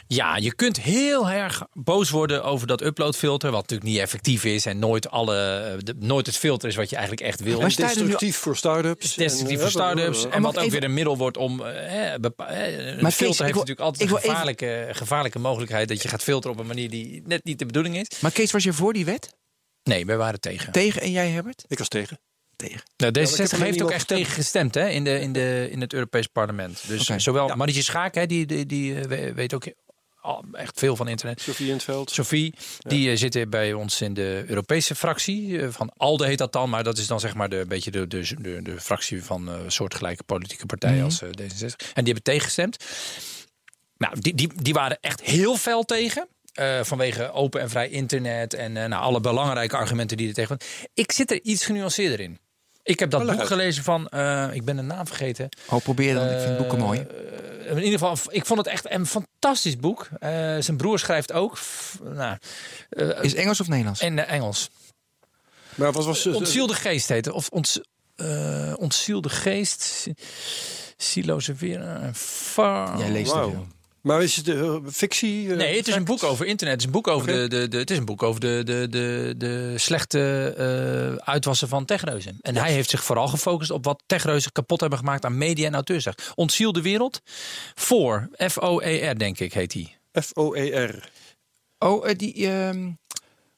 ja, 0.07 0.37
je 0.37 0.55
kunt 0.55 0.81
heel 0.81 1.31
erg 1.31 1.63
boos 1.73 2.11
worden 2.11 2.45
over 2.45 2.67
dat 2.67 2.83
uploadfilter, 2.83 3.51
wat 3.51 3.61
natuurlijk 3.61 3.91
niet 3.91 3.99
effectief 4.01 4.45
is 4.45 4.67
en 4.67 4.79
nooit, 4.79 5.11
alle, 5.11 5.35
de- 5.83 5.95
nooit 5.99 6.27
het 6.27 6.37
filter 6.37 6.69
is 6.69 6.77
wat 6.77 6.91
je 6.91 6.97
eigenlijk 6.97 7.27
echt 7.27 7.41
wil. 7.41 7.61
Nu- 7.61 7.75
Destructief 7.75 8.37
voor 8.37 8.57
start-ups. 8.57 9.15
Destructief 9.15 9.61
En, 9.61 9.71
voor 9.71 9.81
eh, 9.81 9.87
start-ups. 9.89 10.25
eh, 10.27 10.35
En 10.35 10.43
wat 10.43 10.57
ook 10.57 10.61
even- 10.61 10.73
weer 10.73 10.85
een 10.85 10.95
middel 10.95 11.17
wordt 11.17 11.37
om. 11.37 11.61
eh, 11.65 11.73
hè, 11.75 12.21
bepa- 12.21 12.47
hè, 12.47 12.67
een 12.67 13.13
filter 13.13 13.27
heeft 13.27 13.39
wil- 13.39 13.45
natuurlijk 13.47 13.81
altijd 13.81 14.11
een 14.11 14.17
even- 14.17 14.29
gevaarlijke, 14.31 14.89
gevaarlijke 14.93 15.39
mogelijkheid 15.39 15.89
dat 15.89 16.03
je 16.03 16.09
gaat 16.09 16.23
filteren 16.23 16.57
op 16.57 16.63
een 16.63 16.67
manier 16.69 16.91
die 16.91 17.23
net 17.27 17.45
niet 17.45 17.59
de 17.59 17.67
bedoeling 17.67 17.97
is. 17.97 18.21
Maar 18.21 18.31
Kees, 18.31 18.51
was 18.51 18.65
je 18.65 18.73
voor 18.73 18.93
die 18.93 19.05
wet? 19.05 19.35
Nee, 19.83 20.07
wij 20.07 20.17
waren 20.17 20.41
tegen. 20.41 20.73
Tegen 20.73 21.03
en 21.03 21.11
jij, 21.11 21.29
Herbert? 21.31 21.65
Ik 21.69 21.79
was 21.79 21.89
tegen. 21.89 22.19
Tegen. 22.57 22.81
Nou, 22.97 23.13
ik 23.13 23.17
heb 23.17 23.29
D66 23.29 23.51
er 23.53 23.61
heeft 23.63 23.83
ook 23.83 23.91
echt 23.91 24.09
tegen 24.09 24.33
gestemd 24.33 24.75
hè, 24.75 24.89
in, 24.89 25.05
de, 25.05 25.21
in, 25.21 25.33
de, 25.33 25.69
in 25.71 25.81
het 25.81 25.93
Europees 25.93 26.27
Parlement. 26.27 26.83
Dus 26.89 27.07
zowel 27.17 27.47
Ja. 27.49 27.55
Marietje 27.55 27.83
Schaak, 27.83 28.15
hè, 28.15 28.27
die, 28.27 28.47
die, 28.47 28.67
die 28.67 28.95
eh, 29.01 29.05
we- 29.05 29.33
weet 29.35 29.55
ook 29.55 29.65
echt 30.53 30.79
veel 30.79 30.97
van 30.97 31.09
internet. 31.09 31.41
Sophie 31.41 31.67
in 31.67 31.73
het 31.73 31.83
veld. 31.83 32.11
Sophie, 32.11 32.55
die 32.79 33.11
eh, 33.11 33.17
zit 33.17 33.51
bij 33.51 33.73
ons 33.73 34.01
in 34.01 34.15
de 34.15 34.45
Europese 34.47 34.95
fractie. 34.95 35.61
eh, 35.61 35.69
van 35.71 35.93
ALDE 35.97 36.27
heet 36.27 36.39
dat 36.39 36.53
dan, 36.53 36.71
maar 36.71 36.85
dat 36.85 36.99
is 36.99 37.07
dan 37.07 37.21
zeg 37.21 37.35
maar 37.35 37.49
de, 37.49 37.57
een 37.57 37.69
beetje 37.69 37.91
de, 37.91 38.07
de, 38.07 38.35
de, 38.39 38.63
de 38.63 38.81
fractie 38.81 39.25
van 39.25 39.49
eh 39.49 39.55
soortgelijke 39.67 40.23
politieke 40.23 40.67
partijen 40.67 41.05
als 41.05 41.23
eh, 41.23 41.29
D66. 41.29 41.35
En 41.95 42.05
die 42.05 42.13
hebben 42.13 42.23
tegengestemd. 42.23 42.85
Nou, 43.99 44.21
die, 44.21 44.35
die, 44.35 44.51
die 44.63 44.73
waren 44.75 44.99
echt 45.01 45.21
heel 45.23 45.57
fel 45.57 45.83
tegen. 45.85 46.29
eh, 46.53 46.83
vanwege 46.83 47.33
open 47.33 47.61
en 47.61 47.71
vrij 47.71 47.89
internet 47.89 48.55
en 48.55 48.77
eh, 48.77 48.89
nou, 48.89 49.03
alle 49.03 49.21
belangrijke 49.21 49.77
argumenten 49.77 50.17
die 50.17 50.29
er 50.29 50.35
tegen 50.35 50.57
waren. 50.59 50.91
Ik 50.95 51.13
zit 51.13 51.31
er 51.31 51.41
iets 51.43 51.65
genuanceerder 51.65 52.21
in. 52.21 52.39
Ik 52.87 52.99
heb 52.99 53.11
dat 53.11 53.21
Oh, 53.21 53.27
boek 53.31 53.39
uit. 53.39 53.47
gelezen 53.49 53.85
van, 53.85 54.09
eh, 54.09 54.49
ik 54.53 54.65
ben 54.65 54.77
de 54.77 54.83
naam 54.83 55.07
vergeten. 55.07 55.49
Oh, 55.71 55.83
probeer 55.83 56.15
dan. 56.15 56.29
Ik 56.29 56.41
vind 56.41 56.57
boeken 56.57 56.79
mooi. 56.79 57.01
Eh, 57.01 57.71
in 57.71 57.83
ieder 57.83 57.99
geval, 57.99 58.17
ik 58.29 58.47
vond 58.47 58.59
het 58.59 58.69
echt 58.69 58.91
een 58.91 59.07
fantastisch 59.07 59.77
boek. 59.77 60.09
Eh, 60.19 60.31
zijn 60.59 60.77
broer 60.77 60.99
schrijft 60.99 61.33
ook. 61.33 61.59
F- 61.59 61.99
nou, 62.03 62.37
eh, 62.91 63.23
Is 63.25 63.35
Engels 63.35 63.61
of 63.61 63.69
Nederlands? 63.69 64.01
in 64.01 64.19
eh, 64.19 64.33
Engels. 64.33 64.71
Maar 65.75 65.93
wat 65.93 66.05
was... 66.05 66.27
eh, 66.27 66.35
Ontzielde 66.35 66.75
geest 66.75 67.09
heet 67.09 67.25
het. 67.25 67.35
Of 67.35 67.49
ont, 67.49 67.81
eh, 68.17 68.73
ontzielde 68.77 69.29
geest. 69.29 69.81
Si- 69.83 70.15
Siloze 70.97 71.55
weer. 71.55 71.83
eh, 71.83 72.09
Far... 72.15 72.99
Jij 72.99 73.11
leest 73.11 73.33
Wauw. 73.33 73.67
Maar 74.07 74.23
is 74.23 74.37
het 74.37 74.49
eh, 74.49 74.77
fictie? 74.87 75.51
eh, 75.51 75.57
Nee, 75.57 75.77
het 75.77 75.89
is 75.89 75.95
een 75.95 76.05
boek 76.05 76.23
over 76.23 76.47
internet. 76.47 76.75
Het 76.75 76.81
is 76.81 76.87
een 76.87 76.93
boek 76.93 77.09
over, 77.09 77.27
de, 77.27 77.49
de, 77.49 77.69
de, 77.69 77.79
het 77.79 77.91
is 77.91 77.99
een 77.99 78.05
boek 78.05 78.23
over 78.23 78.41
de, 78.41 78.63
de, 78.65 78.87
de, 78.91 79.35
de 79.37 79.73
slechte 79.77 80.55
eh, 80.57 81.27
uitwassen 81.29 81.69
van 81.69 81.85
techreuzen. 81.85 82.39
En 82.41 82.57
hij 82.57 82.73
heeft 82.73 82.91
zich 82.91 83.05
vooral 83.05 83.29
gefocust 83.29 83.71
op 83.71 83.85
wat 83.85 84.03
techreuzen 84.07 84.53
kapot 84.53 84.81
hebben 84.81 84.99
gemaakt 84.99 85.25
aan 85.25 85.39
media 85.39 85.67
en 85.67 85.75
auteursrecht. 85.75 86.33
Ontziel 86.35 86.73
de 86.73 86.83
wereld. 86.83 87.21
Voor. 87.75 88.29
F-O-E-R, 88.51 89.19
denk 89.19 89.39
ik, 89.39 89.53
heet 89.53 89.73
hij. 89.73 89.97
F-O-E-R. 90.23 91.11
Oh, 91.79 92.09
die 92.17 92.49
ehm 92.49 92.91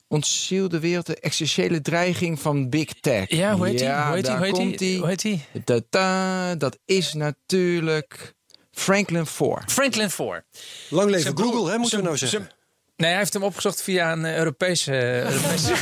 ontzielde 0.06 0.80
wereld, 0.80 1.06
de 1.06 1.20
existentiële 1.20 1.80
dreiging 1.80 2.40
van 2.40 2.68
Big 2.68 2.92
Tech. 3.00 3.30
Ja, 3.30 3.54
hoe 3.56 3.66
heet 3.66 3.80
hij? 3.80 3.88
Ja, 3.88 4.06
hoe 4.06 4.14
heet 4.14 4.26
hij? 4.26 4.36
daar 4.38 4.48
Hoe 4.48 4.60
heet 4.60 4.80
hij. 4.80 4.96
Hoe 4.96 5.08
heet 5.08 5.22
hij? 5.22 6.56
Dat 6.58 6.78
is 6.84 7.12
natuurlijk 7.12 8.36
Franklin 8.78 9.26
Ford. 9.26 9.72
Franklin 9.72 10.10
Foer. 10.10 10.44
Lang 10.90 11.10
leven 11.10 11.34
broer- 11.34 11.52
Google, 11.52 11.70
hè, 11.72 11.78
moeten 11.78 11.98
we 11.98 12.04
nou 12.04 12.16
zijn- 12.16 12.30
zeggen. 12.30 12.50
Nee, 12.96 13.10
hij 13.10 13.18
heeft 13.18 13.32
hem 13.32 13.42
opgezocht 13.42 13.82
via 13.82 14.12
een 14.12 14.24
eh, 14.24 14.36
Europese... 14.36 14.96
eh, 14.96 15.30
Europese... 15.32 15.72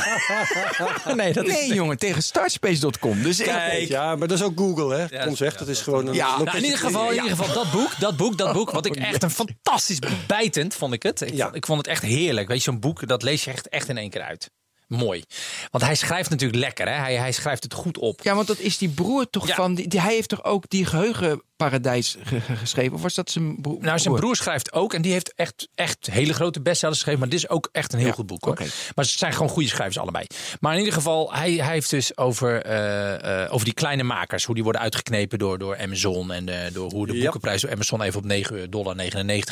nee, 1.15 1.33
dat 1.33 1.47
is... 1.47 1.65
Jongen, 1.65 1.97
tegen 1.97 2.23
startspace.com. 2.23 3.23
Dus 3.23 3.37
Kijk. 3.43 3.87
Ja, 3.87 4.15
maar 4.15 4.27
dat 4.27 4.37
is 4.37 4.43
ook 4.43 4.57
Google, 4.59 4.95
hè? 4.95 5.01
Ja, 5.01 5.25
ja, 5.35 5.49
dat 5.57 5.67
is 5.67 5.81
gewoon 5.81 6.07
een... 6.07 6.13
Ja, 6.13 6.37
Nou, 6.43 6.57
in 6.57 6.63
ieder 6.63 6.79
geval, 6.79 7.07
in 7.09 7.13
ieder 7.13 7.29
geval 7.29 7.53
dat 7.53 7.71
boek, 7.71 7.99
dat 7.99 8.17
boek, 8.17 8.37
dat 8.37 8.53
boek, 8.53 8.71
wat 8.71 8.85
ik 8.85 8.95
echt 8.95 9.23
een 9.23 9.31
fantastisch 9.31 9.99
bijtend 10.27 10.75
vond 10.75 10.93
ik 10.93 11.03
het. 11.03 11.21
Ik, 11.21 11.33
Ja. 11.33 11.43
vond, 11.43 11.55
ik 11.55 11.65
vond 11.65 11.77
het 11.77 11.87
echt 11.87 12.01
heerlijk. 12.03 12.47
Weet 12.47 12.57
je, 12.57 12.63
zo'n 12.63 12.79
boek, 12.79 13.07
dat 13.07 13.23
lees 13.23 13.43
je 13.43 13.51
echt, 13.51 13.69
echt 13.69 13.89
in 13.89 13.97
één 13.97 14.09
keer 14.09 14.21
uit. 14.21 14.49
Mooi. 14.87 15.23
Want 15.71 15.83
hij 15.83 15.95
schrijft 15.95 16.29
natuurlijk 16.29 16.59
lekker, 16.59 16.87
hè? 16.87 16.93
Hij, 16.93 17.15
hij 17.15 17.31
schrijft 17.31 17.63
het 17.63 17.73
goed 17.73 17.97
op. 17.97 18.19
Ja, 18.23 18.35
want 18.35 18.47
dat 18.47 18.59
is 18.59 18.77
die 18.77 18.89
broer 18.89 19.29
toch 19.29 19.47
Ja. 19.47 19.55
van... 19.55 19.75
Die, 19.75 19.87
die- 19.87 20.01
hij 20.01 20.13
heeft 20.13 20.29
toch 20.29 20.43
ook 20.43 20.69
die 20.69 20.85
geheugenparadijs 20.85 22.15
ge- 22.23 22.39
ge- 22.41 22.55
geschreven? 22.55 22.93
Of 22.93 23.01
was 23.01 23.13
dat 23.13 23.31
zijn 23.31 23.61
broer? 23.61 23.77
Nou, 23.81 23.99
zijn 23.99 24.15
broer 24.15 24.35
schrijft 24.35 24.73
ook. 24.73 24.93
En 24.93 25.01
die 25.01 25.11
heeft 25.11 25.33
echt, 25.35 25.67
echt 25.75 26.07
hele 26.11 26.33
grote 26.33 26.61
bestsellers 26.61 26.97
geschreven. 26.97 27.19
Maar 27.21 27.29
dit 27.29 27.39
is 27.39 27.49
ook 27.49 27.69
echt 27.71 27.93
een 27.93 27.99
heel 27.99 28.07
Ja, 28.07 28.13
goed 28.13 28.25
boek. 28.27 28.43
Hoor. 28.43 28.53
oké. 28.53 28.65
Maar 28.95 29.05
ze 29.05 29.17
zijn 29.17 29.33
gewoon 29.33 29.49
goede 29.49 29.69
schrijvers 29.69 29.97
allebei. 29.99 30.25
Maar 30.59 30.71
in 30.73 30.77
ieder 30.79 30.93
geval, 30.93 31.33
hij, 31.33 31.51
hij 31.53 31.73
heeft 31.73 31.89
dus 31.89 32.17
over, 32.17 32.61
eh, 32.61 33.43
eh, 33.43 33.53
over 33.53 33.65
die 33.65 33.73
kleine 33.73 34.03
makers. 34.03 34.45
Hoe 34.45 34.55
die 34.55 34.63
worden 34.63 34.81
uitgeknepen 34.81 35.39
door, 35.39 35.57
door 35.57 35.77
Amazon. 35.77 36.31
En 36.31 36.49
eh, 36.65 36.73
door 36.73 36.91
hoe 36.91 37.07
de 37.07 37.13
Ja. 37.15 37.21
boekenprijs 37.23 37.61
door 37.61 37.71
Amazon 37.71 38.01
even 38.01 38.19
op 38.19 38.25
9,99 38.25 38.69
dollar 38.69 38.99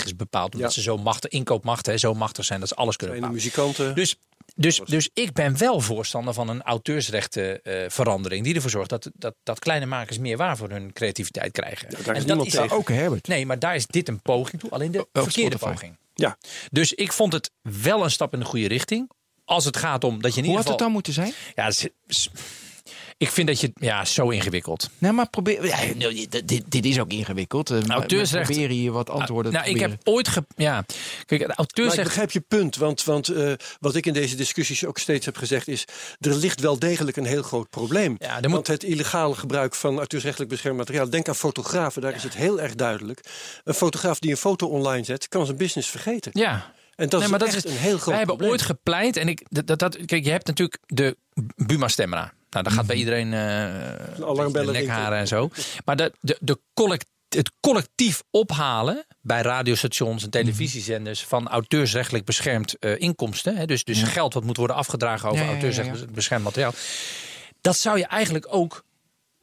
is 0.05 0.15
bepaald. 0.15 0.53
Omdat 0.53 0.69
Ja. 0.69 0.75
ze 0.75 0.81
zo 0.81 0.97
machtig, 0.97 1.31
inkoopmachtig, 1.31 1.91
hè, 1.93 1.97
zo 1.99 2.13
machtig 2.13 2.45
zijn 2.45 2.59
dat 2.59 2.69
ze 2.69 2.75
alles 2.75 2.95
kunnen 2.95 3.15
bepalen. 3.15 3.35
muzikanten. 3.37 3.95
Dus, 3.95 4.15
dus, 4.55 4.79
dus 4.85 5.09
ik 5.13 5.33
ben 5.33 5.57
wel 5.57 5.79
voorstander 5.79 6.33
van 6.33 6.49
een 6.49 6.61
auteursrechtenverandering 6.61 7.91
verandering 7.93 8.43
die 8.43 8.55
ervoor 8.55 8.69
zorgt 8.69 8.89
dat, 8.89 9.09
dat, 9.13 9.35
dat 9.43 9.59
kleine 9.59 9.85
makers 9.85 10.17
meer 10.17 10.37
waar 10.37 10.57
voor 10.57 10.69
hun 10.69 10.93
creativiteit 10.93 11.51
krijgen. 11.51 11.89
daar 11.89 11.99
is 11.99 12.05
en 12.07 12.13
dat 12.13 12.25
niemand 12.25 12.47
is 12.47 12.53
tegen. 12.53 12.77
Ook 12.77 12.89
Herbert. 12.89 13.27
Nee, 13.27 13.45
maar 13.45 13.59
daar 13.59 13.75
is 13.75 13.87
dit 13.87 14.07
een 14.07 14.21
poging 14.21 14.61
toe. 14.61 14.69
Alleen 14.69 14.91
de 14.91 14.99
Oh, 14.99 15.23
verkeerde 15.23 15.57
Spotify. 15.57 15.71
poging. 15.71 15.97
Ja, 16.13 16.37
Dus 16.71 16.93
ik 16.93 17.11
vond 17.11 17.33
het 17.33 17.51
wel 17.61 18.03
een 18.03 18.11
stap 18.11 18.33
in 18.33 18.39
de 18.39 18.45
goede 18.45 18.67
richting. 18.67 19.09
als 19.45 19.65
het 19.65 19.77
gaat 19.77 20.03
om 20.03 20.21
dat 20.21 20.33
je 20.35 20.41
in 20.41 20.47
Hoe 20.47 20.57
ieder 20.57 20.71
had 20.71 20.79
het 20.79 20.81
geval... 20.81 20.85
dan 20.85 20.91
moeten 20.91 21.13
zijn? 21.13 21.33
Ja, 21.55 21.71
ik 23.17 23.29
vind 23.29 23.47
dat 23.47 23.59
je... 23.61 23.71
Ja, 23.75 24.05
zo 24.05 24.29
ingewikkeld. 24.29 24.89
Nee, 24.97 25.11
maar 25.11 25.29
probeer. 25.29 25.65
Ja, 25.65 25.77
nou, 25.95 26.13
dit, 26.29 26.47
dit- 26.47 26.63
dit 26.71 26.85
is 26.85 26.99
ook 26.99 27.11
ingewikkeld. 27.11 27.69
Eh, 27.69 27.81
Auteursrecht- 27.87 28.47
We 28.47 28.53
proberen 28.53 28.75
hier 28.77 28.91
wat 28.91 29.09
antwoorden 29.09 29.51
nou, 29.51 29.65
te 29.65 29.71
ik 29.71 29.79
heb 29.79 29.97
ooit... 30.03 30.27
Ge, 30.27 30.45
ja, 30.55 30.85
kijk, 31.25 31.27
de 31.27 31.37
Maar 31.37 31.49
ik 31.49 31.57
auteursrecht... 31.57 32.07
begrijp 32.07 32.31
je 32.31 32.39
punt, 32.39 32.75
want, 32.75 33.03
want 33.03 33.27
eh, 33.27 33.53
wat 33.79 33.95
ik 33.95 34.05
in 34.05 34.13
deze 34.13 34.35
discussies 34.35 34.85
ook 34.85 34.97
steeds 34.97 35.25
heb 35.25 35.37
gezegd 35.37 35.67
is... 35.67 35.85
er 36.19 36.35
ligt 36.35 36.59
wel 36.59 36.79
degelijk 36.79 37.17
een 37.17 37.25
heel 37.25 37.43
groot 37.43 37.69
probleem. 37.69 38.15
Ja, 38.19 38.39
moet- 38.41 38.51
Want 38.51 38.67
het 38.67 38.83
illegale 38.83 39.35
gebruik 39.35 39.75
van 39.75 39.97
auteursrechtelijk 39.97 40.51
beschermd 40.51 40.77
materiaal... 40.77 41.09
denk 41.09 41.27
aan 41.27 41.35
fotografen, 41.35 42.01
daar 42.01 42.15
is 42.15 42.23
het 42.23 42.35
heel 42.35 42.61
erg 42.61 42.75
duidelijk. 42.75 43.19
Een 43.63 43.73
fotograaf 43.73 44.19
die 44.19 44.31
een 44.31 44.37
foto 44.37 44.67
online 44.67 45.03
zet, 45.05 45.27
kan 45.27 45.45
zijn 45.45 45.57
business 45.57 45.89
vergeten. 45.89 46.31
Ja, 46.33 46.73
En 46.95 47.09
dat 47.09 47.11
Nee, 47.11 47.21
is 47.23 47.29
maar 47.29 47.39
dat 47.39 47.47
echt 47.47 47.65
is- 47.65 47.71
een 47.71 47.77
heel 47.77 47.91
groot 47.97 48.05
Wij 48.05 48.17
hebben 48.17 48.25
probleem. 48.35 48.51
ooit 48.51 48.61
gepleit 48.61 49.17
en 49.17 49.27
ik 49.27 49.45
dat, 49.49 49.67
dat, 49.67 49.79
dat- 49.79 50.05
kijk, 50.05 50.23
je 50.23 50.31
hebt 50.31 50.47
natuurlijk 50.47 50.77
de 50.85 51.17
Buma 51.55 51.87
Stemra. 51.87 52.33
Nou, 52.55 52.67
dat 52.67 52.75
gaat 52.75 52.87
bij 52.87 52.95
iedereen 52.95 53.33
eh 53.33 54.23
alarmbellen 54.23 54.73
de 54.73 54.79
nekharen 54.79 55.17
en 55.17 55.27
zo. 55.27 55.49
Maar 55.85 55.95
de, 55.95 56.13
de, 56.19 56.37
de 56.41 56.59
collect, 56.73 57.05
het 57.29 57.51
collectief 57.59 58.23
ophalen 58.31 59.05
bij 59.21 59.41
radiostations 59.41 60.23
en 60.23 60.29
televisiezenders 60.29 61.25
van 61.25 61.47
auteursrechtelijk 61.47 62.25
beschermd 62.25 62.79
eh, 62.79 62.99
inkomsten, 62.99 63.55
hè, 63.55 63.65
dus, 63.65 63.83
dus 63.83 64.03
geld 64.03 64.33
wat 64.33 64.43
moet 64.43 64.57
worden 64.57 64.75
afgedragen 64.75 65.29
over 65.29 65.43
ja. 65.43 65.51
auteursrechtelijk 65.51 66.11
beschermd 66.11 66.43
materiaal, 66.43 66.73
dat 67.61 67.77
zou 67.77 67.97
je 67.97 68.05
eigenlijk 68.05 68.47
ook 68.49 68.83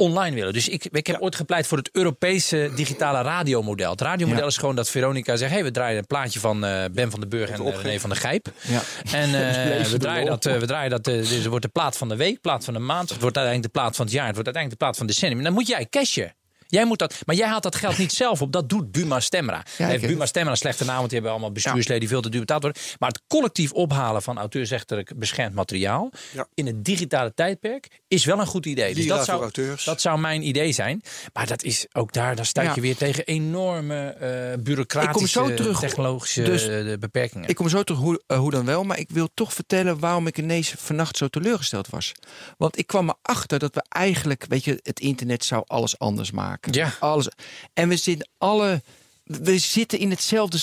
online 0.02 0.34
willen. 0.36 0.52
Dus 0.52 0.68
ik, 0.68 0.84
ik 0.90 1.06
heb 1.06 1.20
ooit 1.20 1.36
gepleit 1.36 1.66
voor 1.66 1.78
het 1.78 1.90
Europese 1.92 2.70
digitale 2.74 3.22
radiomodel. 3.22 3.90
Het 3.90 4.00
radiomodel 4.00 4.40
Ja. 4.42 4.48
is 4.48 4.56
gewoon 4.56 4.74
dat 4.74 4.90
Veronica 4.90 5.36
zegt... 5.36 5.52
hey, 5.52 5.64
we 5.64 5.70
draaien 5.70 5.98
een 5.98 6.06
plaatje 6.06 6.40
van 6.40 6.64
eh, 6.64 6.84
Ben 6.92 7.10
van 7.10 7.20
den 7.20 7.28
Burg 7.28 7.50
en 7.50 7.70
René 7.82 8.00
van 8.00 8.10
der 8.10 8.18
Gijp. 8.18 8.46
Ja. 8.60 8.82
En 9.12 9.34
eh, 9.34 9.82
we, 9.82 9.90
de 9.90 9.98
draaien 9.98 10.26
dat, 10.26 10.44
we 10.44 10.66
draaien 10.66 10.90
dat... 10.90 11.04
dus 11.04 11.30
het 11.30 11.46
wordt 11.46 11.64
de 11.64 11.70
plaat 11.70 11.96
van 11.96 12.08
de 12.08 12.16
week, 12.16 12.40
plaat 12.40 12.64
van 12.64 12.74
de 12.74 12.80
maand. 12.80 13.08
Het 13.10 13.20
wordt 13.20 13.36
uiteindelijk 13.36 13.74
de 13.74 13.80
plaat 13.80 13.96
van 13.96 14.04
het 14.04 14.14
jaar. 14.14 14.26
Het 14.26 14.34
wordt 14.34 14.48
uiteindelijk 14.54 14.80
de 14.80 14.86
plaat 14.86 14.96
van 14.96 15.06
decennium. 15.06 15.38
En 15.38 15.44
dan 15.44 15.52
moet 15.54 15.66
jij 15.66 15.86
cashen. 15.90 16.34
Jij 16.72 16.84
moet 16.84 16.98
dat, 16.98 17.14
maar 17.26 17.36
jij 17.36 17.48
haalt 17.48 17.62
dat 17.62 17.74
geld 17.74 17.98
niet 17.98 18.12
zelf 18.12 18.42
op. 18.42 18.52
Dat 18.52 18.68
doet 18.68 18.92
Buma 18.92 19.20
Stemra. 19.20 19.62
Ja, 19.78 19.86
heeft 19.86 20.06
Buma 20.06 20.26
Stemra 20.26 20.50
een 20.50 20.56
slechte 20.56 20.84
naam, 20.84 20.96
want 20.96 21.04
die 21.10 21.14
hebben 21.18 21.30
allemaal 21.30 21.52
bestuursleden 21.52 22.00
die 22.00 22.08
veel 22.08 22.20
te 22.20 22.28
duur 22.28 22.40
betaald 22.40 22.62
worden. 22.62 22.82
Maar 22.98 23.08
het 23.08 23.22
collectief 23.28 23.72
ophalen 23.72 24.22
van 24.22 24.38
auteursrechtelijk 24.38 25.12
beschermd 25.18 25.54
materiaal 25.54 26.10
Ja. 26.32 26.46
in 26.54 26.66
het 26.66 26.84
digitale 26.84 27.34
tijdperk 27.34 28.00
is 28.08 28.24
wel 28.24 28.38
een 28.40 28.46
goed 28.46 28.66
idee. 28.66 28.94
Dus 28.94 29.06
dat 29.06 29.24
zou, 29.24 29.50
dat 29.84 30.00
zou 30.00 30.18
mijn 30.18 30.42
idee 30.48 30.72
zijn. 30.72 31.02
Maar 31.32 31.46
dat 31.46 31.62
is 31.62 31.86
ook 31.92 32.12
daar, 32.12 32.36
daar 32.36 32.46
stuit 32.46 32.68
Ja. 32.68 32.74
je 32.74 32.80
weer 32.80 32.96
tegen 32.96 33.24
enorme 33.24 34.08
eh 34.08 34.58
bureaucratische, 34.62 35.38
Ik 35.38 35.44
kom 35.46 35.48
zo 35.48 35.54
terug. 35.62 35.78
technologische 35.80 36.42
Dus 36.42 36.66
eh, 36.68 36.98
beperkingen. 36.98 37.48
Ik 37.48 37.54
kom 37.56 37.68
zo 37.68 37.82
terug 37.82 38.00
hoe, 38.00 38.22
eh, 38.26 38.38
hoe 38.38 38.50
dan 38.50 38.64
wel, 38.64 38.84
maar 38.84 38.98
ik 38.98 39.10
wil 39.10 39.28
toch 39.34 39.52
vertellen 39.52 39.98
waarom 39.98 40.26
ik 40.26 40.38
ineens 40.38 40.74
vannacht 40.78 41.16
zo 41.16 41.28
teleurgesteld 41.28 41.88
was. 41.88 42.12
Want 42.58 42.78
ik 42.78 42.86
kwam 42.86 43.14
erachter 43.22 43.58
dat 43.58 43.74
we 43.74 43.84
eigenlijk, 43.88 44.44
weet 44.48 44.64
je, 44.64 44.80
het 44.82 45.00
internet 45.00 45.44
zou 45.44 45.64
alles 45.66 45.98
anders 45.98 46.30
maken. 46.30 46.60
Ja. 46.70 46.94
Alles. 47.00 47.28
En 47.72 47.88
we 47.88 47.96
zitten 47.96 48.28
alle. 48.38 48.82
We 49.24 49.58
zitten 49.58 49.98
in 49.98 50.10
hetzelfde 50.10 50.58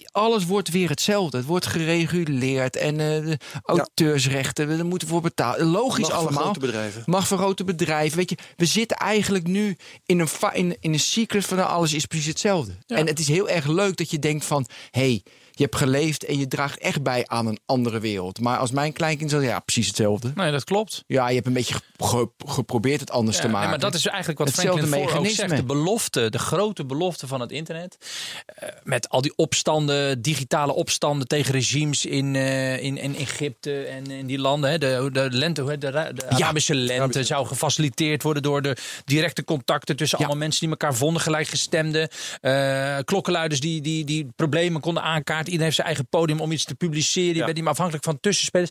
je, 0.00 0.08
alles 0.12 0.44
wordt 0.44 0.70
weer 0.70 0.88
hetzelfde. 0.88 1.36
Het 1.36 1.46
wordt 1.46 1.66
gereguleerd 1.66 2.76
en 2.76 3.00
eh, 3.00 3.26
de 3.26 3.38
auteursrechten, 3.62 4.76
we 4.76 4.82
moeten 4.82 5.08
voor 5.08 5.20
betalen. 5.20 5.66
Logisch 5.66 5.98
Mag 5.98 6.08
voor 6.08 6.18
allemaal. 6.18 6.42
grote 6.42 6.58
bedrijven. 6.58 7.02
Mag 7.06 7.26
voor 7.26 7.38
grote 7.38 7.64
bedrijven. 7.64 8.16
Weet 8.16 8.30
je, 8.30 8.36
we 8.56 8.64
zitten 8.64 8.96
eigenlijk 8.96 9.46
nu 9.46 9.76
in 10.06 10.20
een, 10.20 10.28
in, 10.52 10.76
in 10.80 10.92
een 10.92 11.00
cyclus 11.00 11.44
van 11.46 11.56
nou, 11.56 11.68
alles 11.68 11.92
is 11.92 12.06
precies 12.06 12.26
hetzelfde. 12.26 12.72
En 12.86 13.06
het 13.06 13.18
is 13.18 13.28
heel 13.28 13.48
erg 13.48 13.66
leuk 13.66 13.96
dat 13.96 14.10
je 14.10 14.18
denkt 14.18 14.44
van, 14.44 14.66
hé, 14.90 15.00
hey, 15.00 15.22
je 15.56 15.62
hebt 15.62 15.76
geleefd 15.76 16.24
en 16.24 16.38
je 16.38 16.48
draagt 16.48 16.78
echt 16.78 17.02
bij 17.02 17.24
aan 17.26 17.46
een 17.46 17.58
andere 17.66 18.00
wereld. 18.00 18.40
Maar 18.40 18.58
als 18.58 18.70
mijn 18.70 18.92
kleinkind 18.92 19.30
zegt, 19.30 19.42
ja, 19.44 19.58
precies 19.60 19.86
hetzelfde. 19.86 20.32
nee, 20.34 20.50
dat 20.50 20.64
klopt. 20.64 21.04
Ja, 21.06 21.28
je 21.28 21.34
hebt 21.34 21.46
een 21.46 21.52
beetje 21.52 21.74
ge- 21.98 22.30
geprobeerd 22.46 23.00
het 23.00 23.10
anders 23.10 23.36
Ja, 23.36 23.42
te 23.42 23.48
nee, 23.48 23.56
maken. 23.56 23.70
maar 23.70 23.80
dat 23.80 23.94
is 23.94 24.06
eigenlijk 24.06 24.38
wat 24.38 24.48
Hetzelfde 24.48 24.86
Franklin 24.86 25.08
Foer 25.10 25.18
ook 25.20 25.26
zegt. 25.28 25.56
De 25.56 25.62
belofte, 25.64 26.30
de 26.30 26.38
grote 26.38 26.84
belofte 26.84 27.26
van 27.26 27.40
het 27.40 27.50
internet. 27.52 27.96
eh, 28.46 28.68
met 28.82 29.08
al 29.08 29.20
die 29.20 29.32
opstanden, 29.36 30.22
digitale 30.22 30.72
opstanden 30.74 31.28
tegen 31.28 31.52
regimes 31.52 32.04
in, 32.04 32.36
eh, 32.36 32.82
in, 32.82 32.96
in 32.96 33.16
Egypte 33.16 33.84
en 33.84 34.06
in 34.10 34.26
die 34.26 34.38
landen. 34.38 34.70
Hè. 34.70 34.78
De, 34.78 35.08
de, 35.12 35.28
lente, 35.30 35.64
de, 35.64 35.78
de 35.78 36.14
Arabische 36.28 36.74
lente 36.74 37.24
zou 37.24 37.46
gefaciliteerd 37.46 38.22
worden 38.22 38.42
door 38.42 38.62
de 38.62 38.76
directe 39.04 39.44
contacten 39.44 39.96
tussen 39.96 40.18
Ja. 40.18 40.24
allemaal 40.24 40.42
mensen 40.44 40.60
die 40.60 40.70
elkaar 40.70 40.94
vonden, 40.94 41.22
gelijkgestemden. 41.22 42.08
eh 42.40 42.96
klokkenluiders 43.04 43.60
die, 43.60 43.80
die, 43.80 44.04
die 44.04 44.26
problemen 44.36 44.80
konden 44.80 45.02
aankaarten. 45.02 45.43
Iedereen 45.44 45.64
heeft 45.64 45.76
zijn 45.76 45.86
eigen 45.86 46.06
podium 46.08 46.40
om 46.40 46.52
iets 46.52 46.64
te 46.64 46.74
publiceren. 46.74 47.34
Je 47.34 47.42
bent 47.42 47.54
niet 47.54 47.62
meer 47.62 47.72
afhankelijk 47.72 48.04
van 48.04 48.20
tussenspelers. 48.20 48.70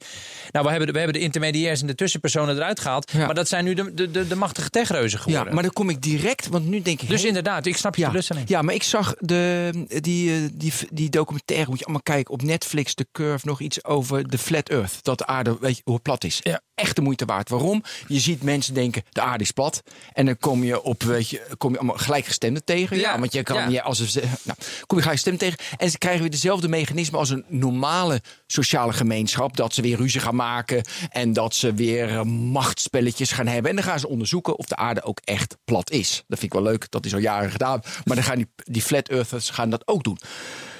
Nou, 0.51 0.65
we 0.65 0.69
hebben, 0.69 0.87
de, 0.87 0.93
we 0.93 0.99
hebben 0.99 1.17
de 1.17 1.25
intermediairs 1.25 1.81
en 1.81 1.87
de 1.87 1.95
tussenpersonen 1.95 2.55
eruit 2.55 2.79
gehaald. 2.79 3.13
Maar 3.13 3.33
dat 3.33 3.47
zijn 3.47 3.65
nu 3.65 3.73
de, 3.73 3.93
de, 3.93 4.11
de, 4.11 4.27
de 4.27 4.35
machtige 4.35 4.69
techreuzen 4.69 5.19
geworden. 5.19 5.47
ja, 5.47 5.53
maar 5.53 5.63
dan 5.63 5.73
kom 5.73 5.89
ik 5.89 6.01
direct, 6.01 6.47
want 6.47 6.65
nu 6.65 6.81
denk 6.81 7.01
ik... 7.01 7.09
Dus 7.09 7.19
hey, 7.19 7.27
inderdaad, 7.27 7.65
ik 7.65 7.77
snap 7.77 7.95
je 7.95 8.01
ja, 8.01 8.07
teleurstelling. 8.07 8.49
ja, 8.49 8.61
maar 8.61 8.73
ik 8.73 8.83
zag 8.83 9.15
de, 9.19 9.71
die, 10.01 10.33
eh, 10.35 10.49
die, 10.53 10.73
die 10.91 11.09
documentaire, 11.09 11.69
moet 11.69 11.79
je 11.79 11.83
allemaal 11.83 12.03
kijken 12.03 12.33
op 12.33 12.41
Netflix, 12.41 12.93
The 12.93 13.07
Curve, 13.11 13.47
nog 13.47 13.61
iets 13.61 13.83
over 13.83 14.29
de 14.29 14.37
Flat 14.37 14.69
Earth. 14.69 14.99
Dat 15.01 15.17
de 15.17 15.25
aarde, 15.25 15.57
weet 15.59 15.75
je, 15.77 15.81
hoe 15.85 15.99
plat 15.99 16.23
is. 16.23 16.39
Ja. 16.43 16.61
Echt 16.75 16.95
de 16.95 17.01
moeite 17.01 17.25
waard. 17.25 17.49
Waarom? 17.49 17.83
Je 18.07 18.19
ziet 18.19 18.43
mensen 18.43 18.73
denken, 18.73 19.03
de 19.11 19.21
aarde 19.21 19.43
is 19.43 19.51
plat. 19.51 19.83
En 20.13 20.25
dan 20.25 20.37
kom 20.37 20.63
je 20.63 20.81
op, 20.81 21.03
weet 21.03 21.29
je, 21.29 21.47
kom 21.57 21.71
je 21.71 21.77
allemaal 21.77 21.97
gelijkgestemden 21.97 22.63
tegen. 22.63 22.97
Ja, 22.97 23.11
Ja, 23.13 23.19
want 23.19 23.33
je 23.33 23.43
kan 23.43 23.57
ja. 23.57 23.67
je 23.67 23.81
als 23.81 23.99
een, 23.99 24.21
nou, 24.21 24.57
kom 24.85 24.97
je 24.97 25.03
gelijkgestemden 25.03 25.49
tegen. 25.49 25.77
En 25.77 25.91
ze 25.91 25.97
krijgen 25.97 26.21
weer 26.21 26.31
dezelfde 26.31 26.67
mechanisme 26.67 27.17
als 27.17 27.29
een 27.29 27.45
normale 27.47 28.21
sociale 28.47 28.93
gemeenschap. 28.93 29.57
Dat 29.57 29.73
ze 29.73 29.81
weer 29.81 29.97
ruzie 29.97 30.21
gaan 30.21 30.35
maken. 30.35 30.85
En 31.09 31.33
dat 31.33 31.55
ze 31.55 31.73
weer 31.73 32.09
eh, 32.09 32.21
machtspelletjes 32.23 33.31
gaan 33.31 33.47
hebben. 33.47 33.69
En 33.69 33.75
dan 33.75 33.85
gaan 33.85 33.99
ze 33.99 34.07
onderzoeken 34.07 34.57
of 34.57 34.65
de 34.65 34.75
aarde 34.75 35.03
ook 35.03 35.19
echt 35.23 35.57
plat 35.65 35.91
is. 35.91 36.23
Dat 36.27 36.39
vind 36.39 36.53
ik 36.53 36.59
wel 36.59 36.71
leuk. 36.71 36.91
Dat 36.91 37.05
is 37.05 37.13
al 37.13 37.19
jaren 37.19 37.51
gedaan. 37.51 37.81
Maar 38.03 38.15
dan 38.15 38.25
gaan 38.25 38.37
die, 38.37 38.47
die 38.55 38.81
flat 38.81 39.09
earthers 39.09 39.49
gaan 39.49 39.69
dat 39.69 39.87
ook 39.87 40.03
doen. 40.03 40.17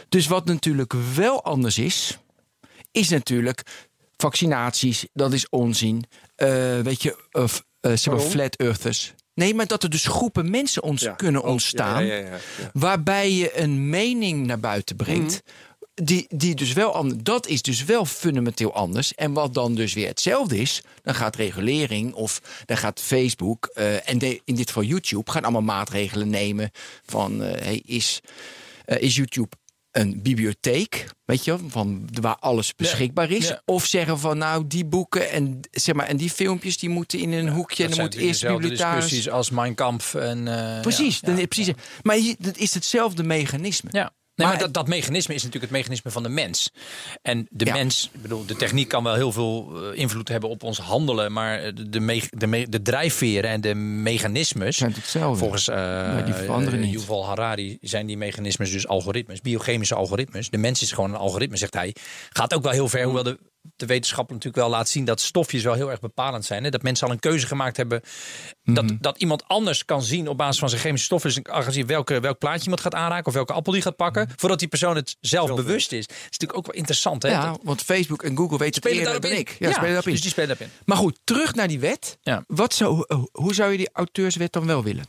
Dus 0.10 0.28
wat 0.28 0.46
natuurlijk 0.46 0.94
wel 1.16 1.44
anders 1.44 1.78
is, 1.78 2.18
is 2.92 3.10
natuurlijk 3.10 3.64
vaccinaties. 4.18 5.06
Dat 5.14 5.34
is 5.34 5.50
onzin. 5.50 6.04
Eh, 6.36 6.80
weet 6.80 7.02
je, 7.04 7.26
of 7.32 7.64
zeg 7.82 8.06
maar 8.06 8.16
Waarom? 8.16 8.32
flat 8.32 8.56
earthers. 8.56 9.14
Nee, 9.34 9.54
maar 9.54 9.68
dat 9.68 9.84
er 9.84 9.90
dus 9.90 10.06
groepen 10.06 10.50
mensen 10.50 10.84
ons 10.84 11.02
Ja. 11.02 11.12
kunnen 11.14 11.44
Oh, 11.44 11.50
ontstaan. 11.50 12.06
ja, 12.06 12.16
ja. 12.16 12.38
Waarbij 12.74 13.32
je 13.32 13.60
een 13.60 13.90
mening 13.90 14.46
naar 14.46 14.60
buiten 14.60 14.96
brengt. 14.96 15.42
Die, 15.94 16.26
die 16.30 16.56
dus 16.56 16.74
wel 16.74 16.94
anders. 16.96 17.24
Dat 17.24 17.48
is 17.48 17.62
dus 17.62 17.84
wel 17.84 18.06
fundamenteel 18.06 18.74
anders. 18.74 19.16
En 19.16 19.34
wat 19.34 19.54
dan 19.54 19.76
dus 19.76 19.94
weer 19.94 20.08
hetzelfde 20.08 20.58
is. 20.58 20.82
Dan 21.02 21.16
gaat 21.16 21.36
regulering 21.36 22.14
of 22.14 22.42
dan 22.66 22.78
gaat 22.78 23.00
Facebook. 23.02 23.66
eh, 23.66 24.10
en 24.10 24.18
de- 24.18 24.42
in 24.46 24.56
dit 24.56 24.68
geval 24.68 24.84
YouTube. 24.84 25.32
gaan 25.32 25.44
allemaal 25.44 25.62
maatregelen 25.62 26.30
nemen. 26.30 26.72
Van 27.06 27.40
hey, 27.40 27.82
is, 27.86 28.20
is 28.86 29.16
YouTube 29.16 29.56
een 29.94 30.22
bibliotheek, 30.22 31.06
weet 31.26 31.44
je, 31.46 31.58
van 31.68 32.08
waar 32.22 32.36
alles 32.36 32.76
beschikbaar 32.76 33.32
is, 33.32 33.48
ja. 33.48 33.62
of 33.66 33.86
zeggen 33.86 34.20
van 34.20 34.38
nou 34.38 34.68
die 34.68 34.86
boeken 34.86 35.32
en 35.32 35.60
zeg 35.72 35.96
maar 35.96 36.08
en 36.08 36.18
die 36.18 36.30
filmpjes 36.30 36.78
die 36.78 36.90
moeten 36.90 37.20
in 37.20 37.32
een 37.32 37.50
hoekje 37.50 37.84
en 37.84 37.90
dan 37.90 38.00
moet 38.00 38.16
eerst 38.16 38.42
bibliothecaris. 38.42 39.04
discussies 39.04 39.30
als 39.30 39.50
Mein 39.50 39.76
Kampf 39.76 40.14
en 40.16 40.48
eh, 40.48 40.82
Precies, 40.82 41.20
dan, 41.20 41.48
precies. 41.48 41.74
Maar 42.02 42.16
hier, 42.16 42.36
dat 42.40 42.58
is 42.58 42.74
hetzelfde 42.74 43.24
mechanisme. 43.24 43.90
Ja. 43.92 44.14
Nee, 44.36 44.48
maar, 44.48 44.56
Maar- 44.56 44.66
dat, 44.66 44.74
dat 44.74 44.88
mechanisme 44.88 45.34
is 45.34 45.44
natuurlijk 45.44 45.72
het 45.72 45.80
mechanisme 45.80 46.12
van 46.12 46.24
de 46.24 46.30
mens. 46.30 46.72
En 47.22 47.48
de 47.50 47.66
Ja. 47.66 47.74
mens, 47.74 48.10
ik 48.14 48.22
bedoel, 48.22 48.46
de 48.46 48.56
techniek 48.56 48.88
kan 48.88 49.04
wel 49.04 49.14
heel 49.14 49.32
veel 49.32 49.72
eh, 49.92 50.00
invloed 50.00 50.28
hebben 50.28 50.50
op 50.50 50.64
ons 50.64 50.78
handelen, 50.78 51.32
maar 51.32 51.74
de, 51.76 51.90
de, 51.90 52.22
de, 52.30 52.66
de 52.70 52.82
drijfveren 52.82 53.50
en 53.50 53.62
de 53.62 53.76
mechanismes. 53.76 54.78
Zijn 54.78 54.90
het 54.90 55.00
hetzelfde? 55.00 55.40
Volgens 55.40 55.68
eh 55.68 56.26
die 56.26 56.34
veranderen 56.34 56.80
eh, 56.80 56.86
niet. 56.86 56.94
Yuval 56.94 57.26
Harari 57.26 57.78
zijn 57.82 58.06
die 58.06 58.18
mechanismes 58.18 58.72
dus 58.72 58.88
algoritmes, 58.88 59.42
biochemische 59.42 59.96
algoritmes. 59.96 60.50
De 60.50 60.58
mens 60.58 60.82
is 60.82 60.92
gewoon 60.92 61.10
een 61.10 61.20
algoritme, 61.20 61.58
zegt 61.58 61.74
hij. 61.74 61.96
Gaat 62.30 62.54
ook 62.54 62.64
wel 62.64 62.72
heel 62.72 62.90
ver, 62.90 63.04
hoewel 63.04 63.24
de, 63.24 63.40
de 63.76 63.86
wetenschap 63.86 64.28
natuurlijk 64.30 64.56
wel 64.56 64.70
laat 64.70 64.90
zien 64.90 65.06
dat 65.06 65.22
stofjes 65.22 65.64
wel 65.64 65.74
heel 65.74 65.92
erg 65.92 66.00
bepalend 66.00 66.46
zijn. 66.46 66.64
Hè? 66.64 66.70
Dat 66.70 66.82
mensen 66.82 67.08
al 67.08 67.14
een 67.14 67.20
keuze 67.20 67.48
gemaakt 67.48 67.78
hebben. 67.78 68.02
Dat, 68.64 68.84
Mhm. 68.84 68.96
dat 69.00 69.18
iemand 69.18 69.44
anders 69.48 69.86
kan 69.86 70.02
zien 70.04 70.28
op 70.28 70.38
basis 70.38 70.60
van 70.60 70.70
zijn 70.70 70.82
chemische 70.82 71.06
stoffen. 71.06 71.34
Dus 71.34 71.44
aanzien 71.54 71.88
welke, 71.88 72.20
welk 72.20 72.38
plaatje 72.40 72.64
iemand 72.64 72.82
gaat 72.82 72.94
aanraken 72.96 73.26
of 73.28 73.34
welke 73.34 73.54
appel 73.54 73.72
die 73.74 73.82
gaat 73.82 73.96
pakken. 73.96 74.30
Voordat 74.36 74.60
die 74.60 74.68
persoon 74.68 74.96
het 74.96 75.16
zelf 75.20 75.56
bewust 75.56 75.92
is. 75.92 76.08
Dat 76.08 76.16
is 76.18 76.24
natuurlijk 76.24 76.58
ook 76.58 76.66
wel 76.66 76.76
interessant. 76.76 77.24
Hè? 77.24 77.30
Ja, 77.30 77.46
Dat- 77.52 77.60
want 77.64 77.82
Facebook 77.82 78.24
en 78.24 78.38
Google 78.38 78.58
weten 78.58 78.66
het 78.66 78.76
spelen 78.76 78.98
eerder 78.98 79.22
dan 79.22 79.32
in. 79.32 79.38
ik. 79.38 79.56
Ja, 79.60 79.72
spelen 79.72 79.96
in. 80.04 80.12
dus 80.12 80.22
die 80.22 80.30
spelen 80.32 80.50
daarop 80.50 80.68
in. 80.68 80.74
Maar 80.86 80.98
goed, 80.98 81.20
terug 81.24 81.54
naar 81.56 81.68
die 81.68 81.80
wet. 81.80 82.18
Ja. 82.22 82.44
Wat 82.48 82.74
zou, 82.74 83.06
hoe 83.32 83.54
zou 83.54 83.72
je 83.72 83.78
die 83.78 83.90
auteurswet 83.94 84.54
dan 84.54 84.66
wel 84.66 84.84
willen? 84.84 85.06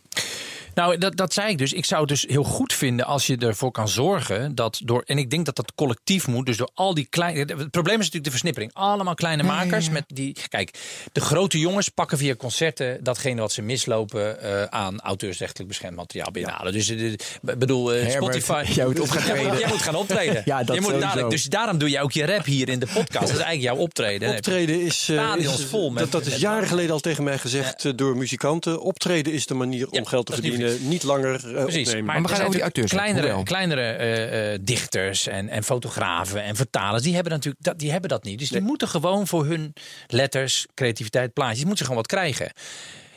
Nou, 0.75 0.99
dat, 0.99 1.17
dat 1.17 1.33
zei 1.33 1.49
ik 1.51 1.59
dus. 1.59 1.73
Ik 1.73 1.85
zou 1.85 2.01
het 2.01 2.09
dus 2.09 2.25
heel 2.29 2.43
goed 2.45 2.73
vinden 2.73 3.07
als 3.07 3.27
je 3.27 3.37
ervoor 3.37 3.71
kan 3.71 3.89
zorgen 3.89 4.55
dat 4.55 4.81
door. 4.85 5.03
En 5.07 5.19
ik 5.19 5.31
denk 5.31 5.47
dat 5.47 5.57
dat 5.57 5.73
collectief 5.75 6.27
moet. 6.27 6.47
Dus 6.47 6.57
door 6.57 6.71
al 6.75 6.95
die 6.95 7.07
kleine. 7.11 7.39
Het 7.39 7.71
probleem 7.71 7.95
is 7.95 8.05
natuurlijk 8.05 8.25
de 8.25 8.31
versnippering. 8.31 8.71
Allemaal 8.75 9.15
kleine 9.15 9.43
makers 9.43 9.89
met 9.91 10.05
die. 10.07 10.37
Kijk, 10.49 10.79
de 11.13 11.21
grote 11.21 11.59
jongens 11.59 11.89
pakken 11.89 12.19
via 12.19 12.35
concerten 12.35 13.05
datgene 13.05 13.41
wat 13.41 13.53
ze 13.53 13.63
mislopen 13.63 14.41
eh, 14.43 14.63
aan 14.65 15.01
auteursrechtelijk 15.01 15.69
beschermd 15.69 15.97
materiaal 15.97 16.31
binnenhalen. 16.31 16.73
Dus 16.73 16.89
eh, 16.89 17.13
ik 17.13 17.19
bedoel, 17.59 17.93
eh, 17.93 17.97
Herbert, 18.07 18.43
Spotify. 18.43 18.65
jij 18.75 18.87
moet 18.87 19.01
op 19.01 19.09
gaan 19.09 19.23
treden. 19.23 19.59
Jij 19.59 19.69
moet 19.69 19.83
gaan 19.83 19.95
optreden. 19.95 20.43
Ja, 20.55 20.63
dat 20.65 20.77
je 20.77 20.83
moet 20.83 21.01
dadelijk, 21.01 21.31
dus 21.31 21.45
daarom 21.45 21.79
doe 21.79 21.91
je 21.91 22.01
ook 22.01 22.13
je 22.13 22.27
rap 22.27 22.45
hier 22.45 22.69
in 22.69 22.79
de 22.79 22.87
podcast. 22.87 23.13
Dat 23.13 23.23
is 23.23 23.29
eigenlijk 23.45 23.63
jouw 23.63 23.77
optreden. 23.77 24.31
Optreden 24.31 24.81
is, 24.81 25.03
Stadions 25.03 25.59
is- 25.59 25.65
vol 25.65 25.91
met- 25.91 26.03
dat, 26.03 26.25
dat 26.25 26.33
is 26.33 26.41
jaren 26.41 26.69
geleden 26.69 26.91
al 26.91 27.01
tegen 27.01 27.25
mij 27.25 27.39
gezegd 27.39 27.99
door 27.99 28.17
muzikanten. 28.17 28.81
Optreden 28.81 29.33
is 29.33 29.47
de 29.47 29.55
manier 29.55 29.89
om 29.91 30.07
geld 30.07 30.27
te 30.27 30.33
dat 30.33 30.41
niet 30.81 31.03
langer 31.03 31.35
eh, 31.35 31.63
Precies, 31.63 31.87
opnemen. 31.87 32.05
maar, 32.05 32.21
Maar 32.21 32.31
we 32.31 32.37
gaan 32.37 32.47
over 32.47 32.53
die 32.53 32.63
hebben. 32.63 32.85
kleinere, 32.89 33.43
kleinere 33.43 33.81
eh, 33.93 34.53
eh, 34.53 34.61
dichters 34.63 35.27
en, 35.27 35.49
en 35.49 35.65
fotografen 35.65 36.43
en 36.43 36.57
vertalers, 36.57 37.03
die 37.03 37.15
hebben 37.15 37.33
natuurlijk 37.33 37.65
dat, 37.65 37.79
die 37.79 37.91
hebben 37.91 38.11
dat 38.11 38.25
niet. 38.25 38.39
Dus 38.39 38.49
die 38.49 38.61
moeten 38.61 38.89
gewoon 38.89 39.27
voor 39.27 39.47
hun 39.47 39.73
letters, 40.07 40.67
creativiteit, 40.75 41.33
plaatjes, 41.33 41.59
die 41.59 41.67
moeten 41.67 41.85
ze 41.87 41.91
gewoon 41.91 42.07
wat 42.09 42.19
krijgen. 42.19 42.53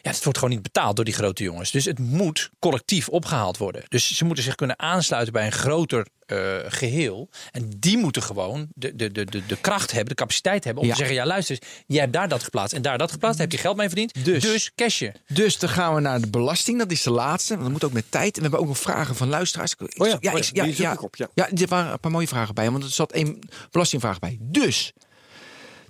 Ja, 0.08 0.14
het 0.14 0.24
wordt 0.24 0.38
gewoon 0.39 0.53
niet 0.53 0.64
betaald 0.64 0.95
door 0.95 1.05
die 1.05 1.14
grote 1.14 1.43
jongens. 1.43 1.72
Dus 1.72 1.86
het 1.86 1.99
moet 1.99 2.49
collectief 2.60 3.10
opgehaald 3.10 3.58
worden. 3.58 3.84
Dus 3.88 4.16
ze 4.16 4.26
moeten 4.26 4.43
zich 4.43 4.55
kunnen 4.55 4.80
aansluiten 4.80 5.34
bij 5.34 5.45
een 5.45 5.51
groter 5.51 6.08
eh, 6.26 6.55
geheel. 6.68 7.30
En 7.51 7.70
die 7.78 7.97
moeten 7.97 8.22
gewoon 8.24 8.68
de, 8.76 8.95
de, 8.95 9.12
de, 9.12 9.26
de, 9.26 9.58
kracht 9.62 9.91
hebben, 9.91 10.10
de 10.10 10.16
capaciteit 10.16 10.64
hebben 10.64 10.82
om 10.84 10.89
Ja. 10.89 10.95
te 10.95 10.99
zeggen: 10.99 11.18
ja, 11.20 11.26
luister, 11.26 11.58
jij 11.88 11.99
hebt 12.01 12.14
daar 12.14 12.28
dat 12.28 12.43
geplaatst 12.43 12.74
en 12.76 12.82
daar 12.82 12.97
dat 12.97 13.12
geplaatst. 13.12 13.38
Daar 13.38 13.47
heb 13.47 13.55
je 13.55 13.62
geld 13.62 13.78
mee 13.78 13.88
verdiend. 13.88 14.26
Dus. 14.26 14.43
Dus, 14.43 14.72
cash 14.76 14.99
je. 14.99 15.12
Dus 15.28 15.58
dan 15.60 15.70
gaan 15.70 15.95
we 15.95 16.01
naar 16.01 16.22
de 16.22 16.30
belasting. 16.30 16.78
Dat 16.80 16.91
is 16.91 17.01
de 17.01 17.12
laatste. 17.12 17.49
Want 17.53 17.64
dat 17.64 17.72
moet 17.72 17.84
ook 17.84 17.91
met 17.91 18.12
tijd. 18.12 18.28
En 18.36 18.36
we 18.36 18.41
hebben 18.41 18.60
ook 18.60 18.68
nog 18.68 18.78
vragen 18.78 19.16
van 19.16 19.28
luisteraars. 19.30 19.72
Ik- 19.78 19.82
Oh 20.01 20.08
ja, 20.08 20.18
ja, 20.20 20.34
oh 20.34 20.39
ja, 20.39 20.64
ja, 20.64 20.74
ja, 20.78 20.97
op, 20.99 21.16
ja. 21.16 21.28
ja, 21.34 21.49
er 21.51 21.68
waren 21.68 21.91
een 21.91 21.99
paar 21.99 22.12
mooie 22.12 22.28
vragen 22.28 22.55
bij. 22.55 22.72
Want 22.72 22.84
er 22.84 22.89
zat 22.89 23.12
één 23.12 23.39
belastingvraag 23.72 24.20
bij. 24.20 24.38
Dus 24.41 24.93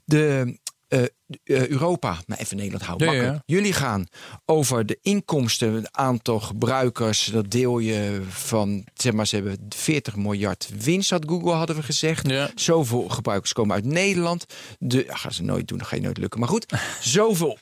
de 0.06 0.58
eh, 0.88 1.04
eh, 1.44 1.68
Europa, 1.68 2.18
maar 2.26 2.38
even 2.38 2.58
Nederland 2.58 2.84
houden. 2.84 3.08
Ja, 3.08 3.14
ja, 3.14 3.20
makkelijk. 3.20 3.44
Jullie 3.50 3.74
gaan 3.74 4.08
over 4.46 4.86
de 4.86 5.00
inkomsten, 5.02 5.74
het 5.74 5.92
aantal 5.92 6.40
gebruikers. 6.40 7.26
Dat 7.26 7.52
deel 7.52 7.80
je 7.80 8.22
van, 8.30 8.86
zeg 8.94 9.14
maar, 9.14 9.28
ze 9.28 9.36
hebben 9.36 9.66
40 9.70 10.16
miljard 10.16 10.70
winst, 10.80 11.10
had 11.10 11.26
Google, 11.28 11.52
hadden 11.52 11.76
we 11.76 11.84
gezegd. 11.84 12.30
Ja. 12.30 12.50
Zoveel 12.56 13.10
gebruikers 13.10 13.54
komen 13.54 13.76
uit 13.76 13.86
Nederland. 13.86 14.46
De, 14.80 15.04
ja, 15.06 15.16
gaan 15.16 15.34
ze 15.34 15.44
nooit 15.44 15.68
doen, 15.68 15.78
dat 15.78 15.88
ga 15.88 15.96
je 15.96 16.02
nooit 16.02 16.18
lukken. 16.18 16.40
Maar 16.40 16.50
goed, 16.50 16.66
zoveel. 17.02 17.58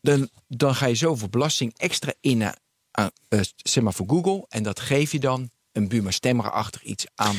Dan, 0.00 0.28
dan 0.48 0.74
ga 0.74 0.86
je 0.86 0.94
zoveel 0.94 1.28
belasting 1.28 1.72
extra 1.76 2.12
in, 2.20 2.42
aan, 2.90 3.10
eh, 3.28 3.40
zeg 3.56 3.82
maar, 3.82 3.94
voor 3.94 4.08
Google. 4.08 4.44
En 4.48 4.62
dat 4.62 4.80
geef 4.80 5.12
je 5.12 5.20
dan 5.20 5.50
een 5.72 5.88
Buma 5.88 6.10
Stemra-achtig 6.10 6.82
iets 6.82 7.06
aan. 7.14 7.36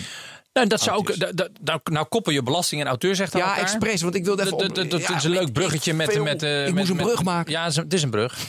Nou, 0.54 0.68
dat 0.68 0.82
zou 0.82 0.98
ook. 0.98 1.16
Nou, 1.62 1.80
nou 1.84 2.06
koppel 2.08 2.32
je 2.32 2.44
belasting 2.44 2.82
en 2.82 2.88
auteursrecht 2.88 3.34
aan 3.34 3.40
Ja, 3.40 3.58
expres, 3.58 4.02
want 4.02 4.16
ik 4.16 4.26
wilde 4.26 4.44
even... 4.44 4.90
Dat, 4.90 5.10
is 5.10 5.24
een 5.24 5.32
leuk 5.32 5.54
bruggetje 5.54 5.94
met... 5.94 6.24
met, 6.24 6.44
eh, 6.44 6.68
ik 6.68 6.74
moest 6.74 6.90
een 6.90 6.98
brug 6.98 7.24
maken. 7.24 7.52
Ja, 7.52 7.64
het 7.72 7.94
is 7.94 8.02
een- 8.02 8.10
brug. 8.10 8.38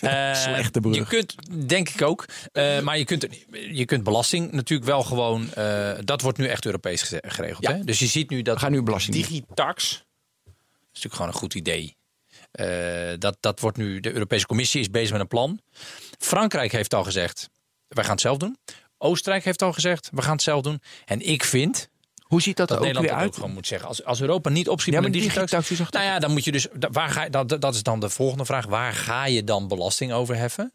Eh, 0.00 0.34
Slechte 0.34 0.80
brug. 0.80 0.94
Je 0.94 1.04
kunt, 1.06 1.34
denk 1.68 1.88
ik 1.88 2.02
ook. 2.02 2.24
eh, 2.52 2.80
maar 2.80 2.98
je 2.98 3.04
kunt, 3.04 3.26
je 3.70 3.84
kunt 3.84 4.04
belasting 4.04 4.52
natuurlijk 4.52 4.88
wel 4.90 5.02
gewoon... 5.02 5.48
dat 6.04 6.20
wordt 6.20 6.38
nu 6.38 6.46
echt 6.46 6.64
Europees 6.64 7.02
geregeld. 7.20 7.86
Dus 7.86 7.98
je 7.98 8.06
ziet 8.06 8.30
nu 8.30 8.42
dat 8.42 8.58
gaan 8.58 8.72
nu 8.72 8.82
belasting 8.82 9.16
digitax... 9.16 10.04
Dat 10.44 10.54
is 10.92 11.02
natuurlijk 11.02 11.14
gewoon 11.14 11.28
een 11.28 11.38
goed 11.38 11.54
idee. 11.54 11.96
Dat, 13.18 13.36
dat 13.40 13.60
wordt 13.60 13.76
nu... 13.76 14.00
De 14.00 14.12
Europese 14.12 14.46
Commissie 14.46 14.80
is 14.80 14.90
bezig 14.90 15.12
met 15.12 15.20
een 15.20 15.28
plan. 15.28 15.60
Frankrijk 16.18 16.72
heeft 16.72 16.94
al 16.94 17.04
gezegd... 17.04 17.48
Wij 17.88 18.04
gaan 18.04 18.12
het 18.12 18.22
zelf 18.22 18.36
doen. 18.38 18.56
Oostenrijk 18.98 19.44
heeft 19.44 19.62
al 19.62 19.72
gezegd... 19.72 20.08
We 20.12 20.22
gaan 20.22 20.32
het 20.32 20.42
zelf 20.42 20.62
doen. 20.62 20.80
En 21.04 21.20
ik 21.28 21.44
vind 21.44 21.88
Hoe 22.22 22.42
ziet 22.42 22.56
dat, 22.56 22.68
dat 22.68 22.76
er 22.76 22.82
ook 22.82 22.92
Nederland 22.92 23.06
weer 23.08 23.18
dat 23.18 23.26
ook 23.26 23.32
uit? 23.32 23.40
gewoon 23.40 23.54
moet 23.54 23.66
zeggen. 23.66 23.88
Als, 23.88 24.04
als 24.04 24.20
Europa 24.20 24.50
niet 24.50 24.68
opschiet 24.68 24.94
Ja, 24.94 25.00
met 25.00 25.08
een 25.08 25.12
die 25.12 25.22
digitax, 25.22 25.50
digitax, 25.50 25.68
hoe 25.68 25.76
zag 25.76 25.90
dat? 25.90 26.02
nou 26.02 26.12
ja, 26.14 26.18
dan 26.18 26.30
moet 26.32 26.44
je 26.44 26.52
dus. 26.52 26.66
Waar 26.90 27.08
ga 27.08 27.24
je, 27.24 27.30
dat, 27.30 27.60
dat 27.60 27.74
is 27.74 27.82
dan 27.82 28.00
de 28.00 28.10
volgende 28.10 28.44
vraag. 28.44 28.66
Waar 28.66 28.92
ga 28.92 29.26
je 29.26 29.44
dan 29.44 29.68
belasting 29.68 30.12
over 30.12 30.36
heffen? 30.36 30.72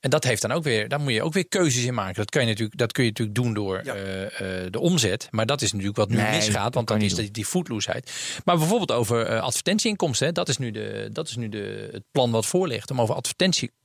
En 0.00 0.10
dat 0.10 0.24
heeft 0.24 0.42
dan 0.42 0.52
ook 0.52 0.62
weer, 0.62 0.88
daar 0.88 1.00
moet 1.00 1.12
je 1.12 1.22
ook 1.22 1.32
weer 1.32 1.48
keuzes 1.48 1.84
in 1.84 1.94
maken. 1.94 2.14
Dat, 2.14 2.30
kun 2.30 2.40
je 2.40 2.46
natuurlijk, 2.46 2.78
dat 2.78 2.92
kun 2.92 3.04
je 3.04 3.08
natuurlijk 3.08 3.36
doen 3.36 3.54
door 3.54 3.76
eh, 3.78 4.24
eh, 4.64 4.72
de 4.72 4.80
omzet. 4.80 5.28
Maar 5.30 5.46
dat 5.46 5.62
is 5.62 5.70
natuurlijk 5.70 5.98
wat 5.98 6.08
nu 6.08 6.16
Nee, 6.16 6.30
misgaat. 6.30 6.64
dat 6.64 6.74
Want 6.74 6.88
dan 6.88 7.00
is 7.00 7.14
niet 7.14 7.34
die, 7.34 7.46
voetloosheid. 7.46 8.12
Maar 8.44 8.56
bijvoorbeeld 8.56 8.92
over 8.92 9.26
eh, 9.26 9.40
advertentieinkomsten. 9.42 10.26
hè, 10.26 10.32
Dat 10.32 10.48
is 10.48 10.56
nu, 10.56 10.70
de, 10.70 11.08
dat 11.12 11.28
is 11.28 11.36
nu 11.36 11.48
de, 11.48 11.88
het 11.92 12.02
plan 12.10 12.30
wat 12.30 12.46
voor 12.46 12.68
ligt. 12.68 12.90
Om 12.90 13.00
over 13.00 13.14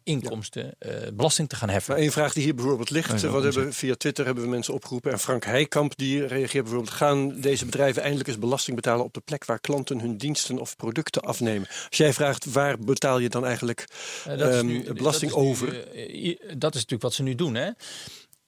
advertentieinkomsten 0.08 0.76
eh, 0.80 1.12
belasting 1.14 1.49
te 1.49 1.55
gaan 1.55 1.70
heffen. 1.70 1.93
Maar 1.93 2.01
één 2.01 2.12
vraag 2.12 2.34
die 2.34 2.43
hier 2.43 2.55
bijvoorbeeld 2.55 2.89
ligt, 2.89 3.24
eh, 3.24 3.32
wat 3.32 3.43
hebben, 3.43 3.74
via 3.74 3.95
Twitter 3.95 4.26
hebben 4.26 4.43
we 4.43 4.49
mensen 4.49 4.74
opgeroepen. 4.74 5.12
En 5.12 5.20
Frank 5.20 5.45
Heikamp 5.45 5.97
die 5.97 6.26
reageert 6.26 6.64
bijvoorbeeld. 6.64 6.93
Gaan 6.95 7.41
deze 7.41 7.66
bedrijven 7.66 8.01
eindelijk 8.01 8.30
eens 8.30 8.39
belasting 8.39 8.76
betalen 8.76 9.05
op 9.05 9.14
de 9.14 9.20
plek 9.20 9.45
waar 9.45 9.60
klanten 9.60 9.99
hun 9.99 10.18
diensten 10.18 10.60
of 10.60 10.76
producten 10.76 11.22
afnemen? 11.22 11.68
Als 11.68 11.97
jij 11.97 12.14
vraagt 12.14 12.45
waar 12.45 12.80
betaal 12.80 13.20
je 13.20 13.30
dan 13.30 13.45
eigenlijk 13.45 13.86
dat 14.26 14.53
is 14.53 14.62
nu- 14.62 14.93
belasting 14.93 15.32
dat 15.32 15.41
is 15.41 15.45
nu, 15.45 15.49
over? 15.49 15.68
dat 16.58 16.76
is 16.76 16.82
natuurlijk 16.82 17.01
wat 17.01 17.14
ze 17.14 17.24
nu 17.24 17.36
doen. 17.36 17.55
Hè? 17.55 17.70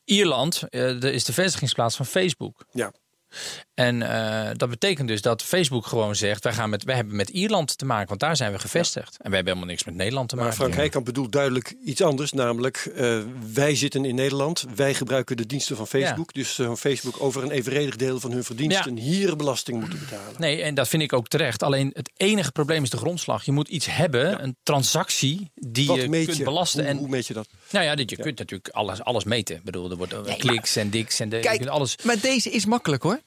Ierland 0.03 0.63
eh, 0.69 1.01
is 1.01 1.23
de 1.23 1.33
vestigingsplaats 1.33 1.95
van 1.95 2.05
Facebook. 2.05 2.65
Ja. 2.71 2.91
En 3.73 4.01
eh, 4.01 4.49
dat 4.55 4.69
betekent 4.69 5.07
dus 5.07 5.21
dat 5.21 5.43
Facebook 5.43 5.85
gewoon 5.85 6.15
zegt: 6.15 6.43
wij, 6.43 6.53
gaan 6.53 6.69
met, 6.69 6.83
wij 6.83 6.95
hebben 6.95 7.15
met 7.15 7.29
Ierland 7.29 7.77
te 7.77 7.85
maken, 7.85 8.07
want 8.07 8.19
daar 8.19 8.35
zijn 8.35 8.51
we 8.51 8.59
gevestigd. 8.59 9.11
En 9.17 9.23
wij 9.29 9.35
hebben 9.35 9.45
helemaal 9.53 9.69
niks 9.73 9.83
met 9.83 9.95
Nederland 9.95 10.29
te 10.29 10.35
Maar 10.35 10.43
maken. 10.43 10.59
Frank 10.59 10.75
Heikamp 10.75 11.05
bedoelt 11.05 11.31
duidelijk 11.31 11.75
iets 11.83 12.01
anders. 12.01 12.31
Namelijk, 12.31 12.91
eh, 12.95 13.19
wij 13.53 13.75
zitten 13.75 14.05
in 14.05 14.15
Nederland. 14.15 14.65
Wij 14.75 14.93
gebruiken 14.93 15.37
de 15.37 15.45
diensten 15.45 15.75
van 15.75 15.87
Facebook. 15.87 16.33
Dus 16.33 16.59
eh, 16.59 16.73
Facebook 16.75 17.21
over 17.21 17.43
een 17.43 17.51
evenredig 17.51 17.95
deel 17.95 18.19
van 18.19 18.31
hun 18.31 18.43
verdiensten 18.43 18.97
hier 18.97 19.35
belasting 19.35 19.79
moeten 19.79 19.99
betalen. 19.99 20.33
Nee, 20.37 20.61
en 20.61 20.73
dat 20.75 20.87
vind 20.87 21.01
ik 21.03 21.13
ook 21.13 21.27
terecht. 21.27 21.63
Alleen 21.63 21.89
het 21.93 22.11
enige 22.17 22.51
probleem 22.51 22.83
is 22.83 22.89
de 22.89 22.97
grondslag. 22.97 23.45
Je 23.45 23.51
moet 23.51 23.67
iets 23.67 23.85
hebben, 23.89 24.43
een 24.43 24.55
transactie 24.63 25.51
die 25.55 25.87
Wat 25.87 25.95
je 26.01 26.09
kunt 26.09 26.37
je? 26.37 26.43
belasten. 26.43 26.79
Hoe, 26.81 26.89
en 26.89 26.97
hoe 26.97 27.07
meet 27.07 27.27
je 27.27 27.33
dat? 27.33 27.47
nou 27.71 27.85
ja, 27.85 27.95
dit- 27.95 28.09
je 28.09 28.15
kunt 28.17 28.37
natuurlijk 28.37 28.69
alles, 28.69 29.01
alles 29.03 29.23
meten. 29.23 29.55
Ik 29.55 29.63
bedoel, 29.63 29.91
er 29.91 29.97
wordt 29.97 30.37
kliks 30.37 30.75
en 30.75 30.89
diks 30.89 31.19
en 31.19 31.29
de, 31.29 31.35
je 31.35 31.41
Kijk, 31.41 31.57
kunt 31.57 31.69
alles. 31.69 31.95
maar 32.03 32.19
deze 32.19 32.49
is 32.49 32.65
makkelijk 32.65 33.03
hoor. 33.03 33.18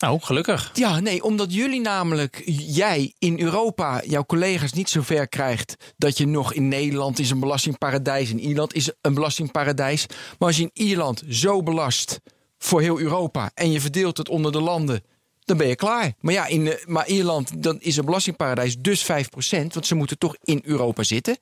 Nou, 0.00 0.20
gelukkig. 0.20 0.70
Ja, 0.74 1.00
nee, 1.00 1.22
omdat 1.22 1.54
jullie 1.54 1.80
namelijk, 1.80 2.42
jij 2.56 3.14
in 3.18 3.40
Europa, 3.40 4.02
jouw 4.06 4.24
collega's 4.24 4.72
niet 4.72 4.88
zo 4.88 5.02
ver 5.02 5.28
krijgt 5.28 5.94
dat 5.96 6.18
je 6.18 6.26
nog 6.26 6.52
in 6.52 6.68
Nederland 6.68 7.18
is 7.18 7.30
een 7.30 7.40
belastingparadijs, 7.40 8.30
in 8.30 8.40
Ierland 8.40 8.74
is 8.74 8.90
een 9.00 9.14
belastingparadijs. 9.14 10.06
Maar 10.38 10.48
als 10.48 10.56
je 10.56 10.62
in 10.62 10.86
Ierland 10.86 11.22
zo 11.28 11.62
belast 11.62 12.20
voor 12.58 12.80
heel 12.80 13.00
Europa 13.00 13.50
en 13.54 13.70
je 13.70 13.80
verdeelt 13.80 14.16
het 14.16 14.28
onder 14.28 14.52
de 14.52 14.60
landen, 14.60 15.02
dan 15.44 15.56
ben 15.56 15.68
je 15.68 15.76
klaar. 15.76 16.12
Maar 16.20 16.34
ja, 16.34 16.46
in, 16.46 16.68
eh, 16.68 16.86
maar 16.86 17.08
Ierland 17.08 17.62
dan 17.62 17.80
is 17.80 17.96
een 17.96 18.04
belastingparadijs 18.04 18.76
dus 18.78 19.02
5%, 19.02 19.74
want 19.74 19.86
ze 19.86 19.94
moeten 19.94 20.18
toch 20.18 20.36
in 20.42 20.60
Europa 20.64 21.02
zitten 21.02 21.38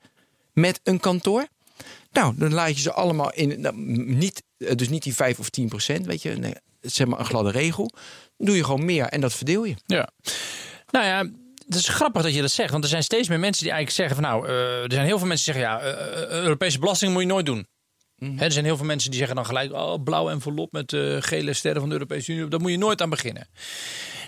met 0.53 0.79
een 0.83 0.99
kantoor. 0.99 1.47
Nou, 2.11 2.33
dan 2.37 2.53
laat 2.53 2.75
je 2.75 2.81
ze 2.81 2.93
allemaal 2.93 3.33
in, 3.33 3.61
nou, 3.61 3.75
niet, 4.15 4.43
eh, 4.57 4.75
dus 4.75 4.89
niet 4.89 5.03
die 5.03 5.15
5 5.15 5.39
of 5.39 5.49
10 5.49 5.67
procent, 5.67 6.05
weet 6.05 6.21
je, 6.21 6.31
nee, 6.31 6.53
zeg 6.81 7.07
maar 7.07 7.19
een 7.19 7.25
gladde 7.25 7.51
regel. 7.51 7.91
Doe 8.41 8.55
je 8.55 8.63
gewoon 8.63 8.85
meer 8.85 9.05
en 9.05 9.21
dat 9.21 9.33
verdeel 9.33 9.63
je. 9.63 9.75
Ja. 9.85 10.09
Nou 10.91 11.05
ja, 11.05 11.29
het 11.65 11.75
is 11.75 11.87
grappig 11.87 12.21
dat 12.21 12.33
je 12.33 12.41
dat 12.41 12.51
zegt. 12.51 12.71
Want 12.71 12.83
er 12.83 12.89
zijn 12.89 13.03
steeds 13.03 13.27
meer 13.27 13.39
mensen 13.39 13.63
die 13.63 13.73
eigenlijk 13.73 14.09
zeggen 14.09 14.23
van 14.23 14.33
nou, 14.33 14.47
eh, 14.47 14.83
er 14.83 14.91
zijn 14.91 15.05
heel 15.05 15.17
veel 15.17 15.27
mensen 15.27 15.53
die 15.53 15.61
zeggen 15.61 15.73
ja, 15.73 15.93
eh, 15.93 16.21
eh, 16.21 16.43
Europese 16.43 16.79
belasting 16.79 17.11
moet 17.11 17.21
je 17.21 17.27
nooit 17.27 17.45
doen. 17.45 17.67
Hè, 18.19 18.45
er 18.45 18.51
zijn 18.51 18.65
heel 18.65 18.77
veel 18.77 18.85
mensen 18.85 19.09
die 19.09 19.19
zeggen 19.19 19.35
dan 19.35 19.45
gelijk, 19.45 19.73
oh, 19.73 20.03
blauw 20.03 20.29
envelop 20.29 20.71
met 20.71 20.93
eh, 20.93 21.15
gele 21.19 21.53
sterren 21.53 21.79
van 21.79 21.89
de 21.89 21.95
Europese 21.95 22.31
Unie, 22.31 22.47
daar 22.47 22.59
moet 22.59 22.71
je 22.71 22.77
nooit 22.77 23.01
aan 23.01 23.09
beginnen. 23.09 23.47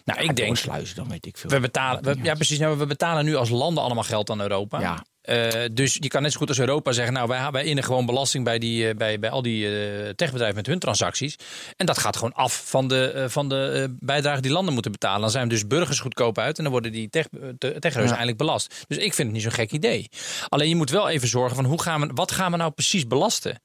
Nou, 0.05 0.21
ik 0.21 0.35
denk, 0.35 0.57
sluizen, 0.57 0.95
dan 0.95 1.09
weet 1.09 1.25
ik 1.25 1.37
veel. 1.37 1.49
we 1.49 1.59
betalen, 1.59 2.03
we, 2.03 2.15
ja 2.23 2.33
precies, 2.33 2.59
nou, 2.59 2.77
we 2.77 2.85
betalen 2.85 3.25
nu 3.25 3.35
als 3.35 3.49
landen 3.49 3.83
allemaal 3.83 4.03
geld 4.03 4.29
aan 4.29 4.41
Europa. 4.41 4.79
Ja. 4.79 5.05
Eh, 5.21 5.49
dus 5.71 5.97
je 5.99 6.07
kan 6.07 6.21
net 6.21 6.31
zo 6.31 6.37
goed 6.37 6.47
als 6.47 6.59
Europa 6.59 6.91
zeggen, 6.91 7.13
nou 7.13 7.27
wij, 7.27 7.51
wij 7.51 7.63
innen 7.63 7.83
gewoon 7.83 8.05
belasting 8.05 8.43
bij, 8.43 8.59
die, 8.59 8.87
eh, 8.89 8.95
bij, 8.95 9.19
bij 9.19 9.29
al 9.29 9.41
die 9.41 9.65
eh, 9.65 10.09
techbedrijven 10.09 10.55
met 10.55 10.65
hun 10.67 10.79
transacties. 10.79 11.35
En 11.75 11.85
dat 11.85 11.97
gaat 11.97 12.15
gewoon 12.15 12.33
af 12.33 12.69
van 12.69 12.87
de, 12.87 13.25
van 13.29 13.49
de 13.49 13.95
bijdrage 13.99 14.41
die 14.41 14.51
landen 14.51 14.73
moeten 14.73 14.91
betalen. 14.91 15.21
Dan 15.21 15.31
zijn 15.31 15.47
dus 15.47 15.67
burgers 15.67 15.99
goedkoop 15.99 16.37
uit 16.37 16.57
en 16.57 16.63
dan 16.63 16.71
worden 16.71 16.91
die 16.91 17.09
tech, 17.09 17.27
te- 17.31 17.55
techreuzen 17.57 18.01
eigenlijk 18.01 18.37
belast. 18.37 18.85
Dus 18.87 18.97
ik 18.97 19.13
vind 19.13 19.27
het 19.27 19.31
niet 19.31 19.41
zo'n 19.41 19.51
gek 19.51 19.71
idee. 19.71 20.09
Alleen 20.49 20.69
je 20.69 20.75
moet 20.75 20.89
wel 20.89 21.09
even 21.09 21.27
zorgen 21.27 21.55
van 21.55 21.65
hoe 21.65 21.81
gaan 21.81 22.01
we, 22.01 22.11
wat 22.13 22.31
gaan 22.31 22.51
we 22.51 22.57
nou 22.57 22.71
precies 22.71 23.07
belasten? 23.07 23.61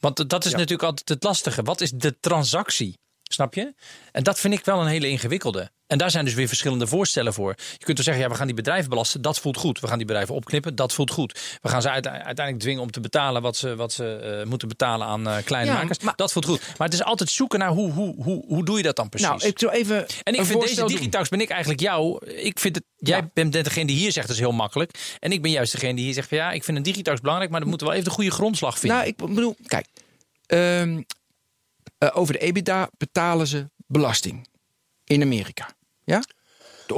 Want 0.00 0.28
dat 0.30 0.44
is 0.44 0.52
natuurlijk 0.52 0.82
altijd 0.82 1.08
het 1.08 1.22
lastige. 1.24 1.62
Wat 1.62 1.80
is 1.80 1.90
de 1.90 2.20
transactie? 2.20 2.98
Snap 3.22 3.54
je? 3.54 3.74
En 4.12 4.22
dat 4.22 4.40
vind 4.40 4.54
ik 4.54 4.64
wel 4.64 4.80
een 4.80 4.86
hele 4.86 5.08
ingewikkelde. 5.08 5.70
En 5.90 5.98
daar 5.98 6.10
zijn 6.10 6.24
dus 6.24 6.34
weer 6.34 6.48
verschillende 6.48 6.86
voorstellen 6.86 7.32
voor. 7.34 7.54
Je 7.78 7.84
kunt 7.84 7.96
toch 7.96 8.04
zeggen, 8.04 8.22
ja, 8.24 8.30
we 8.30 8.34
gaan 8.36 8.46
die 8.46 8.54
bedrijven 8.56 8.90
belasten. 8.90 9.22
Dat 9.22 9.38
voelt 9.40 9.56
goed. 9.56 9.80
We 9.80 9.86
gaan 9.86 9.96
die 9.98 10.06
bedrijven 10.06 10.34
opknippen. 10.34 10.74
Dat 10.74 10.92
voelt 10.92 11.10
goed. 11.10 11.58
We 11.62 11.68
gaan 11.68 11.82
ze 11.82 11.90
uite- 11.90 12.10
uiteindelijk 12.10 12.58
dwingen 12.58 12.82
om 12.82 12.90
te 12.90 13.00
betalen 13.00 13.42
wat 13.42 13.56
ze, 13.56 13.76
wat 13.76 13.92
ze 13.92 14.14
eh, 14.16 14.46
moeten 14.46 14.68
betalen 14.68 15.06
aan 15.06 15.28
eh, 15.28 15.36
kleine 15.44 15.70
Ja, 15.70 15.76
makers. 15.76 15.98
maar- 15.98 16.12
dat 16.16 16.32
voelt 16.32 16.44
goed. 16.46 16.60
Maar 16.78 16.86
het 16.88 16.92
is 16.96 17.02
altijd 17.02 17.30
zoeken 17.30 17.58
naar 17.58 17.68
hoe, 17.68 17.92
hoe, 17.92 18.22
hoe, 18.22 18.44
hoe 18.46 18.64
doe 18.64 18.76
je 18.76 18.82
dat 18.82 18.96
dan 18.96 19.08
precies? 19.08 19.28
Nou, 19.28 19.44
ik 19.46 19.58
zou 19.58 19.72
even. 19.72 20.06
En 20.22 20.34
ik 20.34 20.44
vind 20.44 20.60
deze 20.60 20.84
digitax 20.84 21.28
ben 21.28 21.40
ik 21.40 21.48
eigenlijk 21.50 21.80
jou. 21.80 22.26
Ik 22.26 22.58
vind 22.58 22.74
het. 22.76 22.84
Jij 22.96 23.18
Ja. 23.18 23.30
bent 23.34 23.52
degene 23.52 23.86
die 23.86 23.96
hier 23.96 24.12
zegt 24.12 24.26
dat 24.26 24.36
is 24.36 24.42
heel 24.42 24.52
makkelijk. 24.52 25.16
En 25.18 25.32
ik 25.32 25.42
ben 25.42 25.50
juist 25.50 25.72
degene 25.72 25.94
die 25.94 26.04
hier 26.04 26.14
zegt 26.14 26.28
van 26.28 26.38
ja, 26.38 26.50
ik 26.52 26.64
vind 26.64 26.76
een 26.76 26.82
digitax 26.82 27.20
belangrijk, 27.20 27.50
maar 27.50 27.60
dan 27.60 27.68
moeten 27.68 27.86
we 27.86 27.92
wel 27.92 28.02
even 28.02 28.12
de 28.16 28.20
goede 28.20 28.34
grondslag 28.36 28.78
vinden. 28.78 28.98
Nou, 28.98 29.08
ik 29.10 29.16
bedoel, 29.16 29.56
kijk. 29.66 29.86
ehm, 30.46 31.02
eh, 31.98 32.08
over 32.12 32.32
de 32.32 32.38
EBITDA 32.38 32.90
betalen 32.98 33.46
ze 33.46 33.70
belasting. 33.86 34.48
In 35.04 35.22
Amerika. 35.22 35.68
Ja? 36.10 36.22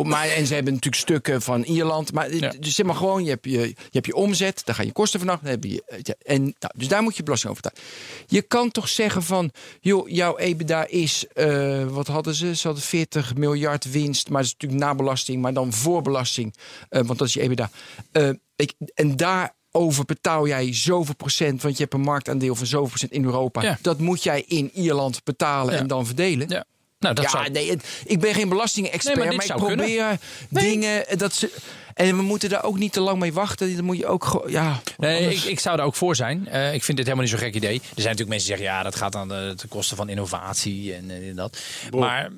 Maar, 0.03 0.29
en 0.29 0.47
ze 0.47 0.55
hebben 0.55 0.73
natuurlijk 0.73 1.03
stukken 1.03 1.43
van 1.43 1.63
Ierland. 1.63 2.13
Maar 2.13 2.35
Ja. 2.35 2.53
dus 2.61 2.75
zeg 2.75 2.87
maar 2.87 2.95
gewoon, 2.95 3.25
je 3.25 3.31
hebt 3.31 3.45
je, 3.45 3.51
je 3.61 3.75
hebt 3.91 4.07
je 4.07 4.15
omzet, 4.15 4.63
daar 4.65 4.75
gaan 4.75 4.87
je 4.87 4.93
kosten 4.93 5.21
vanaf. 5.21 5.41
Dan 5.41 5.51
heb 5.51 5.65
je, 5.65 5.83
en, 6.25 6.43
nou, 6.43 6.73
dus 6.77 6.89
daar 6.89 7.03
moet 7.03 7.17
je 7.17 7.23
belasting 7.23 7.51
over 7.53 7.63
betalen. 7.63 7.89
Je 8.27 8.43
kan 8.43 8.71
toch 8.71 8.89
zeggen 8.89 9.23
van, 9.23 9.51
joh, 9.81 10.09
jouw 10.09 10.37
EBITDA 10.39 10.87
is, 10.87 11.27
eh, 11.35 11.85
wat 11.85 12.07
hadden 12.07 12.35
ze? 12.35 12.55
Ze 12.57 12.67
hadden 12.67 12.85
40 12.85 13.35
miljard 13.35 13.91
winst, 13.91 14.29
maar 14.29 14.43
dat 14.43 14.47
is 14.51 14.57
natuurlijk 14.59 14.83
nabelasting, 14.83 15.43
maar 15.43 15.53
dan 15.55 15.73
voorbelasting, 15.73 16.55
eh, 16.89 17.03
want 17.03 17.19
dat 17.19 17.29
is 17.29 17.35
je 17.35 17.41
EBITDA. 17.41 17.71
Eh, 18.13 18.31
ik, 18.57 18.73
en 18.95 19.17
daarover 19.17 20.05
betaal 20.05 20.47
jij 20.47 20.75
zoveel 20.75 21.15
procent, 21.17 21.63
want 21.63 21.77
je 21.77 21.83
hebt 21.83 21.95
een 21.95 22.01
marktaandeel 22.01 22.55
van 22.55 22.67
zoveel 22.67 22.89
procent 22.89 23.13
in 23.13 23.25
Europa. 23.25 23.63
Ja. 23.63 23.79
Dat 23.83 23.99
moet 23.99 24.23
jij 24.23 24.45
in 24.47 24.71
Ierland 24.75 25.25
betalen 25.25 25.75
Ja. 25.75 25.81
en 25.81 25.87
dan 25.87 26.07
verdelen. 26.07 26.49
ja. 26.49 26.65
Nou, 27.03 27.15
dat 27.15 27.25
ja, 27.25 27.31
zou. 27.31 27.51
nee, 27.51 27.71
het- 27.71 27.85
ik 28.05 28.21
ben 28.21 28.35
geen 28.35 28.49
belastingexpert, 28.49 29.17
Nee, 29.17 29.27
maar 29.37 29.45
ik 29.45 29.51
kunnen. 29.55 29.77
probeer 29.77 30.19
dingen 30.49 31.07
eh, 31.09 31.19
dat 31.19 31.35
ze. 31.35 31.51
En 31.95 32.17
we 32.17 32.23
moeten 32.23 32.49
daar 32.49 32.65
ook 32.65 32.79
niet 32.79 32.93
te 32.93 33.01
lang 33.01 33.19
mee 33.19 33.33
wachten. 33.33 33.77
Dan 33.77 33.85
moet 33.85 33.97
je 33.99 34.07
ook 34.07 34.25
gewoon. 34.25 34.51
Ja, 34.51 34.81
Nee, 34.99 35.19
anders- 35.23 35.45
ik, 35.45 35.51
ik 35.51 35.61
zou 35.61 35.79
er 35.79 35.85
ook 35.85 35.95
voor 35.95 36.17
zijn. 36.17 36.49
Eh, 36.49 36.75
ik 36.75 36.85
vind 36.85 36.97
dit 36.97 37.07
helemaal 37.07 37.27
niet 37.29 37.35
zo'n 37.39 37.45
gek 37.45 37.55
idee. 37.55 37.75
Er 37.75 37.81
zijn 37.83 38.17
natuurlijk 38.17 38.29
mensen 38.29 38.49
die 38.49 38.57
zeggen, 38.57 38.77
ja, 38.77 38.83
dat 38.83 38.97
gaat 38.97 39.17
aan 39.17 39.29
de, 39.29 39.53
ten 39.57 39.69
koste 39.69 39.97
van 39.97 40.09
innovatie 40.09 40.95
en, 40.95 41.11
eh, 41.11 41.37
dat. 41.37 41.59
Maar 41.91 42.31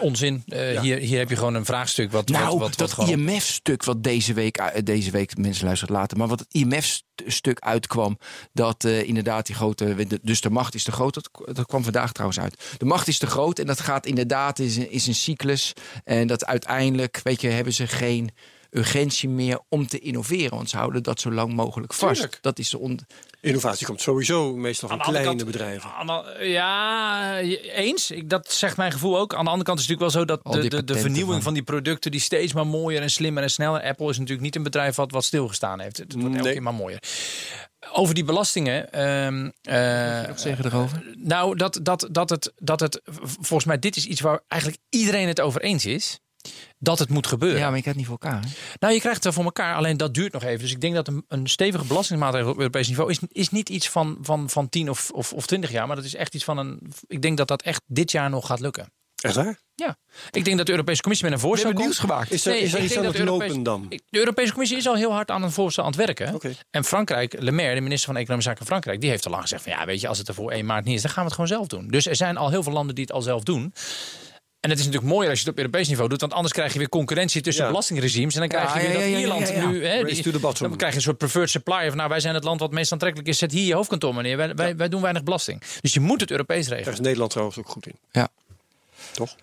onzin. 0.00 0.42
Eh, 0.46 0.80
hier, 0.80 0.98
hier 0.98 1.18
heb 1.18 1.28
je 1.28 1.36
gewoon 1.36 1.54
een 1.54 1.64
vraagstuk 1.64 2.12
wat, 2.12 2.28
Nou, 2.28 2.44
wat, 2.44 2.58
wat, 2.58 2.78
dat 2.78 2.92
gewoon... 2.92 3.10
IMF-stuk 3.10 3.84
wat 3.84 4.02
deze 4.02 4.32
week, 4.32 4.84
deze 4.84 5.10
week 5.10 5.36
mensen 5.36 5.66
luisteren 5.66 5.94
later, 5.94 6.18
maar 6.18 6.28
wat 6.28 6.38
het 6.38 6.54
IMF-stuk 6.54 7.60
uitkwam, 7.60 8.18
dat 8.52 8.84
eh, 8.84 9.02
inderdaad 9.02 9.46
die 9.46 9.54
grote, 9.54 10.06
dus 10.22 10.40
de 10.40 10.50
macht 10.50 10.74
is 10.74 10.82
te 10.82 10.92
groot, 10.92 11.14
dat, 11.14 11.30
dat 11.56 11.66
kwam 11.66 11.82
vandaag 11.82 12.12
trouwens 12.12 12.40
uit. 12.40 12.74
De 12.78 12.84
macht 12.84 13.08
is 13.08 13.18
te 13.18 13.26
groot 13.26 13.58
en 13.58 13.66
dat 13.66 13.80
gaat 13.80 14.06
inderdaad, 14.06 14.58
is 14.58 14.76
is 14.76 15.06
een 15.06 15.14
cyclus. 15.14 15.72
En 16.04 16.26
dat 16.26 16.46
uiteindelijk, 16.46 17.20
weet 17.22 17.40
je, 17.40 17.48
hebben 17.48 17.72
ze 17.72 17.86
geen 17.86 18.30
urgentie 18.76 19.28
meer 19.28 19.60
om 19.68 19.86
te 19.86 19.98
innoveren, 19.98 20.50
want 20.56 20.70
ze 20.70 20.76
houden 20.76 21.02
dat 21.02 21.20
zo 21.20 21.32
lang 21.32 21.52
mogelijk 21.54 21.94
vast. 21.94 22.14
Tuurlijk. 22.14 22.38
Dat 22.40 22.58
is 22.58 22.70
de 22.70 22.78
on 22.78 23.00
Innovatie 23.40 23.86
komt 23.86 24.00
sowieso 24.00 24.56
meestal 24.56 24.88
van 24.88 25.00
Aan 25.02 25.12
de 25.12 25.18
andere 25.18 25.34
kleine 25.36 25.42
kant- 25.44 25.80
bedrijven. 25.80 25.90
de- 26.40 26.48
ja, 26.48 27.38
eens. 27.74 28.10
Ik, 28.10 28.28
dat 28.30 28.52
zegt 28.52 28.76
mijn 28.76 28.92
gevoel 28.92 29.18
ook. 29.18 29.34
Aan 29.34 29.44
de 29.44 29.50
andere 29.50 29.64
kant 29.68 29.78
is 29.80 29.86
het 29.86 29.98
natuurlijk 29.98 30.26
wel 30.26 30.36
zo 30.50 30.60
dat 30.62 30.70
de, 30.70 30.84
de, 30.84 30.98
vernieuwing 30.98 31.32
van- 31.34 31.42
van 31.42 31.54
die 31.54 31.62
producten 31.62 32.10
die 32.10 32.20
steeds 32.20 32.52
maar 32.52 32.66
mooier 32.66 33.02
en 33.02 33.10
slimmer 33.10 33.42
en 33.42 33.50
sneller. 33.50 33.82
Apple 33.82 34.08
is 34.08 34.14
natuurlijk 34.18 34.44
niet 34.44 34.56
een 34.56 34.62
bedrijf 34.62 34.96
wat, 34.96 35.10
wat 35.10 35.24
stilgestaan 35.24 35.80
heeft. 35.80 35.96
Het 35.96 36.12
wordt 36.12 36.26
elke 36.28 36.42
Nee. 36.42 36.52
keer 36.52 36.62
maar 36.62 36.74
mooier. 36.74 36.98
Over 37.92 38.14
die 38.14 38.24
belastingen. 38.24 38.92
ehm, 38.92 39.50
eh, 39.62 40.26
wat 40.26 40.40
zeggen 40.40 40.64
erover. 40.64 41.02
nou, 41.18 41.56
dat, 41.56 41.78
dat, 41.82 42.08
dat, 42.10 42.30
het, 42.30 42.52
dat 42.56 42.80
het. 42.80 43.00
Volgens 43.40 43.64
mij, 43.64 43.78
dit 43.78 43.96
is 43.96 44.06
iets 44.06 44.20
waar 44.20 44.40
eigenlijk 44.48 44.82
iedereen 44.88 45.28
het 45.28 45.40
over 45.40 45.60
eens 45.62 45.84
is. 45.86 46.20
Dat 46.86 46.98
het 46.98 47.08
moet 47.08 47.26
gebeuren. 47.26 47.58
Ja, 47.58 47.68
maar 47.68 47.78
ik 47.78 47.84
heb 47.84 47.94
het 47.94 48.02
niet 48.02 48.06
voor 48.12 48.18
elkaar. 48.20 48.42
hè? 48.42 48.48
Nou, 48.78 48.94
je 48.94 49.00
krijgt 49.00 49.24
het 49.24 49.34
voor 49.34 49.44
elkaar, 49.44 49.74
alleen 49.74 49.96
dat 49.96 50.14
duurt 50.14 50.32
nog 50.32 50.42
even. 50.42 50.60
Dus 50.60 50.72
ik 50.72 50.80
denk 50.80 50.94
dat 50.94 51.08
een, 51.08 51.24
een 51.28 51.46
stevige 51.46 51.84
belastingmaatregel 51.84 52.50
op 52.50 52.58
Europees 52.58 52.88
niveau 52.88 53.10
is, 53.10 53.18
is 53.28 53.48
niet 53.48 53.68
iets 53.68 53.88
van, 53.88 54.18
van, 54.20 54.50
van 54.50 54.68
10 54.68 54.90
of, 54.90 55.10
of, 55.10 55.32
of 55.32 55.46
20 55.46 55.70
jaar, 55.70 55.86
maar 55.86 55.96
dat 55.96 56.04
is 56.04 56.14
echt 56.14 56.34
iets 56.34 56.44
van 56.44 56.58
een. 56.58 56.92
Ik 57.06 57.22
denk 57.22 57.36
dat 57.36 57.48
dat 57.48 57.62
echt 57.62 57.82
dit 57.86 58.10
jaar 58.10 58.30
nog 58.30 58.46
gaat 58.46 58.60
lukken. 58.60 58.92
Echt 59.16 59.34
waar? 59.34 59.58
Ja, 59.74 59.96
ik 60.30 60.44
denk 60.44 60.56
dat 60.56 60.66
de 60.66 60.72
Europese 60.72 61.00
Commissie 61.00 61.28
met 61.30 61.38
een 61.38 61.44
voorstel 61.46 61.72
nieuws 61.72 61.98
gemaakt. 61.98 62.30
Is 62.32 62.46
er, 62.46 62.52
Nee, 62.52 62.62
is 62.62 62.74
er 62.74 62.82
iets 62.82 62.96
aan 62.96 63.04
het 63.04 63.18
lopen 63.18 63.62
dan? 63.62 63.86
De 63.88 64.18
Europese 64.18 64.50
Commissie 64.52 64.78
is 64.78 64.88
al 64.88 64.94
heel 64.94 65.12
hard 65.12 65.30
aan 65.30 65.42
een 65.42 65.50
voorstel 65.52 65.84
aan 65.84 65.90
het 65.90 65.98
werken. 65.98 66.34
Oké. 66.34 66.52
En 66.70 66.84
Frankrijk, 66.84 67.36
Le 67.40 67.52
Maire, 67.52 67.74
de 67.74 67.80
minister 67.80 68.06
van 68.06 68.16
Economische 68.16 68.50
Zaken 68.50 68.66
van 68.66 68.76
Frankrijk, 68.76 69.00
die 69.00 69.10
heeft 69.10 69.24
al 69.24 69.30
lang 69.30 69.42
gezegd 69.42 69.62
van 69.62 69.72
ja, 69.72 69.84
weet 69.84 70.00
je, 70.00 70.08
als 70.08 70.18
het 70.18 70.28
er 70.28 70.34
voor 70.34 70.50
1 70.50 70.66
maart 70.66 70.84
niet 70.84 70.96
is, 70.96 71.02
dan 71.02 71.10
gaan 71.10 71.22
we 71.22 71.28
het 71.28 71.34
gewoon 71.40 71.56
zelf 71.56 71.66
doen. 71.66 71.88
Dus 71.88 72.06
er 72.06 72.16
zijn 72.16 72.36
al 72.36 72.50
heel 72.50 72.62
veel 72.62 72.72
landen 72.72 72.94
die 72.94 73.04
het 73.04 73.12
al 73.12 73.22
zelf 73.22 73.42
doen. 73.42 73.72
En 74.66 74.72
het 74.72 74.80
is 74.80 74.86
natuurlijk 74.86 75.12
mooier 75.12 75.30
als 75.30 75.38
je 75.40 75.44
het 75.44 75.54
op 75.54 75.58
Europees 75.60 75.88
niveau 75.88 76.08
doet, 76.08 76.20
want 76.20 76.32
anders 76.32 76.52
krijg 76.52 76.72
je 76.72 76.78
weer 76.78 76.88
concurrentie 76.88 77.40
tussen 77.42 77.62
Ja. 77.64 77.70
belastingregimes. 77.70 78.34
En 78.34 78.40
dan 78.40 78.48
krijg 78.48 78.74
je 78.74 78.80
weer 78.80 78.90
ja, 79.06 79.10
dat 79.12 79.20
Ierland 79.20 79.48
ja, 79.48 79.54
ja. 79.54 79.66
nu. 79.66 79.84
Hè, 79.86 80.00
Race 80.02 80.14
die- 80.14 80.22
to 80.22 80.30
the 80.30 80.38
bottom. 80.38 80.68
dan 80.68 80.76
krijg 80.76 80.92
je 80.92 80.98
een 80.98 81.04
soort 81.04 81.18
preferred 81.18 81.50
supplier 81.50 81.88
van 81.88 81.96
nou, 81.96 82.08
wij 82.08 82.20
zijn 82.20 82.34
het 82.34 82.44
land 82.44 82.60
wat 82.60 82.70
meest 82.70 82.92
aantrekkelijk 82.92 83.28
is. 83.28 83.38
Zet 83.38 83.52
hier 83.52 83.66
je 83.66 83.74
hoofdkantoor, 83.74 84.14
meneer. 84.14 84.36
Wij, 84.36 84.54
wij, 84.54 84.76
wij 84.76 84.88
doen 84.88 85.00
weinig 85.00 85.22
belasting. 85.22 85.62
Dus 85.80 85.94
je 85.94 86.00
moet 86.00 86.20
het 86.20 86.30
Europees 86.30 86.64
Daar 86.66 86.74
regelen. 86.76 86.94
is 86.98 87.04
Nederland 87.04 87.30
trouwens 87.30 87.58
ook 87.58 87.68
goed 87.68 87.86
in. 87.86 87.94
Ja. 88.12 88.28
Toch? 89.12 89.36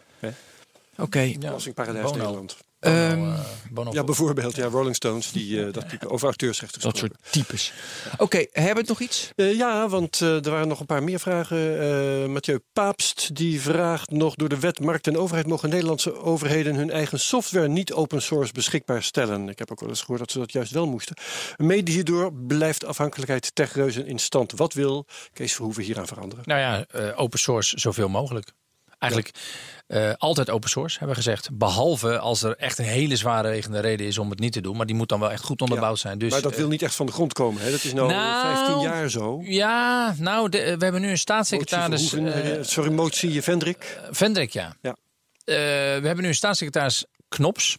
Oké. 0.98 1.20
Ja. 1.20 1.38
Belastingparadijs. 1.40 2.12
Nederland. 2.12 2.58
Ehm, 2.84 3.34
Bono, 3.70 3.90
eh, 3.90 3.96
Ja, 3.96 4.04
bijvoorbeeld. 4.04 4.56
Ja, 4.56 4.66
Rolling 4.66 4.96
Stones, 4.96 5.32
die 5.32 5.66
eh, 5.66 5.74
dat 5.74 5.90
type 5.90 6.10
over 6.10 6.26
auteursrechten 6.26 6.82
dat 6.82 6.98
soort 6.98 7.14
types. 7.30 7.74
Oké, 8.18 8.38
hebben 8.38 8.74
we 8.74 8.80
het 8.80 8.88
nog 8.88 9.00
iets? 9.00 9.32
Eh, 9.36 9.58
ja, 9.58 9.88
want 9.90 10.22
eh, 10.22 10.46
er 10.46 10.52
waren 10.52 10.68
nog 10.68 10.80
een 10.80 10.86
paar 10.86 11.04
meer 11.04 11.20
vragen. 11.20 11.82
Eh 11.82 12.28
Mathieu 12.28 12.60
Paapst 12.74 13.36
die 13.36 13.62
vraagt 13.62 14.12
nog... 14.12 14.36
door 14.36 14.50
de 14.50 14.60
wet 14.60 14.80
Markt 14.80 15.08
en 15.08 15.18
Overheid 15.18 15.48
mogen 15.48 15.70
Nederlandse 15.70 16.16
overheden... 16.22 16.76
hun 16.76 16.92
eigen 16.92 17.20
software 17.20 17.68
niet 17.68 17.94
open 17.94 18.22
source 18.22 18.54
beschikbaar 18.54 19.04
stellen. 19.04 19.50
Ik 19.50 19.60
heb 19.60 19.72
ook 19.72 19.80
wel 19.80 19.90
eens 19.90 20.00
gehoord 20.00 20.20
dat 20.20 20.32
ze 20.32 20.40
dat 20.40 20.52
juist 20.52 20.72
wel 20.72 20.88
moesten. 20.88 21.16
Mede 21.58 21.92
hierdoor 21.92 22.34
blijft 22.34 22.86
afhankelijkheid 22.86 23.56
techreuzen 23.56 24.06
in 24.08 24.20
stand. 24.20 24.52
Wat 24.52 24.74
wil 24.74 25.06
Kees 25.34 25.54
Verhoeven 25.54 25.84
hieraan 25.84 26.08
veranderen? 26.08 26.44
Nou 26.48 26.60
ja, 26.60 26.86
eh, 26.88 27.20
open 27.20 27.40
source 27.40 27.80
zoveel 27.80 28.10
mogelijk. 28.10 28.52
Eigenlijk 29.12 29.36
eh, 29.88 30.12
altijd 30.18 30.50
open 30.50 30.70
source, 30.70 30.98
hebben 31.00 31.16
we 31.18 31.24
gezegd. 31.24 31.58
Behalve 31.58 32.20
als 32.20 32.44
er 32.44 32.56
echt 32.58 32.78
een 32.78 32.86
hele 32.86 33.16
zware 33.16 33.50
regende 33.50 33.80
reden 33.80 34.08
is 34.08 34.18
om 34.18 34.30
het 34.30 34.40
niet 34.40 34.54
te 34.54 34.62
doen. 34.62 34.78
Maar 34.78 34.86
die 34.86 34.96
moet 34.96 35.10
dan 35.10 35.20
wel 35.20 35.32
echt 35.32 35.44
goed 35.44 35.62
onderbouwd 35.62 36.00
zijn. 36.00 36.18
Dus, 36.18 36.32
maar 36.32 36.42
dat 36.42 36.52
eh, 36.52 36.58
wil 36.58 36.68
niet 36.68 36.82
echt 36.82 36.96
van 36.96 37.06
de 37.06 37.12
grond 37.12 37.34
komen. 37.34 37.62
Hè? 37.62 37.72
Dat 37.72 37.84
is 37.84 37.94
nou, 37.94 38.12
Nou, 38.12 38.56
15 38.56 38.80
jaar 38.80 39.10
zo. 39.10 39.42
Ja, 39.44 40.16
nou, 40.18 40.50
de- 40.50 40.78
we 40.78 40.84
hebben 40.84 41.02
nu 41.02 41.10
een 41.10 41.18
staatssecretaris. 41.18 42.14
Eh, 42.14 42.58
sorry, 42.62 42.92
motie 42.92 43.42
Vendrik. 43.42 44.00
Vendrik, 44.12 44.52
ja. 44.52 44.76
Ja. 44.82 44.96
We 45.46 45.54
hebben 46.04 46.22
nu 46.22 46.28
een 46.28 46.36
staatssecretaris 46.36 47.06
Knops. 47.28 47.78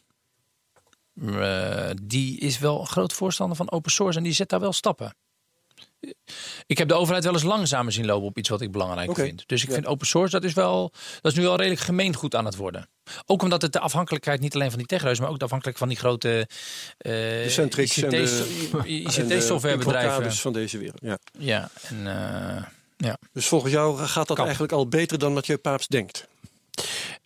Die 2.03 2.39
is 2.41 2.59
wel 2.59 2.81
een 2.81 2.87
groot 2.87 3.12
voorstander 3.12 3.57
van 3.57 3.70
open 3.70 3.91
source 3.91 4.18
en 4.18 4.25
die 4.25 4.33
zet 4.33 4.49
daar 4.49 4.61
wel 4.61 4.72
stappen. 4.72 5.14
Ik 6.66 6.78
heb 6.78 6.88
de 6.88 6.94
overheid 6.94 7.24
wel 7.24 7.32
eens 7.32 7.42
langzamer 7.42 7.92
zien 7.92 8.07
lopen 8.07 8.26
op 8.26 8.38
iets 8.38 8.48
wat 8.48 8.61
ik 8.61 8.72
belangrijk 8.72 9.14
vind. 9.14 9.42
Dus 9.46 9.62
ik 9.62 9.68
Ja. 9.68 9.74
vind 9.74 9.86
open 9.86 10.07
source, 10.07 10.30
dat 10.30 10.44
is, 10.44 10.52
wel, 10.52 10.92
dat 11.20 11.32
is 11.32 11.38
nu 11.38 11.44
wel 11.44 11.57
redelijk 11.57 11.80
gemeengoed 11.80 12.34
aan 12.34 12.44
het 12.44 12.57
worden. 12.57 12.88
Ook 13.26 13.42
omdat 13.42 13.62
het 13.62 13.72
de 13.72 13.80
afhankelijkheid 13.80 14.40
niet 14.40 14.55
alleen 14.55 14.68
van 14.70 14.78
die 14.78 14.86
techreus, 14.86 15.20
maar 15.20 15.28
ook 15.28 15.38
de 15.38 15.44
afhankelijkheid 15.44 15.78
van 15.78 15.88
die 15.88 15.96
grote 15.96 16.48
eh 16.98 17.59
En 17.59 17.68
de 17.68 17.82
ICT-softwarebedrijven. 18.86 20.09
Invocaders 20.09 20.40
van 20.40 20.52
deze 20.52 20.78
wereld. 20.78 21.00
Ja. 21.02 21.18
Ja, 21.38 21.70
en, 21.82 22.07
eh, 22.07 22.62
ja. 22.96 23.18
Dus 23.32 23.46
volgens 23.46 23.72
jou 23.72 23.98
gaat 23.98 24.28
dat 24.28 24.38
eigenlijk 24.38 24.72
al 24.72 24.88
beter 24.88 25.18
dan 25.18 25.32
Mathieu 25.32 25.57
Paapst 25.59 25.90
denkt. 25.90 26.26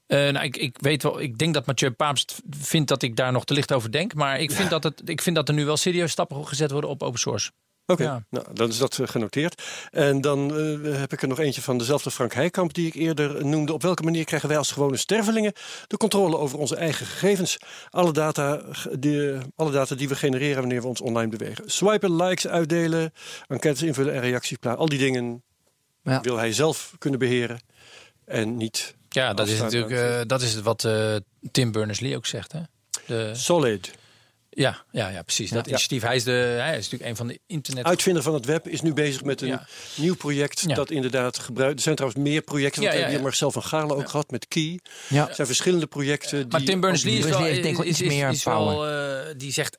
Eh, 0.07 0.19
nou, 0.19 0.45
ik, 0.45 0.57
ik 0.57 0.77
weet 0.81 1.03
wel, 1.03 1.21
ik 1.21 1.39
denk 1.39 1.55
dat 1.55 1.67
Mathieu 1.67 1.91
Paapst 1.91 2.41
vindt 2.51 2.89
dat 2.89 3.03
ik 3.03 3.17
daar 3.17 3.33
nog 3.33 3.45
te 3.45 3.55
licht 3.55 3.73
over 3.73 3.93
denk. 3.93 4.15
Maar 4.15 4.41
ik 4.41 4.51
vind, 4.53 4.71
dat, 4.71 4.83
het, 4.83 5.03
ik 5.05 5.23
vind 5.23 5.37
dat 5.37 5.49
er 5.49 5.55
nu 5.55 5.65
wel 5.65 5.77
serieus 5.77 6.11
stappen 6.11 6.47
gezet 6.47 6.71
worden 6.71 6.91
op 6.91 7.03
open 7.03 7.21
source. 7.21 7.51
Oké, 7.91 8.03
Ja. 8.03 8.23
nou, 8.31 8.47
dan 8.53 8.69
is 8.69 8.79
dat 8.79 8.99
eh, 8.99 9.07
genoteerd. 9.09 9.63
En 9.91 10.21
dan 10.21 10.57
eh, 10.57 10.99
heb 10.99 11.13
ik 11.13 11.23
er 11.23 11.29
nog 11.29 11.39
eentje 11.39 11.63
van 11.63 11.79
dezelfde 11.79 12.11
Frank 12.11 12.33
Heikamp 12.35 12.75
die 12.75 12.87
ik 12.87 12.95
eerder 12.95 13.47
noemde. 13.47 13.73
Op 13.73 13.83
welke 13.83 14.03
manier 14.03 14.25
krijgen 14.25 14.49
wij 14.49 14.59
als 14.59 14.73
gewone 14.73 14.97
stervelingen 14.97 15.53
de 15.87 15.97
controle 15.97 16.37
over 16.37 16.59
onze 16.59 16.77
eigen 16.77 17.07
gegevens? 17.07 17.57
Alle 17.91 18.13
data, 18.13 18.63
die, 18.99 19.33
alle 19.57 19.71
data 19.71 19.95
die 19.95 20.09
we 20.09 20.15
genereren 20.17 20.61
wanneer 20.61 20.81
we 20.81 20.87
ons 20.87 21.01
online 21.01 21.37
bewegen. 21.37 21.71
Swipen, 21.71 22.17
likes 22.17 22.47
uitdelen, 22.47 23.13
enquêtes 23.47 23.83
invullen 23.83 24.15
en 24.15 24.21
reacties 24.21 24.57
plaatsen. 24.59 24.83
Al 24.83 24.89
die 24.89 24.99
dingen 24.99 25.43
Ja. 26.03 26.21
wil 26.21 26.37
hij 26.37 26.53
zelf 26.53 26.95
kunnen 26.99 27.19
beheren 27.19 27.61
en 28.25 28.57
niet 28.57 28.95
Ja, 29.09 29.35
dat 29.35 29.49
is 29.49 29.59
natuurlijk 29.59 29.93
eh, 29.93 30.21
dat 30.27 30.43
is 30.43 30.61
wat 30.61 30.85
eh, 30.85 31.17
Tim 31.53 31.73
Berners-Lee 31.73 32.17
ook 32.17 32.27
zegt. 32.27 32.53
Hè? 32.53 32.61
De, 33.07 33.31
solid. 33.35 33.91
Ja, 34.59 34.85
ja, 34.93 35.09
ja, 35.09 35.23
precies. 35.23 35.51
Dat 35.51 35.67
initiatief. 35.67 36.03
Hij 36.03 36.17
is, 36.17 36.25
de, 36.25 36.31
hij 36.61 36.77
is 36.79 36.83
natuurlijk 36.91 37.11
een 37.11 37.17
van 37.17 37.27
de 37.27 37.41
internet... 37.47 37.85
Uitvinder 37.85 38.23
van 38.23 38.35
het 38.35 38.45
web 38.45 38.69
is 38.69 38.81
nu 38.81 38.93
bezig 38.93 39.25
met 39.25 39.41
een 39.41 39.49
Ja. 39.49 39.67
nieuw 39.97 40.15
project 40.17 40.65
Ja. 40.67 40.75
dat 40.75 40.91
inderdaad 40.91 41.39
gebruikt. 41.39 41.77
Er 41.77 41.83
zijn 41.83 41.95
trouwens 41.97 42.23
meer 42.23 42.43
projecten. 42.43 42.83
Ja, 42.83 42.89
want 42.89 43.01
ja, 43.01 43.07
we 43.07 43.13
hebben 43.13 43.31
ja. 43.31 43.37
Marcel 43.43 43.51
van 43.51 43.63
Gaarle 43.63 43.95
ook 43.95 44.09
gehad 44.09 44.31
met 44.31 44.49
Key. 44.49 44.79
Ja. 45.09 45.29
Er 45.29 45.35
zijn 45.35 45.47
verschillende 45.47 45.87
projecten. 45.87 46.47
maar 46.49 46.59
die 46.61 46.69
Tim 46.69 46.81
Berners-Lee 46.81 47.15
is 47.15 47.21
Berners-Lee 47.21 47.47
wel, 47.47 47.55
heeft 47.55 47.63
denk 47.63 47.77
ik 47.79 47.83
wel 47.83 47.91
is, 47.93 48.01
iets 48.01 48.09
is- 48.11 48.17
meer 48.19 48.29
is 48.29 48.45
wel, 48.45 49.37
die 49.37 49.53
zegt 49.53 49.77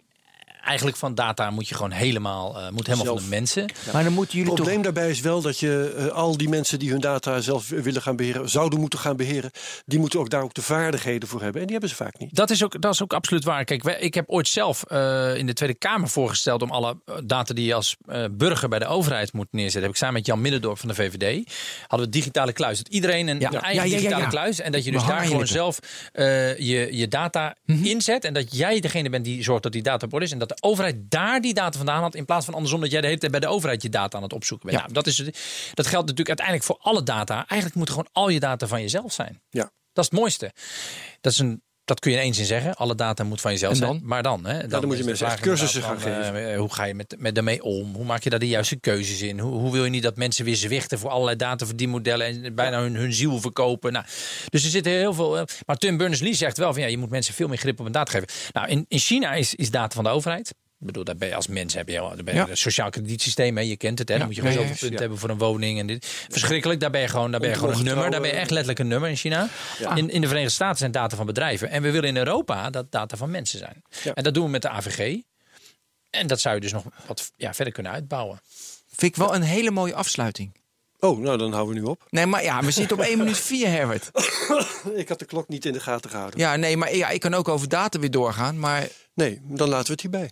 eigenlijk 0.63 0.97
van 0.97 1.15
data 1.15 1.49
moet 1.49 1.67
je 1.67 1.75
gewoon 1.75 1.91
helemaal, 1.91 2.57
eh, 2.59 2.69
moet 2.69 2.85
helemaal 2.85 3.05
Zelf. 3.05 3.19
van 3.21 3.29
de 3.29 3.35
mensen. 3.35 3.65
Maar 3.93 4.03
dan 4.03 4.13
moeten 4.13 4.37
jullie 4.37 4.47
Het 4.51 4.57
toch... 4.57 4.65
probleem 4.65 4.81
daarbij 4.93 5.09
is 5.09 5.19
wel 5.19 5.41
dat 5.41 5.59
je 5.59 5.93
eh, 5.97 6.05
al 6.07 6.37
die 6.37 6.49
mensen 6.49 6.79
die 6.79 6.89
hun 6.91 6.99
data 6.99 7.41
zelf 7.41 7.69
willen 7.69 8.01
gaan 8.01 8.15
beheren, 8.15 8.49
zouden 8.49 8.79
moeten 8.79 8.99
gaan 8.99 9.15
beheren, 9.15 9.51
die 9.85 9.99
moeten 9.99 10.19
ook 10.19 10.29
daar 10.29 10.41
ook 10.43 10.53
de 10.53 10.61
vaardigheden 10.61 11.29
voor 11.29 11.41
hebben. 11.41 11.61
En 11.61 11.67
die 11.67 11.77
hebben 11.77 11.89
ze 11.97 12.03
vaak 12.03 12.17
niet. 12.19 12.35
Dat 12.35 12.49
is 12.49 12.63
ook, 12.63 12.81
dat 12.81 12.93
is 12.93 13.01
ook 13.03 13.13
absoluut 13.13 13.43
waar. 13.43 13.63
Kijk, 13.63 13.83
wij- 13.83 13.99
ik 13.99 14.13
heb 14.13 14.29
ooit 14.29 14.47
zelf 14.47 14.83
eh, 14.83 15.35
in 15.35 15.45
de 15.45 15.53
Tweede 15.53 15.75
Kamer 15.75 16.09
voorgesteld 16.09 16.61
om 16.61 16.71
alle 16.71 16.97
data 17.23 17.53
die 17.53 17.65
je 17.65 17.73
als 17.73 17.95
eh, 18.07 18.23
burger 18.31 18.69
bij 18.69 18.79
de 18.79 18.85
overheid 18.87 19.33
moet 19.33 19.47
neerzetten. 19.51 19.81
Heb 19.81 19.91
ik 19.91 19.97
samen 19.97 20.15
met 20.15 20.25
Jan 20.25 20.41
Middendorp 20.41 20.77
van 20.79 20.87
de 20.89 20.95
VVD. 20.95 21.51
Hadden 21.87 22.07
we 22.07 22.13
digitale 22.13 22.53
kluis. 22.53 22.77
Dat 22.77 22.87
iedereen 22.93 23.27
een, 23.27 23.39
Ja. 23.39 23.47
een 23.53 23.59
eigen 23.61 23.73
Ja, 23.75 23.83
ja, 23.83 23.89
ja, 23.91 23.95
digitale 23.97 24.23
ja. 24.23 24.29
kluis. 24.29 24.59
En 24.59 24.71
dat 24.71 24.83
je 24.83 24.91
dus 24.91 25.05
daar 25.05 25.25
gewoon 25.25 25.47
zelf 25.47 25.79
eh, 26.13 26.57
je, 26.57 26.87
je 26.97 27.07
data 27.07 27.55
inzet. 27.65 28.23
En 28.23 28.33
dat 28.33 28.55
jij 28.57 28.79
degene 28.79 29.09
bent 29.09 29.25
die 29.25 29.43
zorgt 29.43 29.63
dat 29.63 29.71
die 29.71 29.81
data 29.83 30.05
op 30.05 30.13
orde 30.13 30.25
is. 30.25 30.31
En 30.31 30.39
dat 30.39 30.48
de 30.49 30.57
overheid 30.59 30.95
daar 31.11 31.41
die 31.41 31.53
data 31.53 31.77
vandaan 31.77 32.01
had. 32.01 32.15
In 32.15 32.25
plaats 32.25 32.45
van 32.45 32.53
andersom 32.53 32.81
dat 32.81 32.91
jij 32.91 33.01
de 33.01 33.07
hele 33.07 33.19
tijd 33.19 33.31
bij 33.31 33.41
de 33.41 33.47
overheid 33.47 33.81
je 33.81 33.89
data 33.89 34.17
aan 34.17 34.23
het 34.23 34.33
opzoeken 34.33 34.65
bent. 34.67 34.77
Ja. 34.79 34.83
Nou, 34.83 34.95
dat, 34.95 35.07
is, 35.07 35.17
het- 35.17 35.71
dat 35.73 35.87
geldt 35.87 36.07
natuurlijk 36.07 36.27
uiteindelijk 36.39 36.65
voor 36.65 36.77
alle 36.81 37.03
data. 37.03 37.35
Eigenlijk 37.35 37.75
moet 37.75 37.89
gewoon 37.89 38.07
al 38.11 38.29
je 38.29 38.39
data 38.39 38.67
van 38.67 38.81
jezelf 38.81 39.13
zijn. 39.13 39.41
Ja. 39.49 39.71
Dat 39.93 40.03
is 40.03 40.09
het 40.11 40.19
mooiste. 40.19 40.51
Dat, 41.21 41.31
is 41.31 41.37
een, 41.39 41.63
dat 41.89 41.99
kun 41.99 42.11
je 42.11 42.23
in 42.23 42.33
zeggen. 42.33 42.75
Alle 42.75 42.95
data 42.95 43.23
moet 43.23 43.41
van 43.41 43.51
jezelf 43.51 43.75
zijn. 43.77 43.99
Maar 44.03 44.23
dan, 44.23 44.45
hè, 44.45 44.59
dan, 44.59 44.69
dan 44.69 44.87
moet 44.87 44.97
je 44.97 45.03
mensen 45.03 45.27
echt 45.27 45.39
cursussen 45.39 45.81
gaan 45.81 45.99
van, 45.99 46.11
eh, 46.11 46.57
hoe 46.57 46.73
ga 46.73 46.83
je 46.83 46.93
met, 46.93 47.15
met 47.17 47.35
daarmee 47.35 47.63
om? 47.63 47.95
Hoe 47.95 48.05
maak 48.05 48.23
je 48.23 48.29
daar 48.29 48.39
de 48.39 48.47
juiste 48.47 48.79
keuzes 48.79 49.21
in? 49.21 49.39
Hoe, 49.39 49.51
hoe 49.59 49.71
wil 49.71 49.83
je 49.83 49.89
niet 49.89 50.03
dat 50.03 50.17
mensen 50.17 50.45
weer 50.45 50.55
zwichten 50.55 50.99
voor 50.99 51.09
allerlei 51.09 51.37
dataverdienmodellen 51.37 52.43
en 52.43 52.55
bijna 52.55 52.81
hun, 52.81 52.95
hun 52.95 53.13
ziel 53.13 53.39
verkopen? 53.39 53.93
Nou, 53.93 54.05
dus 54.49 54.63
er 54.63 54.69
zitten 54.69 54.91
heel 54.91 55.13
veel. 55.13 55.37
eh, 55.39 55.43
maar 55.65 55.77
Tim 55.77 55.97
Berners-Lee 55.97 56.33
zegt 56.33 56.57
wel 56.57 56.73
van 56.73 56.81
ja, 56.81 56.87
je 56.87 56.97
moet 56.97 57.09
mensen 57.09 57.33
veel 57.33 57.47
meer 57.47 57.57
grip 57.57 57.77
op 57.79 57.83
hun 57.83 57.93
data 57.93 58.11
geven. 58.11 58.27
Nou, 58.51 58.67
in, 58.67 58.85
in 58.87 58.99
China 58.99 59.33
is, 59.33 59.55
is 59.55 59.71
data 59.71 59.95
van 59.95 60.03
de 60.03 60.09
overheid. 60.09 60.53
Ik 60.79 60.85
bedoel, 60.85 61.03
daar 61.03 61.15
ben 61.17 61.27
je 61.27 61.35
als 61.35 61.47
mens 61.47 61.73
heb 61.73 61.89
je, 61.89 61.99
al- 61.99 62.15
daar 62.15 62.23
ben 62.23 62.33
je 62.33 62.39
Ja. 62.39 62.47
een 62.49 62.57
sociaal 62.57 62.89
kredietsysteem. 62.89 63.57
Hè? 63.57 63.63
Je 63.63 63.77
kent 63.77 63.99
het, 63.99 64.07
hè? 64.09 64.13
Dan 64.17 64.21
Ja, 64.21 64.25
moet 64.27 64.35
je 64.35 64.41
gewoon 64.41 64.55
ja, 64.57 64.61
ja, 64.61 64.67
zoveel 64.67 64.79
punten 64.89 64.97
ja. 64.97 65.01
hebben 65.09 65.19
voor 65.19 65.29
een 65.29 65.51
woning. 65.51 65.79
En 65.79 65.87
dit. 65.87 66.05
Verschrikkelijk. 66.29 66.79
Daar 66.79 66.89
ben 66.91 67.01
je 67.01 67.07
gewoon, 67.07 67.31
daar 67.31 67.39
ben 67.39 67.49
je 67.49 67.55
gewoon 67.55 67.73
een 67.77 67.83
nummer. 67.83 68.11
Daar 68.11 68.21
ben 68.21 68.29
je 68.29 68.35
echt 68.35 68.49
letterlijk 68.49 68.79
een 68.79 68.87
nummer 68.87 69.09
in 69.09 69.15
China. 69.15 69.49
In, 69.95 70.09
in 70.09 70.21
de 70.21 70.27
Verenigde 70.27 70.53
Staten 70.53 70.77
zijn 70.77 70.91
data 70.91 71.15
van 71.15 71.25
bedrijven. 71.25 71.69
En 71.69 71.81
we 71.81 71.91
willen 71.91 72.09
in 72.09 72.17
Europa 72.17 72.69
dat 72.69 72.91
data 72.91 73.17
van 73.17 73.29
mensen 73.31 73.59
zijn. 73.59 73.81
Ja. 74.03 74.13
En 74.13 74.23
dat 74.23 74.33
doen 74.33 74.43
we 74.43 74.49
met 74.49 74.61
de 74.61 74.69
AVG. 74.69 75.21
En 76.09 76.27
dat 76.27 76.39
zou 76.41 76.55
je 76.55 76.61
dus 76.61 76.71
nog 76.71 76.83
wat 77.07 77.31
ja, 77.35 77.53
verder 77.53 77.73
kunnen 77.73 77.91
uitbouwen. 77.91 78.41
Vind 78.87 79.11
ik 79.11 79.15
wel 79.15 79.35
een 79.35 79.41
hele 79.41 79.71
mooie 79.71 79.93
afsluiting. 79.95 80.51
Oh, 80.99 81.19
nou 81.19 81.37
dan 81.37 81.53
houden 81.53 81.73
we 81.75 81.79
nu 81.81 81.85
op. 81.87 82.05
Nee, 82.09 82.25
maar 82.25 82.43
ja, 82.43 82.61
we 82.63 82.71
zitten 82.71 82.97
op 82.97 83.03
1 83.09 83.17
minuut 83.17 83.37
4, 83.37 83.67
Herbert. 83.67 84.09
Ik 84.93 85.09
had 85.09 85.19
de 85.19 85.25
klok 85.25 85.47
niet 85.47 85.65
in 85.65 85.73
de 85.73 85.79
gaten 85.79 86.09
gehouden. 86.09 86.39
Ja, 86.39 86.55
nee, 86.55 86.77
maar 86.77 86.95
ja, 86.95 87.09
ik 87.09 87.19
kan 87.19 87.33
ook 87.33 87.47
over 87.47 87.69
data 87.69 87.99
weer 87.99 88.11
doorgaan. 88.11 88.59
Maar 88.59 88.87
Nee, 89.13 89.39
dan 89.43 89.69
laten 89.69 89.85
we 89.85 89.91
het 89.91 90.01
hierbij. 90.01 90.29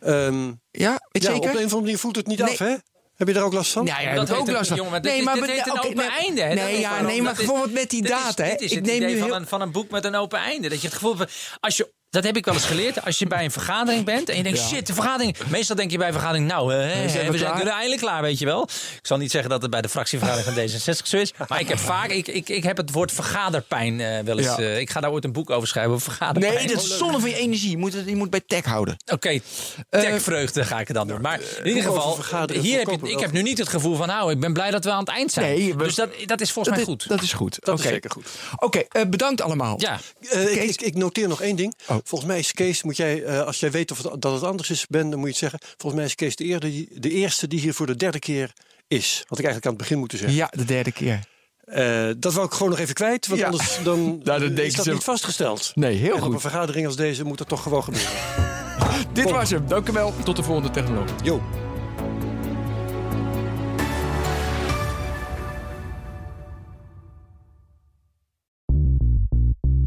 Ehm 0.00 0.52
ja, 0.70 0.90
weet 1.12 1.22
ja, 1.22 1.30
zeker? 1.32 1.36
op 1.36 1.44
een 1.44 1.50
of 1.50 1.56
andere 1.62 1.80
manier 1.80 1.98
voelt 1.98 2.16
het 2.16 2.26
niet 2.26 2.38
Nee. 2.38 2.48
af, 2.48 2.58
hè? 2.58 2.74
Heb 3.16 3.28
je 3.28 3.34
daar 3.34 3.42
ook 3.44 3.52
last 3.52 3.72
van? 3.72 3.86
Ja, 3.86 4.00
ja, 4.00 4.06
Dat 4.06 4.16
dat 4.16 4.28
heb 4.28 4.36
ik 4.36 4.42
ook 4.42 4.56
last 4.56 4.68
van. 4.68 4.76
jongen, 4.76 5.02
nee, 5.02 5.18
is- 5.18 5.24
maar 5.24 5.34
dit 5.34 5.50
heet 5.50 5.66
een 5.66 5.72
open 5.84 5.96
nee, 5.96 6.08
einde, 6.10 6.42
hè? 6.42 6.54
Nee, 6.54 6.74
is 6.74 6.80
ja, 6.80 7.00
nee, 7.00 7.22
maar 7.22 7.32
is- 7.32 7.38
bijvoorbeeld 7.38 7.72
met 7.72 7.90
die 7.90 8.02
Dit 8.02 8.10
is- 8.10 8.16
data. 8.16 8.42
hè. 8.44 8.50
Dit 8.50 8.60
is 8.60 8.70
Ik 8.70 8.76
het 8.76 8.86
neem 8.86 8.96
idee 8.96 9.08
nu 9.12 9.18
van, 9.18 9.26
heel... 9.26 9.36
een, 9.36 9.46
van 9.46 9.60
een 9.60 9.70
boek 9.72 9.90
met 9.90 10.04
een 10.04 10.14
open 10.14 10.38
einde. 10.38 10.68
Dat 10.68 10.80
je 10.80 10.86
het 10.86 10.96
gevoel 10.96 11.16
hebt, 11.18 11.32
als 11.60 11.76
je, 11.76 11.92
dat 12.10 12.24
heb 12.24 12.36
ik 12.36 12.44
wel 12.44 12.54
eens 12.54 12.64
geleerd. 12.64 13.04
Als 13.04 13.18
je 13.18 13.26
bij 13.26 13.44
een 13.44 13.50
vergadering 13.50 14.04
bent 14.04 14.28
en 14.28 14.36
je 14.36 14.42
denkt, 14.42 14.58
Ja. 14.58 14.66
shit, 14.66 14.86
de 14.86 14.94
vergadering. 14.94 15.36
Meestal 15.48 15.76
denk 15.76 15.90
je 15.90 15.98
bij 15.98 16.06
een 16.06 16.12
vergadering, 16.12 16.46
nou, 16.48 16.72
hè, 16.72 16.78
hè, 16.78 17.08
zijn 17.08 17.26
we 17.26 17.32
we 17.32 17.38
zijn 17.38 17.60
er 17.60 17.66
eindelijk 17.66 18.00
klaar, 18.00 18.22
weet 18.22 18.38
je 18.38 18.44
wel. 18.44 18.62
Ik 18.96 19.06
zal 19.06 19.16
niet 19.16 19.30
zeggen 19.30 19.50
dat 19.50 19.62
het 19.62 19.70
bij 19.70 19.82
de 19.82 19.88
fractievergadering 19.88 20.54
van 20.54 20.94
D66 20.94 21.06
zo 21.06 21.16
is. 21.16 21.32
Maar 21.48 21.60
ik 21.60 21.68
heb 21.68 21.78
vaak, 21.78 22.10
ik, 22.10 22.28
ik, 22.28 22.48
ik 22.48 22.62
heb 22.62 22.76
het 22.76 22.90
woord 22.92 23.12
vergaderpijn 23.12 24.00
eh, 24.00 24.18
wel 24.24 24.38
eens. 24.38 24.46
Ja. 24.46 24.56
eh, 24.58 24.78
ik 24.78 24.90
ga 24.90 25.00
daar 25.00 25.10
ooit 25.10 25.24
een 25.24 25.32
boek 25.32 25.50
over 25.50 25.68
schrijven, 25.68 25.92
over 25.92 26.04
vergaderpijn. 26.04 26.54
Nee, 26.54 26.66
dat 26.66 26.82
is 26.82 26.96
zonde 26.98 27.20
van 27.20 27.28
je 27.30 27.36
energie. 27.36 27.70
Je 27.70 27.76
moet, 27.78 27.92
het, 27.92 28.08
je 28.08 28.16
moet 28.16 28.30
bij 28.30 28.42
tech 28.46 28.64
houden. 28.64 28.96
Oké, 29.12 29.40
techvreugde 29.90 30.64
ga 30.64 30.80
ik 30.80 30.86
het 30.88 30.96
dan 30.96 31.08
doen. 31.08 31.20
Maar 31.20 31.40
in 31.62 31.66
ieder 31.66 31.82
geval, 31.82 32.18
hier 32.52 32.78
heb 32.78 33.00
je, 33.02 33.10
ik 33.10 33.18
heb 33.20 33.32
nu 33.32 33.42
niet 33.42 33.58
het 33.58 33.68
gevoel 33.68 33.96
van, 33.96 34.06
nou, 34.06 34.30
ik 34.30 34.40
ben 34.40 34.52
blij 34.52 34.70
dat 34.70 34.84
we 34.84 34.90
aan 34.90 34.98
het 34.98 35.08
eind 35.08 35.32
zijn. 35.32 35.58
Nee, 35.58 35.76
dus 35.76 35.94
dat, 35.94 36.08
dat 36.24 36.40
is 36.40 36.52
volgens 36.52 36.76
mij 36.76 36.84
goed. 36.84 37.08
Dat 37.08 37.22
is 37.22 37.32
goed. 37.32 37.56
Dat 37.60 37.78
is 37.78 37.84
Oké. 37.84 37.92
zeker 37.92 38.10
goed. 38.10 38.26
Oké, 38.56 38.78
eh, 38.88 39.02
bedankt 39.08 39.40
allemaal. 39.40 39.74
ja, 39.80 40.00
Eh, 40.30 40.62
ik, 40.68 40.80
ik 40.80 40.94
noteer 40.94 41.28
nog 41.28 41.42
één 41.42 41.56
ding. 41.56 41.74
Oh. 41.86 41.95
Volgens 42.04 42.30
mij 42.30 42.38
is 42.38 42.52
Kees, 42.52 42.82
moet 42.82 42.96
jij, 42.96 43.22
eh, 43.24 43.40
als 43.40 43.60
jij 43.60 43.70
weet 43.70 43.90
of 43.90 44.02
het, 44.02 44.22
dat 44.22 44.32
het 44.32 44.42
anders 44.42 44.70
is, 44.70 44.86
Ben, 44.86 45.10
dan 45.10 45.18
moet 45.18 45.38
je 45.38 45.46
het 45.46 45.52
zeggen. 45.52 45.58
Volgens 45.76 45.94
mij 45.94 46.04
is 46.04 46.14
Kees 46.14 46.36
de, 46.36 46.88
de 46.94 47.10
eerste 47.10 47.48
die 47.48 47.60
hier 47.60 47.74
voor 47.74 47.86
de 47.86 47.96
derde 47.96 48.18
keer 48.18 48.52
is. 48.88 49.24
Had 49.28 49.38
ik 49.38 49.44
eigenlijk 49.44 49.64
aan 49.66 49.72
het 49.72 49.80
begin 49.82 49.98
moeten 49.98 50.18
zeggen. 50.18 50.36
Ja, 50.36 50.48
de 50.56 50.64
derde 50.64 50.92
keer. 50.92 51.20
Eh, 51.64 52.08
dat 52.18 52.32
wou 52.34 52.46
ik 52.46 52.52
gewoon 52.52 52.70
nog 52.70 52.78
even 52.78 52.94
kwijt, 52.94 53.26
want 53.26 53.40
Ja. 53.40 53.46
anders 53.46 53.78
dan 53.84 53.98
Nou, 54.24 54.40
dan 54.54 54.64
is 54.64 54.74
dat 54.74 54.84
ze- 54.84 54.92
niet 54.92 55.04
vastgesteld. 55.04 55.72
Nee, 55.74 55.96
heel 55.96 56.10
en 56.10 56.16
op 56.16 56.24
een 56.26 56.32
goed. 56.32 56.40
vergadering 56.40 56.86
als 56.86 56.96
deze 56.96 57.24
moet 57.24 57.38
dat 57.38 57.48
toch 57.48 57.62
gewoon 57.62 57.84
gebeuren. 57.84 58.10
Dit 59.12 59.30
was 59.30 59.50
hem. 59.50 59.68
Dank 59.68 59.88
u 59.88 59.92
wel. 59.92 60.14
Tot 60.24 60.36
de 60.36 60.42
volgende 60.42 60.70
technologie. 60.70 61.14
Jo. 61.22 61.42